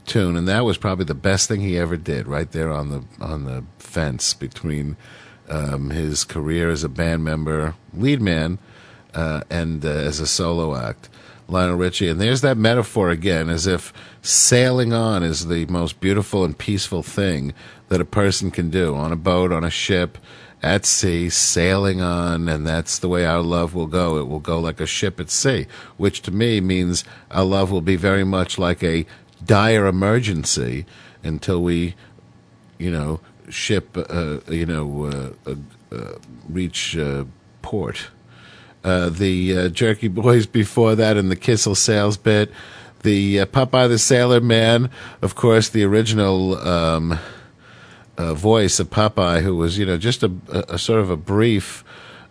tune, 0.06 0.36
and 0.36 0.46
that 0.46 0.64
was 0.64 0.78
probably 0.78 1.06
the 1.06 1.14
best 1.14 1.48
thing 1.48 1.60
he 1.60 1.76
ever 1.76 1.96
did. 1.96 2.28
Right 2.28 2.52
there 2.52 2.70
on 2.70 2.90
the 2.90 3.02
on 3.20 3.46
the 3.46 3.64
fence 3.80 4.32
between 4.32 4.96
um, 5.48 5.90
his 5.90 6.22
career 6.22 6.70
as 6.70 6.84
a 6.84 6.88
band 6.88 7.24
member, 7.24 7.74
lead 7.92 8.22
man, 8.22 8.60
uh, 9.16 9.40
and 9.50 9.84
uh, 9.84 9.88
as 9.88 10.20
a 10.20 10.26
solo 10.26 10.76
act. 10.76 11.08
Lionel 11.48 11.76
Richie. 11.76 12.08
And 12.08 12.20
there's 12.20 12.40
that 12.40 12.56
metaphor 12.56 13.10
again, 13.10 13.48
as 13.48 13.66
if 13.66 13.92
sailing 14.20 14.92
on 14.92 15.22
is 15.22 15.46
the 15.46 15.64
most 15.66 16.00
beautiful 16.00 16.44
and 16.44 16.56
peaceful 16.56 17.02
thing 17.02 17.54
that 17.88 18.00
a 18.00 18.04
person 18.04 18.50
can 18.50 18.68
do 18.68 18.94
on 18.94 19.12
a 19.12 19.16
boat, 19.16 19.52
on 19.52 19.64
a 19.64 19.70
ship, 19.70 20.18
at 20.62 20.84
sea, 20.84 21.30
sailing 21.30 22.00
on, 22.00 22.48
and 22.48 22.66
that's 22.66 22.98
the 22.98 23.08
way 23.08 23.24
our 23.24 23.42
love 23.42 23.74
will 23.74 23.86
go. 23.86 24.18
It 24.18 24.26
will 24.26 24.40
go 24.40 24.58
like 24.58 24.80
a 24.80 24.86
ship 24.86 25.20
at 25.20 25.30
sea, 25.30 25.66
which 25.96 26.22
to 26.22 26.30
me 26.30 26.60
means 26.60 27.04
our 27.30 27.44
love 27.44 27.70
will 27.70 27.82
be 27.82 27.96
very 27.96 28.24
much 28.24 28.58
like 28.58 28.82
a 28.82 29.06
dire 29.44 29.86
emergency 29.86 30.84
until 31.22 31.62
we, 31.62 31.94
you 32.78 32.90
know, 32.90 33.20
ship, 33.48 33.96
uh, 33.96 34.40
you 34.48 34.66
know, 34.66 35.04
uh, 35.04 35.50
uh, 35.50 35.96
uh, 35.96 36.18
reach 36.48 36.96
uh, 36.96 37.24
port. 37.62 38.08
Uh, 38.86 39.08
the 39.08 39.58
uh, 39.58 39.68
Jerky 39.68 40.06
Boys 40.06 40.46
before 40.46 40.94
that, 40.94 41.16
and 41.16 41.28
the 41.28 41.34
Kissel 41.34 41.74
Sales 41.74 42.16
bit. 42.16 42.52
The 43.02 43.40
uh, 43.40 43.46
Popeye 43.46 43.88
the 43.88 43.98
Sailor 43.98 44.40
Man, 44.40 44.90
of 45.22 45.34
course, 45.34 45.68
the 45.68 45.82
original 45.82 46.56
um, 46.58 47.18
uh, 48.16 48.34
voice 48.34 48.78
of 48.78 48.88
Popeye, 48.88 49.42
who 49.42 49.56
was, 49.56 49.76
you 49.76 49.86
know, 49.86 49.98
just 49.98 50.22
a, 50.22 50.30
a, 50.52 50.74
a 50.74 50.78
sort 50.78 51.00
of 51.00 51.10
a 51.10 51.16
brief 51.16 51.82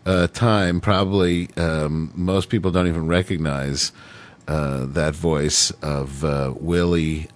uh, 0.05 0.27
time. 0.27 0.79
Probably 0.79 1.49
um, 1.57 2.13
most 2.15 2.47
people 2.47 2.71
don't 2.71 2.87
even 2.87 3.07
recognize 3.07 3.91
that 4.47 5.13
voice 5.13 5.71
of 5.81 6.23
Willie, 6.61 7.27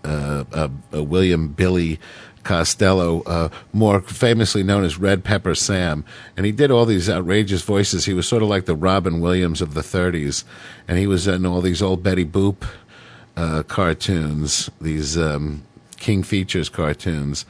William 0.94 1.50
Billy 1.50 2.00
Costello, 2.44 3.22
uh, 3.24 3.50
more 3.74 4.02
famously 4.02 4.64
known 4.64 4.84
as 4.84 4.98
Red 4.98 5.24
Pepper 5.24 5.56
Sam. 5.56 6.04
And 6.38 6.46
he 6.46 6.52
did 6.52 6.72
all 6.72 6.86
these 6.86 7.10
outrageous 7.10 7.62
voices. 7.62 8.06
He 8.06 8.14
was 8.14 8.28
sort 8.28 8.44
of 8.44 8.50
like 8.50 8.66
the 8.66 8.76
Robin 8.76 9.20
Williams 9.20 9.62
of 9.62 9.74
the 9.74 9.82
30s. 9.82 10.44
And 10.88 10.98
he 10.98 11.08
was 11.08 11.28
in 11.28 11.46
all 11.46 11.62
these 11.62 11.82
old 11.82 12.04
Betty 12.04 12.26
Boop 12.26 12.68
uh, 13.36 13.64
cartoons, 13.64 14.70
these 14.82 15.18
um, 15.18 15.64
King 15.98 16.24
Features 16.24 16.70
cartoons. 16.70 17.46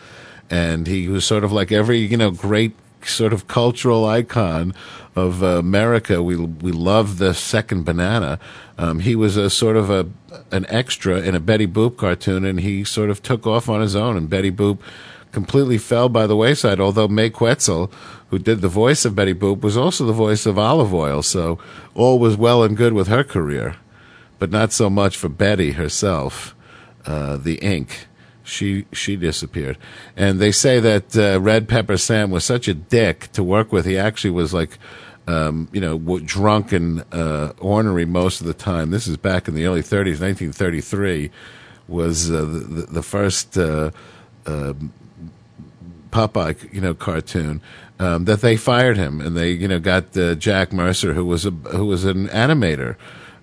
And 0.49 0.88
he 0.88 1.07
was 1.07 1.26
sort 1.26 1.44
of 1.44 1.52
like 1.52 1.72
every, 1.72 1.99
you 1.99 2.18
know, 2.18 2.32
great 2.32 2.76
sort 3.05 3.34
of 3.34 3.47
cultural 3.47 4.05
icon 4.05 4.73
of 5.15 5.41
America. 5.41 6.21
We 6.23 6.35
we 6.35 6.71
love 6.71 7.17
the 7.17 7.34
second 7.34 7.84
banana. 7.84 8.39
Um, 8.77 8.99
he 8.99 9.15
was 9.15 9.38
a 9.38 9.49
sort 9.49 9.76
of 9.76 9.89
a 9.89 10.07
an 10.51 10.65
extra 10.69 11.19
in 11.21 11.35
a 11.35 11.39
Betty 11.39 11.67
Boop 11.67 11.97
cartoon, 11.97 12.45
and 12.45 12.59
he 12.59 12.84
sort 12.84 13.09
of 13.09 13.21
took 13.21 13.45
off 13.45 13.69
on 13.69 13.81
his 13.81 13.95
own. 13.95 14.17
And 14.17 14.30
Betty 14.30 14.51
Boop 14.51 14.80
completely 15.31 15.77
fell 15.77 16.09
by 16.09 16.27
the 16.27 16.35
wayside. 16.35 16.80
Although 16.80 17.07
Mae 17.07 17.30
Questel, 17.30 17.91
who 18.30 18.39
did 18.39 18.61
the 18.61 18.67
voice 18.67 19.05
of 19.05 19.15
Betty 19.15 19.34
Boop, 19.34 19.61
was 19.61 19.77
also 19.77 20.05
the 20.05 20.13
voice 20.13 20.45
of 20.45 20.57
Olive 20.57 20.93
Oyl, 20.93 21.21
so 21.23 21.59
all 21.93 22.19
was 22.19 22.38
well 22.38 22.63
and 22.63 22.77
good 22.77 22.93
with 22.93 23.07
her 23.07 23.23
career, 23.23 23.76
but 24.39 24.51
not 24.51 24.71
so 24.71 24.89
much 24.89 25.17
for 25.17 25.30
Betty 25.30 25.71
herself. 25.71 26.55
Uh, 27.05 27.38
the 27.38 27.55
ink 27.55 28.09
she 28.49 28.85
she 28.91 29.15
disappeared. 29.15 29.77
And 30.17 30.39
they 30.39 30.51
say 30.51 30.80
that 30.80 31.15
uh, 31.15 31.39
Red 31.39 31.69
Pepper 31.69 31.97
Sam 31.97 32.31
was 32.31 32.43
such 32.43 32.67
a 32.67 32.73
dick 32.73 33.31
to 33.34 33.43
work 33.43 33.71
with. 33.71 33.85
He 33.85 33.97
actually 33.97 34.31
was 34.31 34.53
like, 34.53 34.77
um, 35.27 35.69
you 35.71 35.80
know, 35.80 35.97
w- 35.97 36.26
drunk 36.26 36.71
and 36.71 37.05
uh, 37.13 37.53
ornery 37.59 38.05
most 38.05 38.41
of 38.41 38.47
the 38.47 38.53
time. 38.53 38.91
This 38.91 39.07
is 39.07 39.17
back 39.17 39.47
in 39.47 39.53
the 39.55 39.65
early 39.65 39.81
30s, 39.81 40.19
1933 40.19 41.31
was 41.88 42.30
uh, 42.30 42.41
the, 42.41 42.88
the 42.89 43.03
first 43.03 43.57
uh, 43.57 43.91
uh, 44.45 44.73
Popeye, 46.11 46.73
you 46.73 46.81
know, 46.81 46.93
cartoon. 46.93 47.61
Um, 48.01 48.23
that 48.26 48.39
they 48.39 48.55
fired 48.55 48.95
him, 48.95 49.19
and 49.19 49.35
they, 49.35 49.51
you 49.51 49.67
know, 49.67 49.80
got 49.80 50.15
uh, 50.15 50.34
Jack 50.35 50.71
Mercer, 50.71 51.13
who 51.13 51.26
was 51.26 51.45
a 51.45 51.51
who 51.51 51.85
was 51.85 52.05
an 52.05 52.30
animator 52.30 52.95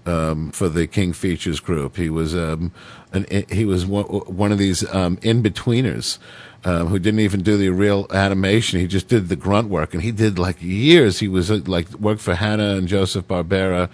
um, 0.07 0.51
for 0.53 0.69
the 0.69 0.87
King 0.87 1.13
Features 1.13 1.61
group. 1.61 1.97
He 1.97 2.09
was 2.09 2.35
um, 2.35 2.73
an, 3.13 3.27
he 3.51 3.65
was 3.65 3.85
one, 3.85 4.53
of 4.53 4.59
these 4.59 4.89
um, 4.95 5.19
in 5.23 5.43
betweeners 5.43 6.19
um, 6.65 6.89
who 6.89 6.99
didn't 6.99 7.21
even 7.21 7.43
do 7.43 7.57
the 7.57 7.69
real 7.71 8.07
animation. 8.13 8.81
He 8.81 8.87
just 8.87 9.09
did 9.09 9.29
the 9.29 9.37
grunt 9.37 9.69
work, 9.69 9.95
and 9.95 10.03
he 10.03 10.13
did 10.13 10.39
like 10.39 10.63
years. 10.63 11.19
He 11.19 11.29
was 11.29 11.51
uh, 11.51 11.61
like 11.67 11.91
worked 11.95 12.21
for 12.21 12.35
Hanna 12.35 12.77
and 12.77 12.89
Joseph 12.89 13.27
Barbera, 13.27 13.91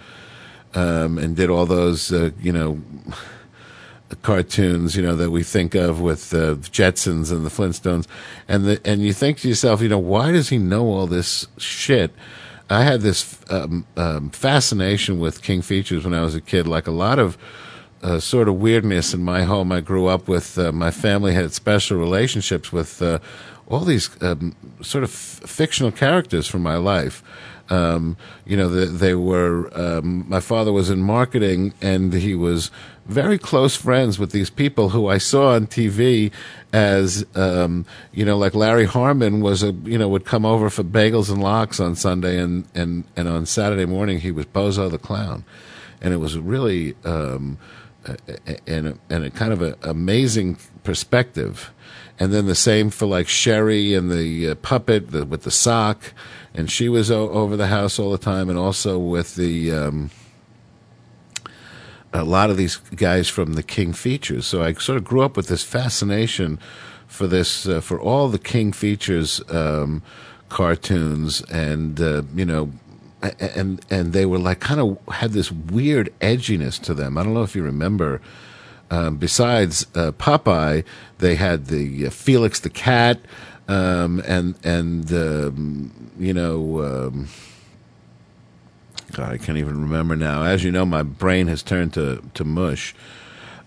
um, 0.73 1.17
and 1.17 1.35
did 1.35 1.49
all 1.49 1.65
those 1.65 2.11
uh, 2.11 2.31
you 2.41 2.51
know 2.51 2.81
cartoons, 4.21 4.95
you 4.95 5.01
know, 5.01 5.15
that 5.15 5.31
we 5.31 5.43
think 5.43 5.75
of 5.75 5.99
with 5.99 6.29
the 6.29 6.55
Jetsons 6.55 7.31
and 7.31 7.45
the 7.45 7.49
Flintstones, 7.49 8.07
and 8.47 8.65
the 8.65 8.81
and 8.85 9.01
you 9.01 9.13
think 9.13 9.39
to 9.39 9.49
yourself, 9.49 9.81
you 9.81 9.89
know, 9.89 9.99
why 9.99 10.31
does 10.31 10.49
he 10.49 10.57
know 10.57 10.85
all 10.87 11.07
this 11.07 11.47
shit? 11.57 12.13
I 12.73 12.83
had 12.83 13.01
this 13.01 13.37
um, 13.49 13.85
um, 13.95 14.29
fascination 14.31 15.19
with 15.19 15.43
King 15.43 15.61
Features 15.61 16.03
when 16.03 16.13
I 16.13 16.21
was 16.21 16.35
a 16.35 16.41
kid, 16.41 16.67
like 16.67 16.87
a 16.87 16.91
lot 16.91 17.19
of 17.19 17.37
uh, 18.01 18.19
sort 18.19 18.49
of 18.49 18.55
weirdness 18.55 19.13
in 19.13 19.23
my 19.23 19.43
home. 19.43 19.71
I 19.71 19.79
grew 19.79 20.07
up 20.07 20.27
with 20.27 20.57
uh, 20.57 20.71
my 20.71 20.91
family 20.91 21.33
had 21.33 21.53
special 21.53 21.97
relationships 21.97 22.71
with 22.71 23.01
uh, 23.01 23.19
all 23.67 23.81
these 23.81 24.09
um, 24.21 24.55
sort 24.81 25.03
of 25.03 25.09
f- 25.09 25.49
fictional 25.49 25.91
characters 25.91 26.47
from 26.47 26.63
my 26.63 26.75
life. 26.75 27.23
Um, 27.69 28.17
you 28.45 28.57
know, 28.57 28.67
the, 28.67 28.85
they 28.87 29.15
were. 29.15 29.69
Um, 29.73 30.25
my 30.27 30.41
father 30.41 30.73
was 30.73 30.89
in 30.89 31.01
marketing, 31.01 31.73
and 31.81 32.13
he 32.13 32.35
was 32.35 32.71
very 33.05 33.37
close 33.37 33.75
friends 33.75 34.17
with 34.17 34.31
these 34.31 34.49
people 34.49 34.89
who 34.89 35.07
I 35.07 35.17
saw 35.17 35.53
on 35.53 35.67
TV 35.67 36.31
as, 36.71 37.25
um, 37.35 37.85
you 38.13 38.23
know, 38.25 38.37
like 38.37 38.55
Larry 38.55 38.85
Harmon 38.85 39.41
was 39.41 39.61
a, 39.63 39.71
you 39.71 39.97
know, 39.97 40.07
would 40.07 40.25
come 40.25 40.45
over 40.45 40.69
for 40.69 40.83
bagels 40.83 41.29
and 41.29 41.41
lox 41.41 41.79
on 41.79 41.95
Sunday, 41.95 42.39
and 42.39 42.65
and 42.73 43.03
and 43.15 43.27
on 43.27 43.45
Saturday 43.45 43.85
morning 43.85 44.19
he 44.19 44.31
was 44.31 44.45
Bozo 44.45 44.89
the 44.89 44.97
Clown, 44.97 45.43
and 46.01 46.13
it 46.13 46.17
was 46.17 46.37
really. 46.37 46.95
Um, 47.03 47.57
and 48.67 48.99
and 49.09 49.23
a 49.23 49.29
kind 49.29 49.53
of 49.53 49.61
an 49.61 49.75
amazing 49.81 50.57
perspective. 50.83 51.71
And 52.19 52.31
then 52.31 52.45
the 52.45 52.55
same 52.55 52.89
for 52.89 53.05
like 53.05 53.27
Shari 53.27 53.93
and 53.95 54.11
the 54.11 54.49
uh, 54.49 54.55
puppet 54.55 55.11
the, 55.11 55.25
with 55.25 55.43
the 55.43 55.51
sock, 55.51 56.13
and 56.53 56.69
she 56.69 56.89
was 56.89 57.09
o- 57.09 57.29
over 57.29 57.57
the 57.57 57.67
house 57.67 57.97
all 57.97 58.11
the 58.11 58.17
time, 58.17 58.49
and 58.49 58.59
also 58.59 58.99
with 58.99 59.35
the 59.35 59.71
um, 59.71 60.11
a 62.13 62.23
lot 62.23 62.49
of 62.49 62.57
these 62.57 62.77
guys 62.77 63.27
from 63.27 63.53
the 63.53 63.63
King 63.63 63.91
features. 63.93 64.45
So 64.45 64.63
I 64.63 64.73
sort 64.73 64.97
of 64.97 65.03
grew 65.03 65.21
up 65.21 65.35
with 65.35 65.47
this 65.47 65.63
fascination 65.63 66.59
for 67.07 67.27
this 67.27 67.67
uh, 67.67 67.81
for 67.81 67.99
all 67.99 68.29
the 68.29 68.39
King 68.39 68.71
features 68.71 69.41
um, 69.49 70.01
cartoons, 70.49 71.41
and 71.51 71.99
uh, 71.99 72.23
you 72.35 72.45
know 72.45 72.71
and 73.39 73.83
and 73.89 74.13
they 74.13 74.25
were 74.25 74.37
like 74.37 74.59
kind 74.59 74.79
of 74.79 74.97
had 75.13 75.31
this 75.31 75.51
weird 75.51 76.13
edginess 76.19 76.79
to 76.81 76.93
them. 76.93 77.17
I 77.17 77.23
don't 77.23 77.33
know 77.33 77.43
if 77.43 77.55
you 77.55 77.63
remember. 77.63 78.21
Um, 78.91 79.17
besides 79.17 79.87
uh, 79.95 80.11
Popeye, 80.11 80.83
they 81.17 81.35
had 81.35 81.65
the 81.67 82.07
uh, 82.07 82.09
Felix 82.11 82.59
the 82.59 82.69
cat, 82.69 83.19
um, 83.67 84.21
and 84.27 84.55
and 84.63 85.11
um, 85.11 86.11
you 86.19 86.33
know, 86.33 86.83
um, 86.83 87.27
God, 89.13 89.31
I 89.31 89.37
can't 89.37 89.59
even 89.59 89.79
remember 89.79 90.15
now. 90.15 90.43
As 90.43 90.63
you 90.63 90.71
know, 90.71 90.85
my 90.85 91.03
brain 91.03 91.47
has 91.47 91.61
turned 91.63 91.93
to 91.93 92.23
to 92.33 92.43
mush. 92.43 92.95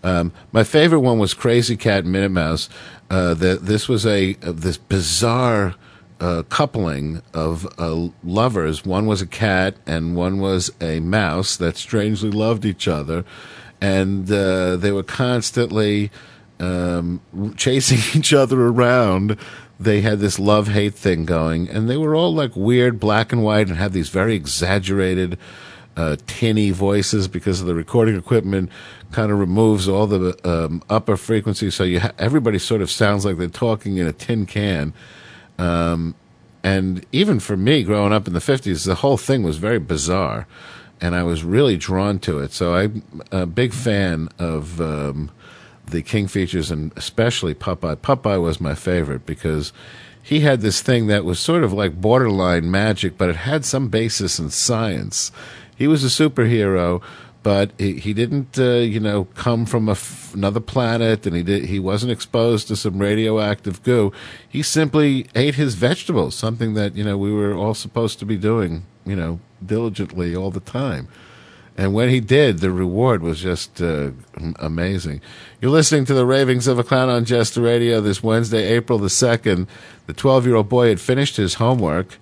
Um, 0.03 0.33
my 0.53 0.65
favorite 0.65 1.01
one 1.01 1.19
was 1.19 1.35
Krazy 1.35 1.79
Kat 1.79 2.05
and 2.05 2.13
Minute 2.13 2.31
Mouse. 2.31 2.69
Uh, 3.09 3.35
that 3.35 3.67
this 3.67 3.89
was 3.89 4.05
a 4.05 4.37
uh, 4.43 4.53
this 4.53 4.77
bizarre 4.77 5.77
uh, 6.21 6.43
coupling 6.49 7.23
of 7.33 7.67
uh, 7.79 8.09
lovers. 8.25 8.85
One 8.85 9.07
was 9.07 9.23
a 9.23 9.27
cat 9.27 9.77
and 9.87 10.17
one 10.17 10.41
was 10.41 10.71
a 10.81 10.99
mouse 11.01 11.57
that 11.59 11.77
strangely 11.77 12.31
loved 12.31 12.65
each 12.65 12.89
other, 12.89 13.25
and 13.81 14.31
uh, 14.31 14.77
they 14.77 14.91
were 14.91 15.05
constantly 15.05 16.11
um, 16.59 17.21
chasing 17.57 17.99
each 18.19 18.33
other 18.33 18.61
around. 18.61 19.37
They 19.79 20.01
had 20.01 20.21
this 20.21 20.39
love 20.39 20.69
hate 20.69 20.95
thing 20.95 21.27
going, 21.27 21.69
and 21.69 21.89
they 21.89 21.97
were 21.97 22.15
all 22.15 22.35
like 22.35 22.57
weird 22.57 22.99
black 22.99 23.33
and 23.33 23.43
white 23.43 23.69
and 23.69 23.77
had 23.77 23.93
these 23.93 24.09
very 24.09 24.35
exaggerated. 24.35 25.39
Uh, 25.99 26.15
tinny 26.27 26.71
voices 26.73 27.27
because 27.27 27.63
of 27.63 27.67
the 27.67 27.75
recording 27.75 28.17
equipment 28.17 28.71
kind 29.13 29.33
of 29.33 29.39
removes 29.39 29.89
all 29.89 30.07
the 30.07 30.39
um, 30.47 30.83
upper 30.91 31.17
frequencies, 31.17 31.75
so 31.75 31.85
you 31.85 32.01
ha- 32.01 32.13
everybody 32.19 32.59
sort 32.59 32.83
of 32.83 32.91
sounds 32.91 33.25
like 33.25 33.39
they're 33.39 33.49
talking 33.49 33.97
in 33.97 34.07
a 34.07 34.13
tin 34.13 34.45
can. 34.45 34.93
Um, 35.59 36.15
and 36.67 37.07
even 37.13 37.39
for 37.39 37.57
me, 37.57 37.85
growing 37.85 38.13
up 38.13 38.27
in 38.27 38.33
the 38.33 38.41
50s, 38.41 38.87
the 38.87 38.97
whole 38.97 39.17
thing 39.17 39.45
was 39.45 39.57
very 39.57 39.79
bizarre. 39.79 40.49
And 41.01 41.15
I 41.15 41.23
was 41.23 41.45
really 41.45 41.77
drawn 41.77 42.19
to 42.21 42.41
it. 42.41 42.53
So 42.53 42.75
I'm 42.75 43.23
a 43.31 43.47
big 43.47 43.73
fan 43.73 44.29
of 44.39 44.81
um, 44.81 45.31
the 45.87 46.03
King 46.03 46.27
features 46.29 46.71
and 46.71 46.93
especially 46.97 47.55
Popeye. 47.55 47.97
Popeye 47.97 48.41
was 48.41 48.61
my 48.61 48.75
favorite 48.75 49.27
because 49.27 49.73
he 50.23 50.41
had 50.41 50.61
this 50.61 50.83
thing 50.83 51.07
that 51.07 51.25
was 51.25 51.39
sort 51.39 51.63
of 51.63 51.73
like 51.73 52.01
borderline 52.01 52.71
magic, 52.71 53.17
but 53.17 53.29
it 53.29 53.37
had 53.37 53.65
some 53.65 53.89
basis 53.89 54.39
in 54.39 54.51
science. 54.51 55.31
He 55.77 55.87
was 55.87 56.03
a 56.03 56.09
superhero, 56.09 57.01
but 57.45 57.71
he, 57.79 58.01
he 58.01 58.13
didn't, 58.13 58.59
uh, 58.59 58.79
you 58.79 58.99
know, 58.99 59.27
come 59.37 59.67
from 59.67 59.95
another 60.35 60.59
planet, 60.59 61.27
and 61.27 61.37
he 61.37 61.45
did 61.45 61.67
he 61.67 61.79
wasn't 61.79 62.11
exposed 62.11 62.67
to 62.67 62.75
some 62.75 62.99
radioactive 62.99 63.81
goo. 63.85 64.13
He 64.49 64.63
simply 64.63 65.29
ate 65.37 65.55
his 65.55 65.77
vegetables, 65.77 66.35
something 66.35 66.75
that 66.75 66.97
you 66.97 67.05
know 67.05 67.17
we 67.17 67.33
were 67.33 67.55
all 67.55 67.75
supposed 67.75 68.19
to 68.19 68.27
be 68.27 68.37
doing, 68.37 68.85
you 69.05 69.15
know, 69.15 69.39
diligently 69.65 70.35
all 70.35 70.51
the 70.51 70.59
time. 70.59 71.07
And 71.79 71.93
when 71.93 72.09
he 72.09 72.21
did, 72.21 72.59
the 72.59 72.71
reward 72.71 73.23
was 73.23 73.41
just 73.41 73.83
uh, 73.83 74.11
amazing. 74.59 75.21
You're 75.61 75.71
listening 75.71 76.07
to 76.07 76.15
the 76.15 76.25
ravings 76.25 76.67
of 76.67 76.79
a 76.79 76.85
clown 76.85 77.11
on 77.11 77.27
Jester 77.27 77.61
Radio 77.61 78.01
this 78.01 78.23
Wednesday, 78.23 78.69
April 78.69 78.99
the 78.99 79.09
2nd. 79.09 79.67
The 80.07 80.15
12 80.15 80.47
year 80.47 80.57
old 80.57 80.71
boy 80.71 80.89
had 80.89 81.01
finished 81.01 81.37
his 81.37 81.55
homework 81.55 82.17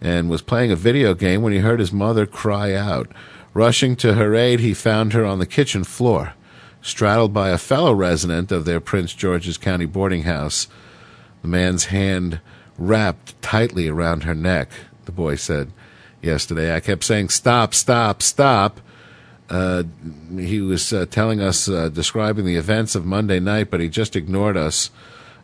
and 0.00 0.30
was 0.30 0.42
playing 0.42 0.70
a 0.70 0.76
video 0.76 1.14
game 1.14 1.42
when 1.42 1.52
he 1.52 1.58
heard 1.58 1.80
his 1.80 1.92
mother 1.92 2.24
cry 2.24 2.72
out. 2.74 3.10
Rushing 3.52 3.96
to 3.96 4.14
her 4.14 4.34
aid, 4.36 4.60
he 4.60 4.72
found 4.74 5.12
her 5.12 5.24
on 5.24 5.40
the 5.40 5.46
kitchen 5.46 5.82
floor. 5.84 6.34
straddled 6.82 7.34
by 7.34 7.50
a 7.50 7.58
fellow 7.58 7.92
resident 7.92 8.50
of 8.50 8.64
their 8.64 8.80
Prince 8.80 9.12
George's 9.12 9.58
County 9.58 9.84
boarding 9.84 10.22
house. 10.22 10.66
The 11.42 11.48
man's 11.48 11.86
hand 11.86 12.40
wrapped 12.78 13.40
tightly 13.42 13.86
around 13.88 14.22
her 14.22 14.34
neck, 14.34 14.70
the 15.04 15.12
boy 15.12 15.34
said 15.34 15.72
yesterday. 16.22 16.74
I 16.74 16.80
kept 16.80 17.04
saying, 17.04 17.28
Stop, 17.28 17.74
stop, 17.74 18.22
stop. 18.22 18.80
Uh, 19.50 19.82
he 20.36 20.60
was 20.60 20.92
uh, 20.92 21.06
telling 21.10 21.40
us, 21.40 21.68
uh, 21.68 21.88
describing 21.88 22.44
the 22.44 22.56
events 22.56 22.94
of 22.94 23.04
Monday 23.04 23.40
night, 23.40 23.68
but 23.70 23.80
he 23.80 23.88
just 23.88 24.14
ignored 24.14 24.56
us. 24.56 24.90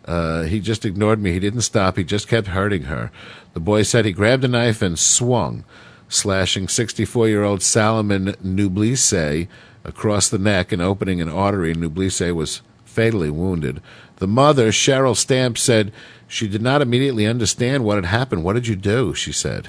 Uh, 0.04 0.42
he 0.42 0.60
just 0.60 0.84
ignored 0.84 1.20
me. 1.20 1.32
He 1.32 1.40
didn't 1.40 1.62
stop. 1.62 1.96
He 1.96 2.04
just 2.04 2.28
kept 2.28 2.48
hurting 2.48 2.84
her. 2.84 3.10
The 3.54 3.60
boy 3.60 3.82
said 3.82 4.04
he 4.04 4.12
grabbed 4.12 4.44
a 4.44 4.48
knife 4.48 4.80
and 4.80 4.96
swung, 4.96 5.64
slashing 6.08 6.68
64 6.68 7.28
year 7.28 7.42
old 7.42 7.62
Salomon 7.62 8.36
Nublise 8.44 9.48
across 9.82 10.28
the 10.28 10.38
neck 10.38 10.70
and 10.70 10.80
opening 10.80 11.20
an 11.20 11.28
artery. 11.28 11.74
Nublise 11.74 12.32
was 12.32 12.62
fatally 12.84 13.30
wounded. 13.30 13.82
The 14.16 14.28
mother, 14.28 14.70
Cheryl 14.70 15.16
Stamp, 15.16 15.58
said 15.58 15.92
she 16.28 16.46
did 16.46 16.62
not 16.62 16.80
immediately 16.80 17.26
understand 17.26 17.84
what 17.84 17.96
had 17.96 18.06
happened. 18.06 18.44
What 18.44 18.54
did 18.54 18.68
you 18.68 18.76
do? 18.76 19.14
She 19.14 19.32
said. 19.32 19.68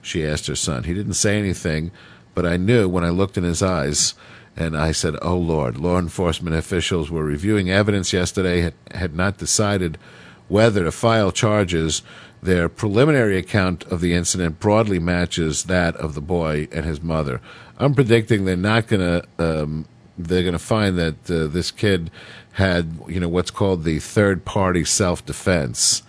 She 0.00 0.24
asked 0.24 0.46
her 0.46 0.54
son. 0.54 0.84
He 0.84 0.94
didn't 0.94 1.14
say 1.14 1.38
anything, 1.38 1.90
but 2.38 2.46
I 2.46 2.56
knew 2.56 2.88
when 2.88 3.02
I 3.02 3.08
looked 3.08 3.36
in 3.36 3.42
his 3.42 3.64
eyes. 3.64 4.14
And 4.56 4.76
I 4.76 4.92
said, 4.92 5.16
Oh 5.22 5.36
Lord, 5.36 5.76
law 5.76 5.98
enforcement 5.98 6.54
officials 6.54 7.10
were 7.10 7.24
reviewing 7.24 7.68
evidence 7.68 8.12
yesterday, 8.12 8.60
had, 8.60 8.74
had 8.92 9.12
not 9.16 9.38
decided 9.38 9.98
whether 10.46 10.84
to 10.84 10.92
file 10.92 11.32
charges. 11.32 12.02
Their 12.40 12.68
preliminary 12.68 13.38
account 13.38 13.82
of 13.86 14.00
the 14.00 14.14
incident 14.14 14.60
broadly 14.60 15.00
matches 15.00 15.64
that 15.64 15.96
of 15.96 16.14
the 16.14 16.20
boy 16.20 16.68
and 16.70 16.86
his 16.86 17.02
mother. 17.02 17.40
I'm 17.76 17.92
predicting 17.92 18.44
they're 18.44 18.56
not 18.56 18.86
going 18.86 19.00
to, 19.00 19.28
um, 19.40 19.86
they're 20.16 20.42
going 20.42 20.52
to 20.52 20.60
find 20.60 20.96
that 20.96 21.28
uh, 21.28 21.48
this 21.48 21.72
kid 21.72 22.08
had, 22.52 23.00
you 23.08 23.18
know, 23.18 23.28
what's 23.28 23.50
called 23.50 23.82
the 23.82 23.98
third 23.98 24.44
party 24.44 24.84
self 24.84 25.26
defense, 25.26 26.04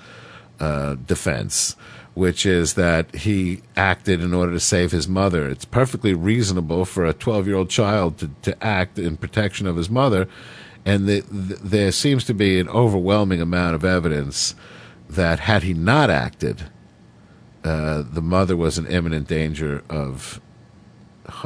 uh, 0.60 0.94
defense 0.94 1.76
which 2.20 2.46
is 2.46 2.74
that 2.74 3.16
he 3.16 3.62
acted 3.78 4.20
in 4.20 4.34
order 4.34 4.52
to 4.52 4.60
save 4.60 4.92
his 4.92 5.08
mother. 5.08 5.48
It's 5.48 5.64
perfectly 5.64 6.14
reasonable 6.14 6.84
for 6.84 7.06
a 7.06 7.14
12 7.14 7.48
year 7.48 7.56
old 7.56 7.70
child 7.70 8.18
to, 8.18 8.30
to 8.42 8.62
act 8.62 9.00
in 9.00 9.16
protection 9.16 9.66
of 9.66 9.78
his 9.78 9.90
mother. 9.90 10.28
And 10.86 11.08
the, 11.08 11.22
the, 11.22 11.56
there 11.56 11.94
seems 11.94 12.26
to 12.26 12.34
be 12.34 12.60
an 12.60 12.68
overwhelming 12.68 13.40
amount 13.40 13.76
of 13.76 13.86
evidence 13.86 14.54
that 15.10 15.40
had 15.40 15.64
he 15.64 15.74
not 15.74 16.10
acted, 16.10 16.64
uh, 17.64 18.04
the 18.06 18.22
mother 18.22 18.58
was 18.58 18.78
in 18.78 18.86
imminent 18.88 19.30
danger 19.30 19.82
of, 19.90 20.42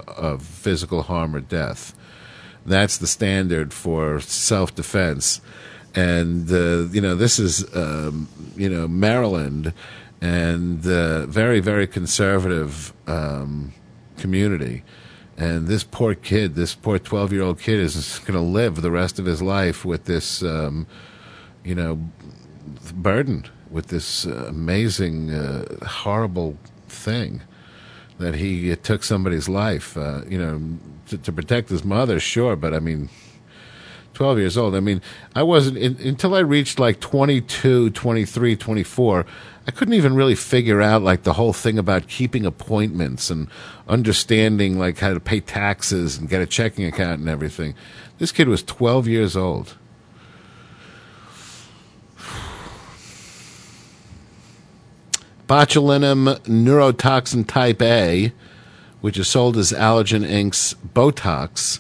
of 0.08 0.42
physical 0.42 1.04
harm 1.04 1.36
or 1.36 1.40
death. 1.40 1.94
That's 2.66 2.98
the 2.98 3.08
standard 3.08 3.76
for 3.76 4.20
self 4.22 4.74
defense. 4.74 5.40
And, 5.94 6.52
uh, 6.52 6.86
you 6.92 7.02
know, 7.02 7.14
this 7.14 7.38
is, 7.38 7.64
um, 7.76 8.28
you 8.56 8.70
know, 8.70 8.88
Maryland 8.88 9.72
and 10.24 10.88
uh, 10.88 11.26
very 11.26 11.60
very 11.60 11.86
conservative 11.86 12.94
um, 13.08 13.74
community. 14.18 14.82
And 15.36 15.68
this 15.68 15.84
poor 15.84 16.16
kid, 16.16 16.56
this 16.56 16.74
poor 16.76 16.98
twelve 16.98 17.34
year 17.34 17.42
old 17.42 17.60
kid, 17.60 17.80
is 17.80 18.20
going 18.20 18.40
to 18.40 18.40
live 18.40 18.82
the 18.82 18.92
rest 18.92 19.20
of 19.20 19.26
his 19.26 19.42
life 19.42 19.84
with 19.84 20.06
this, 20.06 20.42
um, 20.42 20.88
you 21.66 21.76
know, 21.76 22.00
burden, 22.94 23.46
with 23.70 23.88
this 23.88 24.26
uh, 24.26 24.46
amazing, 24.48 25.32
uh, 25.32 25.86
horrible 25.86 26.58
thing 26.88 27.42
that 28.18 28.36
he 28.36 28.74
took 28.78 29.04
somebody's 29.04 29.50
life. 29.50 29.98
Uh, 29.98 30.22
you 30.30 30.38
know, 30.38 30.62
to, 31.08 31.18
to 31.18 31.34
protect 31.34 31.68
his 31.68 31.84
mother, 31.84 32.18
sure, 32.18 32.56
but 32.56 32.74
I 32.74 32.80
mean, 32.80 33.10
12 34.14 34.38
years 34.38 34.58
old. 34.58 34.76
I 34.76 34.80
mean, 34.80 35.02
I 35.36 35.44
wasn't 35.44 35.78
in, 35.78 35.98
until 35.98 36.36
I 36.36 36.40
reached 36.40 36.80
like 36.80 37.00
22, 37.00 37.90
23, 37.90 38.56
24. 38.56 39.26
I 39.66 39.72
couldn't 39.72 39.94
even 39.94 40.16
really 40.16 40.36
figure 40.36 40.82
out 40.82 41.04
like 41.04 41.24
the 41.24 41.34
whole 41.34 41.54
thing 41.54 41.80
about 41.80 42.08
keeping 42.08 42.46
appointments 42.46 43.30
and 43.30 43.48
understanding 43.88 44.78
like 44.78 45.00
how 45.00 45.14
to 45.14 45.20
pay 45.22 45.40
taxes 45.40 46.18
and 46.18 46.28
get 46.28 46.42
a 46.42 46.46
checking 46.46 46.86
account 46.86 47.22
and 47.22 47.30
everything. 47.30 47.74
This 48.18 48.34
kid 48.34 48.50
was 48.50 48.62
12 48.62 49.08
years 49.08 49.38
old. 49.38 49.76
Botulinum 55.48 56.40
neurotoxin 56.42 57.48
type 57.48 57.82
A, 57.82 58.34
which 59.02 59.18
is 59.18 59.28
sold 59.28 59.58
as 59.58 59.72
Allergan 59.72 60.26
Inc.'s 60.26 60.76
Botox, 60.94 61.80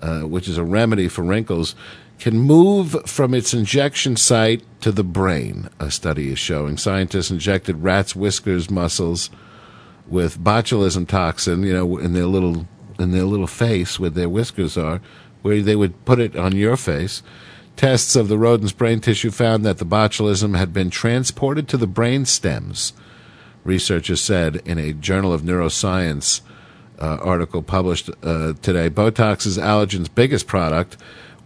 uh, 0.00 0.20
which 0.20 0.48
is 0.48 0.56
a 0.56 0.64
remedy 0.64 1.08
for 1.08 1.22
wrinkles, 1.22 1.74
can 2.18 2.38
move 2.38 2.96
from 3.06 3.32
its 3.32 3.54
injection 3.54 4.16
site 4.16 4.62
to 4.80 4.90
the 4.90 5.04
brain, 5.04 5.68
a 5.78 5.90
study 5.90 6.30
is 6.32 6.38
showing. 6.38 6.76
Scientists 6.76 7.30
injected 7.30 7.82
rats' 7.82 8.16
whiskers 8.16 8.70
muscles 8.70 9.30
with 10.06 10.38
botulism 10.38 11.06
toxin, 11.06 11.62
you 11.62 11.72
know, 11.72 11.98
in 11.98 12.14
their 12.14 12.26
little 12.26 12.66
in 12.98 13.12
their 13.12 13.24
little 13.24 13.46
face 13.46 14.00
where 14.00 14.10
their 14.10 14.28
whiskers 14.28 14.76
are, 14.76 15.00
where 15.42 15.62
they 15.62 15.76
would 15.76 16.04
put 16.04 16.18
it 16.18 16.34
on 16.34 16.56
your 16.56 16.76
face. 16.76 17.22
Tests 17.76 18.16
of 18.16 18.26
the 18.26 18.38
rodent's 18.38 18.72
brain 18.72 18.98
tissue 19.00 19.30
found 19.30 19.64
that 19.64 19.78
the 19.78 19.86
botulism 19.86 20.56
had 20.56 20.72
been 20.72 20.90
transported 20.90 21.68
to 21.68 21.76
the 21.76 21.86
brain 21.86 22.24
stems. 22.24 22.92
Researchers 23.62 24.20
said 24.20 24.56
in 24.64 24.78
a 24.78 24.92
Journal 24.92 25.32
of 25.32 25.42
Neuroscience 25.42 26.40
uh, 26.98 27.18
article 27.20 27.62
published 27.62 28.10
uh, 28.24 28.54
today. 28.62 28.90
Botox 28.90 29.46
is 29.46 29.58
Allergan's 29.58 30.08
biggest 30.08 30.48
product 30.48 30.96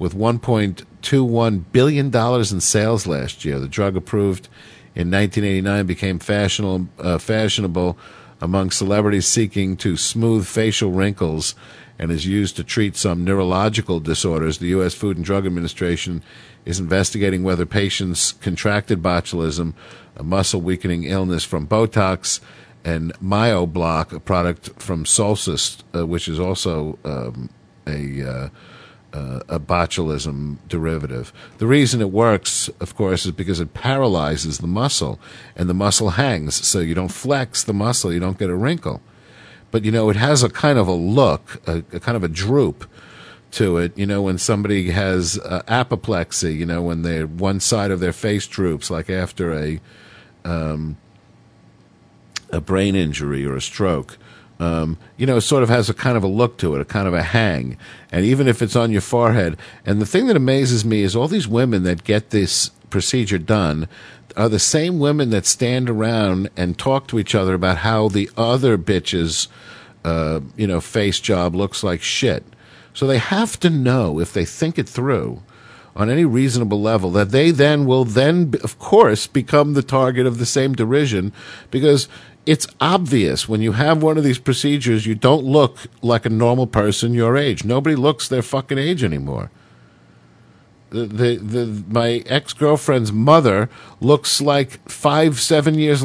with 0.02 0.16
$1.21 0.16 1.64
billion 1.70 2.06
in 2.16 2.60
sales 2.60 3.06
last 3.06 3.44
year. 3.44 3.60
The 3.60 3.68
drug 3.68 3.96
approved 3.96 4.48
in 4.96 5.12
1989 5.12 5.86
became 5.86 6.18
fashionable, 6.18 6.88
uh, 6.98 7.18
fashionable 7.18 7.96
among 8.40 8.72
celebrities 8.72 9.28
seeking 9.28 9.76
to 9.76 9.96
smooth 9.96 10.44
facial 10.44 10.90
wrinkles 10.90 11.54
and 12.00 12.10
is 12.10 12.26
used 12.26 12.56
to 12.56 12.64
treat 12.64 12.96
some 12.96 13.24
neurological 13.24 14.00
disorders. 14.00 14.58
The 14.58 14.66
U.S. 14.68 14.92
Food 14.92 15.18
and 15.18 15.24
Drug 15.24 15.46
Administration 15.46 16.24
is 16.64 16.80
investigating 16.80 17.44
whether 17.44 17.64
patients 17.64 18.32
contracted 18.32 19.04
botulism, 19.04 19.72
a 20.16 20.24
muscle 20.24 20.60
weakening 20.60 21.04
illness 21.04 21.44
from 21.44 21.68
Botox, 21.68 22.40
and 22.84 23.12
Myobloc, 23.20 24.12
a 24.12 24.18
product 24.18 24.70
from 24.82 25.06
Solstice, 25.06 25.78
uh, 25.94 26.04
which 26.04 26.26
is 26.26 26.40
also 26.40 26.98
um, 27.04 27.50
a 27.86 28.28
uh, 28.28 28.48
uh, 29.12 29.40
a 29.48 29.60
botulism 29.60 30.58
derivative. 30.68 31.32
The 31.58 31.66
reason 31.66 32.00
it 32.00 32.10
works, 32.10 32.68
of 32.80 32.94
course, 32.94 33.26
is 33.26 33.32
because 33.32 33.60
it 33.60 33.74
paralyzes 33.74 34.58
the 34.58 34.66
muscle, 34.66 35.18
and 35.56 35.68
the 35.68 35.74
muscle 35.74 36.10
hangs, 36.10 36.66
so 36.66 36.80
you 36.80 36.94
don't 36.94 37.08
flex 37.08 37.62
the 37.64 37.74
muscle, 37.74 38.12
you 38.12 38.20
don't 38.20 38.38
get 38.38 38.50
a 38.50 38.56
wrinkle. 38.56 39.00
But 39.70 39.84
you 39.84 39.90
know, 39.90 40.10
it 40.10 40.16
has 40.16 40.42
a 40.42 40.50
kind 40.50 40.78
of 40.78 40.88
a 40.88 40.92
look, 40.92 41.62
a, 41.66 41.78
a 41.92 42.00
kind 42.00 42.16
of 42.16 42.22
a 42.22 42.28
droop 42.28 42.88
to 43.52 43.78
it. 43.78 43.96
You 43.96 44.06
know, 44.06 44.22
when 44.22 44.38
somebody 44.38 44.90
has 44.90 45.38
uh, 45.38 45.62
apoplexy, 45.66 46.54
you 46.54 46.66
know, 46.66 46.82
when 46.82 47.02
their 47.02 47.26
one 47.26 47.60
side 47.60 47.90
of 47.90 48.00
their 48.00 48.12
face 48.12 48.46
droops, 48.46 48.90
like 48.90 49.08
after 49.08 49.52
a 49.52 49.80
um, 50.44 50.96
a 52.52 52.60
brain 52.60 52.94
injury 52.94 53.44
or 53.44 53.56
a 53.56 53.60
stroke. 53.60 54.18
Um, 54.62 54.96
you 55.16 55.26
know, 55.26 55.40
sort 55.40 55.64
of 55.64 55.68
has 55.70 55.90
a 55.90 55.94
kind 55.94 56.16
of 56.16 56.22
a 56.22 56.28
look 56.28 56.56
to 56.58 56.76
it, 56.76 56.80
a 56.80 56.84
kind 56.84 57.08
of 57.08 57.14
a 57.14 57.22
hang. 57.24 57.76
And 58.12 58.24
even 58.24 58.46
if 58.46 58.62
it's 58.62 58.76
on 58.76 58.92
your 58.92 59.00
forehead, 59.00 59.56
and 59.84 60.00
the 60.00 60.06
thing 60.06 60.28
that 60.28 60.36
amazes 60.36 60.84
me 60.84 61.02
is 61.02 61.16
all 61.16 61.26
these 61.26 61.48
women 61.48 61.82
that 61.82 62.04
get 62.04 62.30
this 62.30 62.70
procedure 62.88 63.38
done 63.38 63.88
are 64.36 64.48
the 64.48 64.60
same 64.60 65.00
women 65.00 65.30
that 65.30 65.46
stand 65.46 65.90
around 65.90 66.48
and 66.56 66.78
talk 66.78 67.08
to 67.08 67.18
each 67.18 67.34
other 67.34 67.54
about 67.54 67.78
how 67.78 68.08
the 68.08 68.30
other 68.36 68.78
bitches, 68.78 69.48
uh, 70.04 70.38
you 70.56 70.68
know, 70.68 70.80
face 70.80 71.18
job 71.18 71.56
looks 71.56 71.82
like 71.82 72.00
shit. 72.00 72.44
So 72.94 73.08
they 73.08 73.18
have 73.18 73.58
to 73.60 73.70
know 73.70 74.20
if 74.20 74.32
they 74.32 74.44
think 74.44 74.78
it 74.78 74.88
through 74.88 75.42
on 75.94 76.08
any 76.08 76.24
reasonable 76.24 76.80
level 76.80 77.10
that 77.10 77.30
they 77.30 77.50
then 77.50 77.84
will 77.84 78.04
then, 78.04 78.54
of 78.62 78.78
course, 78.78 79.26
become 79.26 79.74
the 79.74 79.82
target 79.82 80.26
of 80.26 80.38
the 80.38 80.46
same 80.46 80.72
derision 80.74 81.32
because 81.70 82.08
it's 82.44 82.66
obvious 82.80 83.48
when 83.48 83.62
you 83.62 83.72
have 83.72 84.02
one 84.02 84.18
of 84.18 84.24
these 84.24 84.38
procedures, 84.38 85.06
you 85.06 85.14
don't 85.14 85.44
look 85.44 85.78
like 86.02 86.26
a 86.26 86.30
normal 86.30 86.66
person 86.66 87.14
your 87.14 87.36
age. 87.36 87.64
Nobody 87.64 87.94
looks 87.94 88.28
their 88.28 88.42
fucking 88.42 88.78
age 88.78 89.04
anymore. 89.04 89.50
The, 90.90 91.06
the, 91.06 91.36
the 91.36 91.84
my 91.88 92.22
ex 92.26 92.52
girlfriend's 92.52 93.12
mother 93.12 93.70
looks 94.00 94.42
like 94.42 94.86
five, 94.90 95.40
seven 95.40 95.74
years 95.74 96.04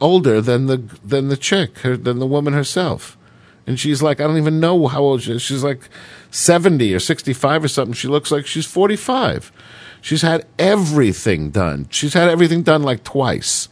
older 0.00 0.40
than 0.40 0.66
the 0.66 0.78
than 1.04 1.28
the 1.28 1.36
chick, 1.36 1.78
her, 1.80 1.96
than 1.96 2.18
the 2.18 2.26
woman 2.26 2.52
herself, 2.52 3.16
and 3.64 3.78
she's 3.78 4.02
like, 4.02 4.20
I 4.20 4.26
don't 4.26 4.38
even 4.38 4.58
know 4.58 4.88
how 4.88 5.02
old 5.02 5.22
she 5.22 5.32
is. 5.34 5.42
She's 5.42 5.62
like 5.62 5.88
seventy 6.32 6.92
or 6.92 6.98
sixty-five 6.98 7.62
or 7.62 7.68
something. 7.68 7.94
She 7.94 8.08
looks 8.08 8.32
like 8.32 8.44
she's 8.44 8.66
forty-five. 8.66 9.52
She's 10.00 10.22
had 10.22 10.46
everything 10.58 11.50
done. 11.50 11.86
She's 11.90 12.14
had 12.14 12.28
everything 12.28 12.64
done 12.64 12.82
like 12.82 13.04
twice 13.04 13.68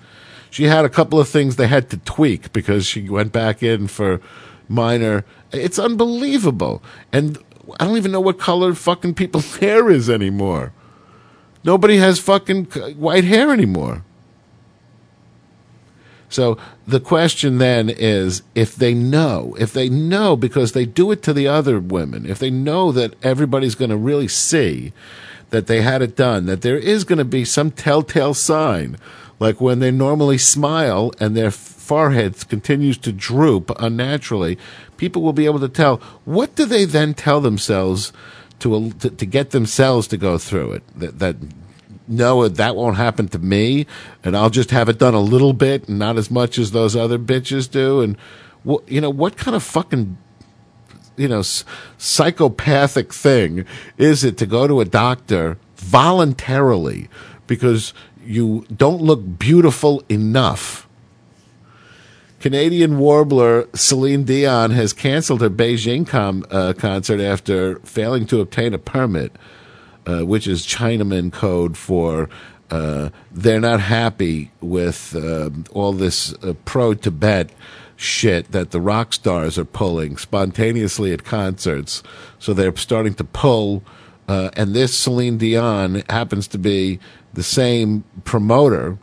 she 0.52 0.64
had 0.64 0.84
a 0.84 0.90
couple 0.90 1.18
of 1.18 1.30
things 1.30 1.56
they 1.56 1.66
had 1.66 1.88
to 1.88 1.96
tweak 1.96 2.52
because 2.52 2.84
she 2.84 3.08
went 3.08 3.32
back 3.32 3.62
in 3.62 3.88
for 3.88 4.20
minor. 4.68 5.24
It's 5.50 5.78
unbelievable. 5.78 6.82
And 7.10 7.38
I 7.80 7.86
don't 7.86 7.96
even 7.96 8.12
know 8.12 8.20
what 8.20 8.38
color 8.38 8.74
fucking 8.74 9.14
people's 9.14 9.56
hair 9.60 9.90
is 9.90 10.10
anymore. 10.10 10.74
Nobody 11.64 11.96
has 11.96 12.18
fucking 12.18 12.66
white 12.66 13.24
hair 13.24 13.50
anymore. 13.50 14.04
So 16.28 16.58
the 16.86 17.00
question 17.00 17.56
then 17.56 17.88
is 17.88 18.42
if 18.54 18.76
they 18.76 18.92
know, 18.92 19.56
if 19.58 19.72
they 19.72 19.88
know 19.88 20.36
because 20.36 20.72
they 20.72 20.84
do 20.84 21.10
it 21.12 21.22
to 21.22 21.32
the 21.32 21.48
other 21.48 21.80
women, 21.80 22.26
if 22.26 22.38
they 22.38 22.50
know 22.50 22.92
that 22.92 23.14
everybody's 23.22 23.74
going 23.74 23.90
to 23.90 23.96
really 23.96 24.28
see 24.28 24.92
that 25.48 25.66
they 25.66 25.80
had 25.80 26.02
it 26.02 26.14
done, 26.14 26.44
that 26.44 26.60
there 26.60 26.78
is 26.78 27.04
going 27.04 27.18
to 27.18 27.24
be 27.24 27.46
some 27.46 27.70
telltale 27.70 28.34
sign, 28.34 28.98
like 29.42 29.60
when 29.60 29.80
they 29.80 29.90
normally 29.90 30.38
smile 30.38 31.12
and 31.18 31.36
their 31.36 31.50
forehead 31.50 32.48
continues 32.48 32.96
to 32.98 33.10
droop 33.10 33.72
unnaturally, 33.80 34.56
people 34.96 35.20
will 35.20 35.32
be 35.32 35.46
able 35.46 35.58
to 35.58 35.68
tell. 35.68 35.96
What 36.24 36.54
do 36.54 36.64
they 36.64 36.84
then 36.84 37.12
tell 37.12 37.40
themselves 37.40 38.12
to 38.60 38.92
to, 38.92 39.10
to 39.10 39.26
get 39.26 39.50
themselves 39.50 40.06
to 40.08 40.16
go 40.16 40.38
through 40.38 40.74
it? 40.74 40.82
That, 40.94 41.18
that 41.18 41.36
no, 42.06 42.46
that 42.46 42.76
won't 42.76 42.96
happen 42.96 43.26
to 43.28 43.38
me, 43.40 43.86
and 44.22 44.36
I'll 44.36 44.50
just 44.50 44.70
have 44.70 44.88
it 44.88 44.98
done 44.98 45.14
a 45.14 45.20
little 45.20 45.52
bit 45.52 45.88
and 45.88 45.98
not 45.98 46.18
as 46.18 46.30
much 46.30 46.56
as 46.56 46.70
those 46.70 46.94
other 46.94 47.18
bitches 47.18 47.68
do. 47.68 48.00
And 48.00 48.16
wh- 48.64 48.86
you 48.86 49.00
know 49.00 49.10
what 49.10 49.36
kind 49.36 49.56
of 49.56 49.64
fucking 49.64 50.18
you 51.16 51.26
know 51.26 51.42
psychopathic 51.98 53.12
thing 53.12 53.66
is 53.98 54.22
it 54.22 54.38
to 54.38 54.46
go 54.46 54.68
to 54.68 54.80
a 54.80 54.84
doctor 54.84 55.58
voluntarily 55.74 57.08
because 57.48 57.92
you 58.24 58.66
don't 58.74 59.02
look 59.02 59.38
beautiful 59.38 60.02
enough? 60.08 60.88
Canadian 62.40 62.98
warbler 62.98 63.68
Celine 63.72 64.24
Dion 64.24 64.72
has 64.72 64.92
canceled 64.92 65.42
her 65.42 65.50
Beijing 65.50 66.06
com, 66.06 66.44
uh, 66.50 66.72
concert 66.76 67.20
after 67.20 67.78
failing 67.80 68.26
to 68.26 68.40
obtain 68.40 68.74
a 68.74 68.78
permit, 68.78 69.32
uh, 70.06 70.26
which 70.26 70.48
is 70.48 70.66
Chinaman 70.66 71.32
code 71.32 71.76
for 71.76 72.28
uh, 72.72 73.10
they're 73.30 73.60
not 73.60 73.80
happy 73.80 74.50
with 74.62 75.14
uh, 75.14 75.50
all 75.72 75.92
this 75.92 76.32
uh, 76.42 76.54
pro 76.64 76.94
Tibet 76.94 77.50
shit 77.96 78.50
that 78.52 78.70
the 78.70 78.80
rock 78.80 79.12
stars 79.12 79.58
are 79.58 79.64
pulling 79.66 80.16
spontaneously 80.16 81.12
at 81.12 81.22
concerts. 81.22 82.02
So 82.38 82.54
they're 82.54 82.74
starting 82.76 83.12
to 83.14 83.24
pull, 83.24 83.84
uh, 84.26 84.50
and 84.56 84.74
this 84.74 84.98
Celine 84.98 85.36
Dion 85.36 86.02
happens 86.08 86.48
to 86.48 86.58
be 86.58 86.98
the 87.34 87.42
same 87.42 88.04
promoter 88.24 88.98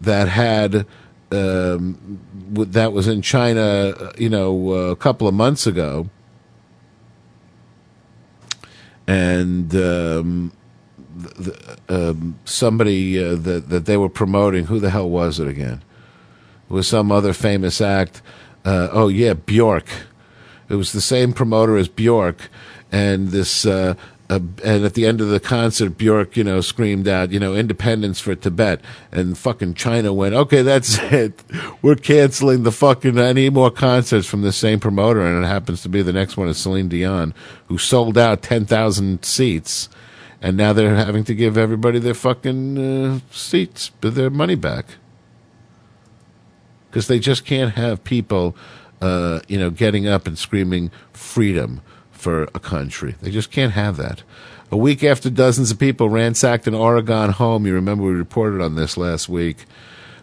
that 0.00 0.28
had 0.28 0.86
um, 1.30 2.20
that 2.52 2.92
was 2.92 3.08
in 3.08 3.22
China, 3.22 3.60
uh, 3.60 4.12
you 4.16 4.28
know, 4.28 4.72
uh, 4.72 4.76
a 4.90 4.96
couple 4.96 5.26
of 5.26 5.34
months 5.34 5.66
ago, 5.66 6.08
and 9.06 9.74
um, 9.74 10.52
um, 11.88 12.38
somebody 12.44 13.22
uh, 13.22 13.34
that 13.36 13.68
that 13.68 13.86
they 13.86 13.96
were 13.96 14.08
promoting. 14.08 14.66
Who 14.66 14.78
the 14.78 14.90
hell 14.90 15.08
was 15.08 15.40
it 15.40 15.48
again? 15.48 15.82
It 16.70 16.72
was 16.72 16.86
some 16.86 17.10
other 17.10 17.32
famous 17.32 17.80
act. 17.80 18.22
Uh, 18.64 18.88
oh 18.92 19.08
yeah, 19.08 19.34
Bjork. 19.34 19.86
It 20.68 20.76
was 20.76 20.92
the 20.92 21.00
same 21.00 21.32
promoter 21.32 21.76
as 21.76 21.88
Bjork, 21.88 22.48
and 22.92 23.28
this. 23.28 23.66
Uh, 23.66 23.94
uh, 24.30 24.40
and 24.64 24.84
at 24.84 24.94
the 24.94 25.04
end 25.04 25.20
of 25.20 25.28
the 25.28 25.38
concert, 25.38 25.98
Bjork, 25.98 26.36
you 26.36 26.44
know, 26.44 26.62
screamed 26.62 27.06
out, 27.06 27.30
you 27.30 27.38
know, 27.38 27.54
independence 27.54 28.20
for 28.20 28.34
Tibet. 28.34 28.80
And 29.12 29.36
fucking 29.36 29.74
China 29.74 30.14
went, 30.14 30.34
okay, 30.34 30.62
that's 30.62 30.98
it. 31.12 31.42
We're 31.82 31.96
canceling 31.96 32.62
the 32.62 32.72
fucking 32.72 33.18
any 33.18 33.50
more 33.50 33.70
concerts 33.70 34.26
from 34.26 34.40
the 34.40 34.52
same 34.52 34.80
promoter. 34.80 35.20
And 35.20 35.44
it 35.44 35.48
happens 35.48 35.82
to 35.82 35.90
be 35.90 36.00
the 36.00 36.12
next 36.12 36.38
one 36.38 36.48
is 36.48 36.56
Celine 36.56 36.88
Dion, 36.88 37.34
who 37.68 37.76
sold 37.76 38.16
out 38.16 38.40
10,000 38.40 39.24
seats. 39.24 39.90
And 40.40 40.56
now 40.56 40.72
they're 40.72 40.96
having 40.96 41.24
to 41.24 41.34
give 41.34 41.58
everybody 41.58 41.98
their 41.98 42.14
fucking 42.14 42.78
uh, 42.78 43.20
seats, 43.30 43.90
their 44.00 44.30
money 44.30 44.54
back. 44.54 44.86
Because 46.88 47.08
they 47.08 47.18
just 47.18 47.44
can't 47.44 47.74
have 47.74 48.04
people, 48.04 48.56
uh, 49.02 49.40
you 49.48 49.58
know, 49.58 49.68
getting 49.68 50.06
up 50.06 50.26
and 50.26 50.38
screaming 50.38 50.90
freedom 51.12 51.82
for 52.24 52.44
a 52.54 52.58
country. 52.58 53.14
They 53.20 53.30
just 53.30 53.50
can't 53.50 53.74
have 53.74 53.98
that. 53.98 54.22
A 54.72 54.78
week 54.78 55.04
after 55.04 55.28
dozens 55.28 55.70
of 55.70 55.78
people 55.78 56.08
ransacked 56.08 56.66
an 56.66 56.74
Oregon 56.74 57.30
home, 57.30 57.66
you 57.66 57.74
remember 57.74 58.04
we 58.04 58.14
reported 58.14 58.62
on 58.62 58.74
this 58.74 58.96
last 58.96 59.28
week 59.28 59.66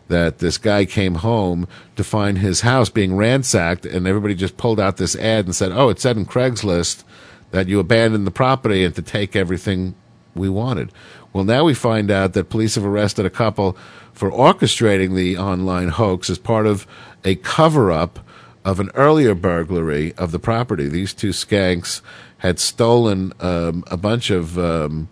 that 0.07 0.39
this 0.39 0.57
guy 0.57 0.83
came 0.85 1.15
home 1.15 1.67
to 1.95 2.03
find 2.03 2.39
his 2.39 2.61
house 2.61 2.89
being 2.89 3.15
ransacked, 3.15 3.85
and 3.85 4.07
everybody 4.07 4.33
just 4.33 4.57
pulled 4.57 4.79
out 4.79 4.97
this 4.97 5.15
ad 5.15 5.45
and 5.45 5.55
said, 5.55 5.71
"Oh, 5.71 5.89
it 5.89 5.99
said 5.99 6.17
in 6.17 6.25
Craigslist 6.25 7.03
that 7.51 7.67
you 7.67 7.79
abandoned 7.79 8.25
the 8.25 8.31
property 8.31 8.83
and 8.83 8.95
to 8.95 9.03
take 9.03 9.35
everything 9.35 9.93
we 10.33 10.49
wanted." 10.49 10.91
Well, 11.31 11.43
now 11.43 11.63
we 11.63 11.75
find 11.75 12.09
out 12.09 12.33
that 12.33 12.49
police 12.49 12.75
have 12.75 12.85
arrested 12.85 13.27
a 13.27 13.29
couple 13.29 13.77
for 14.11 14.31
orchestrating 14.31 15.15
the 15.15 15.37
online 15.37 15.89
hoax 15.89 16.31
as 16.31 16.39
part 16.39 16.65
of 16.65 16.87
a 17.23 17.35
cover-up 17.35 18.19
of 18.63 18.79
an 18.79 18.89
earlier 18.95 19.33
burglary 19.35 20.13
of 20.13 20.31
the 20.31 20.39
property. 20.39 20.87
These 20.87 21.13
two 21.13 21.29
skanks 21.29 22.01
had 22.39 22.59
stolen 22.59 23.33
um, 23.39 23.83
a 23.87 23.97
bunch 23.97 24.29
of 24.29 24.57
um, 24.57 25.07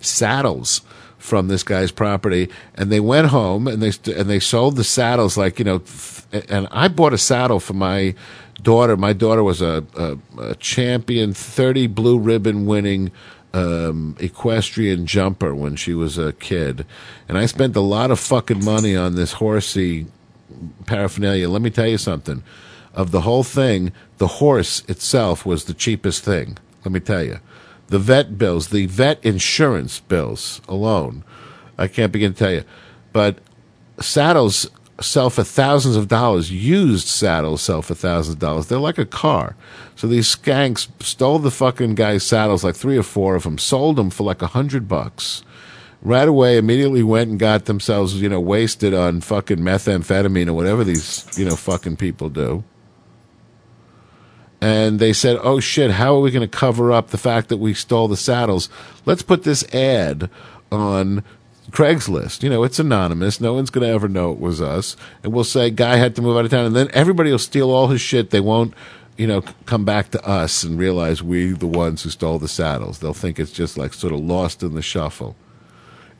saddles 0.00 0.82
from 1.18 1.48
this 1.48 1.62
guy's 1.62 1.92
property, 1.92 2.48
and 2.74 2.90
they 2.90 3.00
went 3.00 3.28
home 3.28 3.66
and 3.66 3.82
they 3.82 3.90
st- 3.90 4.16
and 4.16 4.28
they 4.28 4.40
sold 4.40 4.76
the 4.76 4.84
saddles 4.84 5.36
like 5.36 5.58
you 5.58 5.64
know. 5.64 5.78
Th- 5.78 6.44
and 6.48 6.68
I 6.70 6.88
bought 6.88 7.12
a 7.12 7.18
saddle 7.18 7.60
for 7.60 7.74
my 7.74 8.14
daughter. 8.62 8.96
My 8.96 9.12
daughter 9.12 9.42
was 9.42 9.60
a, 9.60 9.84
a, 9.96 10.16
a 10.40 10.54
champion, 10.56 11.34
thirty 11.34 11.86
blue 11.86 12.18
ribbon 12.18 12.66
winning. 12.66 13.12
Um, 13.52 14.14
equestrian 14.20 15.06
jumper 15.06 15.56
when 15.56 15.74
she 15.74 15.92
was 15.92 16.16
a 16.18 16.32
kid, 16.34 16.86
and 17.28 17.36
I 17.36 17.46
spent 17.46 17.74
a 17.74 17.80
lot 17.80 18.12
of 18.12 18.20
fucking 18.20 18.64
money 18.64 18.94
on 18.94 19.16
this 19.16 19.32
horsey 19.32 20.06
paraphernalia. 20.86 21.48
Let 21.48 21.60
me 21.60 21.70
tell 21.70 21.88
you 21.88 21.98
something. 21.98 22.44
Of 22.94 23.10
the 23.10 23.20
whole 23.20 23.44
thing, 23.44 23.92
the 24.18 24.26
horse 24.26 24.82
itself 24.88 25.46
was 25.46 25.64
the 25.64 25.74
cheapest 25.74 26.24
thing. 26.24 26.58
Let 26.84 26.92
me 26.92 27.00
tell 27.00 27.22
you. 27.22 27.38
The 27.88 27.98
vet 27.98 28.38
bills, 28.38 28.68
the 28.68 28.86
vet 28.86 29.24
insurance 29.24 30.00
bills 30.00 30.60
alone, 30.68 31.24
I 31.78 31.88
can't 31.88 32.12
begin 32.12 32.32
to 32.32 32.38
tell 32.38 32.52
you. 32.52 32.64
But 33.12 33.38
saddles 34.00 34.70
sell 35.00 35.30
for 35.30 35.44
thousands 35.44 35.96
of 35.96 36.08
dollars. 36.08 36.50
Used 36.50 37.08
saddles 37.08 37.62
sell 37.62 37.82
for 37.82 37.94
thousands 37.94 38.34
of 38.34 38.40
dollars. 38.40 38.66
They're 38.66 38.78
like 38.78 38.98
a 38.98 39.06
car. 39.06 39.56
So 39.96 40.06
these 40.06 40.34
skanks 40.34 40.88
stole 41.02 41.38
the 41.38 41.50
fucking 41.50 41.94
guy's 41.94 42.24
saddles, 42.24 42.62
like 42.62 42.76
three 42.76 42.98
or 42.98 43.02
four 43.02 43.34
of 43.34 43.44
them, 43.44 43.58
sold 43.58 43.96
them 43.96 44.10
for 44.10 44.24
like 44.24 44.42
a 44.42 44.48
hundred 44.48 44.88
bucks 44.88 45.42
right 46.02 46.28
away 46.28 46.56
immediately 46.56 47.02
went 47.02 47.30
and 47.30 47.38
got 47.38 47.66
themselves, 47.66 48.20
you 48.20 48.28
know, 48.28 48.40
wasted 48.40 48.94
on 48.94 49.20
fucking 49.20 49.58
methamphetamine 49.58 50.48
or 50.48 50.54
whatever 50.54 50.84
these, 50.84 51.26
you 51.38 51.44
know, 51.44 51.56
fucking 51.56 51.96
people 51.96 52.28
do. 52.28 52.64
And 54.60 54.98
they 55.00 55.12
said, 55.12 55.38
oh 55.42 55.58
shit, 55.58 55.92
how 55.92 56.14
are 56.14 56.20
we 56.20 56.30
going 56.30 56.48
to 56.48 56.58
cover 56.58 56.92
up 56.92 57.08
the 57.08 57.18
fact 57.18 57.48
that 57.48 57.56
we 57.56 57.72
stole 57.72 58.08
the 58.08 58.16
saddles? 58.16 58.68
Let's 59.06 59.22
put 59.22 59.42
this 59.42 59.64
ad 59.74 60.28
on 60.70 61.24
Craigslist. 61.70 62.42
You 62.42 62.50
know, 62.50 62.62
it's 62.62 62.78
anonymous. 62.78 63.40
No 63.40 63.54
one's 63.54 63.70
going 63.70 63.86
to 63.86 63.92
ever 63.92 64.08
know 64.08 64.32
it 64.32 64.38
was 64.38 64.60
us. 64.60 64.96
And 65.22 65.32
we'll 65.32 65.44
say, 65.44 65.70
guy 65.70 65.96
had 65.96 66.14
to 66.16 66.22
move 66.22 66.36
out 66.36 66.44
of 66.44 66.50
town. 66.50 66.66
And 66.66 66.76
then 66.76 66.90
everybody 66.92 67.30
will 67.30 67.38
steal 67.38 67.70
all 67.70 67.88
his 67.88 68.02
shit. 68.02 68.30
They 68.30 68.40
won't, 68.40 68.74
you 69.16 69.26
know, 69.26 69.40
come 69.64 69.86
back 69.86 70.10
to 70.10 70.22
us 70.28 70.62
and 70.62 70.78
realize 70.78 71.22
we 71.22 71.52
the 71.52 71.66
ones 71.66 72.02
who 72.02 72.10
stole 72.10 72.38
the 72.38 72.48
saddles. 72.48 72.98
They'll 72.98 73.14
think 73.14 73.40
it's 73.40 73.52
just 73.52 73.78
like 73.78 73.94
sort 73.94 74.12
of 74.12 74.20
lost 74.20 74.62
in 74.62 74.74
the 74.74 74.82
shuffle 74.82 75.36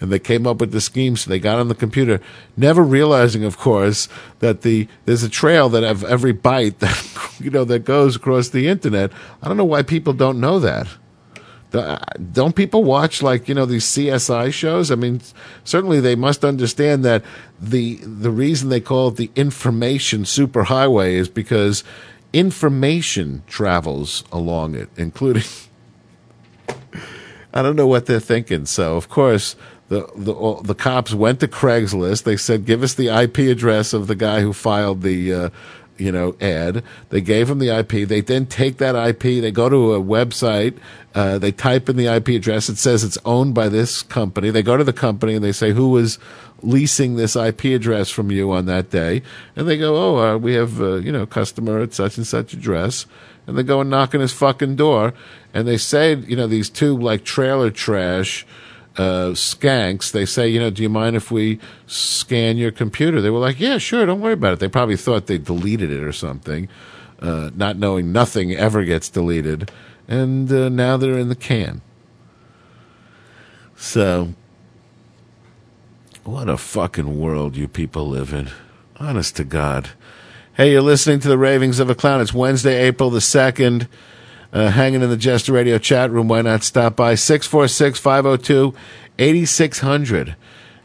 and 0.01 0.10
they 0.10 0.18
came 0.18 0.47
up 0.47 0.59
with 0.59 0.72
the 0.72 0.81
scheme. 0.81 1.16
So 1.16 1.31
they 1.31 1.39
got 1.39 1.59
on 1.59 1.68
the 1.68 1.74
computer, 1.74 2.20
never 2.56 2.82
realizing, 2.82 3.44
of 3.44 3.59
course, 3.59 4.09
that 4.39 4.62
the 4.62 4.89
there's 5.05 5.22
a 5.22 5.28
trail 5.28 5.68
that 5.68 5.85
of 5.85 6.02
every 6.05 6.32
byte 6.32 6.78
that 6.78 7.36
you 7.40 7.51
know 7.51 7.64
that 7.64 7.85
goes 7.85 8.16
across 8.16 8.48
the 8.48 8.66
internet. 8.66 9.12
I 9.43 9.48
don't 9.48 9.56
know 9.56 9.64
why 9.64 9.82
people 9.82 10.12
don't 10.12 10.40
know 10.40 10.59
that. 10.59 10.89
Uh, 11.72 11.98
don't 12.32 12.56
people 12.56 12.82
watch 12.82 13.22
like 13.22 13.48
you 13.48 13.55
know 13.55 13.66
these 13.66 13.85
CSI 13.85 14.52
shows? 14.52 14.90
I 14.90 14.97
mean, 14.97 15.20
certainly 15.62 16.01
they 16.01 16.16
must 16.16 16.44
understand 16.44 17.05
that 17.05 17.22
the 17.60 17.97
the 17.97 18.31
reason 18.31 18.70
they 18.70 18.81
call 18.81 19.09
it 19.09 19.16
the 19.16 19.31
information 19.36 20.24
superhighway 20.24 21.12
is 21.12 21.28
because 21.28 21.85
information 22.32 23.43
travels 23.47 24.24
along 24.32 24.74
it, 24.74 24.89
including 24.97 25.44
I 27.52 27.62
don't 27.62 27.77
know 27.77 27.86
what 27.86 28.06
they're 28.06 28.20
thinking. 28.20 28.66
So, 28.66 28.97
of 28.97 29.09
course, 29.09 29.56
the 29.90 30.08
the 30.14 30.60
the 30.62 30.74
cops 30.74 31.12
went 31.12 31.40
to 31.40 31.48
Craigslist. 31.48 32.22
They 32.22 32.36
said, 32.36 32.64
"Give 32.64 32.82
us 32.82 32.94
the 32.94 33.08
IP 33.08 33.38
address 33.50 33.92
of 33.92 34.06
the 34.06 34.14
guy 34.14 34.40
who 34.40 34.54
filed 34.54 35.02
the." 35.02 35.34
Uh, 35.34 35.50
you 35.98 36.10
know, 36.10 36.34
ad. 36.40 36.82
They 37.10 37.20
gave 37.20 37.50
him 37.50 37.58
the 37.58 37.68
IP. 37.68 38.08
They 38.08 38.22
then 38.22 38.46
take 38.46 38.78
that 38.78 38.96
IP. 38.96 39.42
They 39.42 39.50
go 39.50 39.68
to 39.68 39.92
a 39.92 40.00
website. 40.00 40.78
Uh, 41.14 41.36
they 41.36 41.52
type 41.52 41.90
in 41.90 41.96
the 41.96 42.06
IP 42.06 42.28
address. 42.28 42.70
It 42.70 42.78
says 42.78 43.04
it's 43.04 43.18
owned 43.26 43.54
by 43.54 43.68
this 43.68 44.00
company. 44.00 44.48
They 44.48 44.62
go 44.62 44.78
to 44.78 44.84
the 44.84 44.94
company 44.94 45.34
and 45.34 45.44
they 45.44 45.52
say 45.52 45.72
who 45.72 45.90
was 45.90 46.18
leasing 46.62 47.16
this 47.16 47.36
IP 47.36 47.64
address 47.66 48.08
from 48.08 48.30
you 48.30 48.50
on 48.50 48.64
that 48.64 48.88
day. 48.88 49.20
And 49.54 49.68
they 49.68 49.76
go, 49.76 49.94
oh, 49.94 50.16
uh, 50.16 50.38
we 50.38 50.54
have 50.54 50.80
uh, 50.80 50.94
you 50.96 51.12
know 51.12 51.26
customer 51.26 51.80
at 51.80 51.92
such 51.92 52.16
and 52.16 52.26
such 52.26 52.54
address. 52.54 53.04
and 53.46 53.58
they 53.58 53.62
go 53.62 53.82
and 53.82 53.90
knock 53.90 54.14
on 54.14 54.22
his 54.22 54.32
fucking 54.32 54.76
door, 54.76 55.12
and 55.52 55.68
they 55.68 55.76
say, 55.76 56.14
you 56.14 56.36
know, 56.36 56.46
these 56.46 56.70
two 56.70 56.96
like 56.96 57.24
trailer 57.24 57.70
trash 57.70 58.46
uh, 59.01 59.32
skanks. 59.32 60.12
They 60.12 60.27
say, 60.27 60.47
you 60.48 60.60
know, 60.60 60.68
do 60.68 60.82
you 60.82 60.90
mind 60.90 61.16
if 61.16 61.31
we 61.31 61.59
scan 61.86 62.59
your 62.59 62.70
computer? 62.70 63.22
They 63.22 63.31
were 63.31 63.39
like, 63.39 63.59
yeah, 63.59 63.78
sure, 63.78 64.05
don't 64.05 64.20
worry 64.20 64.35
about 64.35 64.52
it. 64.52 64.59
They 64.59 64.68
probably 64.68 64.97
thought 64.97 65.27
they 65.27 65.39
deleted 65.39 65.90
it 65.90 66.02
or 66.02 66.12
something, 66.12 66.68
uh, 67.20 67.48
not 67.55 67.78
knowing 67.78 68.12
nothing 68.12 68.52
ever 68.52 68.85
gets 68.85 69.09
deleted, 69.09 69.70
and 70.06 70.52
uh, 70.52 70.68
now 70.68 70.98
they're 70.98 71.18
in 71.18 71.31
the 71.31 71.35
can. 71.35 71.81
So, 73.74 74.35
what 76.24 76.51
a 76.51 76.59
fucking 76.59 77.18
world 77.18 77.56
you 77.56 77.68
people 77.68 78.06
live 78.06 78.35
in. 78.35 78.51
Honest 78.97 79.35
to 79.36 79.44
God. 79.44 79.90
Hey, 80.52 80.72
you're 80.72 80.82
listening 80.82 81.20
to 81.20 81.28
the 81.28 81.39
Ravings 81.39 81.81
of 81.81 81.89
a 81.89 81.94
Clown. 81.94 82.20
It's 82.20 82.35
Wednesday, 82.35 82.86
April 82.86 83.09
the 83.09 83.20
2nd. 83.20 83.89
Uh, 84.52 84.68
hanging 84.68 85.01
in 85.01 85.10
the 85.10 85.16
Jester 85.16 85.52
Radio 85.52 85.78
chat 85.78 86.10
room. 86.10 86.27
Why 86.27 86.43
not 86.43 86.64
stop 86.64 86.97
by? 86.97 87.14
646 87.14 88.01
502 88.01 88.74
8600. 89.18 90.36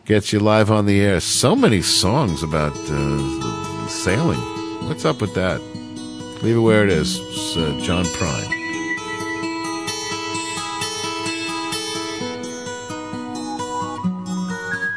Gets 0.06 0.32
you 0.32 0.40
live 0.40 0.70
on 0.70 0.86
the 0.86 1.02
air. 1.02 1.20
So 1.20 1.56
many 1.56 1.82
songs 1.82 2.44
about 2.44 2.76
uh, 2.76 3.88
sailing. 3.88 4.40
What's 4.88 5.04
up 5.04 5.20
with 5.20 5.34
that? 5.34 5.60
Leave 6.44 6.58
it 6.58 6.60
where 6.60 6.84
it 6.84 6.92
is. 6.92 7.18
It's 7.18 7.58
uh, 7.58 7.80
John 7.82 8.06
Prine. 8.06 8.52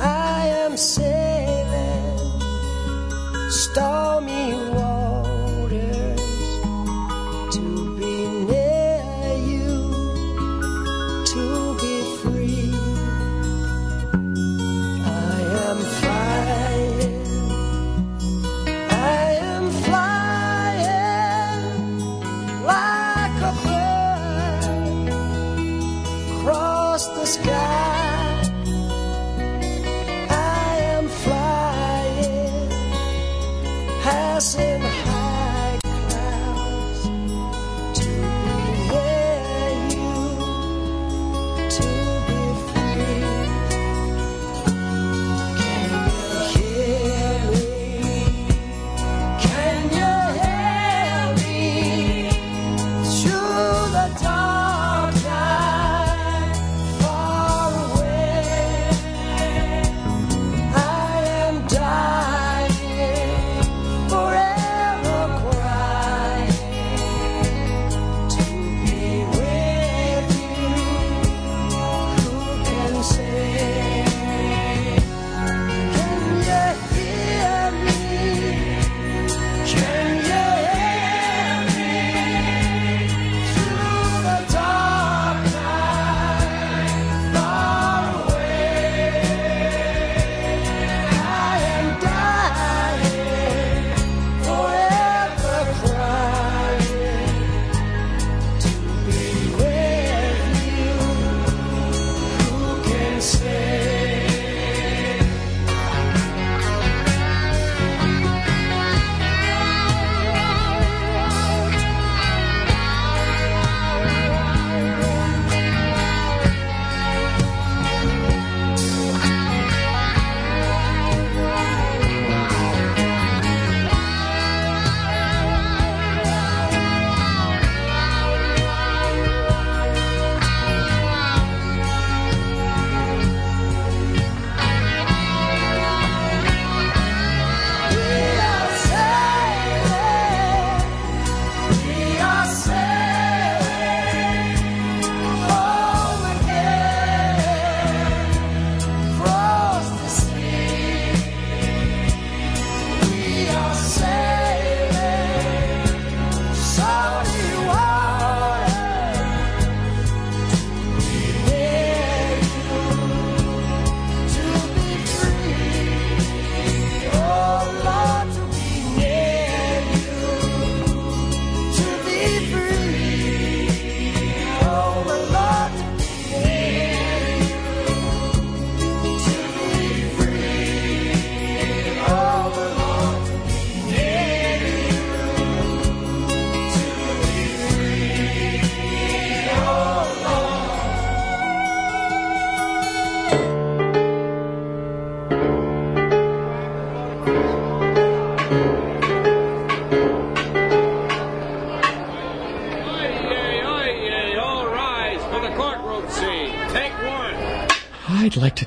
I 0.02 0.48
am 0.66 0.76
sailing 0.76 2.20
stormy 3.50 4.52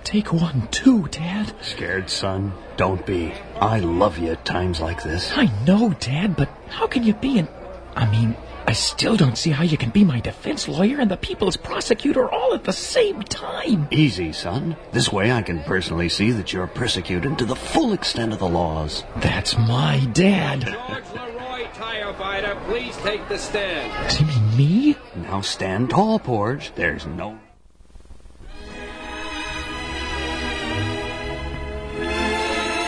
take 0.09 0.33
one 0.33 0.67
too, 0.71 1.07
Dad. 1.09 1.53
Scared, 1.61 2.09
son? 2.09 2.55
Don't 2.79 3.05
be. 3.05 3.31
I 3.61 3.81
love 3.81 4.17
you 4.17 4.31
at 4.31 4.43
times 4.43 4.81
like 4.81 5.03
this. 5.03 5.31
I 5.37 5.53
know, 5.67 5.91
Dad, 6.01 6.35
but 6.35 6.49
how 6.71 6.87
can 6.87 7.05
you 7.05 7.13
be 7.13 7.39
an. 7.39 7.47
I 7.95 8.11
mean, 8.11 8.35
I 8.67 8.73
still 8.73 9.19
don't 9.19 9.37
see 9.37 9.51
how 9.51 9.65
you 9.65 9.77
can 9.77 9.91
be 9.91 10.05
my 10.05 10.21
defense 10.21 10.67
lawyer 10.67 10.99
and 10.99 11.11
the 11.11 11.19
people's 11.19 11.59
prosecutor 11.59 12.27
all 12.27 12.55
at 12.55 12.65
the 12.65 12.73
same 12.73 13.23
time. 13.23 13.87
Easy, 13.91 14.33
son. 14.33 14.77
This 14.93 15.13
way 15.13 15.31
I 15.31 15.43
can 15.43 15.63
personally 15.65 16.09
see 16.09 16.31
that 16.31 16.55
you're 16.55 16.69
persecuted 16.69 17.37
to 17.37 17.45
the 17.45 17.57
full 17.57 17.93
extent 17.93 18.33
of 18.33 18.39
the 18.39 18.49
laws. 18.49 19.05
That's 19.17 19.59
my 19.59 20.09
dad. 20.15 20.63
George 20.63 21.05
Leroy, 21.13 21.67
tie 21.75 22.01
Firefighter, 22.01 22.65
please 22.65 22.97
take 22.99 23.29
the 23.29 23.37
stand. 23.37 23.93
Does 24.09 24.17
he 24.17 24.25
mean 24.25 24.57
me? 24.57 24.97
Now 25.17 25.43
stand 25.43 25.91
tall, 25.91 26.19
Porge. 26.19 26.73
There's 26.77 27.05
no. 27.05 27.39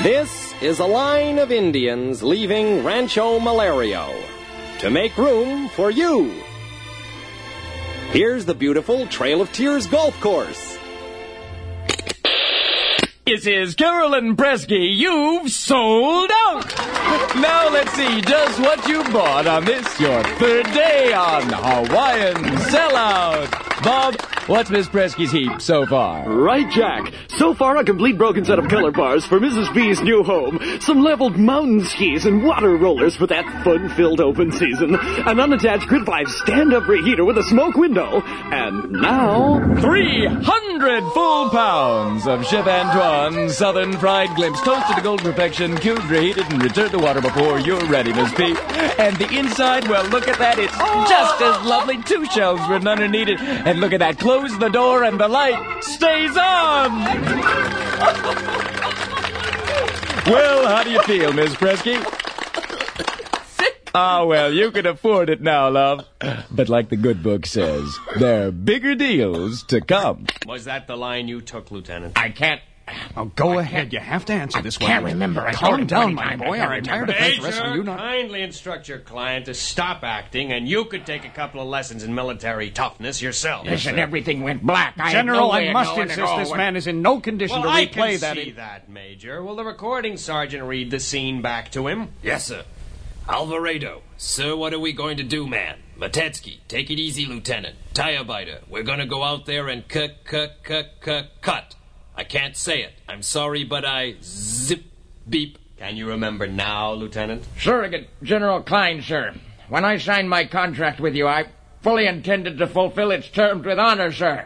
This 0.03 0.55
is 0.63 0.79
a 0.79 0.87
line 0.87 1.39
of 1.39 1.53
Indians 1.53 2.23
leaving 2.23 2.83
Rancho 2.83 3.39
Malario 3.39 4.11
to 4.79 4.89
make 4.89 5.15
room 5.19 5.69
for 5.69 5.91
you. 5.91 6.43
Here's 8.11 8.47
the 8.47 8.55
beautiful 8.55 9.07
Trail 9.09 9.43
of 9.43 9.53
Tears 9.53 9.87
golf 9.87 10.19
course. 10.23 10.79
This 13.27 13.47
is 13.47 13.75
Carolyn 13.75 14.37
Presky. 14.37 14.97
You've 14.97 15.51
sold 15.51 16.31
out. 16.47 16.75
Now 17.37 17.69
let's 17.69 17.93
see 17.93 18.23
just 18.23 18.59
what 18.59 18.89
you 18.89 19.05
bought 19.13 19.47
on 19.47 19.67
this 19.67 20.01
your 20.01 20.25
third 20.39 20.65
day 20.73 21.13
on 21.13 21.43
Hawaiian 21.43 22.37
Sellout. 22.73 23.85
Bob, 23.85 24.17
what's 24.51 24.69
Miss 24.69 24.89
Presky's 24.89 25.31
heap 25.31 25.61
so 25.61 25.87
far? 25.87 26.29
Right, 26.29 26.69
Jack. 26.73 27.13
So 27.29 27.55
far, 27.55 27.77
a 27.77 27.85
complete 27.85 28.19
broken 28.19 28.45
set 28.45 28.59
of 28.59 28.69
color 28.69 28.91
bars 28.91 29.25
for 29.25 29.39
Mrs. 29.39 29.73
B's 29.73 30.03
new 30.03 30.25
home, 30.25 30.59
some 30.81 31.03
leveled 31.03 31.37
mountain 31.37 31.85
skis 31.85 32.27
and 32.27 32.43
water 32.43 32.77
rollers 32.77 33.15
for 33.15 33.29
that 33.29 33.45
fun-filled 33.63 34.21
open 34.21 34.51
season, 34.51 34.97
an 34.97 35.39
unattached 35.39 35.87
Grid 35.87 36.05
5 36.05 36.29
stand-up 36.29 36.83
reheater 36.83 37.25
with 37.25 37.39
a 37.39 37.45
smoke 37.45 37.77
window, 37.77 38.23
and 38.27 38.91
now... 38.91 39.61
300 39.81 41.03
full 41.13 41.51
pounds 41.51 42.27
of 42.27 42.45
Chef 42.45 42.67
Antoine 42.67 43.49
Southern 43.51 43.93
Fried 43.93 44.35
Glimpse, 44.35 44.61
toasted 44.63 44.97
to 44.97 45.03
golden 45.03 45.25
perfection, 45.25 45.77
cubed, 45.79 46.05
reheated, 46.05 46.45
and 46.53 46.63
returned 46.63 46.91
to 46.91 46.99
water 46.99 47.21
before 47.21 47.61
you're 47.61 47.85
ready, 47.87 48.13
Miss 48.13 48.35
B. 48.35 48.57
And 48.99 49.17
the 49.17 49.29
inside, 49.39 49.89
well, 49.89 50.07
look 50.09 50.27
at 50.27 50.39
that. 50.39 50.59
It's 50.59 50.75
oh. 50.77 51.07
just 51.09 51.41
as 51.41 51.67
lovely. 51.67 52.03
Two 52.03 52.27
shelves 52.27 52.61
where 52.69 52.81
none 52.81 53.01
are 53.01 53.09
needed. 53.09 53.39
And 53.41 53.81
look 53.81 53.93
at 53.93 54.01
that. 54.01 54.19
Close 54.19 54.40
the 54.59 54.69
door 54.69 55.05
and 55.05 55.21
the 55.21 55.29
light 55.29 55.85
stays 55.85 56.37
on. 56.37 57.05
well, 60.27 60.67
how 60.67 60.83
do 60.83 60.91
you 60.91 61.03
feel, 61.03 61.33
Miss 61.33 61.55
Presky? 61.55 61.97
Ah, 63.95 64.25
well, 64.25 64.53
you 64.53 64.71
can 64.71 64.87
afford 64.87 65.29
it 65.29 65.41
now, 65.41 65.69
love. 65.69 66.07
But 66.51 66.69
like 66.69 66.91
the 66.91 66.97
good 66.97 67.23
book 67.23 67.45
says, 67.45 67.99
there 68.19 68.47
are 68.49 68.51
bigger 68.53 68.95
deals 68.95 69.65
to 69.65 69.81
come. 69.81 70.27
Was 70.47 70.65
that 70.67 70.87
the 70.87 70.97
line 70.97 71.27
you 71.29 71.41
took, 71.41 71.71
Lieutenant? 71.71 72.17
I 72.17 72.31
can't. 72.31 72.61
Oh, 73.17 73.27
go 73.27 73.59
ahead. 73.59 73.93
You 73.93 73.99
have 73.99 74.25
to 74.27 74.33
answer 74.33 74.61
this 74.63 74.79
one. 74.81 74.89
can't 74.89 75.05
remember. 75.05 75.41
I 75.47 75.53
Calm 75.53 75.87
down, 75.87 76.15
my 76.15 76.23
times. 76.25 76.43
I 76.43 76.45
boy. 76.47 76.57
can't 76.57 76.71
Our 76.71 76.77
entire 76.79 77.01
remember. 77.03 77.13
defense 77.25 77.45
rests 77.45 77.61
on 77.61 77.67
Major, 77.71 77.77
you 77.79 77.85
not... 77.85 77.99
kindly 77.99 78.43
instruct 78.43 78.89
your 78.89 78.99
client 78.99 79.47
to 79.47 79.55
stop 79.55 80.03
acting, 80.05 80.53
and 80.53 80.69
you 80.69 80.85
could 80.87 81.07
take 81.07 81.25
a 81.25 81.29
couple 81.31 81.61
of 81.61 81.69
lessons 81.69 82.03
in 82.03 82.15
military 82.15 82.71
toughness 82.71 83.21
yourself. 83.23 83.67
Listen, 83.67 83.99
everything 83.99 84.43
went 84.43 84.63
black. 84.65 84.95
I 84.99 85.13
General, 85.13 85.49
no 85.49 85.53
I 85.53 85.73
must 85.73 85.97
insist 85.97 86.17
this 86.37 86.49
went- 86.51 86.57
man 86.57 86.77
is 86.77 86.87
in 86.87 87.03
no 87.03 87.21
condition 87.21 87.61
Well, 87.61 87.71
to 87.71 87.77
I 87.77 87.87
replay 87.87 87.93
can 88.13 88.21
that... 88.21 88.37
see 88.37 88.51
that, 88.53 88.89
Major. 88.89 89.43
Will 89.43 89.57
the 89.57 89.65
recording 89.65 90.17
sergeant 90.17 90.65
read 90.65 90.91
the 90.91 91.01
scene 91.01 91.43
back 91.43 91.71
to 91.73 91.87
him? 91.89 92.09
Yes, 92.23 92.45
sir. 92.47 92.65
Alvarado. 93.29 94.03
Sir, 94.17 94.57
what 94.57 94.75
are 94.75 94.79
we 94.81 94.93
going 94.93 95.17
to 95.19 95.23
do, 95.23 95.47
man? 95.47 95.79
Matetsky, 95.99 96.59
take 96.67 96.91
it 96.91 96.99
easy, 96.99 97.27
Lieutenant. 97.27 97.77
Tire 97.95 98.25
biter, 98.25 98.61
we're 98.69 98.83
gonna 98.83 99.07
go 99.07 99.23
out 99.23 99.45
there 99.47 99.69
and 99.69 99.87
cut, 99.87 100.25
cut, 100.25 100.63
cut, 100.63 101.01
cut, 101.01 101.31
cut. 101.43 101.75
I 102.21 102.25
can't 102.25 102.55
say 102.55 102.83
it. 102.83 102.93
I'm 103.09 103.23
sorry, 103.23 103.65
but 103.65 103.83
I 103.87 104.17
zip, 104.23 104.83
beep. 105.27 105.57
Can 105.79 105.97
you 105.97 106.07
remember 106.07 106.47
now, 106.47 106.93
Lieutenant? 106.93 107.47
Surrogate 107.59 108.11
General 108.23 108.61
Klein, 108.61 109.01
sir. 109.01 109.33
When 109.71 109.87
I 109.87 109.97
signed 109.97 110.29
my 110.29 110.45
contract 110.45 111.01
with 111.01 111.15
you, 111.15 111.27
I 111.27 111.47
fully 111.81 112.07
intended 112.07 112.59
to 112.59 112.67
fulfill 112.67 113.11
its 113.11 113.27
terms 113.31 113.65
with 113.65 113.79
honor, 113.79 114.13
sir. 114.13 114.45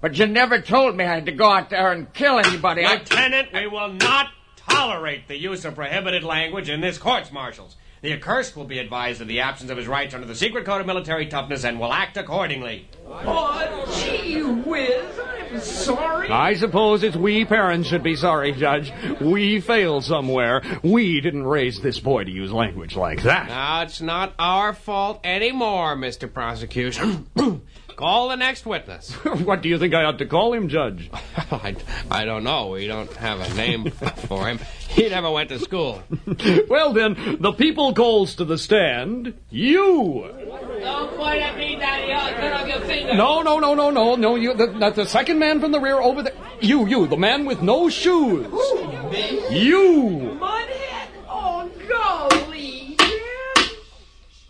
But 0.00 0.18
you 0.18 0.26
never 0.26 0.60
told 0.60 0.96
me 0.96 1.04
I 1.04 1.14
had 1.14 1.26
to 1.26 1.32
go 1.32 1.48
out 1.48 1.70
there 1.70 1.92
and 1.92 2.12
kill 2.12 2.40
anybody. 2.40 2.84
I- 2.84 2.94
Lieutenant, 2.94 3.52
we 3.52 3.68
will 3.68 3.92
not 3.92 4.30
tolerate 4.56 5.28
the 5.28 5.36
use 5.38 5.64
of 5.64 5.76
prohibited 5.76 6.24
language 6.24 6.68
in 6.68 6.80
this 6.80 6.98
court's 6.98 7.30
martials. 7.30 7.76
The 8.06 8.12
accursed 8.12 8.54
will 8.54 8.66
be 8.66 8.78
advised 8.78 9.20
of 9.20 9.26
the 9.26 9.40
absence 9.40 9.68
of 9.68 9.76
his 9.76 9.88
rights 9.88 10.14
under 10.14 10.28
the 10.28 10.34
secret 10.36 10.64
code 10.64 10.80
of 10.80 10.86
military 10.86 11.26
toughness 11.26 11.64
and 11.64 11.80
will 11.80 11.92
act 11.92 12.16
accordingly. 12.16 12.88
Oh, 13.04 13.84
gee 14.00 14.42
whiz, 14.42 15.18
I'm 15.18 15.58
sorry. 15.58 16.30
I 16.30 16.54
suppose 16.54 17.02
it's 17.02 17.16
we 17.16 17.44
parents 17.44 17.88
should 17.88 18.04
be 18.04 18.14
sorry, 18.14 18.52
Judge. 18.52 18.92
We 19.20 19.58
failed 19.58 20.04
somewhere. 20.04 20.62
We 20.84 21.20
didn't 21.20 21.48
raise 21.48 21.80
this 21.80 21.98
boy 21.98 22.22
to 22.22 22.30
use 22.30 22.52
language 22.52 22.94
like 22.94 23.24
that. 23.24 23.48
Now, 23.48 23.82
it's 23.82 24.00
not 24.00 24.34
our 24.38 24.72
fault 24.72 25.18
anymore, 25.24 25.96
Mr. 25.96 26.32
Prosecution. 26.32 27.26
Call 27.96 28.28
the 28.28 28.36
next 28.36 28.66
witness. 28.66 29.10
what 29.44 29.62
do 29.62 29.70
you 29.70 29.78
think 29.78 29.94
I 29.94 30.04
ought 30.04 30.18
to 30.18 30.26
call 30.26 30.52
him, 30.52 30.68
Judge? 30.68 31.10
I, 31.50 31.74
I 32.10 32.26
don't 32.26 32.44
know. 32.44 32.68
We 32.68 32.86
don't 32.86 33.10
have 33.14 33.40
a 33.40 33.54
name 33.54 33.90
for 34.28 34.46
him. 34.46 34.60
He 34.88 35.08
never 35.08 35.30
went 35.30 35.48
to 35.48 35.58
school. 35.58 36.02
well, 36.68 36.92
then, 36.92 37.38
the 37.40 37.52
people 37.52 37.94
calls 37.94 38.34
to 38.36 38.44
the 38.44 38.58
stand. 38.58 39.32
You! 39.48 40.30
Don't 40.80 41.16
point 41.16 41.40
at 41.40 41.56
me, 41.56 41.76
Daddy. 41.76 42.12
I'll 42.12 42.34
cut 42.34 42.52
off 42.52 42.68
your 42.68 42.80
finger. 42.80 43.14
No, 43.14 43.40
no, 43.40 43.58
no, 43.58 43.72
no, 43.72 43.90
no, 43.90 44.14
no. 44.14 44.34
You, 44.36 44.52
the, 44.52 44.66
the, 44.66 44.90
the 44.90 45.06
second 45.06 45.38
man 45.38 45.60
from 45.60 45.72
the 45.72 45.80
rear 45.80 45.98
over 45.98 46.22
there. 46.22 46.34
You, 46.60 46.86
you, 46.86 47.06
the 47.06 47.16
man 47.16 47.46
with 47.46 47.62
no 47.62 47.88
shoes. 47.88 48.46
Who, 48.46 49.10
me? 49.10 49.58
You! 49.58 50.38
Mudhead? 50.38 51.08
Oh, 51.28 51.70
golly. 51.88 52.96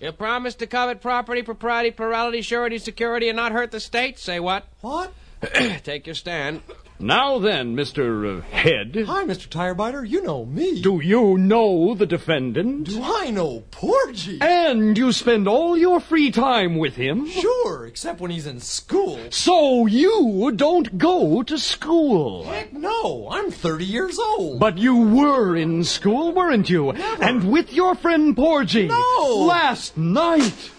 You 0.01 0.13
promise 0.13 0.55
to 0.57 0.67
covet 0.67 1.01
property, 1.01 1.43
propriety, 1.43 1.91
plurality, 1.91 2.43
surety, 2.43 2.79
security, 2.79 3.29
and 3.29 3.37
not 3.37 3.53
hurt 3.53 3.71
the 3.71 3.81
state? 3.81 4.19
Say 4.19 4.41
what? 4.41 4.67
What? 4.83 5.13
Take 5.85 6.07
your 6.07 6.15
stand. 6.15 6.63
Now 6.99 7.39
then, 7.39 7.77
Mr. 7.77 8.39
Uh, 8.39 8.41
Head. 8.41 8.97
Hi, 9.07 9.25
Mr. 9.25 9.49
Tirebiter. 9.49 10.09
You 10.09 10.23
know 10.23 10.47
me. 10.47 10.81
Do 10.81 11.01
you 11.01 11.37
know 11.37 11.95
the 11.95 12.07
defendant? 12.07 12.85
Do 12.89 13.03
I 13.03 13.31
know 13.31 13.65
Porgy? 13.71 14.39
And 14.41 14.97
you 14.97 15.13
spend 15.13 15.47
all 15.47 15.77
your 15.77 16.01
free 16.01 16.31
time 16.31 16.77
with 16.77 16.97
him? 16.97 17.29
Sure, 17.29 17.87
except 17.87 18.21
when 18.21 18.31
he's 18.31 18.47
in 18.47 18.61
school. 18.61 19.19
So 19.31 19.85
you 19.85 20.53
don't 20.57 20.97
go 20.97 21.43
to 21.43 21.59
school? 21.59 22.45
Heck 22.45 22.73
no, 22.73 23.29
I'm 23.31 23.51
30 23.51 23.85
years 23.85 24.19
old. 24.19 24.59
But 24.59 24.79
you 24.79 24.97
were 24.97 25.55
in 25.55 25.85
school, 25.85 26.33
weren't 26.33 26.71
you? 26.71 26.95
Never. 26.95 27.23
And 27.23 27.51
with 27.51 27.75
your 27.75 27.95
friend 27.95 28.35
Porgy. 28.35 28.87
No. 28.87 29.47
Last 29.47 29.99
night. 29.99 30.71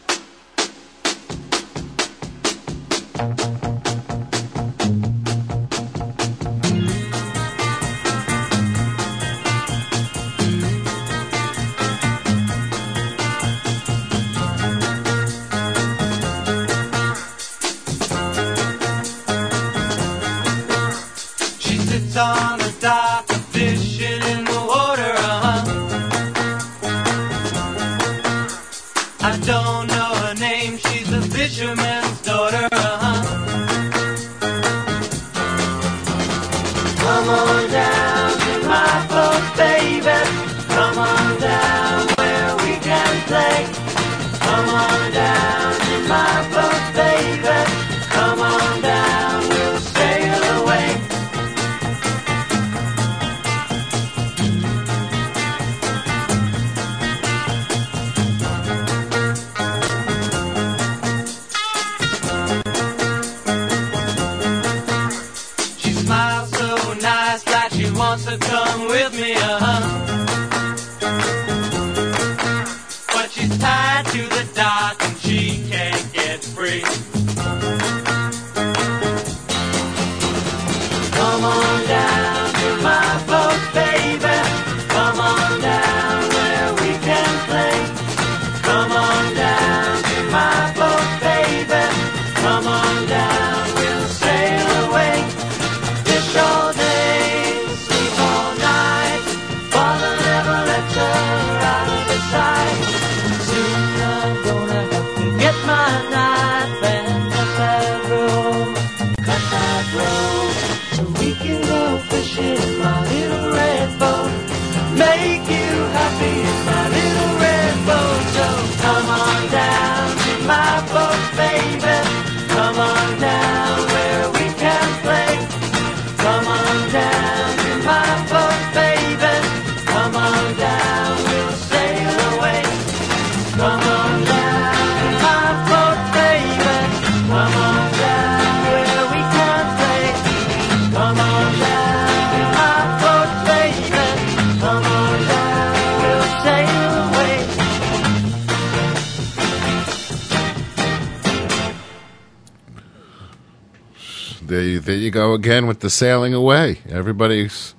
There 154.88 154.96
you, 154.96 155.12
go 155.12 155.34
again 155.34 155.68
with 155.68 155.82
the 155.82 155.90
sailing 155.90 156.34
away. 156.34 156.78
Everybody's, 156.88 157.76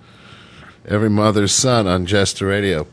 every 0.85 1.09
mother's 1.09 1.52
son 1.52 1.86
on 1.86 2.05
Jester 2.05 2.48
Radio 2.48 2.86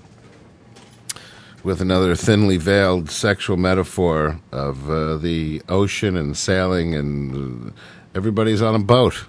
with 1.66 1.82
another 1.82 2.16
thinly 2.16 2.56
veiled 2.56 3.12
sexual 3.12 3.58
metaphor 3.58 4.40
of 4.54 4.90
uh, 4.90 5.18
the 5.18 5.62
ocean 5.68 6.16
and 6.16 6.38
sailing, 6.38 6.96
and 6.96 7.68
uh, 7.68 7.72
everybody's 8.16 8.62
on 8.62 8.74
a 8.74 8.80
boat. 8.80 9.26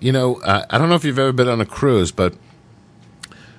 You 0.00 0.10
know, 0.10 0.42
I, 0.42 0.64
I 0.68 0.78
don't 0.78 0.88
know 0.88 0.96
if 0.96 1.04
you've 1.04 1.20
ever 1.20 1.30
been 1.30 1.46
on 1.46 1.60
a 1.60 1.64
cruise, 1.64 2.10
but 2.10 2.34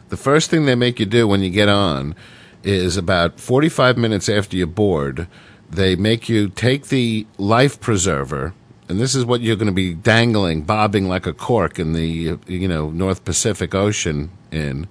the 0.10 0.18
first 0.18 0.50
thing 0.50 0.66
they 0.66 0.76
make 0.76 1.00
you 1.00 1.06
do 1.06 1.26
when 1.26 1.40
you 1.40 1.52
get 1.52 1.70
on 1.70 2.16
is 2.64 2.98
about 2.98 3.40
45 3.40 3.98
minutes 3.98 4.28
after 4.28 4.58
you 4.58 4.68
board, 4.68 5.30
they 5.70 5.96
make 5.96 6.30
you 6.30 6.50
take 6.50 6.88
the 6.88 7.26
life 7.38 7.80
preserver, 7.80 8.54
and 8.90 9.00
this 9.00 9.16
is 9.16 9.26
what 9.26 9.42
you're 9.42 9.56
going 9.56 9.68
to 9.68 9.74
be 9.74 9.94
dangling, 9.94 10.62
bobbing 10.62 11.08
like 11.08 11.26
a 11.26 11.34
cork 11.34 11.78
in 11.78 11.94
the 11.94 12.38
you 12.48 12.68
know 12.68 12.90
North 12.90 13.26
Pacific 13.26 13.76
Ocean 13.76 14.30
in. 14.52 14.88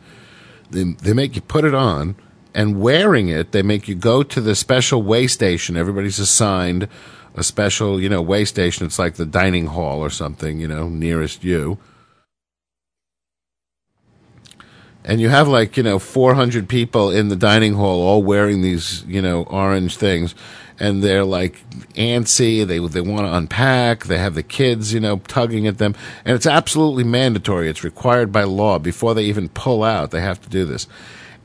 They, 0.69 0.83
they 0.83 1.13
make 1.13 1.37
you 1.37 1.43
put 1.43 1.65
it 1.65 1.75
on, 1.75 2.17
and 2.53 2.81
wearing 2.81 3.29
it, 3.29 3.53
they 3.53 3.63
make 3.63 3.87
you 3.87 3.95
go 3.95 4.25
to 4.25 4.41
the 4.41 4.57
special 4.57 5.03
way 5.03 5.29
station. 5.29 5.77
Everybody's 5.77 6.19
assigned 6.19 6.89
a 7.37 7.45
special 7.45 8.01
you 8.01 8.09
know 8.09 8.23
way 8.23 8.45
station. 8.45 8.87
It's 8.87 8.99
like 8.99 9.15
the 9.15 9.27
dining 9.27 9.67
hall 9.67 10.01
or 10.01 10.11
something 10.11 10.59
you 10.59 10.69
know 10.69 10.89
nearest 10.89 11.45
you. 11.45 11.79
And 15.07 15.21
you 15.21 15.29
have 15.29 15.47
like 15.47 15.77
you 15.77 15.83
know 15.83 15.99
400 15.99 16.69
people 16.69 17.11
in 17.11 17.29
the 17.29 17.37
dining 17.37 17.75
hall 17.75 18.03
all 18.03 18.23
wearing 18.23 18.61
these 18.61 19.05
you 19.05 19.23
know 19.23 19.45
orange 19.45 19.97
things. 19.97 20.35
And 20.79 21.03
they're 21.03 21.25
like 21.25 21.65
antsy. 21.95 22.67
They 22.67 22.79
they 22.79 23.01
want 23.01 23.27
to 23.27 23.35
unpack. 23.35 24.05
They 24.05 24.19
have 24.19 24.35
the 24.35 24.43
kids 24.43 24.93
you 24.93 25.01
know 25.01 25.19
tugging 25.29 25.67
at 25.67 25.79
them. 25.79 25.95
And 26.25 26.35
it's 26.35 26.47
absolutely 26.47 27.05
mandatory. 27.05 27.71
It's 27.71 27.85
required 27.85 28.31
by 28.31 28.45
law. 28.45 28.79
Before 28.79 29.15
they 29.15 29.25
even 29.25 29.49
pull 29.49 29.83
out 29.83 30.11
they 30.11 30.21
have 30.21 30.43
to 30.43 30.51
do 30.51 30.67
this. 30.67 30.87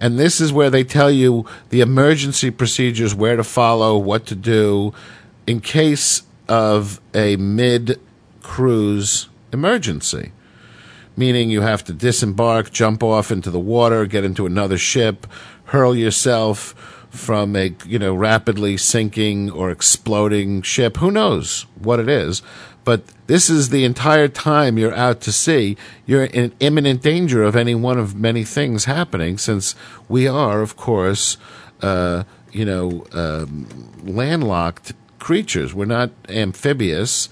And 0.02 0.18
this 0.18 0.42
is 0.42 0.52
where 0.52 0.72
they 0.72 0.84
tell 0.84 1.12
you 1.12 1.46
the 1.70 1.82
emergency 1.82 2.50
procedures 2.50 3.14
where 3.14 3.36
to 3.36 3.44
follow 3.44 3.98
what 4.00 4.26
to 4.26 4.36
do 4.36 4.94
in 5.46 5.62
case 5.62 6.24
of 6.50 7.00
a 7.14 7.36
mid 7.36 8.00
cruise 8.42 9.30
emergency 9.54 10.32
meaning 11.16 11.50
you 11.50 11.62
have 11.62 11.84
to 11.86 11.94
disembark, 11.94 12.72
jump 12.72 13.04
off 13.04 13.32
into 13.32 13.52
the 13.52 13.60
water, 13.60 14.06
get 14.06 14.24
into 14.24 14.46
another 14.46 14.78
ship, 14.78 15.28
hurl 15.66 15.96
yourself 15.96 16.76
from 17.10 17.56
a 17.58 17.76
you 17.86 18.00
know 18.00 18.16
rapidly 18.16 18.78
sinking 18.78 19.52
or 19.52 19.70
exploding 19.70 20.62
ship. 20.62 20.98
Who 20.98 21.12
knows 21.12 21.66
what 21.76 22.00
it 22.00 22.10
is? 22.10 22.42
But 22.84 23.04
this 23.28 23.50
is 23.50 23.70
the 23.70 23.86
entire 23.86 24.28
time 24.28 24.78
you're 24.78 24.96
out 24.96 25.22
to 25.22 25.32
sea. 25.32 25.78
You're 26.06 26.26
in 26.26 26.54
imminent 26.60 27.02
danger 27.04 27.44
of 27.44 27.56
any 27.56 27.76
one 27.76 28.00
of 28.00 28.16
many 28.16 28.44
things 28.44 28.86
happening, 28.86 29.38
since 29.38 29.76
we 30.10 30.28
are, 30.28 30.62
of 30.62 30.76
course, 30.78 31.38
uh, 31.82 32.24
you 32.52 32.66
know, 32.66 33.06
um, 33.12 33.68
landlocked 34.04 34.94
creatures. 35.20 35.74
We're 35.74 35.86
not 35.86 36.10
amphibious 36.28 37.30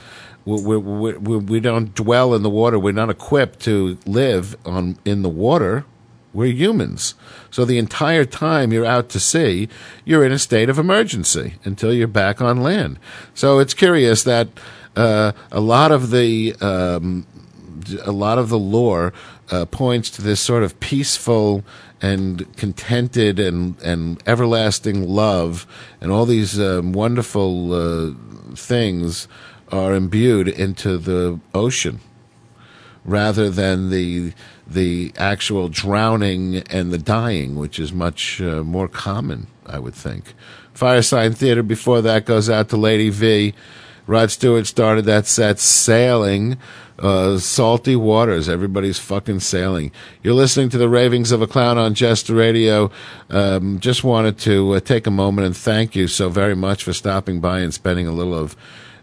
we, 0.58 0.78
we, 0.78 1.14
we, 1.18 1.38
we 1.38 1.60
don't 1.60 1.94
dwell 1.94 2.34
in 2.34 2.44
the 2.44 2.50
water. 2.50 2.80
We're 2.80 2.94
not 2.94 3.10
equipped 3.10 3.60
to 3.62 3.98
live 4.06 4.56
on 4.66 4.98
in 5.06 5.22
the 5.22 5.30
water. 5.30 5.86
We're 6.34 6.54
humans. 6.54 7.16
So 7.50 7.66
the 7.66 7.78
entire 7.78 8.26
time 8.26 8.72
you're 8.72 8.86
out 8.86 9.10
to 9.10 9.20
sea, 9.20 9.68
you're 10.06 10.24
in 10.26 10.32
a 10.32 10.40
state 10.40 10.70
of 10.70 10.78
emergency 10.78 11.56
until 11.64 11.92
you're 11.94 12.08
back 12.08 12.42
on 12.42 12.62
land. 12.62 13.00
So 13.34 13.60
it's 13.60 13.74
curious 13.74 14.24
that 14.24 14.48
uh, 14.96 15.32
a 15.52 15.60
lot 15.60 15.92
of 15.92 16.12
the 16.12 16.56
um, 16.62 17.26
a 18.04 18.12
lot 18.12 18.38
of 18.38 18.50
the 18.50 18.60
lore 18.60 19.14
uh, 19.52 19.66
points 19.66 20.10
to 20.12 20.22
this 20.22 20.40
sort 20.40 20.64
of 20.64 20.80
peaceful 20.80 21.64
and 22.02 22.56
contented 22.58 23.40
and 23.40 23.80
and 23.82 24.22
everlasting 24.28 25.08
love 25.08 25.66
and 26.00 26.12
all 26.12 26.26
these 26.26 26.60
um, 26.60 26.94
wonderful 26.94 27.74
uh, 27.74 28.14
things 28.56 29.28
are 29.72 29.94
imbued 29.94 30.48
into 30.48 30.98
the 30.98 31.40
ocean 31.54 32.00
rather 33.06 33.50
than 33.50 33.90
the 33.90 34.34
the 34.68 35.12
actual 35.18 35.68
drowning 35.68 36.58
and 36.70 36.92
the 36.92 36.98
dying, 36.98 37.56
which 37.56 37.80
is 37.80 37.92
much 37.92 38.40
uh, 38.40 38.64
more 38.64 38.88
common, 38.88 39.48
I 39.66 39.80
would 39.80 39.96
think. 39.96 40.36
Firesign 40.76 41.36
Theater 41.36 41.64
before 41.64 42.02
that 42.04 42.26
goes 42.26 42.50
out 42.50 42.70
to 42.70 42.78
Lady 42.78 43.10
V. 43.10 43.56
Rod 44.06 44.32
Stewart 44.32 44.66
started 44.66 45.06
that 45.06 45.28
set 45.28 45.60
sailing, 45.60 46.58
uh, 46.98 47.38
salty 47.38 47.96
waters. 47.96 48.50
Everybody's 48.50 48.98
fucking 48.98 49.40
sailing. 49.40 49.92
You're 50.24 50.34
listening 50.34 50.70
to 50.70 50.78
the 50.78 50.90
ravings 50.90 51.32
of 51.32 51.42
a 51.42 51.48
clown 51.48 51.78
on 51.78 51.94
Jester 51.94 52.34
Radio. 52.34 52.92
Um, 53.30 53.80
just 53.80 54.04
wanted 54.04 54.38
to 54.40 54.74
uh, 54.74 54.80
take 54.80 55.06
a 55.06 55.12
moment 55.12 55.46
and 55.46 55.56
thank 55.56 55.96
you 55.96 56.08
so 56.08 56.30
very 56.30 56.56
much 56.56 56.84
for 56.84 56.94
stopping 56.94 57.40
by 57.40 57.60
and 57.60 57.74
spending 57.74 58.08
a 58.08 58.12
little 58.12 58.34
of 58.34 58.56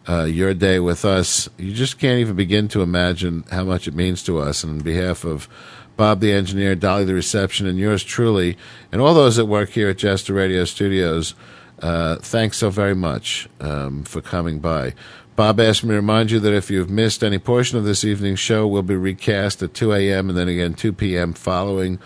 uh, 0.08 0.24
your 0.24 0.54
day 0.54 0.78
with 0.78 1.04
us. 1.04 1.48
You 1.58 1.72
just 1.72 1.98
can't 1.98 2.20
even 2.20 2.36
begin 2.36 2.68
to 2.68 2.82
imagine 2.82 3.44
how 3.50 3.64
much 3.64 3.88
it 3.88 3.94
means 3.94 4.22
to 4.24 4.38
us. 4.38 4.62
And 4.62 4.78
on 4.78 4.78
behalf 4.80 5.24
of 5.24 5.48
Bob 5.96 6.20
the 6.20 6.32
engineer, 6.32 6.74
Dolly 6.74 7.04
the 7.04 7.14
reception, 7.14 7.66
and 7.66 7.78
yours 7.78 8.04
truly, 8.04 8.56
and 8.92 9.00
all 9.00 9.14
those 9.14 9.36
that 9.36 9.46
work 9.46 9.70
here 9.70 9.88
at 9.90 9.98
Jester 9.98 10.34
Radio 10.34 10.64
Studios, 10.64 11.34
uh, 11.80 12.16
thanks 12.16 12.58
so 12.58 12.70
very 12.70 12.94
much 12.94 13.48
um, 13.60 14.04
for 14.04 14.20
coming 14.20 14.58
by. 14.58 14.94
Bob 15.36 15.60
asked 15.60 15.84
me 15.84 15.90
to 15.90 15.96
remind 15.96 16.30
you 16.30 16.40
that 16.40 16.54
if 16.54 16.70
you've 16.70 16.88
missed 16.88 17.22
any 17.22 17.38
portion 17.38 17.76
of 17.76 17.84
this 17.84 18.04
evening's 18.04 18.38
show, 18.38 18.66
we'll 18.66 18.82
be 18.82 18.96
recast 18.96 19.62
at 19.62 19.74
2 19.74 19.92
a.m. 19.92 20.30
and 20.30 20.38
then 20.38 20.48
again 20.48 20.72
2 20.72 20.94
p.m. 20.94 21.34
following 21.34 21.98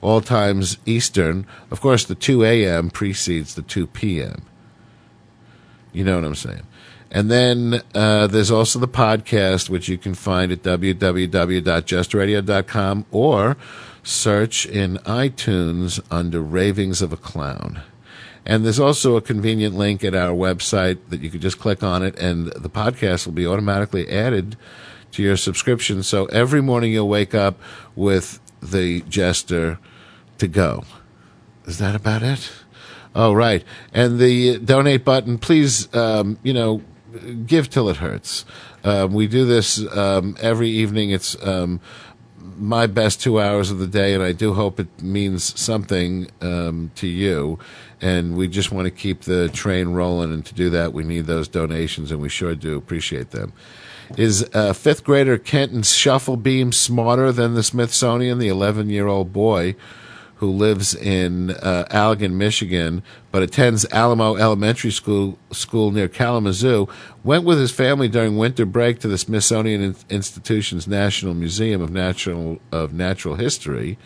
all 0.00 0.22
times 0.22 0.78
Eastern. 0.86 1.46
Of 1.70 1.80
course, 1.82 2.04
the 2.04 2.14
2 2.14 2.44
a.m. 2.44 2.88
precedes 2.88 3.54
the 3.54 3.62
2 3.62 3.88
p.m. 3.88 4.42
You 5.92 6.04
know 6.04 6.16
what 6.16 6.24
I'm 6.24 6.34
saying. 6.34 6.66
And 7.10 7.30
then 7.30 7.80
uh, 7.94 8.26
there's 8.26 8.50
also 8.50 8.78
the 8.78 8.88
podcast, 8.88 9.70
which 9.70 9.88
you 9.88 9.96
can 9.96 10.12
find 10.14 10.52
at 10.52 10.62
www.jesterradio.com 10.62 13.06
or 13.10 13.56
search 14.02 14.66
in 14.66 14.98
iTunes 14.98 16.00
under 16.10 16.40
Ravings 16.40 17.00
of 17.00 17.12
a 17.12 17.16
Clown. 17.16 17.80
And 18.44 18.64
there's 18.64 18.80
also 18.80 19.16
a 19.16 19.20
convenient 19.20 19.74
link 19.74 20.04
at 20.04 20.14
our 20.14 20.30
website 20.30 20.98
that 21.08 21.20
you 21.20 21.30
can 21.30 21.40
just 21.40 21.58
click 21.58 21.82
on 21.82 22.02
it, 22.02 22.18
and 22.18 22.46
the 22.48 22.70
podcast 22.70 23.26
will 23.26 23.34
be 23.34 23.46
automatically 23.46 24.08
added 24.08 24.56
to 25.12 25.22
your 25.22 25.36
subscription. 25.36 26.02
So 26.02 26.26
every 26.26 26.62
morning 26.62 26.92
you'll 26.92 27.08
wake 27.08 27.34
up 27.34 27.58
with 27.94 28.40
the 28.62 29.02
Jester 29.02 29.78
to 30.38 30.48
go. 30.48 30.84
Is 31.66 31.78
that 31.78 31.94
about 31.94 32.22
it? 32.22 32.50
Oh, 33.14 33.32
right. 33.32 33.64
And 33.92 34.18
the 34.18 34.58
donate 34.58 35.04
button, 35.04 35.38
please, 35.38 35.94
um, 35.94 36.38
you 36.42 36.54
know, 36.54 36.82
give 37.46 37.70
till 37.70 37.88
it 37.88 37.96
hurts. 37.96 38.44
Um, 38.84 39.12
we 39.12 39.26
do 39.26 39.44
this 39.44 39.84
um, 39.96 40.36
every 40.40 40.68
evening. 40.68 41.10
It's 41.10 41.36
um, 41.44 41.80
my 42.56 42.86
best 42.86 43.20
two 43.20 43.40
hours 43.40 43.70
of 43.70 43.78
the 43.78 43.86
day, 43.86 44.14
and 44.14 44.22
I 44.22 44.32
do 44.32 44.54
hope 44.54 44.80
it 44.80 45.02
means 45.02 45.58
something 45.58 46.30
um, 46.40 46.90
to 46.96 47.06
you. 47.06 47.58
And 48.00 48.36
we 48.36 48.46
just 48.46 48.70
want 48.70 48.86
to 48.86 48.90
keep 48.90 49.22
the 49.22 49.48
train 49.48 49.88
rolling, 49.88 50.32
and 50.32 50.44
to 50.46 50.54
do 50.54 50.70
that, 50.70 50.92
we 50.92 51.04
need 51.04 51.26
those 51.26 51.48
donations, 51.48 52.10
and 52.12 52.20
we 52.20 52.28
sure 52.28 52.54
do 52.54 52.76
appreciate 52.76 53.30
them. 53.30 53.52
Is 54.16 54.48
uh, 54.54 54.72
fifth 54.72 55.04
grader 55.04 55.36
Kenton 55.36 55.82
Stufflebeam 55.82 56.72
smarter 56.72 57.30
than 57.30 57.54
the 57.54 57.62
Smithsonian? 57.62 58.38
The 58.38 58.48
11 58.48 58.88
year 58.88 59.06
old 59.06 59.32
boy 59.32 59.74
who 60.38 60.50
lives 60.50 60.94
in 60.94 61.50
uh, 61.50 61.84
Allegan, 61.90 62.32
Michigan, 62.32 63.02
but 63.32 63.42
attends 63.42 63.84
Alamo 63.92 64.36
Elementary 64.36 64.92
School 64.92 65.36
school 65.50 65.90
near 65.90 66.08
Kalamazoo, 66.08 66.88
went 67.24 67.44
with 67.44 67.58
his 67.58 67.72
family 67.72 68.08
during 68.08 68.36
winter 68.36 68.64
break 68.64 69.00
to 69.00 69.08
the 69.08 69.18
Smithsonian 69.18 69.82
In- 69.82 69.96
Institution's 70.08 70.86
National 70.86 71.34
Museum 71.34 71.82
of 71.82 71.90
Natural 71.90 72.60
of 72.70 72.92
Natural 72.92 73.34
History 73.34 73.98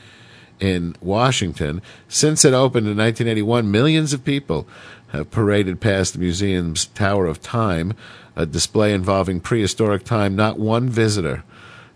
in 0.58 0.96
Washington. 1.02 1.82
Since 2.08 2.44
it 2.44 2.54
opened 2.54 2.86
in 2.86 2.96
1981, 2.96 3.70
millions 3.70 4.14
of 4.14 4.24
people 4.24 4.66
have 5.08 5.30
paraded 5.30 5.80
past 5.80 6.14
the 6.14 6.18
museum's 6.18 6.86
Tower 6.86 7.26
of 7.26 7.42
Time, 7.42 7.92
a 8.36 8.46
display 8.46 8.94
involving 8.94 9.40
prehistoric 9.40 10.04
time. 10.04 10.34
Not 10.34 10.58
one 10.58 10.88
visitor 10.88 11.44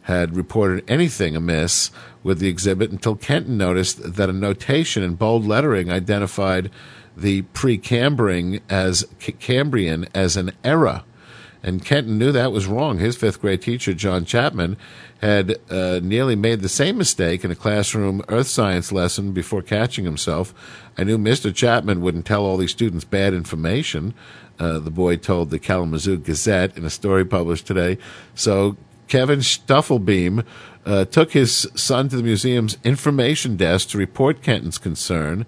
had 0.02 0.36
reported 0.36 0.84
anything 0.86 1.34
amiss 1.34 1.90
with 2.26 2.40
the 2.40 2.48
exhibit 2.48 2.90
until 2.90 3.14
Kenton 3.14 3.56
noticed 3.56 4.14
that 4.14 4.28
a 4.28 4.32
notation 4.32 5.04
in 5.04 5.14
bold 5.14 5.46
lettering 5.46 5.92
identified 5.92 6.72
the 7.16 7.42
Precambrian 7.54 8.60
as 8.68 9.06
Cambrian 9.38 10.08
as 10.12 10.36
an 10.36 10.50
era. 10.64 11.04
And 11.62 11.84
Kenton 11.84 12.18
knew 12.18 12.32
that 12.32 12.50
was 12.50 12.66
wrong. 12.66 12.98
His 12.98 13.16
fifth 13.16 13.40
grade 13.40 13.62
teacher, 13.62 13.94
John 13.94 14.24
Chapman, 14.24 14.76
had 15.22 15.54
uh, 15.70 16.00
nearly 16.02 16.34
made 16.34 16.62
the 16.62 16.68
same 16.68 16.98
mistake 16.98 17.44
in 17.44 17.52
a 17.52 17.56
classroom 17.56 18.22
earth 18.28 18.48
science 18.48 18.90
lesson 18.90 19.30
before 19.30 19.62
catching 19.62 20.04
himself. 20.04 20.52
I 20.98 21.04
knew 21.04 21.18
Mr. 21.18 21.54
Chapman 21.54 22.00
wouldn't 22.00 22.26
tell 22.26 22.44
all 22.44 22.56
these 22.56 22.72
students 22.72 23.04
bad 23.04 23.34
information. 23.34 24.14
Uh, 24.58 24.80
the 24.80 24.90
boy 24.90 25.14
told 25.14 25.50
the 25.50 25.60
Kalamazoo 25.60 26.16
Gazette 26.16 26.76
in 26.76 26.84
a 26.84 26.90
story 26.90 27.24
published 27.24 27.68
today. 27.68 27.98
So 28.34 28.76
Kevin 29.08 29.40
Stufflebeam 29.40 30.44
uh, 30.86 31.04
took 31.04 31.32
his 31.32 31.68
son 31.74 32.08
to 32.08 32.16
the 32.16 32.22
museum's 32.22 32.78
information 32.84 33.56
desk 33.56 33.90
to 33.90 33.98
report 33.98 34.40
Kenton's 34.40 34.78
concern 34.78 35.44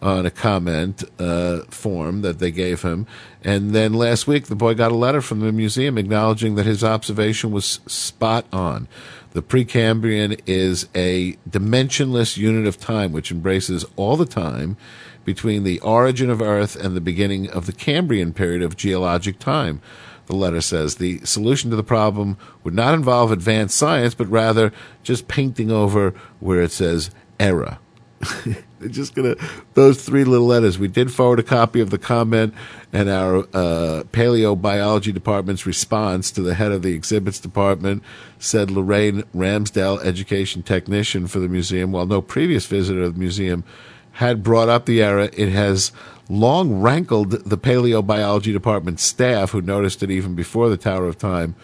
on 0.00 0.24
a 0.24 0.30
comment 0.30 1.04
uh, 1.18 1.60
form 1.70 2.22
that 2.22 2.38
they 2.38 2.50
gave 2.50 2.82
him. 2.82 3.06
And 3.42 3.72
then 3.72 3.92
last 3.92 4.26
week, 4.26 4.46
the 4.46 4.56
boy 4.56 4.74
got 4.74 4.92
a 4.92 4.96
letter 4.96 5.20
from 5.20 5.40
the 5.40 5.52
museum 5.52 5.98
acknowledging 5.98 6.54
that 6.54 6.66
his 6.66 6.82
observation 6.82 7.50
was 7.50 7.80
spot 7.86 8.46
on. 8.52 8.88
The 9.32 9.42
Precambrian 9.42 10.40
is 10.46 10.88
a 10.94 11.32
dimensionless 11.48 12.36
unit 12.36 12.66
of 12.66 12.78
time 12.78 13.12
which 13.12 13.30
embraces 13.30 13.84
all 13.96 14.16
the 14.16 14.24
time 14.24 14.76
between 15.24 15.64
the 15.64 15.80
origin 15.80 16.30
of 16.30 16.40
Earth 16.40 16.74
and 16.74 16.96
the 16.96 17.00
beginning 17.00 17.50
of 17.50 17.66
the 17.66 17.72
Cambrian 17.72 18.32
period 18.32 18.62
of 18.62 18.76
geologic 18.76 19.38
time. 19.38 19.82
The 20.28 20.36
letter 20.36 20.60
says 20.60 20.96
the 20.96 21.24
solution 21.24 21.70
to 21.70 21.76
the 21.76 21.82
problem 21.82 22.36
would 22.62 22.74
not 22.74 22.92
involve 22.92 23.32
advanced 23.32 23.76
science, 23.78 24.14
but 24.14 24.26
rather 24.26 24.72
just 25.02 25.26
painting 25.26 25.70
over 25.70 26.10
where 26.38 26.60
it 26.60 26.70
says 26.70 27.10
era. 27.40 27.78
They're 28.44 28.88
just 28.90 29.14
gonna 29.14 29.36
those 29.72 30.02
three 30.02 30.24
little 30.24 30.46
letters. 30.46 30.78
We 30.78 30.86
did 30.86 31.12
forward 31.12 31.40
a 31.40 31.42
copy 31.42 31.80
of 31.80 31.88
the 31.88 31.98
comment 31.98 32.52
and 32.92 33.08
our 33.08 33.38
uh, 33.54 34.04
paleobiology 34.12 35.14
department's 35.14 35.64
response 35.64 36.30
to 36.32 36.42
the 36.42 36.54
head 36.54 36.72
of 36.72 36.82
the 36.82 36.92
exhibits 36.92 37.40
department 37.40 38.02
said 38.38 38.70
Lorraine 38.70 39.22
Ramsdale, 39.34 40.04
education 40.04 40.62
technician 40.62 41.26
for 41.26 41.38
the 41.38 41.48
museum, 41.48 41.90
while 41.90 42.06
no 42.06 42.20
previous 42.20 42.66
visitor 42.66 43.02
of 43.02 43.14
the 43.14 43.20
museum 43.20 43.64
had 44.12 44.42
brought 44.42 44.68
up 44.68 44.84
the 44.84 45.00
error, 45.00 45.30
it 45.32 45.48
has 45.48 45.92
long 46.28 46.80
rankled 46.80 47.30
the 47.30 47.58
paleobiology 47.58 48.52
department 48.52 49.00
staff 49.00 49.50
who 49.50 49.62
noticed 49.62 50.02
it 50.02 50.10
even 50.10 50.34
before 50.34 50.68
the 50.68 50.76
Tower 50.76 51.06
of 51.06 51.18
Time 51.18 51.54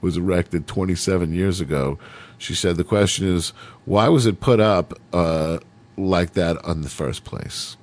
was 0.00 0.16
erected 0.16 0.66
27 0.66 1.32
years 1.32 1.60
ago. 1.60 1.98
She 2.38 2.54
said 2.54 2.76
the 2.76 2.84
question 2.84 3.26
is 3.26 3.50
why 3.84 4.08
was 4.08 4.26
it 4.26 4.40
put 4.40 4.60
up 4.60 4.98
uh, 5.12 5.58
like 5.96 6.32
that 6.32 6.56
in 6.66 6.82
the 6.82 6.88
first 6.88 7.24
place? 7.24 7.76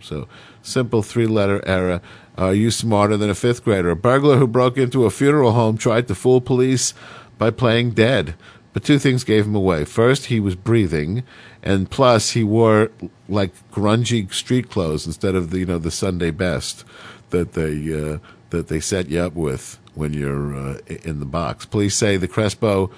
So, 0.00 0.28
simple 0.62 1.02
three 1.02 1.26
letter 1.26 1.62
error. 1.66 2.00
Are 2.38 2.54
you 2.54 2.70
smarter 2.70 3.16
than 3.16 3.30
a 3.30 3.34
fifth 3.34 3.64
grader? 3.64 3.90
A 3.90 3.96
burglar 3.96 4.36
who 4.36 4.46
broke 4.46 4.76
into 4.76 5.06
a 5.06 5.10
funeral 5.10 5.52
home 5.52 5.78
tried 5.78 6.06
to 6.08 6.14
fool 6.14 6.40
police 6.40 6.92
by 7.38 7.50
playing 7.50 7.92
dead. 7.92 8.34
But 8.76 8.84
two 8.84 8.98
things 8.98 9.24
gave 9.24 9.46
him 9.46 9.54
away. 9.54 9.86
First, 9.86 10.26
he 10.26 10.38
was 10.38 10.54
breathing, 10.54 11.22
and 11.62 11.90
plus, 11.90 12.32
he 12.32 12.44
wore 12.44 12.90
like 13.26 13.52
grungy 13.72 14.30
street 14.34 14.68
clothes 14.68 15.06
instead 15.06 15.34
of 15.34 15.48
the 15.48 15.60
you 15.60 15.64
know 15.64 15.78
the 15.78 15.90
Sunday 15.90 16.30
best 16.30 16.84
that 17.30 17.54
they 17.54 17.72
uh, 17.94 18.18
that 18.50 18.68
they 18.68 18.80
set 18.80 19.08
you 19.08 19.20
up 19.20 19.32
with 19.32 19.78
when 19.94 20.12
you're 20.12 20.54
uh, 20.54 20.78
in 21.04 21.20
the 21.20 21.24
box. 21.24 21.64
Police 21.64 21.94
say 21.96 22.18
the 22.18 22.28
Crespo 22.28 22.90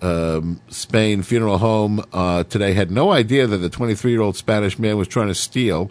um, 0.00 0.60
Spain 0.68 1.24
funeral 1.24 1.58
home 1.58 2.04
uh, 2.12 2.44
today 2.44 2.72
had 2.72 2.92
no 2.92 3.10
idea 3.10 3.48
that 3.48 3.56
the 3.56 3.68
23 3.68 4.12
year 4.12 4.20
old 4.20 4.36
Spanish 4.36 4.78
man 4.78 4.96
was 4.96 5.08
trying 5.08 5.26
to 5.26 5.34
steal 5.34 5.90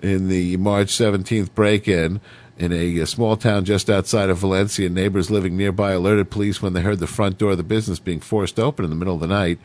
in 0.00 0.28
the 0.28 0.56
March 0.56 0.88
17th 0.88 1.52
break 1.54 1.88
in. 1.88 2.22
In 2.58 2.72
a, 2.72 2.98
a 2.98 3.06
small 3.06 3.36
town 3.36 3.64
just 3.64 3.88
outside 3.88 4.30
of 4.30 4.38
Valencia, 4.38 4.88
neighbors 4.88 5.30
living 5.30 5.56
nearby 5.56 5.92
alerted 5.92 6.28
police 6.28 6.60
when 6.60 6.72
they 6.72 6.80
heard 6.80 6.98
the 6.98 7.06
front 7.06 7.38
door 7.38 7.52
of 7.52 7.56
the 7.56 7.62
business 7.62 8.00
being 8.00 8.18
forced 8.18 8.58
open 8.58 8.84
in 8.84 8.90
the 8.90 8.96
middle 8.96 9.14
of 9.14 9.20
the 9.20 9.28
night. 9.28 9.60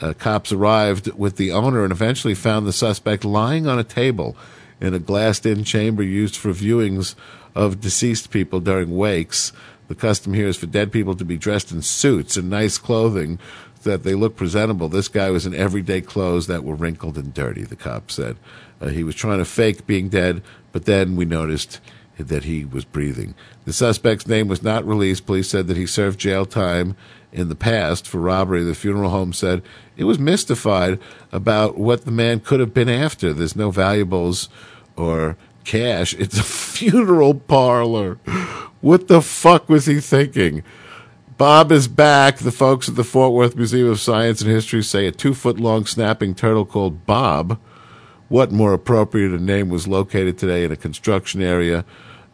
Uh, 0.00 0.12
cops 0.12 0.50
arrived 0.50 1.12
with 1.12 1.36
the 1.36 1.52
owner 1.52 1.84
and 1.84 1.92
eventually 1.92 2.34
found 2.34 2.66
the 2.66 2.72
suspect 2.72 3.24
lying 3.24 3.68
on 3.68 3.78
a 3.78 3.84
table 3.84 4.36
in 4.80 4.92
a 4.92 4.98
glassed 4.98 5.46
in 5.46 5.62
chamber 5.62 6.02
used 6.02 6.36
for 6.36 6.50
viewings 6.50 7.14
of 7.54 7.80
deceased 7.80 8.30
people 8.30 8.58
during 8.58 8.96
wakes. 8.96 9.52
The 9.86 9.94
custom 9.94 10.34
here 10.34 10.48
is 10.48 10.56
for 10.56 10.66
dead 10.66 10.90
people 10.90 11.14
to 11.14 11.24
be 11.24 11.38
dressed 11.38 11.70
in 11.70 11.80
suits 11.80 12.36
and 12.36 12.50
nice 12.50 12.76
clothing 12.76 13.38
so 13.80 13.90
that 13.90 14.02
they 14.02 14.14
look 14.14 14.34
presentable. 14.34 14.88
This 14.88 15.06
guy 15.06 15.30
was 15.30 15.46
in 15.46 15.54
everyday 15.54 16.00
clothes 16.00 16.48
that 16.48 16.64
were 16.64 16.74
wrinkled 16.74 17.16
and 17.16 17.32
dirty, 17.32 17.62
the 17.62 17.76
cop 17.76 18.10
said. 18.10 18.36
Uh, 18.80 18.88
he 18.88 19.04
was 19.04 19.14
trying 19.14 19.38
to 19.38 19.44
fake 19.44 19.86
being 19.86 20.08
dead, 20.08 20.42
but 20.72 20.86
then 20.86 21.14
we 21.14 21.24
noticed 21.24 21.80
that 22.18 22.44
he 22.44 22.64
was 22.64 22.84
breathing. 22.84 23.34
The 23.64 23.72
suspect's 23.72 24.26
name 24.26 24.48
was 24.48 24.62
not 24.62 24.86
released. 24.86 25.26
Police 25.26 25.48
said 25.48 25.66
that 25.66 25.76
he 25.76 25.86
served 25.86 26.18
jail 26.18 26.46
time 26.46 26.96
in 27.32 27.48
the 27.48 27.54
past 27.54 28.06
for 28.08 28.18
robbery. 28.18 28.64
The 28.64 28.74
funeral 28.74 29.10
home 29.10 29.32
said 29.32 29.62
it 29.96 30.04
was 30.04 30.18
mystified 30.18 30.98
about 31.30 31.76
what 31.76 32.04
the 32.04 32.10
man 32.10 32.40
could 32.40 32.60
have 32.60 32.72
been 32.72 32.88
after. 32.88 33.32
There's 33.32 33.56
no 33.56 33.70
valuables 33.70 34.48
or 34.96 35.36
cash. 35.64 36.14
It's 36.18 36.38
a 36.38 36.42
funeral 36.42 37.34
parlor. 37.34 38.14
What 38.80 39.08
the 39.08 39.20
fuck 39.20 39.68
was 39.68 39.86
he 39.86 40.00
thinking? 40.00 40.62
Bob 41.36 41.70
is 41.70 41.88
back. 41.88 42.38
The 42.38 42.52
folks 42.52 42.88
at 42.88 42.96
the 42.96 43.04
Fort 43.04 43.32
Worth 43.32 43.56
Museum 43.56 43.90
of 43.90 44.00
Science 44.00 44.40
and 44.40 44.50
History 44.50 44.82
say 44.82 45.06
a 45.06 45.12
two 45.12 45.34
foot 45.34 45.60
long 45.60 45.84
snapping 45.84 46.34
turtle 46.34 46.64
called 46.64 47.04
Bob. 47.04 47.58
What 48.28 48.50
more 48.50 48.72
appropriate 48.72 49.32
a 49.32 49.38
name 49.38 49.68
was 49.68 49.86
located 49.86 50.36
today 50.36 50.64
in 50.64 50.72
a 50.72 50.76
construction 50.76 51.42
area? 51.42 51.84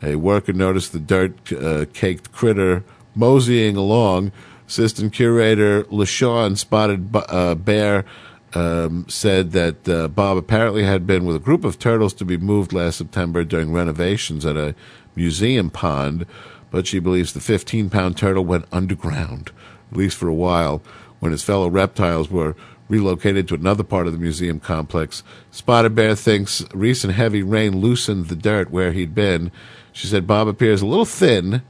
A 0.03 0.17
worker 0.17 0.53
noticed 0.53 0.93
the 0.93 0.99
dirt 0.99 1.53
uh, 1.53 1.85
caked 1.93 2.33
critter 2.33 2.83
moseying 3.15 3.77
along. 3.77 4.33
Assistant 4.67 5.13
curator 5.13 5.85
LaShawn 5.85 6.57
spotted 6.57 7.15
uh, 7.15 7.55
bear 7.57 8.07
um, 8.55 9.07
said 9.09 9.53
that 9.53 9.87
uh, 9.87 10.09
Bob 10.09 10.39
apparently 10.39 10.85
had 10.85 11.07
been 11.07 11.27
with 11.27 11.37
a 11.37 11.41
group 11.41 11.63
of 11.63 11.79
turtles 11.79 12.15
to 12.15 12.25
be 12.25 12.39
moved 12.39 12.73
last 12.73 12.97
September 12.97 13.45
during 13.45 13.73
renovations 13.73 14.47
at 14.47 14.57
a 14.57 14.75
museum 15.15 15.69
pond, 15.69 16.25
but 16.71 16.87
she 16.87 17.01
believes 17.01 17.35
the 17.35 17.41
15 17.41 17.91
pound 17.91 18.17
turtle 18.17 18.45
went 18.47 18.65
underground, 18.73 19.51
at 19.91 19.97
least 19.97 20.17
for 20.17 20.29
a 20.29 20.35
while, 20.35 20.83
when 21.21 21.33
his 21.33 21.45
fellow 21.45 21.69
reptiles 21.69 22.31
were 22.31 22.57
relocated 22.93 23.49
to 23.49 23.55
another 23.55 23.83
part 23.83 24.07
of 24.07 24.13
the 24.13 24.19
museum 24.19 24.61
complex. 24.61 25.25
Spotted 25.51 25.95
Bear 25.95 26.15
thinks 26.15 26.63
recent 26.75 27.15
heavy 27.15 27.43
rain 27.43 27.81
loosened 27.81 28.27
the 28.27 28.37
dirt 28.37 28.71
where 28.71 28.93
he'd 28.93 29.15
been. 29.15 29.51
She 29.93 30.07
said 30.07 30.27
Bob 30.27 30.47
appears 30.47 30.83
a 30.83 30.87
little 30.87 31.07
thin, 31.07 31.63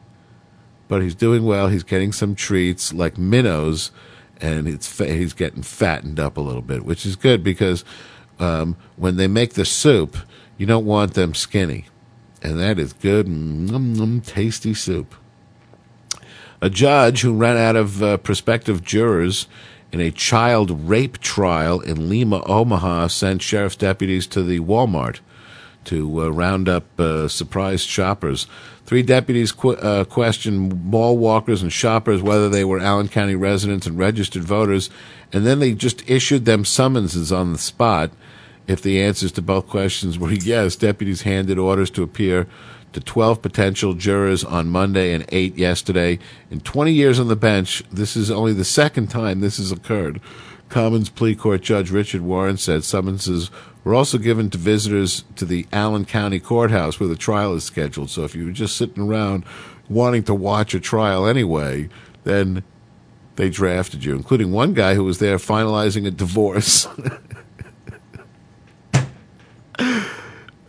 but 0.88 1.00
he's 1.00 1.14
doing 1.14 1.44
well. 1.44 1.68
He's 1.68 1.84
getting 1.84 2.10
some 2.10 2.34
treats 2.34 2.92
like 2.92 3.18
minnows, 3.18 3.92
and 4.40 4.66
it's 4.66 4.98
he's 4.98 5.32
getting 5.32 5.62
fattened 5.62 6.18
up 6.18 6.36
a 6.36 6.40
little 6.40 6.60
bit, 6.60 6.84
which 6.84 7.06
is 7.06 7.14
good 7.14 7.44
because 7.44 7.84
um, 8.40 8.76
when 8.96 9.14
they 9.14 9.28
make 9.28 9.54
the 9.54 9.64
soup, 9.64 10.16
you 10.58 10.66
don't 10.66 10.84
want 10.84 11.14
them 11.14 11.34
skinny, 11.34 11.86
and 12.42 12.58
that 12.58 12.80
is 12.80 12.92
good, 12.94 13.28
mm, 13.28 13.68
mm, 13.68 14.26
tasty 14.26 14.74
soup. 14.74 15.14
A 16.60 16.68
judge 16.68 17.20
who 17.20 17.32
ran 17.32 17.56
out 17.56 17.76
of 17.76 18.02
uh, 18.02 18.16
prospective 18.16 18.82
jurors 18.82 19.46
in 19.92 20.00
a 20.00 20.10
child 20.10 20.88
rape 20.88 21.18
trial 21.18 21.80
in 21.80 22.08
Lima, 22.08 22.42
Omaha, 22.46 23.08
sent 23.08 23.42
sheriff's 23.42 23.76
deputies 23.76 24.26
to 24.28 24.42
the 24.42 24.58
Walmart 24.60 25.20
to 25.84 26.22
uh, 26.22 26.28
round 26.28 26.68
up 26.68 26.98
uh, 26.98 27.28
surprised 27.28 27.88
shoppers. 27.88 28.46
Three 28.86 29.02
deputies 29.02 29.52
qu- 29.52 29.76
uh, 29.76 30.04
questioned 30.04 30.84
mall 30.84 31.18
walkers 31.18 31.62
and 31.62 31.72
shoppers 31.72 32.22
whether 32.22 32.48
they 32.48 32.64
were 32.64 32.80
Allen 32.80 33.08
County 33.08 33.34
residents 33.34 33.86
and 33.86 33.98
registered 33.98 34.44
voters, 34.44 34.90
and 35.32 35.46
then 35.46 35.58
they 35.58 35.74
just 35.74 36.08
issued 36.08 36.44
them 36.44 36.64
summonses 36.64 37.32
on 37.32 37.52
the 37.52 37.58
spot. 37.58 38.10
If 38.66 38.80
the 38.80 39.02
answers 39.02 39.32
to 39.32 39.42
both 39.42 39.68
questions 39.68 40.18
were 40.18 40.32
yes, 40.32 40.76
deputies 40.76 41.22
handed 41.22 41.58
orders 41.58 41.90
to 41.90 42.02
appear 42.02 42.46
to 42.92 43.00
12 43.00 43.42
potential 43.42 43.94
jurors 43.94 44.44
on 44.44 44.68
Monday 44.68 45.12
and 45.12 45.24
8 45.28 45.56
yesterday. 45.56 46.18
In 46.50 46.60
20 46.60 46.92
years 46.92 47.18
on 47.18 47.28
the 47.28 47.36
bench, 47.36 47.82
this 47.90 48.16
is 48.16 48.30
only 48.30 48.52
the 48.52 48.64
second 48.64 49.08
time 49.08 49.40
this 49.40 49.56
has 49.56 49.72
occurred. 49.72 50.20
Commons 50.68 51.08
Plea 51.10 51.34
Court 51.34 51.60
Judge 51.60 51.90
Richard 51.90 52.22
Warren 52.22 52.56
said 52.56 52.84
summonses 52.84 53.50
were 53.84 53.94
also 53.94 54.16
given 54.16 54.48
to 54.50 54.58
visitors 54.58 55.24
to 55.36 55.44
the 55.44 55.66
Allen 55.72 56.04
County 56.04 56.40
Courthouse 56.40 56.98
where 56.98 57.08
the 57.08 57.16
trial 57.16 57.54
is 57.54 57.64
scheduled. 57.64 58.10
So 58.10 58.24
if 58.24 58.34
you 58.34 58.46
were 58.46 58.52
just 58.52 58.76
sitting 58.76 59.02
around 59.02 59.44
wanting 59.88 60.22
to 60.24 60.34
watch 60.34 60.74
a 60.74 60.80
trial 60.80 61.26
anyway, 61.26 61.88
then 62.24 62.62
they 63.36 63.50
drafted 63.50 64.04
you, 64.04 64.14
including 64.14 64.52
one 64.52 64.74
guy 64.74 64.94
who 64.94 65.04
was 65.04 65.18
there 65.18 65.36
finalizing 65.36 66.06
a 66.06 66.10
divorce. 66.10 66.86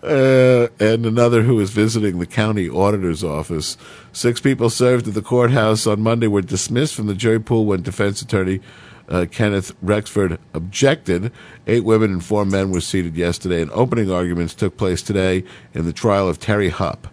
Uh, 0.03 0.67
and 0.81 1.05
another 1.05 1.43
who 1.43 1.55
was 1.55 1.69
visiting 1.69 2.19
the 2.19 2.25
county 2.25 2.69
auditor's 2.69 3.23
office. 3.23 3.77
Six 4.11 4.41
people 4.41 4.69
served 4.69 5.07
at 5.07 5.13
the 5.13 5.21
courthouse 5.21 5.87
on 5.87 6.01
Monday 6.01 6.27
were 6.27 6.41
dismissed 6.41 6.93
from 6.93 7.07
the 7.07 7.15
jury 7.15 7.39
pool 7.39 7.65
when 7.65 7.83
defense 7.83 8.21
attorney 8.21 8.59
uh, 9.07 9.25
Kenneth 9.31 9.73
Rexford 9.81 10.39
objected. 10.53 11.31
Eight 11.67 11.85
women 11.85 12.11
and 12.11 12.23
four 12.23 12.45
men 12.45 12.71
were 12.71 12.81
seated 12.81 13.15
yesterday, 13.15 13.61
and 13.61 13.71
opening 13.71 14.11
arguments 14.11 14.53
took 14.53 14.75
place 14.75 15.01
today 15.01 15.45
in 15.73 15.85
the 15.85 15.93
trial 15.93 16.27
of 16.27 16.37
Terry 16.37 16.69
Hupp, 16.69 17.07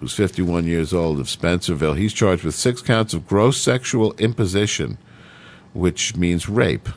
who's 0.00 0.12
51 0.12 0.64
years 0.64 0.92
old 0.92 1.18
of 1.18 1.26
Spencerville. 1.26 1.96
He's 1.96 2.12
charged 2.12 2.44
with 2.44 2.54
six 2.54 2.82
counts 2.82 3.14
of 3.14 3.26
gross 3.26 3.58
sexual 3.58 4.12
imposition, 4.14 4.98
which 5.72 6.16
means 6.16 6.50
rape, 6.50 6.90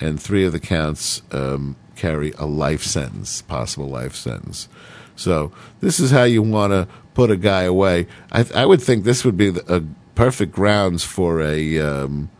and 0.00 0.20
three 0.20 0.44
of 0.46 0.52
the 0.52 0.60
counts 0.60 1.20
um, 1.32 1.76
carry 1.96 2.32
a 2.38 2.46
life 2.46 2.82
sentence, 2.82 3.42
possible 3.42 3.88
life 3.88 4.14
sentence. 4.14 4.68
So 5.16 5.50
this 5.80 5.98
is 5.98 6.10
how 6.10 6.24
you 6.24 6.42
want 6.42 6.72
to 6.72 6.86
put 7.14 7.30
a 7.30 7.36
guy 7.36 7.62
away. 7.62 8.06
I, 8.30 8.46
I 8.54 8.66
would 8.66 8.82
think 8.82 9.04
this 9.04 9.24
would 9.24 9.36
be 9.36 9.48
a 9.66 9.82
perfect 10.14 10.52
grounds 10.52 11.02
for 11.04 11.40
a 11.40 11.78
um, 11.78 12.30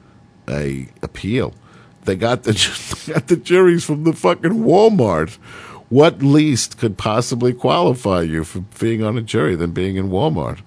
a 0.49 0.89
appeal. 1.03 1.55
They 2.05 2.17
got 2.17 2.45
the 2.45 2.53
got 3.13 3.29
the 3.29 3.37
juries 3.37 3.85
from 3.85 4.05
the 4.05 4.13
fucking 4.13 4.65
Walmart. 4.65 5.39
What 5.89 6.21
least 6.21 6.79
could 6.79 6.99
possibly 6.99 7.53
qualify 7.53 8.23
you 8.23 8.43
for 8.43 8.61
being 8.81 9.05
on 9.05 9.17
a 9.17 9.23
jury 9.23 9.55
than 9.55 9.71
being 9.71 9.97
in 9.97 10.11
Walmart? 10.11 10.61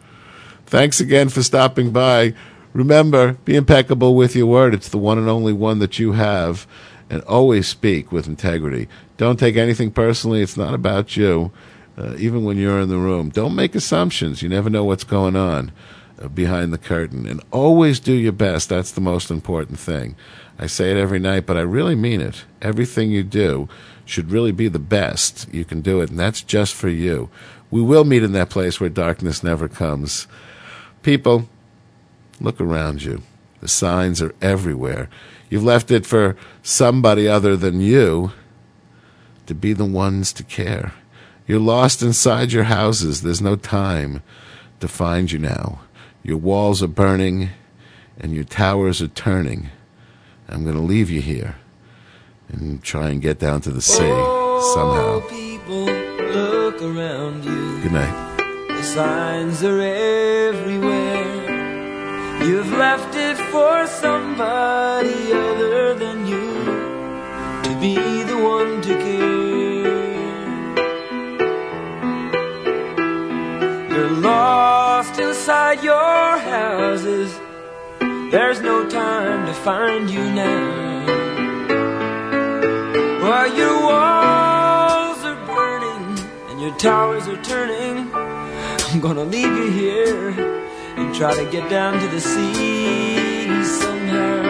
Thanks 0.65 0.99
again 0.99 1.29
for 1.29 1.43
stopping 1.43 1.91
by. 1.91 2.33
Remember, 2.73 3.33
be 3.43 3.55
impeccable 3.55 4.15
with 4.15 4.35
your 4.35 4.45
word. 4.45 4.73
It's 4.73 4.89
the 4.89 4.97
one 4.97 5.17
and 5.17 5.27
only 5.27 5.51
one 5.51 5.79
that 5.79 5.99
you 5.99 6.13
have. 6.13 6.67
And 7.10 7.22
always 7.23 7.68
speak 7.68 8.11
with 8.11 8.27
integrity. 8.27 8.88
Don't 9.18 9.40
take 9.40 9.57
anything 9.57 9.91
personally. 9.91 10.41
It's 10.41 10.57
not 10.57 10.73
about 10.73 11.18
you, 11.18 11.52
uh, 11.98 12.15
even 12.18 12.44
when 12.44 12.57
you're 12.57 12.80
in 12.80 12.90
the 12.90 12.98
room. 12.98 13.30
Don't 13.30 13.56
make 13.56 13.73
assumptions. 13.73 14.44
You 14.44 14.49
never 14.49 14.69
know 14.69 14.84
what's 14.84 15.03
going 15.03 15.36
on 15.36 15.72
uh, 16.22 16.27
behind 16.27 16.72
the 16.72 16.77
curtain. 16.77 17.26
And 17.26 17.41
always 17.52 17.99
do 17.99 18.14
your 18.14 18.31
best. 18.31 18.69
That's 18.69 18.91
the 18.91 19.02
most 19.02 19.31
important 19.31 19.80
thing. 19.80 20.15
I 20.60 20.68
say 20.68 20.91
it 20.91 20.98
every 20.98 21.19
night, 21.19 21.45
but 21.45 21.57
I 21.57 21.61
really 21.61 21.95
mean 21.95 22.19
it. 22.19 22.44
Everything 22.61 23.10
you 23.10 23.23
do 23.23 23.69
should 24.06 24.31
really 24.31 24.52
be 24.52 24.68
the 24.68 24.77
best 24.80 25.48
you 25.53 25.64
can 25.64 25.81
do 25.81 26.02
it, 26.02 26.10
and 26.10 26.19
that's 26.19 26.41
just 26.41 26.73
for 26.73 26.90
you. 26.90 27.30
We 27.72 27.81
will 27.81 28.03
meet 28.03 28.23
in 28.23 28.34
that 28.34 28.49
place 28.49 28.80
where 28.80 28.90
darkness 28.90 29.44
never 29.44 29.69
comes. 29.69 30.27
People, 31.02 31.48
look 32.41 32.60
around 32.60 33.03
you. 33.03 33.22
The 33.61 33.68
signs 33.68 34.22
are 34.22 34.36
everywhere. 34.41 35.10
You've 35.49 35.63
left 35.63 35.91
it 35.91 36.05
for 36.05 36.35
somebody 36.61 37.27
other 37.27 37.57
than 37.57 37.81
you 37.81 38.31
to 39.47 39.55
be 39.55 39.73
the 39.73 39.85
ones 39.85 40.31
to 40.34 40.43
care. 40.43 40.93
You're 41.47 41.59
lost 41.59 42.03
inside 42.03 42.51
your 42.51 42.65
houses. 42.65 43.21
There's 43.21 43.41
no 43.41 43.55
time 43.55 44.21
to 44.80 44.88
find 44.88 45.31
you 45.31 45.39
now. 45.39 45.81
Your 46.21 46.38
walls 46.38 46.84
are 46.84 46.88
burning 46.88 47.49
and 48.19 48.34
your 48.34 48.43
towers 48.43 49.01
are 49.01 49.07
turning. 49.07 49.69
I'm 50.47 50.63
going 50.63 50.76
to 50.76 50.81
leave 50.81 51.09
you 51.09 51.21
here 51.21 51.55
and 52.49 52.84
try 52.84 53.09
and 53.09 53.21
get 53.21 53.39
down 53.39 53.61
to 53.61 53.71
the 53.71 53.81
sea 53.81 54.13
somehow. 54.73 55.21
People, 55.30 55.85
look 55.85 56.81
around 56.81 57.45
you. 57.45 57.81
Good 57.81 57.93
night. 57.93 58.38
The 58.67 58.84
signs 58.84 59.63
are 59.63 59.81
everywhere. 59.81 60.88
You've 62.41 62.71
left 62.71 63.15
it 63.15 63.35
for 63.51 63.85
somebody 63.85 65.33
other 65.33 65.93
than 65.93 66.25
you 66.25 66.63
to 67.63 67.77
be 67.81 67.95
the 68.23 68.37
one 68.37 68.81
to 68.81 68.93
care. 68.95 69.99
You're 73.91 74.11
lost 74.21 75.19
inside 75.19 75.83
your 75.83 76.37
houses. 76.37 77.37
There's 78.31 78.61
no 78.61 78.89
time 78.89 79.45
to 79.45 79.53
find 79.53 80.09
you 80.09 80.23
now. 80.31 81.05
While 83.21 83.53
your 83.53 83.81
walls 83.81 85.19
are 85.25 85.45
burning 85.45 86.19
and 86.49 86.61
your 86.61 86.75
towers 86.77 87.27
are 87.27 87.41
turning, 87.43 88.09
I'm 88.13 89.01
gonna 89.01 89.25
leave 89.25 89.57
you 89.57 89.71
here 89.71 90.59
and 90.99 91.15
try 91.15 91.34
to 91.34 91.45
get 91.49 91.69
down 91.69 91.93
to 91.99 92.07
the 92.07 92.19
sea 92.19 93.63
somehow. 93.63 94.43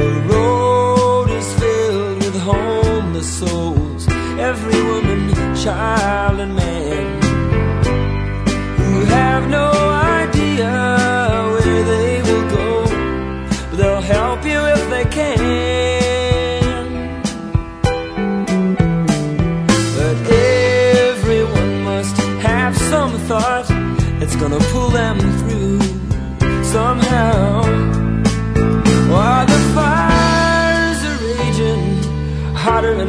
The 0.00 0.10
road 0.30 1.30
is 1.30 1.48
filled 1.60 2.18
with 2.24 2.36
homeless 2.40 3.38
souls, 3.38 4.08
every 4.38 4.82
woman, 4.82 5.54
child, 5.54 6.40
and 6.40 6.53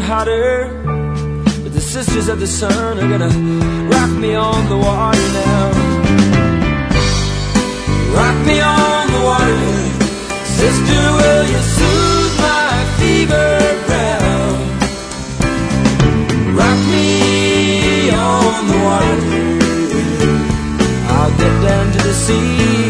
hotter 0.02 0.66
hotter, 0.66 1.64
but 1.64 1.74
the 1.74 1.82
sisters 1.82 2.28
of 2.28 2.40
the 2.40 2.48
sun 2.48 3.00
are 3.00 3.10
gonna 3.14 3.32
rock 3.90 4.12
me 4.12 4.36
on 4.36 4.70
the 4.70 4.78
water 4.78 5.28
now. 5.44 5.66
Rock 8.18 8.38
me 8.46 8.60
on 8.62 9.08
the 9.16 9.22
water, 9.30 9.60
sister. 10.60 11.02
Will 11.20 11.46
you 11.54 11.62
soothe 11.76 12.36
my 12.50 12.72
fever 12.98 13.50
brow? 13.88 14.46
Rock 16.60 16.80
me 16.94 18.10
on 18.10 18.68
the 18.72 18.80
water. 18.88 19.18
I'll 21.16 21.34
get 21.42 21.56
down 21.68 21.86
to 21.94 22.00
the 22.08 22.14
sea 22.14 22.85